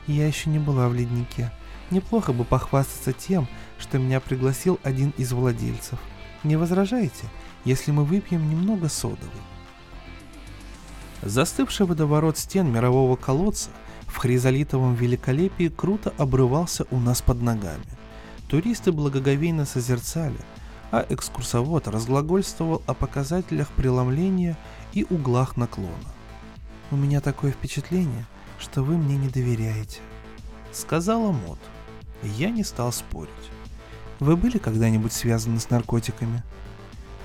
Я 0.05 0.27
еще 0.27 0.49
не 0.49 0.59
была 0.59 0.87
в 0.87 0.93
леднике. 0.93 1.51
Неплохо 1.89 2.33
бы 2.33 2.43
похвастаться 2.43 3.13
тем, 3.13 3.47
что 3.79 3.97
меня 3.97 4.19
пригласил 4.19 4.79
один 4.83 5.13
из 5.17 5.31
владельцев. 5.31 5.99
Не 6.43 6.55
возражаете, 6.55 7.25
если 7.65 7.91
мы 7.91 8.03
выпьем 8.03 8.49
немного 8.49 8.89
содовой? 8.89 9.41
Застывший 11.21 11.85
водоворот 11.85 12.37
стен 12.37 12.71
мирового 12.71 13.15
колодца 13.15 13.69
в 14.17 14.19
хризолитовом 14.19 14.95
великолепии 14.95 15.67
круто 15.67 16.11
обрывался 16.17 16.87
у 16.89 16.97
нас 16.97 17.21
под 17.21 17.43
ногами. 17.43 17.85
Туристы 18.47 18.91
благоговейно 18.91 19.63
созерцали, 19.63 20.39
а 20.89 21.05
экскурсовод 21.07 21.87
разглагольствовал 21.87 22.81
о 22.87 22.95
показателях 22.95 23.69
преломления 23.73 24.57
и 24.93 25.05
углах 25.07 25.55
наклона. 25.55 25.91
«У 26.89 26.95
меня 26.95 27.21
такое 27.21 27.51
впечатление, 27.51 28.25
что 28.57 28.81
вы 28.81 28.97
мне 28.97 29.17
не 29.17 29.29
доверяете»,— 29.29 29.99
сказала 30.71 31.31
Мот. 31.31 31.59
Я 32.23 32.49
не 32.49 32.63
стал 32.63 32.91
спорить. 32.91 33.29
«Вы 34.19 34.35
были 34.35 34.57
когда-нибудь 34.57 35.13
связаны 35.13 35.59
с 35.59 35.69
наркотиками?» 35.69 36.41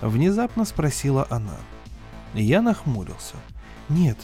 Внезапно 0.02 0.66
спросила 0.66 1.26
она. 1.30 1.56
Я 2.34 2.60
нахмурился. 2.60 3.36
«Нет, 3.88 4.18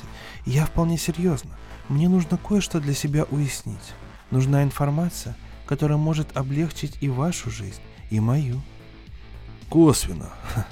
я 0.44 0.66
вполне 0.66 0.98
серьезно. 0.98 1.57
Мне 1.88 2.08
нужно 2.08 2.36
кое-что 2.36 2.80
для 2.80 2.94
себя 2.94 3.24
уяснить. 3.30 3.94
Нужна 4.30 4.62
информация, 4.62 5.36
которая 5.66 5.98
может 5.98 6.36
облегчить 6.36 6.98
и 7.00 7.08
вашу 7.08 7.50
жизнь, 7.50 7.80
и 8.10 8.20
мою». 8.20 8.60
Косвенно. 9.68 10.30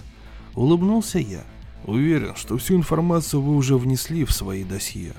Улыбнулся 0.55 1.19
я. 1.19 1.45
Уверен, 1.85 2.35
что 2.35 2.57
всю 2.57 2.77
информацию 2.77 3.43
вы 3.43 3.55
уже 3.55 3.77
внесли 3.77 4.25
в 4.25 4.33
свои 4.33 4.65
досье. 4.65 5.13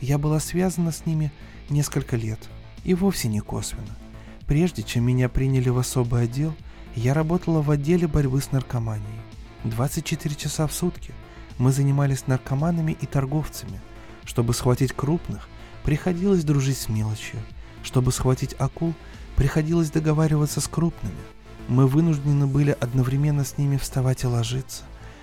Я 0.00 0.18
была 0.18 0.40
связана 0.40 0.92
с 0.92 1.04
ними 1.04 1.32
несколько 1.68 2.16
лет, 2.16 2.38
и 2.84 2.94
вовсе 2.94 3.28
не 3.28 3.40
косвенно. 3.40 3.96
Прежде 4.46 4.82
чем 4.82 5.04
меня 5.04 5.28
приняли 5.28 5.68
в 5.68 5.78
особый 5.78 6.22
отдел, 6.24 6.54
я 6.94 7.14
работала 7.14 7.60
в 7.60 7.70
отделе 7.70 8.06
борьбы 8.06 8.40
с 8.40 8.52
наркоманией. 8.52 9.20
24 9.64 10.34
часа 10.34 10.66
в 10.66 10.72
сутки 10.72 11.12
мы 11.58 11.72
занимались 11.72 12.26
наркоманами 12.26 12.96
и 13.00 13.06
торговцами. 13.06 13.80
Чтобы 14.24 14.54
схватить 14.54 14.92
крупных, 14.92 15.48
приходилось 15.84 16.44
дружить 16.44 16.78
с 16.78 16.88
мелочью. 16.88 17.40
Чтобы 17.82 18.12
схватить 18.12 18.54
акул, 18.58 18.94
приходилось 19.36 19.90
договариваться 19.90 20.60
с 20.60 20.68
крупными– 20.68 21.14
мы 21.68 21.86
вынуждены 21.86 22.46
были 22.46 22.76
одновременно 22.78 23.44
с 23.44 23.56
ними 23.56 23.76
вставать 23.76 24.24
и 24.24 24.26
ложиться, 24.26 24.82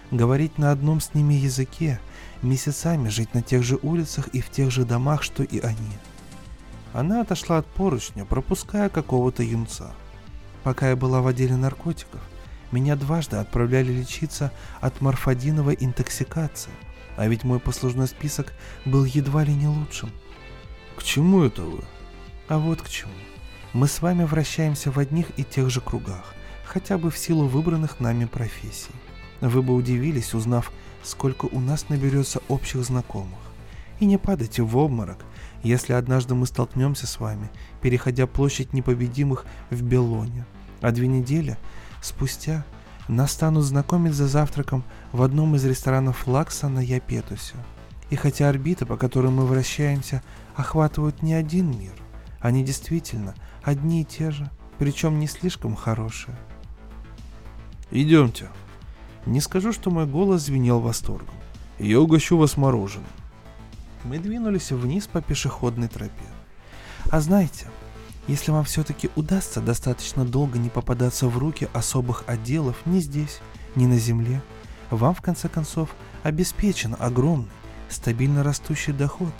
говорить 0.09 0.57
на 0.57 0.71
одном 0.71 1.01
с 1.01 1.13
ними 1.13 1.33
языке, 1.33 1.99
месяцами 2.41 3.09
жить 3.09 3.33
на 3.33 3.41
тех 3.41 3.63
же 3.63 3.77
улицах 3.81 4.29
и 4.29 4.41
в 4.41 4.49
тех 4.49 4.71
же 4.71 4.85
домах, 4.85 5.21
что 5.21 5.43
и 5.43 5.59
они. 5.59 5.97
Она 6.93 7.21
отошла 7.21 7.57
от 7.57 7.67
поручня, 7.67 8.25
пропуская 8.25 8.89
какого-то 8.89 9.43
юнца. 9.43 9.91
Пока 10.63 10.89
я 10.89 10.95
была 10.95 11.21
в 11.21 11.27
отделе 11.27 11.55
наркотиков, 11.55 12.21
меня 12.71 12.95
дважды 12.95 13.37
отправляли 13.37 13.91
лечиться 13.91 14.51
от 14.81 15.01
морфодиновой 15.01 15.77
интоксикации, 15.79 16.71
а 17.19 17.27
ведь 17.27 17.43
мой 17.43 17.59
послужной 17.59 18.07
список 18.07 18.53
был 18.85 19.03
едва 19.03 19.43
ли 19.43 19.53
не 19.53 19.67
лучшим. 19.67 20.09
К 20.95 21.03
чему 21.03 21.43
это 21.43 21.63
вы? 21.63 21.83
А 22.47 22.57
вот 22.57 22.81
к 22.81 22.87
чему. 22.87 23.11
Мы 23.73 23.89
с 23.89 24.01
вами 24.01 24.23
вращаемся 24.23 24.89
в 24.89 24.97
одних 24.97 25.27
и 25.37 25.43
тех 25.43 25.69
же 25.69 25.81
кругах, 25.81 26.33
хотя 26.63 26.97
бы 26.97 27.11
в 27.11 27.17
силу 27.17 27.45
выбранных 27.45 27.99
нами 27.99 28.23
профессий. 28.23 28.93
Вы 29.41 29.61
бы 29.61 29.75
удивились, 29.75 30.33
узнав, 30.33 30.71
сколько 31.03 31.47
у 31.47 31.59
нас 31.59 31.89
наберется 31.89 32.39
общих 32.47 32.85
знакомых. 32.85 33.39
И 33.99 34.05
не 34.05 34.17
падайте 34.17 34.63
в 34.63 34.77
обморок, 34.77 35.17
если 35.61 35.91
однажды 35.91 36.35
мы 36.35 36.45
столкнемся 36.45 37.05
с 37.05 37.19
вами, 37.19 37.51
переходя 37.81 38.27
площадь 38.27 38.71
непобедимых 38.71 39.45
в 39.69 39.81
Белоне, 39.81 40.45
а 40.79 40.91
две 40.91 41.07
недели 41.07 41.57
спустя 42.01 42.63
нас 43.09 43.33
станут 43.33 43.65
знакомить 43.65 44.13
за 44.13 44.27
завтраком 44.29 44.85
в 45.11 45.21
одном 45.21 45.55
из 45.55 45.65
ресторанов 45.65 46.27
Лакса 46.27 46.69
на 46.69 46.79
Япетусе. 46.79 47.55
И 48.09 48.15
хотя 48.15 48.49
орбиты, 48.49 48.85
по 48.85 48.97
которым 48.97 49.35
мы 49.35 49.45
вращаемся, 49.45 50.23
охватывают 50.55 51.21
не 51.21 51.33
один 51.33 51.77
мир, 51.77 51.93
они 52.39 52.63
действительно– 52.63 53.35
одни 53.63 54.01
и 54.01 54.05
те 54.05 54.31
же, 54.31 54.49
причем 54.77 55.19
не 55.19 55.27
слишком 55.27 55.75
хорошие. 55.75 56.37
Идемте. 57.91 58.49
Не 59.25 59.41
скажу, 59.41 59.73
что 59.73 59.91
мой 59.91 60.05
голос 60.05 60.43
звенел 60.43 60.79
восторгом. 60.79 61.35
Я 61.77 61.99
угощу 61.99 62.37
вас 62.37 62.57
мороженым. 62.57 63.07
Мы 64.03 64.19
двинулись 64.19 64.71
вниз 64.71 65.07
по 65.07 65.21
пешеходной 65.21 65.87
тропе. 65.87 66.25
А 67.11 67.19
знаете, 67.19 67.67
если 68.27 68.51
вам 68.51 68.63
все-таки 68.63 69.09
удастся 69.15 69.61
достаточно 69.61 70.25
долго 70.25 70.57
не 70.57 70.69
попадаться 70.69 71.27
в 71.27 71.37
руки 71.37 71.67
особых 71.73 72.23
отделов 72.27 72.77
ни 72.85 72.99
здесь, 72.99 73.39
ни 73.75 73.87
на 73.87 73.97
земле, 73.97 74.41
вам 74.89 75.13
в 75.13 75.21
конце 75.21 75.49
концов 75.49 75.95
обеспечен 76.23 76.95
огромный, 76.99 77.49
стабильно 77.89 78.43
растущий 78.43 78.93
доход. 78.93 79.33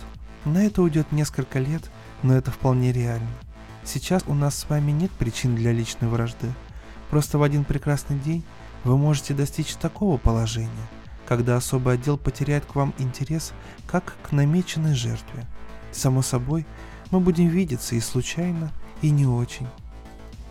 На 0.46 0.66
это 0.66 0.82
уйдет 0.82 1.12
несколько 1.12 1.60
лет, 1.60 1.90
но 2.24 2.34
это 2.34 2.52
вполне 2.52 2.92
реально. 2.92 3.30
Сейчас 3.84 4.24
у 4.28 4.34
нас 4.34 4.58
с 4.58 4.70
вами 4.70 4.92
нет 4.92 5.12
причин 5.12 5.56
для 5.56 5.72
личной 5.72 6.08
вражды. 6.10 6.52
Просто 7.10 7.38
в 7.38 7.44
один 7.44 7.64
прекрасный 7.64 8.20
день 8.20 8.44
вы 8.84 8.98
можете 8.98 9.34
достичь 9.34 9.74
такого 9.76 10.18
положения, 10.18 10.70
когда 11.28 11.58
особый 11.58 11.96
отдел 11.96 12.18
потеряет 12.18 12.66
к 12.66 12.76
вам 12.76 12.94
интерес, 12.98 13.52
как 13.88 14.16
к 14.22 14.32
намеченной 14.32 14.94
жертве. 14.94 15.48
Само 15.92 16.22
собой, 16.22 16.66
мы 17.12 17.20
будем 17.20 17.48
видеться 17.48 17.96
и 17.96 18.00
случайно, 18.00 18.72
и 19.02 19.10
не 19.10 19.26
очень. 19.26 19.68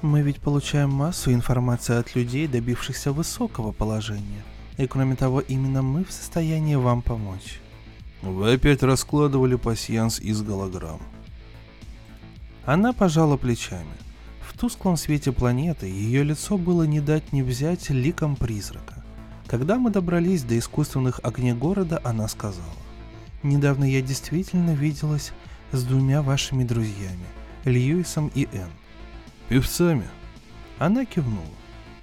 Мы 0.03 0.23
ведь 0.23 0.41
получаем 0.41 0.91
массу 0.91 1.33
информации 1.33 1.97
от 1.97 2.15
людей, 2.15 2.47
добившихся 2.47 3.13
высокого 3.13 3.73
положения. 3.73 4.43
И 4.79 4.87
кроме 4.87 5.17
того, 5.17 5.41
именно 5.41 5.83
мы 5.83 6.05
в 6.05 6.13
состоянии 6.13 6.77
вам 6.77 7.03
помочь. 7.03 7.61
Вы 8.23 8.55
опять 8.55 8.83
раскладывали 8.83 9.57
пасьянс 9.57 10.21
из 10.21 10.41
голограмм. 10.43 11.01
Она 12.65 12.93
пожала 12.93 13.37
плечами. 13.37 13.93
В 14.41 14.57
тусклом 14.57 14.97
свете 14.97 15.33
планеты 15.33 15.87
ее 15.87 16.23
лицо 16.23 16.57
было 16.57 16.85
не 16.85 17.01
дать 17.01 17.33
не 17.33 17.43
взять 17.43 17.91
ликом 17.91 18.37
призрака. 18.37 19.05
Когда 19.47 19.79
мы 19.79 19.91
добрались 19.91 20.43
до 20.45 20.59
искусственных 20.59 21.21
огней 21.23 21.55
города, 21.55 22.01
она 22.05 22.29
сказала. 22.29 22.65
«Недавно 23.43 23.85
я 23.85 24.03
действительно 24.03 24.75
виделась 24.75 25.33
с 25.73 25.83
двумя 25.85 26.23
вашими 26.23 26.65
друзьями, 26.65 27.27
Льюисом 27.65 28.31
и 28.35 28.49
Энн». 28.53 28.71
«Певцами?» 29.49 30.09
Она 30.79 31.05
кивнула. 31.05 31.47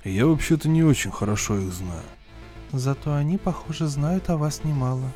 «Я 0.04 0.28
вообще-то 0.28 0.68
не 0.68 0.84
очень 0.84 1.12
хорошо 1.12 1.58
их 1.60 1.72
знаю». 1.72 2.04
«Зато 2.78 3.14
они, 3.14 3.38
похоже, 3.38 3.88
знают 3.88 4.30
о 4.30 4.38
вас 4.38 4.64
немало. 4.64 5.12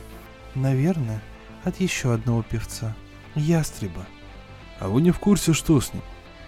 Наверное, 0.56 1.22
от 1.64 1.80
еще 1.80 2.14
одного 2.14 2.42
певца, 2.42 2.96
Ястреба», 3.36 4.06
а 4.80 4.88
вы 4.88 5.02
не 5.02 5.12
в 5.12 5.20
курсе, 5.20 5.52
что 5.52 5.82
с 5.82 5.94
ним? 5.94 6.02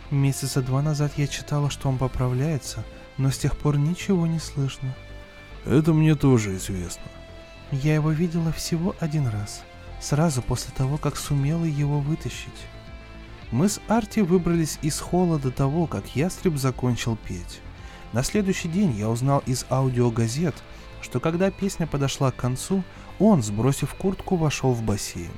Месяца 0.09 0.61
два 0.61 0.81
назад 0.81 1.11
я 1.17 1.27
читала, 1.27 1.69
что 1.69 1.89
он 1.89 1.97
поправляется, 1.97 2.83
но 3.17 3.29
с 3.29 3.37
тех 3.37 3.57
пор 3.57 3.77
ничего 3.77 4.25
не 4.25 4.39
слышно. 4.39 4.95
Это 5.65 5.93
мне 5.93 6.15
тоже 6.15 6.55
известно. 6.55 7.03
Я 7.71 7.95
его 7.95 8.11
видела 8.11 8.53
всего 8.53 8.95
один 8.99 9.27
раз, 9.27 9.63
сразу 9.99 10.41
после 10.41 10.73
того, 10.73 10.97
как 10.97 11.17
сумела 11.17 11.65
его 11.65 11.99
вытащить. 11.99 12.47
Мы 13.51 13.67
с 13.67 13.81
Арти 13.89 14.21
выбрались 14.21 14.79
из 14.81 14.99
холла 14.99 15.37
до 15.37 15.51
того, 15.51 15.85
как 15.85 16.15
ястреб 16.15 16.55
закончил 16.55 17.17
петь. 17.17 17.59
На 18.13 18.23
следующий 18.23 18.69
день 18.69 18.91
я 18.91 19.09
узнал 19.09 19.43
из 19.45 19.65
аудиогазет, 19.69 20.55
что 21.11 21.19
когда 21.19 21.51
песня 21.51 21.87
подошла 21.87 22.31
к 22.31 22.37
концу, 22.37 22.83
он, 23.19 23.43
сбросив 23.43 23.93
куртку, 23.95 24.37
вошел 24.37 24.71
в 24.71 24.81
бассейн. 24.81 25.33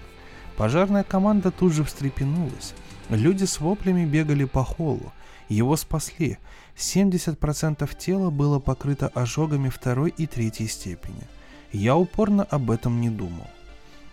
Пожарная 0.56 1.04
команда 1.04 1.50
тут 1.50 1.74
же 1.74 1.84
встрепенулась. 1.84 2.76
Люди 3.10 3.46
с 3.46 3.60
воплями 3.60 4.06
бегали 4.06 4.44
по 4.44 4.64
холлу. 4.64 5.12
Его 5.50 5.76
спасли. 5.76 6.38
70% 6.78 7.90
тела 7.98 8.30
было 8.30 8.60
покрыто 8.60 9.08
ожогами 9.16 9.70
второй 9.70 10.14
и 10.16 10.28
третьей 10.28 10.68
степени. 10.68 11.24
Я 11.72 11.96
упорно 11.96 12.44
об 12.44 12.70
этом 12.70 13.02
не 13.02 13.10
думал. 13.10 13.48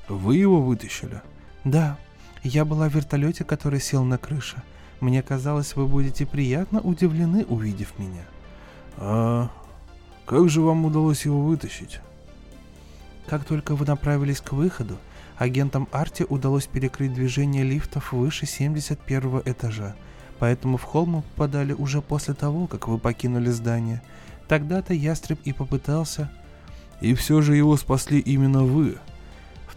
Вы 0.09 0.37
его 0.37 0.63
вытащили? 0.63 1.21
Да, 1.65 1.99
я 2.43 2.65
была 2.65 2.89
в 2.89 2.95
вертолете, 2.95 3.45
который 3.45 3.81
сел 3.81 4.03
на 4.05 4.17
крыше. 4.17 4.63
Мне 5.01 5.23
казалось, 5.23 5.77
вы 5.77 5.87
будете 5.87 6.25
приятно 6.25 6.81
удивлены, 6.81 7.45
увидев 7.45 7.99
меня. 7.99 8.25
А 8.97 9.51
как 10.31 10.49
же 10.49 10.61
вам 10.61 10.85
удалось 10.85 11.25
его 11.25 11.43
вытащить? 11.43 12.01
Как 13.27 13.45
только 13.45 13.75
вы 13.75 13.85
направились 13.85 14.41
к 14.41 14.53
выходу, 14.53 14.97
агентам 15.37 15.89
Арти 15.91 16.25
удалось 16.29 16.67
перекрыть 16.67 17.13
движение 17.13 17.65
лифтов 17.65 18.13
выше 18.13 18.47
71 18.47 19.43
этажа, 19.45 19.97
поэтому 20.39 20.77
в 20.77 20.85
холл 20.85 21.07
мы 21.07 21.23
попадали 21.23 21.73
уже 21.73 22.01
после 22.01 22.35
того, 22.35 22.69
как 22.69 22.87
вы 22.87 22.99
покинули 22.99 23.51
здание. 23.51 24.03
Тогда-то 24.47 24.95
ястреб 24.95 25.41
и 25.45 25.53
попытался... 25.53 26.31
И 27.01 27.15
все 27.15 27.41
же 27.41 27.57
его 27.57 27.79
спасли 27.79 28.21
именно 28.21 28.63
вы 28.63 28.99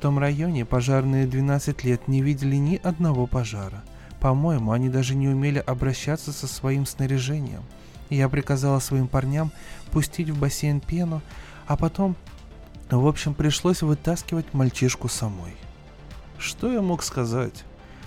том 0.04 0.20
районе 0.20 0.66
пожарные 0.66 1.26
12 1.26 1.86
лет 1.86 2.10
не 2.10 2.22
видели 2.22 2.58
ни 2.58 2.76
одного 2.76 3.26
пожара. 3.26 3.84
По-моему, 4.20 4.74
они 4.74 4.90
даже 4.90 5.16
не 5.16 5.30
умели 5.30 5.64
обращаться 5.66 6.34
со 6.34 6.46
своим 6.46 6.86
снаряжением. 6.86 7.64
Я 8.14 8.30
приказала 8.30 8.78
своим 8.78 9.08
парням 9.08 9.52
пустить 9.92 10.30
в 10.30 10.40
бассейн 10.40 10.80
пену, 10.80 11.22
а 11.66 11.76
потом... 11.76 12.16
В 12.92 13.08
общем, 13.08 13.34
пришлось 13.34 13.82
вытаскивать 13.82 14.54
мальчишку 14.54 15.08
самой. 15.08 15.56
Что 16.38 16.72
я 16.72 16.82
мог 16.84 17.02
сказать? 17.02 17.64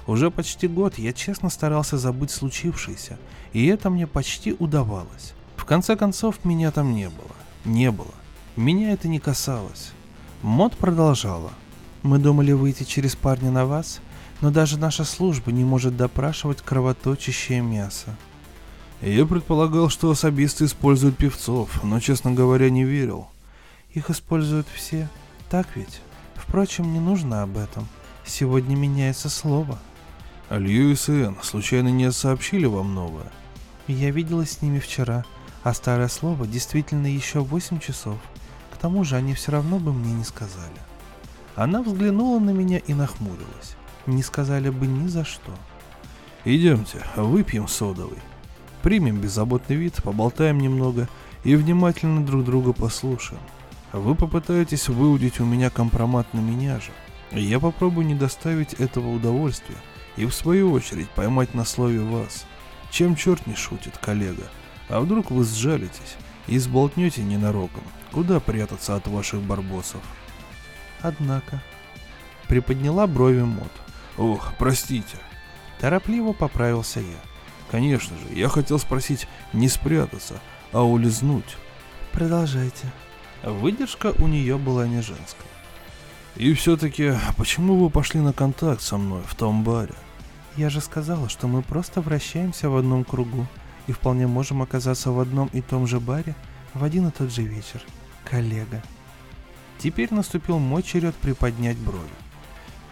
Уже 0.06 0.30
почти 0.30 0.68
год 0.68 0.96
я 0.96 1.12
честно 1.12 1.50
старался 1.50 1.98
забыть 1.98 2.30
случившееся, 2.30 3.18
и 3.52 3.66
это 3.66 3.90
мне 3.90 4.06
почти 4.06 4.54
удавалось. 4.56 5.34
В 5.56 5.64
конце 5.64 5.96
концов, 5.96 6.44
меня 6.44 6.70
там 6.70 6.94
не 6.94 7.08
было. 7.08 7.34
Не 7.64 7.90
было. 7.90 8.14
Меня 8.54 8.92
это 8.92 9.08
не 9.08 9.18
касалось. 9.18 9.90
Мод 10.42 10.76
продолжала. 10.76 11.50
Мы 12.04 12.18
думали 12.18 12.52
выйти 12.52 12.84
через 12.84 13.16
парня 13.16 13.50
на 13.50 13.66
вас, 13.66 14.00
но 14.40 14.52
даже 14.52 14.78
наша 14.78 15.02
служба 15.02 15.50
не 15.50 15.64
может 15.64 15.96
допрашивать 15.96 16.62
кровоточащее 16.62 17.60
мясо. 17.60 18.16
Я 19.02 19.26
предполагал, 19.26 19.90
что 19.90 20.10
особисты 20.10 20.64
используют 20.64 21.18
певцов, 21.18 21.82
но, 21.84 22.00
честно 22.00 22.32
говоря, 22.32 22.70
не 22.70 22.84
верил. 22.84 23.28
Их 23.92 24.10
используют 24.10 24.66
все, 24.74 25.08
так 25.50 25.66
ведь? 25.74 26.00
Впрочем, 26.34 26.92
не 26.92 27.00
нужно 27.00 27.42
об 27.42 27.58
этом. 27.58 27.86
Сегодня 28.24 28.74
меняется 28.74 29.28
слово. 29.28 29.78
А 30.48 30.58
Льюис 30.58 31.08
и 31.08 31.22
Энн 31.22 31.36
случайно 31.42 31.88
не 31.88 32.10
сообщили 32.10 32.66
вам 32.66 32.94
новое? 32.94 33.30
Я 33.86 34.10
виделась 34.10 34.52
с 34.52 34.62
ними 34.62 34.78
вчера, 34.78 35.24
а 35.62 35.74
старое 35.74 36.08
слово 36.08 36.46
действительно 36.46 37.06
еще 37.06 37.40
8 37.40 37.78
часов. 37.80 38.18
К 38.72 38.78
тому 38.78 39.04
же 39.04 39.16
они 39.16 39.34
все 39.34 39.52
равно 39.52 39.78
бы 39.78 39.92
мне 39.92 40.12
не 40.12 40.24
сказали. 40.24 40.80
Она 41.54 41.82
взглянула 41.82 42.38
на 42.38 42.50
меня 42.50 42.78
и 42.78 42.94
нахмурилась. 42.94 43.76
Не 44.06 44.22
сказали 44.22 44.70
бы 44.70 44.86
ни 44.86 45.08
за 45.08 45.24
что. 45.24 45.52
Идемте, 46.44 47.04
выпьем 47.16 47.68
содовый. 47.68 48.18
Примем 48.82 49.20
беззаботный 49.20 49.76
вид, 49.76 50.02
поболтаем 50.02 50.58
немного 50.58 51.08
и 51.44 51.56
внимательно 51.56 52.24
друг 52.24 52.44
друга 52.44 52.72
послушаем. 52.72 53.40
Вы 53.92 54.14
попытаетесь 54.14 54.88
выудить 54.88 55.40
у 55.40 55.44
меня 55.44 55.70
компромат 55.70 56.32
на 56.34 56.40
меня 56.40 56.80
же. 56.80 56.90
Я 57.32 57.58
попробую 57.60 58.06
не 58.06 58.14
доставить 58.14 58.74
этого 58.74 59.08
удовольствия 59.08 59.76
и 60.16 60.24
в 60.26 60.32
свою 60.32 60.72
очередь 60.72 61.10
поймать 61.10 61.54
на 61.54 61.64
слове 61.64 62.00
вас. 62.00 62.46
Чем 62.90 63.16
черт 63.16 63.46
не 63.46 63.54
шутит, 63.54 63.98
коллега? 63.98 64.44
А 64.88 65.00
вдруг 65.00 65.30
вы 65.30 65.44
сжалитесь 65.44 66.16
и 66.46 66.58
сболтнете 66.58 67.22
ненароком? 67.22 67.82
Куда 68.12 68.38
прятаться 68.40 68.94
от 68.94 69.08
ваших 69.08 69.40
барбосов? 69.42 70.00
однако. 71.06 71.60
Приподняла 72.48 73.06
брови 73.06 73.42
Мот. 73.42 73.72
Ох, 74.16 74.52
простите. 74.58 75.16
Торопливо 75.80 76.32
поправился 76.32 77.00
я. 77.00 77.35
Конечно 77.70 78.16
же, 78.16 78.34
я 78.34 78.48
хотел 78.48 78.78
спросить 78.78 79.26
не 79.52 79.68
спрятаться, 79.68 80.40
а 80.72 80.82
улизнуть. 80.82 81.56
Продолжайте. 82.12 82.86
Выдержка 83.42 84.12
у 84.18 84.26
нее 84.26 84.56
была 84.56 84.86
не 84.86 85.02
женская. 85.02 85.46
И 86.36 86.52
все-таки, 86.54 87.14
почему 87.36 87.76
вы 87.76 87.90
пошли 87.90 88.20
на 88.20 88.32
контакт 88.32 88.82
со 88.82 88.98
мной 88.98 89.22
в 89.26 89.34
том 89.34 89.64
баре? 89.64 89.94
Я 90.56 90.70
же 90.70 90.80
сказала, 90.80 91.28
что 91.28 91.48
мы 91.48 91.62
просто 91.62 92.00
вращаемся 92.00 92.70
в 92.70 92.76
одном 92.76 93.04
кругу 93.04 93.46
и 93.86 93.92
вполне 93.92 94.26
можем 94.26 94.62
оказаться 94.62 95.10
в 95.10 95.20
одном 95.20 95.48
и 95.52 95.60
том 95.60 95.86
же 95.86 96.00
баре 96.00 96.34
в 96.74 96.84
один 96.84 97.08
и 97.08 97.10
тот 97.10 97.32
же 97.32 97.42
вечер. 97.42 97.80
Коллега. 98.24 98.82
Теперь 99.78 100.12
наступил 100.12 100.58
мой 100.58 100.82
черед 100.82 101.14
приподнять 101.14 101.76
брови. 101.76 102.08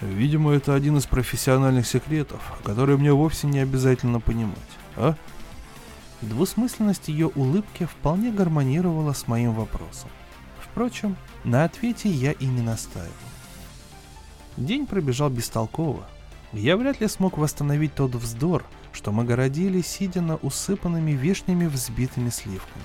Видимо, 0.05 0.53
это 0.53 0.75
один 0.75 0.99
из 0.99 1.07
профессиональных 1.07 1.87
секретов, 1.87 2.41
которые 2.63 2.99
мне 2.99 3.13
вовсе 3.13 3.47
не 3.47 3.61
обязательно 3.61 4.21
понимать, 4.21 4.59
а? 4.97 5.15
Двусмысленность 6.21 7.09
ее 7.09 7.29
улыбки 7.29 7.85
вполне 7.87 8.31
гармонировала 8.31 9.15
с 9.15 9.27
моим 9.27 9.55
вопросом. 9.55 10.11
Впрочем, 10.61 11.17
на 11.43 11.65
ответе 11.65 12.11
я 12.11 12.33
и 12.33 12.45
не 12.45 12.61
настаивал. 12.61 13.11
День 14.59 14.87
пробежал 14.87 15.31
бестолково. 15.31 16.07
Я 16.53 16.77
вряд 16.77 17.01
ли 17.01 17.09
смог 17.09 17.39
восстановить 17.39 17.95
тот 17.95 18.15
вздор, 18.15 18.65
что 18.93 19.11
мы 19.11 19.25
городили, 19.25 19.81
сидя 19.81 20.21
на 20.21 20.37
усыпанными 20.37 21.13
вишнями 21.13 21.67
взбитыми 21.67 22.29
сливками 22.29 22.85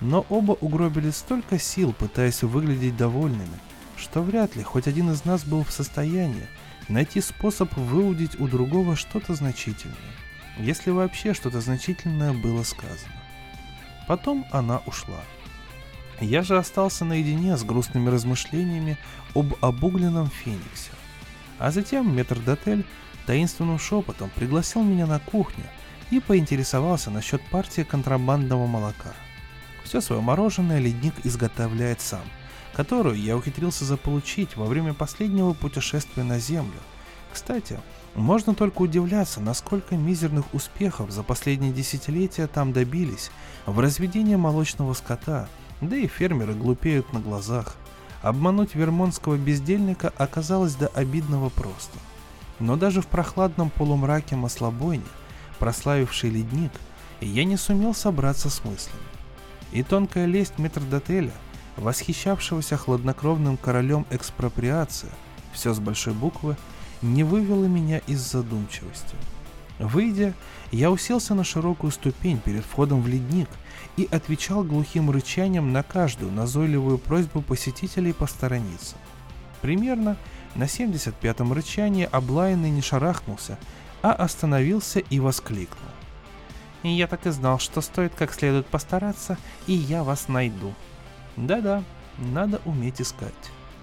но 0.00 0.24
оба 0.28 0.52
угробили 0.52 1.10
столько 1.10 1.58
сил, 1.58 1.92
пытаясь 1.92 2.42
выглядеть 2.42 2.96
довольными, 2.96 3.58
что 3.98 4.22
вряд 4.22 4.56
ли 4.56 4.62
хоть 4.62 4.86
один 4.86 5.10
из 5.10 5.24
нас 5.24 5.44
был 5.44 5.64
в 5.64 5.70
состоянии 5.70 6.46
найти 6.88 7.20
способ 7.20 7.74
выудить 7.76 8.38
у 8.40 8.48
другого 8.48 8.96
что-то 8.96 9.34
значительное, 9.34 9.96
если 10.58 10.90
вообще 10.90 11.34
что-то 11.34 11.60
значительное 11.60 12.32
было 12.32 12.62
сказано. 12.62 13.12
Потом 14.06 14.46
она 14.52 14.78
ушла. 14.86 15.20
Я 16.20 16.42
же 16.42 16.56
остался 16.56 17.04
наедине 17.04 17.56
с 17.56 17.62
грустными 17.62 18.08
размышлениями 18.08 18.96
об 19.34 19.54
обугленном 19.60 20.28
Фениксе. 20.28 20.90
А 21.58 21.70
затем 21.70 22.16
метрдотель 22.16 22.84
таинственным 23.26 23.78
шепотом 23.78 24.30
пригласил 24.34 24.82
меня 24.82 25.06
на 25.06 25.18
кухню 25.20 25.64
и 26.10 26.20
поинтересовался 26.20 27.10
насчет 27.10 27.42
партии 27.50 27.82
контрабандного 27.82 28.66
молока– 28.66 29.12
все 29.88 30.02
свое 30.02 30.20
мороженое 30.20 30.80
ледник 30.80 31.14
изготовляет 31.24 32.02
сам, 32.02 32.20
которую 32.78 33.20
я 33.20 33.36
ухитрился 33.36 33.84
заполучить 33.84 34.56
во 34.56 34.66
время 34.66 34.94
последнего 34.94 35.52
путешествия 35.52 36.22
на 36.22 36.38
Землю. 36.38 36.78
Кстати, 37.32 37.80
можно 38.14 38.54
только 38.54 38.82
удивляться, 38.82 39.40
насколько 39.40 39.96
мизерных 39.96 40.54
успехов 40.54 41.10
за 41.10 41.24
последние 41.24 41.72
десятилетия 41.72 42.46
там 42.46 42.72
добились 42.72 43.32
в 43.66 43.80
разведении 43.80 44.36
молочного 44.36 44.94
скота, 44.94 45.48
да 45.80 45.96
и 45.96 46.06
фермеры 46.06 46.54
глупеют 46.54 47.12
на 47.12 47.18
глазах. 47.18 47.74
Обмануть 48.22 48.76
вермонтского 48.76 49.36
бездельника 49.36 50.12
оказалось 50.16 50.76
до 50.76 50.86
обидного 50.86 51.48
просто. 51.48 51.98
Но 52.60 52.76
даже 52.76 53.02
в 53.02 53.08
прохладном 53.08 53.70
полумраке 53.70 54.36
маслобойни, 54.36 55.02
прославивший 55.58 56.30
ледник, 56.30 56.70
я 57.20 57.42
не 57.42 57.56
сумел 57.56 57.92
собраться 57.92 58.48
с 58.48 58.64
мыслями 58.64 59.02
и 59.72 59.82
тонкая 59.82 60.26
лесть 60.26 60.58
метрдотеля, 60.58 61.32
восхищавшегося 61.78 62.76
хладнокровным 62.76 63.56
королем 63.56 64.06
экспроприации, 64.10 65.10
все 65.52 65.72
с 65.72 65.78
большой 65.78 66.14
буквы, 66.14 66.56
не 67.02 67.24
вывела 67.24 67.64
меня 67.64 67.98
из 68.06 68.20
задумчивости. 68.20 69.14
Выйдя, 69.78 70.34
я 70.72 70.90
уселся 70.90 71.34
на 71.34 71.44
широкую 71.44 71.92
ступень 71.92 72.40
перед 72.40 72.64
входом 72.64 73.00
в 73.00 73.06
ледник 73.06 73.48
и 73.96 74.08
отвечал 74.10 74.64
глухим 74.64 75.10
рычанием 75.10 75.72
на 75.72 75.82
каждую 75.82 76.32
назойливую 76.32 76.98
просьбу 76.98 77.42
посетителей 77.42 78.12
посторониться. 78.12 78.96
Примерно 79.60 80.16
на 80.56 80.64
75-м 80.64 81.52
рычании 81.52 82.08
облаянный 82.10 82.70
не 82.70 82.82
шарахнулся, 82.82 83.58
а 84.02 84.12
остановился 84.12 84.98
и 84.98 85.20
воскликнул. 85.20 85.88
Я 86.82 87.06
так 87.06 87.26
и 87.26 87.30
знал, 87.30 87.58
что 87.58 87.80
стоит 87.80 88.14
как 88.14 88.32
следует 88.32 88.66
постараться, 88.66 89.36
и 89.66 89.72
я 89.72 90.04
вас 90.04 90.28
найду. 90.28 90.74
Да-да, 91.46 91.84
надо 92.18 92.60
уметь 92.64 93.00
искать. 93.00 93.32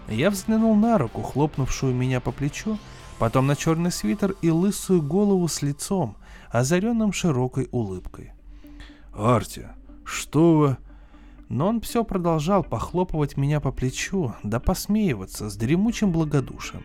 Я 0.07 0.29
взглянул 0.29 0.75
на 0.75 0.97
руку, 0.97 1.21
хлопнувшую 1.21 1.95
меня 1.95 2.19
по 2.19 2.31
плечу, 2.31 2.77
потом 3.17 3.47
на 3.47 3.55
черный 3.55 3.91
свитер 3.91 4.35
и 4.41 4.49
лысую 4.49 5.01
голову 5.01 5.47
с 5.47 5.61
лицом, 5.61 6.17
озаренным 6.51 7.13
широкой 7.13 7.69
улыбкой. 7.71 8.33
«Арти, 9.13 9.67
что 10.03 10.57
вы...» 10.57 10.77
Но 11.47 11.67
он 11.67 11.79
все 11.79 12.03
продолжал 12.03 12.63
похлопывать 12.63 13.37
меня 13.37 13.59
по 13.59 13.71
плечу, 13.71 14.33
да 14.43 14.59
посмеиваться 14.59 15.49
с 15.49 15.55
дремучим 15.55 16.11
благодушием. 16.11 16.83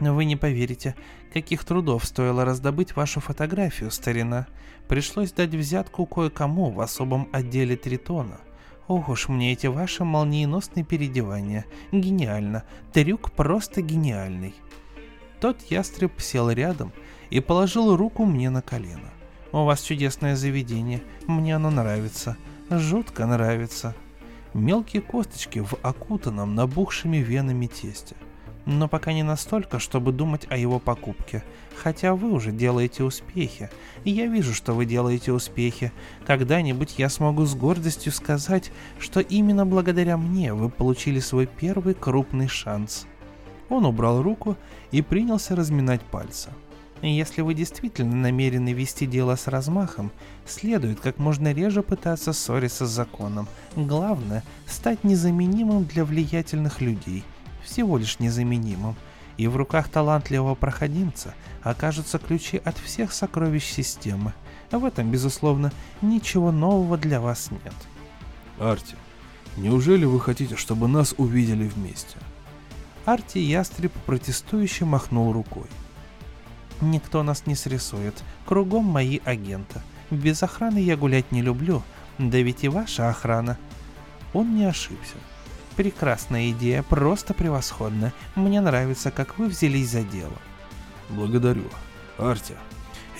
Вы 0.00 0.24
не 0.24 0.36
поверите, 0.36 0.94
каких 1.32 1.64
трудов 1.64 2.04
стоило 2.04 2.44
раздобыть 2.44 2.96
вашу 2.96 3.20
фотографию, 3.20 3.90
старина. 3.90 4.46
Пришлось 4.88 5.32
дать 5.32 5.54
взятку 5.54 6.06
кое-кому 6.06 6.70
в 6.70 6.80
особом 6.80 7.28
отделе 7.32 7.76
Тритона. 7.76 8.40
Ох 8.88 9.10
уж 9.10 9.28
мне 9.28 9.52
эти 9.52 9.66
ваши 9.66 10.02
молниеносные 10.02 10.82
переодевания. 10.82 11.66
Гениально. 11.92 12.64
Трюк 12.92 13.30
просто 13.32 13.82
гениальный. 13.82 14.54
Тот 15.40 15.60
ястреб 15.70 16.18
сел 16.20 16.50
рядом 16.50 16.92
и 17.28 17.40
положил 17.40 17.94
руку 17.96 18.24
мне 18.24 18.48
на 18.48 18.62
колено. 18.62 19.10
У 19.52 19.64
вас 19.64 19.82
чудесное 19.82 20.36
заведение, 20.36 21.02
мне 21.26 21.56
оно 21.56 21.70
нравится. 21.70 22.36
Жутко 22.70 23.26
нравится. 23.26 23.94
Мелкие 24.54 25.02
косточки 25.02 25.58
в 25.58 25.74
окутанном 25.82 26.54
набухшими 26.54 27.18
венами 27.18 27.66
тесте. 27.66 28.16
Но 28.64 28.88
пока 28.88 29.12
не 29.12 29.22
настолько, 29.22 29.78
чтобы 29.78 30.12
думать 30.12 30.46
о 30.50 30.56
его 30.56 30.78
покупке. 30.78 31.44
Хотя 31.82 32.14
вы 32.14 32.32
уже 32.32 32.50
делаете 32.50 33.04
успехи. 33.04 33.70
И 34.04 34.10
я 34.10 34.26
вижу, 34.26 34.52
что 34.52 34.72
вы 34.72 34.84
делаете 34.84 35.32
успехи. 35.32 35.92
Когда-нибудь 36.26 36.94
я 36.98 37.08
смогу 37.08 37.44
с 37.44 37.54
гордостью 37.54 38.10
сказать, 38.12 38.72
что 38.98 39.20
именно 39.20 39.64
благодаря 39.64 40.16
мне 40.16 40.52
вы 40.54 40.70
получили 40.70 41.20
свой 41.20 41.46
первый 41.46 41.94
крупный 41.94 42.48
шанс. 42.48 43.06
Он 43.68 43.86
убрал 43.86 44.22
руку 44.22 44.56
и 44.90 45.02
принялся 45.02 45.54
разминать 45.54 46.02
пальцы. 46.02 46.50
Если 47.00 47.42
вы 47.42 47.54
действительно 47.54 48.16
намерены 48.16 48.72
вести 48.72 49.06
дело 49.06 49.36
с 49.36 49.46
размахом, 49.46 50.10
следует 50.46 50.98
как 50.98 51.18
можно 51.18 51.52
реже 51.52 51.84
пытаться 51.84 52.32
ссориться 52.32 52.86
с 52.86 52.90
законом. 52.90 53.46
Главное– 53.76 54.42
стать 54.66 55.04
незаменимым 55.04 55.84
для 55.84 56.04
влиятельных 56.04 56.80
людей. 56.80 57.22
Всего 57.62 57.98
лишь 57.98 58.18
незаменимым. 58.18 58.96
И 59.38 59.46
в 59.46 59.56
руках 59.56 59.88
талантливого 59.88 60.54
проходимца 60.56 61.32
окажутся 61.62 62.18
ключи 62.18 62.60
от 62.62 62.76
всех 62.76 63.12
сокровищ 63.12 63.64
системы. 63.64 64.34
В 64.70 64.84
этом, 64.84 65.10
безусловно, 65.10 65.72
ничего 66.02 66.52
нового 66.52 66.98
для 66.98 67.20
вас 67.20 67.50
нет. 67.50 67.74
Арти, 68.58 68.96
неужели 69.56 70.04
вы 70.04 70.20
хотите, 70.20 70.56
чтобы 70.56 70.88
нас 70.88 71.14
увидели 71.16 71.68
вместе? 71.68 72.16
Арти 73.06 73.38
Ястреб 73.38 73.92
протестующе 74.04 74.84
махнул 74.84 75.32
рукой. 75.32 75.68
Никто 76.80 77.22
нас 77.22 77.46
не 77.46 77.54
срисует. 77.54 78.14
Кругом 78.44 78.84
мои 78.84 79.20
агенты. 79.24 79.80
Без 80.10 80.42
охраны 80.42 80.78
я 80.78 80.96
гулять 80.96 81.30
не 81.32 81.42
люблю. 81.42 81.82
Да 82.18 82.38
ведь 82.38 82.64
и 82.64 82.68
ваша 82.68 83.08
охрана. 83.08 83.56
Он 84.32 84.56
не 84.56 84.64
ошибся. 84.64 85.14
Прекрасная 85.78 86.50
идея, 86.50 86.82
просто 86.82 87.34
превосходная. 87.34 88.12
Мне 88.34 88.60
нравится, 88.60 89.12
как 89.12 89.38
вы 89.38 89.46
взялись 89.46 89.90
за 89.90 90.02
дело. 90.02 90.34
Благодарю. 91.08 91.66
Арти, 92.18 92.56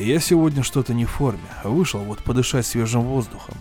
я 0.01 0.19
сегодня 0.19 0.65
что-то 0.65 0.93
не 0.93 1.05
в 1.05 1.11
форме. 1.11 1.49
Вышел 1.63 2.01
вот 2.01 2.19
подышать 2.25 2.67
свежим 2.67 3.03
воздухом. 3.03 3.55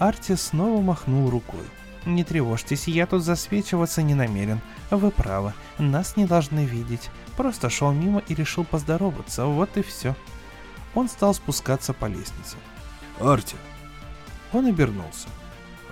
Арти 0.00 0.34
снова 0.34 0.82
махнул 0.82 1.30
рукой. 1.30 1.62
Не 2.06 2.24
тревожьтесь, 2.24 2.88
я 2.88 3.06
тут 3.06 3.22
засвечиваться 3.22 4.02
не 4.02 4.16
намерен. 4.16 4.60
Вы 4.90 5.12
правы, 5.12 5.52
нас 5.78 6.16
не 6.16 6.24
должны 6.24 6.64
видеть. 6.64 7.10
Просто 7.36 7.70
шел 7.70 7.92
мимо 7.92 8.20
и 8.26 8.34
решил 8.34 8.64
поздороваться, 8.64 9.44
вот 9.44 9.76
и 9.76 9.82
все. 9.82 10.16
Он 10.96 11.08
стал 11.08 11.34
спускаться 11.34 11.92
по 11.92 12.06
лестнице. 12.06 12.56
Арти. 13.20 13.54
Он 14.52 14.66
обернулся. 14.66 15.28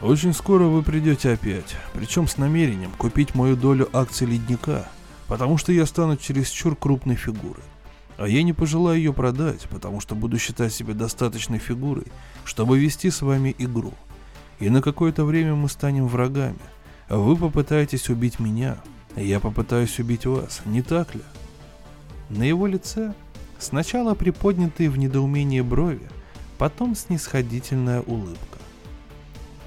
Очень 0.02 0.34
скоро 0.34 0.64
вы 0.64 0.82
придете 0.82 1.30
опять, 1.30 1.76
причем 1.92 2.26
с 2.26 2.36
намерением 2.36 2.90
купить 2.98 3.36
мою 3.36 3.54
долю 3.54 3.88
акций 3.92 4.26
ледника, 4.26 4.88
потому 5.28 5.58
что 5.58 5.70
я 5.70 5.86
стану 5.86 6.16
чересчур 6.16 6.74
крупной 6.74 7.14
фигурой. 7.14 7.62
А 8.16 8.26
я 8.26 8.42
не 8.42 8.52
пожелаю 8.52 8.98
ее 8.98 9.12
продать, 9.12 9.68
потому 9.70 10.00
что 10.00 10.16
буду 10.16 10.40
считать 10.40 10.72
себя 10.72 10.94
достаточной 10.94 11.60
фигурой, 11.60 12.06
чтобы 12.44 12.80
вести 12.80 13.10
с 13.10 13.22
вами 13.22 13.54
игру. 13.58 13.94
И 14.58 14.70
на 14.70 14.82
какое-то 14.82 15.24
время 15.24 15.54
мы 15.54 15.68
станем 15.68 16.08
врагами, 16.08 16.58
а 17.08 17.16
вы 17.18 17.36
попытаетесь 17.36 18.08
убить 18.08 18.40
меня, 18.40 18.78
я 19.14 19.38
попытаюсь 19.38 20.00
убить 20.00 20.26
вас, 20.26 20.62
не 20.64 20.82
так 20.82 21.14
ли? 21.14 21.22
На 22.28 22.42
его 22.42 22.66
лице 22.66 23.14
сначала 23.60 24.14
приподнятые 24.14 24.90
в 24.90 24.98
недоумении 24.98 25.60
брови, 25.60 26.08
потом 26.58 26.96
снисходительная 26.96 28.00
улыбка. 28.00 28.51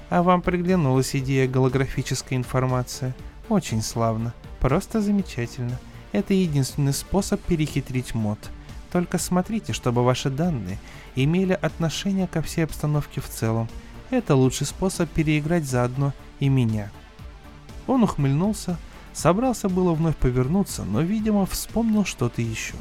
А 0.08 0.22
вам 0.22 0.42
приглянулась 0.42 1.14
идея 1.16 1.48
голографической 1.48 2.36
информации? 2.36 3.14
Очень 3.48 3.82
славно, 3.82 4.34
просто 4.60 5.00
замечательно. 5.00 5.78
Это 6.12 6.34
единственный 6.34 6.92
способ 6.92 7.40
перехитрить 7.40 8.14
мод. 8.14 8.38
Только 8.92 9.18
смотрите, 9.18 9.72
чтобы 9.72 10.04
ваши 10.04 10.30
данные 10.30 10.78
имели 11.14 11.52
отношение 11.52 12.26
ко 12.26 12.42
всей 12.42 12.64
обстановке 12.64 13.20
в 13.20 13.28
целом. 13.28 13.68
Это 14.10 14.34
лучший 14.34 14.66
способ 14.66 15.10
переиграть 15.10 15.64
заодно 15.64 16.12
и 16.38 16.48
меня. 16.48 16.90
Он 17.86 18.04
ухмыльнулся, 18.04 18.78
Собрался 19.16 19.70
было 19.70 19.94
вновь 19.94 20.14
повернуться, 20.16 20.84
но, 20.84 21.00
видимо, 21.00 21.46
вспомнил 21.46 22.04
что-то 22.04 22.42
еще. 22.42 22.74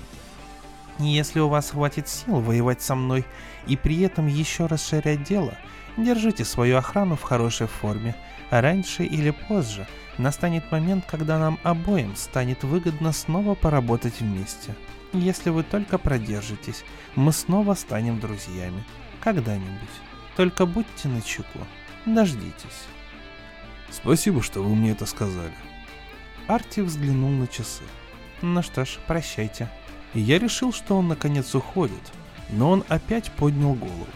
Если 0.99 1.39
у 1.39 1.47
вас 1.47 1.69
хватит 1.69 2.09
сил 2.09 2.41
воевать 2.41 2.81
со 2.81 2.93
мной 2.93 3.23
и 3.67 3.77
при 3.77 4.01
этом 4.01 4.27
еще 4.27 4.65
расширять 4.65 5.23
дело, 5.23 5.53
держите 5.97 6.45
свою 6.45 6.77
охрану 6.77 7.15
в 7.15 7.21
хорошей 7.21 7.67
форме, 7.67 8.15
раньше 8.49 9.03
или 9.03 9.31
позже 9.31 9.87
настанет 10.17 10.71
момент, 10.71 11.05
когда 11.07 11.39
нам 11.39 11.59
обоим 11.63 12.15
станет 12.15 12.63
выгодно 12.63 13.11
снова 13.11 13.55
поработать 13.55 14.21
вместе. 14.21 14.75
Если 15.13 15.49
вы 15.49 15.63
только 15.63 15.97
продержитесь, 15.97 16.83
мы 17.15 17.31
снова 17.31 17.73
станем 17.73 18.19
друзьями. 18.19 18.83
Когда-нибудь. 19.21 19.95
Только 20.35 20.65
будьте 20.65 21.07
начеку. 21.07 21.59
Дождитесь. 22.05 22.85
Спасибо, 23.89 24.41
что 24.41 24.61
вы 24.61 24.75
мне 24.75 24.91
это 24.91 25.05
сказали. 25.05 25.53
Арти 26.47 26.81
взглянул 26.81 27.29
на 27.29 27.47
часы. 27.47 27.83
Ну 28.41 28.61
что 28.61 28.85
ж, 28.85 28.99
прощайте. 29.07 29.69
Я 30.13 30.37
решил, 30.37 30.73
что 30.73 30.97
он 30.97 31.07
наконец 31.07 31.55
уходит, 31.55 32.11
но 32.49 32.69
он 32.69 32.83
опять 32.87 33.31
поднял 33.31 33.73
голову. 33.73 34.07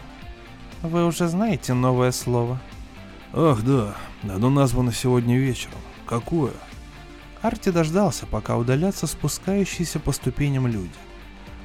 Вы 0.81 1.05
уже 1.05 1.27
знаете 1.27 1.73
новое 1.73 2.13
слово? 2.13 2.57
Ах 3.33 3.63
да, 3.63 3.95
оно 4.23 4.49
названо 4.49 4.93
сегодня 4.93 5.37
вечером. 5.37 5.79
Какое? 6.05 6.53
Арти 7.41 7.69
дождался, 7.69 8.25
пока 8.25 8.55
удалятся 8.55 9.05
спускающиеся 9.05 9.99
по 9.99 10.13
ступеням 10.13 10.67
люди. 10.67 10.93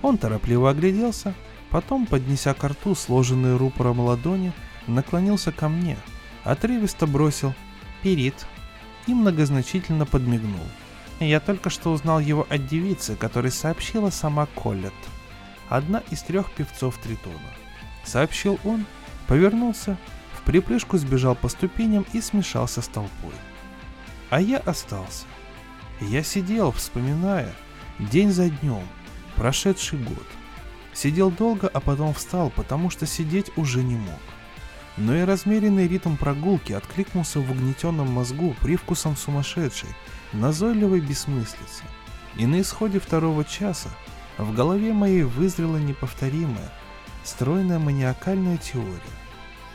Он 0.03 0.19
торопливо 0.19 0.71
огляделся, 0.71 1.33
потом, 1.71 2.07
поднеся 2.07 2.55
к 2.55 2.65
рту 2.65 2.97
сложенные 2.97 3.57
рупором 3.57 4.01
ладони, 4.01 4.53
наклонился 4.89 5.53
ко 5.53 5.69
мне, 5.69 5.97
отрывисто 6.43 7.07
бросил 7.07 7.55
«Перит» 8.03 8.47
и 9.07 9.15
многозначительно 9.15 10.07
подмигнул. 10.07 10.67
Я 11.21 11.39
только 11.39 11.71
что 11.71 11.93
узнал 11.93 12.19
его 12.19 12.49
от 12.51 12.67
девицы, 12.67 13.15
которой 13.15 13.53
сообщила 13.53 14.11
сама 14.11 14.47
Коллет, 14.61 14.93
одна 15.69 16.03
из 16.11 16.23
трех 16.23 16.51
певцов 16.51 16.99
Тритона. 16.99 17.39
Сообщил 18.05 18.59
он, 18.65 18.85
повернулся, 19.27 19.97
в 20.39 20.43
припрыжку 20.43 20.99
сбежал 20.99 21.35
по 21.35 21.49
ступеням 21.49 22.05
и 22.13 22.21
смешался 22.21 22.83
с 22.83 22.89
толпой. 22.89 23.35
А 24.31 24.41
я 24.41 24.59
остался. 24.59 25.25
Я 26.01 26.23
сидел, 26.23 26.73
вспоминая, 26.73 27.53
день 27.99 28.31
за 28.31 28.51
днем, 28.51 28.83
прошедший 29.37 29.99
год. 29.99 30.27
Сидел 30.93 31.31
долго, 31.31 31.69
а 31.69 31.81
потом 31.81 32.15
встал, 32.15 32.51
потому 32.51 32.91
что 32.91 33.07
сидеть 33.07 33.51
уже 33.57 33.83
не 33.83 33.97
мог 33.97 34.21
но 34.97 35.17
и 35.17 35.23
размеренный 35.23 35.89
ритм 35.89 36.17
прогулки 36.17 36.73
откликнулся 36.73 37.41
в 37.41 37.51
угнетенном 37.51 38.11
мозгу 38.11 38.55
привкусом 38.61 39.17
сумасшедшей, 39.17 39.89
назойливой 40.33 41.01
бессмыслицы. 41.01 41.83
И 42.37 42.47
на 42.47 42.61
исходе 42.61 43.01
второго 43.01 43.45
часа 43.45 43.91
в 44.39 44.55
голове 44.55 44.93
моей 44.93 45.23
вызрела 45.23 45.77
неповторимая, 45.77 46.73
стройная 47.25 47.79
маниакальная 47.79 48.59
теория. 48.59 49.01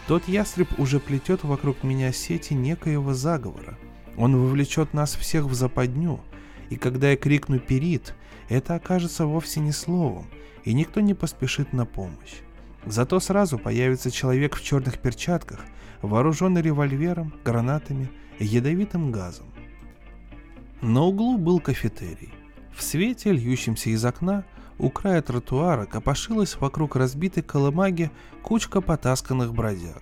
Тот 0.07 0.27
ястреб 0.27 0.79
уже 0.79 0.99
плетет 0.99 1.43
вокруг 1.43 1.83
меня 1.83 2.11
сети 2.11 2.53
некоего 2.53 3.13
заговора. 3.13 3.77
Он 4.17 4.35
вовлечет 4.35 4.93
нас 4.93 5.15
всех 5.15 5.45
в 5.45 5.53
западню, 5.53 6.21
и 6.69 6.77
когда 6.77 7.11
я 7.11 7.17
крикну 7.17 7.59
«Перит», 7.59 8.15
это 8.47 8.75
окажется 8.75 9.25
вовсе 9.25 9.59
не 9.59 9.71
словом, 9.71 10.25
и 10.63 10.73
никто 10.73 10.99
не 11.01 11.13
поспешит 11.13 11.73
на 11.73 11.85
помощь. 11.85 12.41
Зато 12.85 13.19
сразу 13.19 13.59
появится 13.59 14.09
человек 14.09 14.55
в 14.55 14.63
черных 14.63 14.99
перчатках, 14.99 15.59
вооруженный 16.01 16.61
револьвером, 16.61 17.33
гранатами 17.43 18.09
и 18.39 18.45
ядовитым 18.45 19.11
газом. 19.11 19.45
На 20.81 21.01
углу 21.03 21.37
был 21.37 21.59
кафетерий. 21.59 22.33
В 22.75 22.81
свете, 22.81 23.31
льющемся 23.31 23.89
из 23.89 24.03
окна, 24.05 24.45
у 24.79 24.89
края 24.89 25.21
тротуара 25.21 25.85
копошилась 25.85 26.55
вокруг 26.59 26.95
разбитой 26.95 27.43
колымаги 27.43 28.09
кучка 28.41 28.81
потасканных 28.81 29.53
бродяг. 29.53 30.01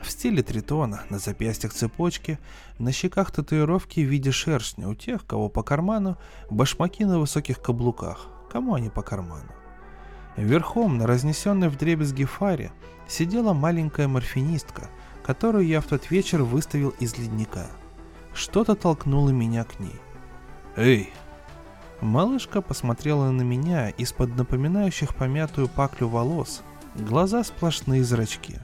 В 0.00 0.10
стиле 0.10 0.42
тритона, 0.42 1.02
на 1.10 1.18
запястьях 1.18 1.72
цепочки, 1.72 2.38
на 2.78 2.92
щеках 2.92 3.30
татуировки 3.30 4.00
в 4.00 4.08
виде 4.08 4.30
шершня 4.30 4.88
у 4.88 4.94
тех, 4.94 5.26
кого 5.26 5.48
по 5.48 5.62
карману, 5.62 6.16
башмаки 6.50 7.04
на 7.04 7.18
высоких 7.18 7.60
каблуках, 7.60 8.28
кому 8.50 8.74
они 8.74 8.90
по 8.90 9.02
карману. 9.02 9.50
Верхом 10.36 10.98
на 10.98 11.06
разнесенной 11.06 11.68
в 11.68 11.76
дребезги 11.76 12.24
фаре 12.24 12.72
сидела 13.06 13.52
маленькая 13.52 14.08
морфинистка, 14.08 14.88
которую 15.24 15.66
я 15.66 15.80
в 15.80 15.86
тот 15.86 16.10
вечер 16.10 16.42
выставил 16.42 16.90
из 16.98 17.16
ледника. 17.18 17.66
Что-то 18.34 18.74
толкнуло 18.74 19.30
меня 19.30 19.64
к 19.64 19.78
ней. 19.78 20.00
«Эй, 20.74 21.12
Малышка 22.02 22.60
посмотрела 22.62 23.30
на 23.30 23.42
меня 23.42 23.90
из-под 23.90 24.36
напоминающих 24.36 25.14
помятую 25.14 25.68
паклю 25.68 26.08
волос, 26.08 26.62
глаза 26.96 27.44
сплошные 27.44 28.02
зрачки. 28.02 28.58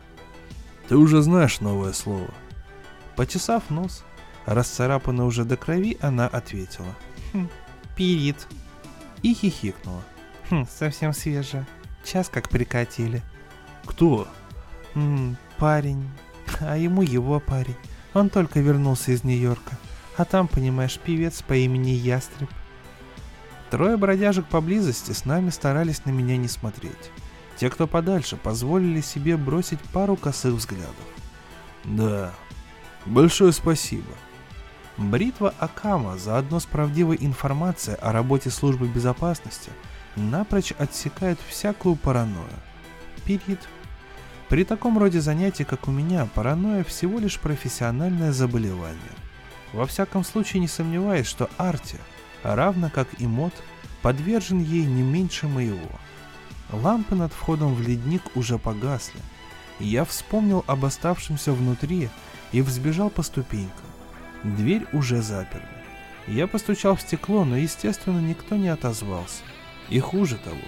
«Ты 0.89 0.97
уже 0.97 1.23
знаешь 1.23 1.61
новое 1.61 1.93
слово». 1.93 2.35
Почесав 3.15 3.71
нос, 3.71 4.05
расцарапанный 4.45 5.25
уже 5.25 5.45
до 5.45 5.57
крови, 5.57 5.97
она 6.01 6.27
ответила. 6.27 6.93
«Хм, 7.33 7.49
пирит». 7.97 8.49
И 9.23 9.35
хихикнула. 9.35 10.03
«Хм, 10.51 10.67
совсем 10.69 11.13
свежее. 11.13 11.65
Час 12.05 12.29
как 12.29 12.49
прикатили». 12.49 13.23
«Кто?» 13.87 14.27
«М, 14.97 15.37
парень. 15.59 16.11
А 16.59 16.77
ему 16.77 17.03
его 17.03 17.39
парень. 17.39 17.77
Он 18.15 18.31
только 18.31 18.59
вернулся 18.59 19.13
из 19.13 19.23
Нью-Йорка. 19.23 19.79
А 20.17 20.25
там, 20.25 20.49
понимаешь, 20.49 20.99
певец 20.99 21.41
по 21.43 21.55
имени 21.55 21.91
Ястреб. 21.91 22.51
Трое 23.71 23.99
бродяжек 23.99 24.47
поблизости 24.47 25.13
с 25.13 25.27
нами 25.27 25.51
старались 25.51 26.05
на 26.07 26.11
меня 26.11 26.37
не 26.37 26.49
смотреть. 26.49 27.11
Те, 27.57 27.69
кто 27.69 27.87
подальше, 27.87 28.37
позволили 28.37 29.01
себе 29.01 29.37
бросить 29.37 29.81
пару 29.93 30.17
косых 30.17 30.55
взглядов. 30.55 30.95
Да, 31.85 32.33
большое 33.05 33.53
спасибо. 33.53 34.13
Бритва 34.97 35.55
Акама 35.59 36.17
заодно 36.17 36.61
с 36.61 36.67
правдивой 36.67 37.19
информацией 37.21 37.97
о 38.01 38.13
работе 38.13 38.51
службы 38.51 38.89
безопасности 38.89 39.71
напрочь 40.17 40.73
отсекает 40.73 41.39
всякую 41.47 41.97
паранойю. 41.97 42.49
Перит. 43.25 43.61
При 44.49 44.65
таком 44.65 44.99
роде 44.99 45.21
занятий, 45.21 45.65
как 45.65 45.89
у 45.89 45.91
меня, 45.91 46.27
паранойя 46.35 46.85
всего 46.85 47.19
лишь 47.19 47.39
профессиональное 47.39 48.33
заболевание. 48.33 48.99
Во 49.75 49.85
всяком 49.85 50.25
случае 50.25 50.61
не 50.61 50.69
сомневаюсь, 50.69 51.27
что 51.27 51.51
Арти– 51.59 51.99
равно 52.43 52.91
как 52.91 53.09
и 53.19 53.27
мод, 53.27 53.53
подвержен 54.03 54.61
ей 54.61 54.85
не 54.85 55.03
меньше 55.03 55.49
моего. 55.49 55.91
Лампы 56.73 57.15
над 57.15 57.33
входом 57.33 57.75
в 57.75 57.81
ледник 57.81 58.23
уже 58.35 58.59
погасли. 58.59 59.21
Я 59.79 60.05
вспомнил 60.05 60.65
об 60.67 60.85
оставшемся 60.85 61.53
внутри 61.53 62.11
и 62.53 62.63
взбежал 62.63 63.11
по 63.11 63.23
ступенькам. 63.23 63.87
Дверь 64.45 64.87
уже 64.93 65.23
заперли. 65.23 65.67
Я 66.27 66.47
постучал 66.47 66.95
в 66.97 67.01
стекло, 67.01 67.45
но, 67.45 67.57
естественно, 67.57 68.19
никто 68.19 68.57
не 68.57 68.69
отозвался. 68.69 69.43
И 69.89 69.99
хуже 69.99 70.37
того, 70.37 70.61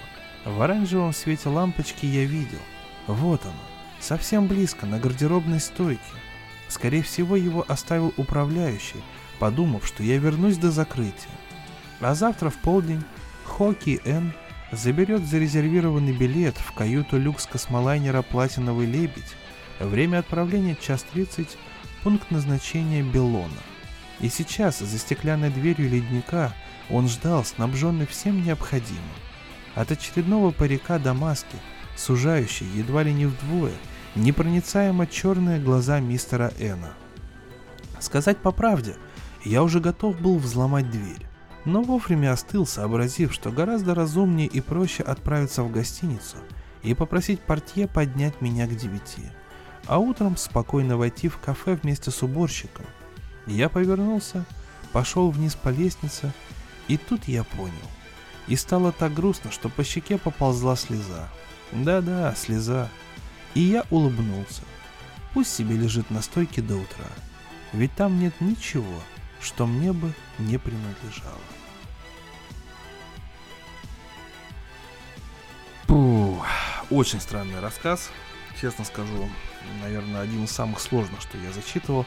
в 0.45 0.61
оранжевом 0.61 1.13
свете 1.13 1.49
лампочки 1.49 2.05
я 2.05 2.25
видел. 2.25 2.59
Вот 3.05 3.43
оно, 3.43 3.53
совсем 3.99 4.47
близко, 4.47 4.85
на 4.85 4.97
гардеробной 4.97 5.59
стойке. 5.59 6.01
Скорее 6.67 7.03
всего, 7.03 7.35
его 7.35 7.63
оставил 7.67 8.13
управляющий, 8.17 9.01
подумав, 9.39 9.85
что 9.85 10.03
я 10.03 10.17
вернусь 10.17 10.57
до 10.57 10.71
закрытия. 10.71 11.29
А 12.01 12.15
завтра 12.15 12.49
в 12.49 12.57
полдень 12.57 13.03
Хоки 13.45 14.01
Н 14.05 14.33
заберет 14.71 15.23
зарезервированный 15.25 16.13
билет 16.13 16.57
в 16.57 16.73
каюту 16.73 17.17
люкс 17.17 17.45
космолайнера 17.45 18.23
«Платиновый 18.23 18.87
лебедь». 18.87 19.35
Время 19.79 20.19
отправления 20.19 20.75
час 20.75 21.05
30, 21.13 21.57
пункт 22.03 22.31
назначения 22.31 23.03
Белона. 23.03 23.49
И 24.19 24.29
сейчас 24.29 24.79
за 24.79 24.97
стеклянной 24.97 25.49
дверью 25.49 25.89
ледника 25.89 26.53
он 26.89 27.07
ждал, 27.07 27.45
снабженный 27.45 28.07
всем 28.07 28.43
необходимым. 28.43 29.01
От 29.75 29.91
очередного 29.91 30.51
парика 30.51 30.99
до 30.99 31.13
маски, 31.13 31.57
сужающей 31.95 32.67
едва 32.75 33.03
ли 33.03 33.13
не 33.13 33.27
вдвое, 33.27 33.73
непроницаемо 34.15 35.07
черные 35.07 35.59
глаза 35.59 35.99
мистера 35.99 36.51
Эна. 36.59 36.93
Сказать 37.99 38.37
по 38.37 38.51
правде, 38.51 38.95
я 39.45 39.63
уже 39.63 39.79
готов 39.79 40.19
был 40.19 40.37
взломать 40.37 40.89
дверь 40.89 41.30
но 41.65 41.81
вовремя 41.81 42.33
остыл, 42.33 42.65
сообразив, 42.65 43.33
что 43.33 43.51
гораздо 43.51 43.93
разумнее 43.93 44.47
и 44.47 44.61
проще 44.61 45.03
отправиться 45.03 45.63
в 45.63 45.71
гостиницу 45.71 46.37
и 46.83 46.93
попросить 46.93 47.41
портье 47.41 47.87
поднять 47.87 48.41
меня 48.41 48.67
к 48.67 48.75
девяти, 48.75 49.23
а 49.85 49.99
утром 49.99 50.37
спокойно 50.37 50.97
войти 50.97 51.27
в 51.27 51.37
кафе 51.37 51.75
вместе 51.75 52.11
с 52.11 52.23
уборщиком. 52.23 52.85
Я 53.45 53.69
повернулся, 53.69 54.45
пошел 54.91 55.29
вниз 55.29 55.55
по 55.55 55.69
лестнице, 55.69 56.33
и 56.87 56.97
тут 56.97 57.27
я 57.27 57.43
понял. 57.43 57.73
И 58.47 58.55
стало 58.55 58.91
так 58.91 59.13
грустно, 59.13 59.51
что 59.51 59.69
по 59.69 59.83
щеке 59.83 60.17
поползла 60.17 60.75
слеза. 60.75 61.29
Да-да, 61.71 62.33
слеза. 62.35 62.89
И 63.53 63.61
я 63.61 63.85
улыбнулся. 63.91 64.63
Пусть 65.33 65.53
себе 65.53 65.75
лежит 65.75 66.09
на 66.09 66.21
стойке 66.21 66.61
до 66.61 66.75
утра. 66.75 67.07
Ведь 67.71 67.93
там 67.95 68.19
нет 68.19 68.33
ничего, 68.41 68.99
что 69.39 69.65
мне 69.65 69.93
бы 69.93 70.11
не 70.39 70.57
принадлежало. 70.57 71.50
Очень 76.89 77.21
странный 77.21 77.59
рассказ. 77.59 78.09
Честно 78.59 78.83
скажу, 78.83 79.29
наверное, 79.81 80.21
один 80.21 80.43
из 80.43 80.51
самых 80.51 80.79
сложных, 80.79 81.21
что 81.21 81.37
я 81.37 81.51
зачитывал 81.51 82.05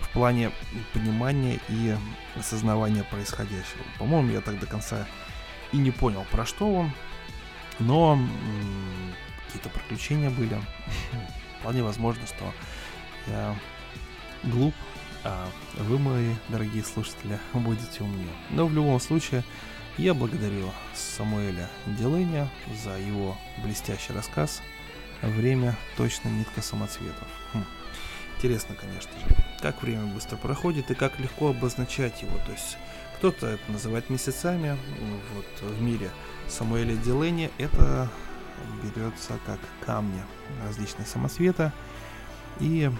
в 0.00 0.10
плане 0.10 0.50
понимания 0.92 1.58
и 1.68 1.96
осознавания 2.38 3.04
происходящего. 3.04 3.82
По-моему, 3.98 4.30
я 4.30 4.40
так 4.40 4.58
до 4.58 4.66
конца 4.66 5.06
и 5.72 5.78
не 5.78 5.90
понял, 5.90 6.26
про 6.30 6.44
что 6.44 6.72
он. 6.72 6.92
Но 7.78 8.18
какие-то 9.46 9.68
приключения 9.68 10.30
были. 10.30 10.60
Вполне 11.60 11.82
возможно, 11.82 12.26
что 12.26 12.52
я 13.26 13.56
глуп, 14.44 14.74
а 15.24 15.48
вы, 15.78 15.98
мои 15.98 16.34
дорогие 16.48 16.84
слушатели, 16.84 17.38
будете 17.52 18.02
умнее. 18.02 18.28
Но 18.50 18.66
в 18.66 18.74
любом 18.74 19.00
случае, 19.00 19.44
я 19.98 20.14
благодарю 20.14 20.70
Самуэля 20.94 21.68
Деления 21.86 22.48
за 22.82 22.98
его 22.98 23.36
блестящий 23.64 24.12
рассказ 24.12 24.62
«Время 25.22 25.76
точно 25.96 26.28
нитка 26.28 26.60
самоцветов». 26.60 27.28
Хм. 27.52 27.64
Интересно, 28.36 28.74
конечно 28.74 29.12
же, 29.12 29.36
как 29.62 29.82
время 29.82 30.04
быстро 30.06 30.36
проходит 30.36 30.90
и 30.90 30.94
как 30.94 31.18
легко 31.18 31.50
обозначать 31.50 32.22
его. 32.22 32.36
То 32.44 32.52
есть 32.52 32.76
кто-то 33.16 33.46
это 33.46 33.72
называет 33.72 34.10
месяцами, 34.10 34.76
вот 35.34 35.70
в 35.70 35.80
мире 35.80 36.10
Самуэля 36.48 36.96
Деления 36.96 37.50
это 37.56 38.10
берется 38.82 39.38
как 39.46 39.58
камни 39.84 40.22
различные 40.64 41.06
самоцвета, 41.06 41.72
и 42.60 42.90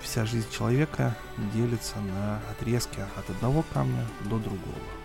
вся 0.00 0.26
жизнь 0.26 0.50
человека 0.50 1.14
делится 1.54 1.96
на 2.00 2.40
отрезки 2.50 3.00
от 3.16 3.30
одного 3.30 3.64
камня 3.72 4.04
до 4.22 4.38
другого. 4.38 5.01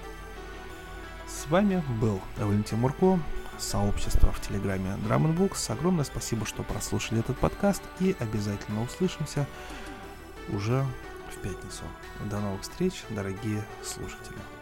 С 1.27 1.45
вами 1.49 1.83
был 1.99 2.21
Валентин 2.37 2.79
Мурко, 2.79 3.19
сообщество 3.57 4.31
в 4.31 4.39
Телеграме 4.39 4.97
Drum 5.05 5.35
Books. 5.37 5.69
Огромное 5.73 6.05
спасибо, 6.05 6.45
что 6.45 6.63
прослушали 6.63 7.19
этот 7.19 7.37
подкаст 7.37 7.81
и 7.99 8.15
обязательно 8.19 8.81
услышимся 8.81 9.45
уже 10.47 10.85
в 11.29 11.41
пятницу. 11.41 11.83
До 12.29 12.39
новых 12.39 12.61
встреч, 12.61 13.03
дорогие 13.09 13.61
слушатели. 13.83 14.56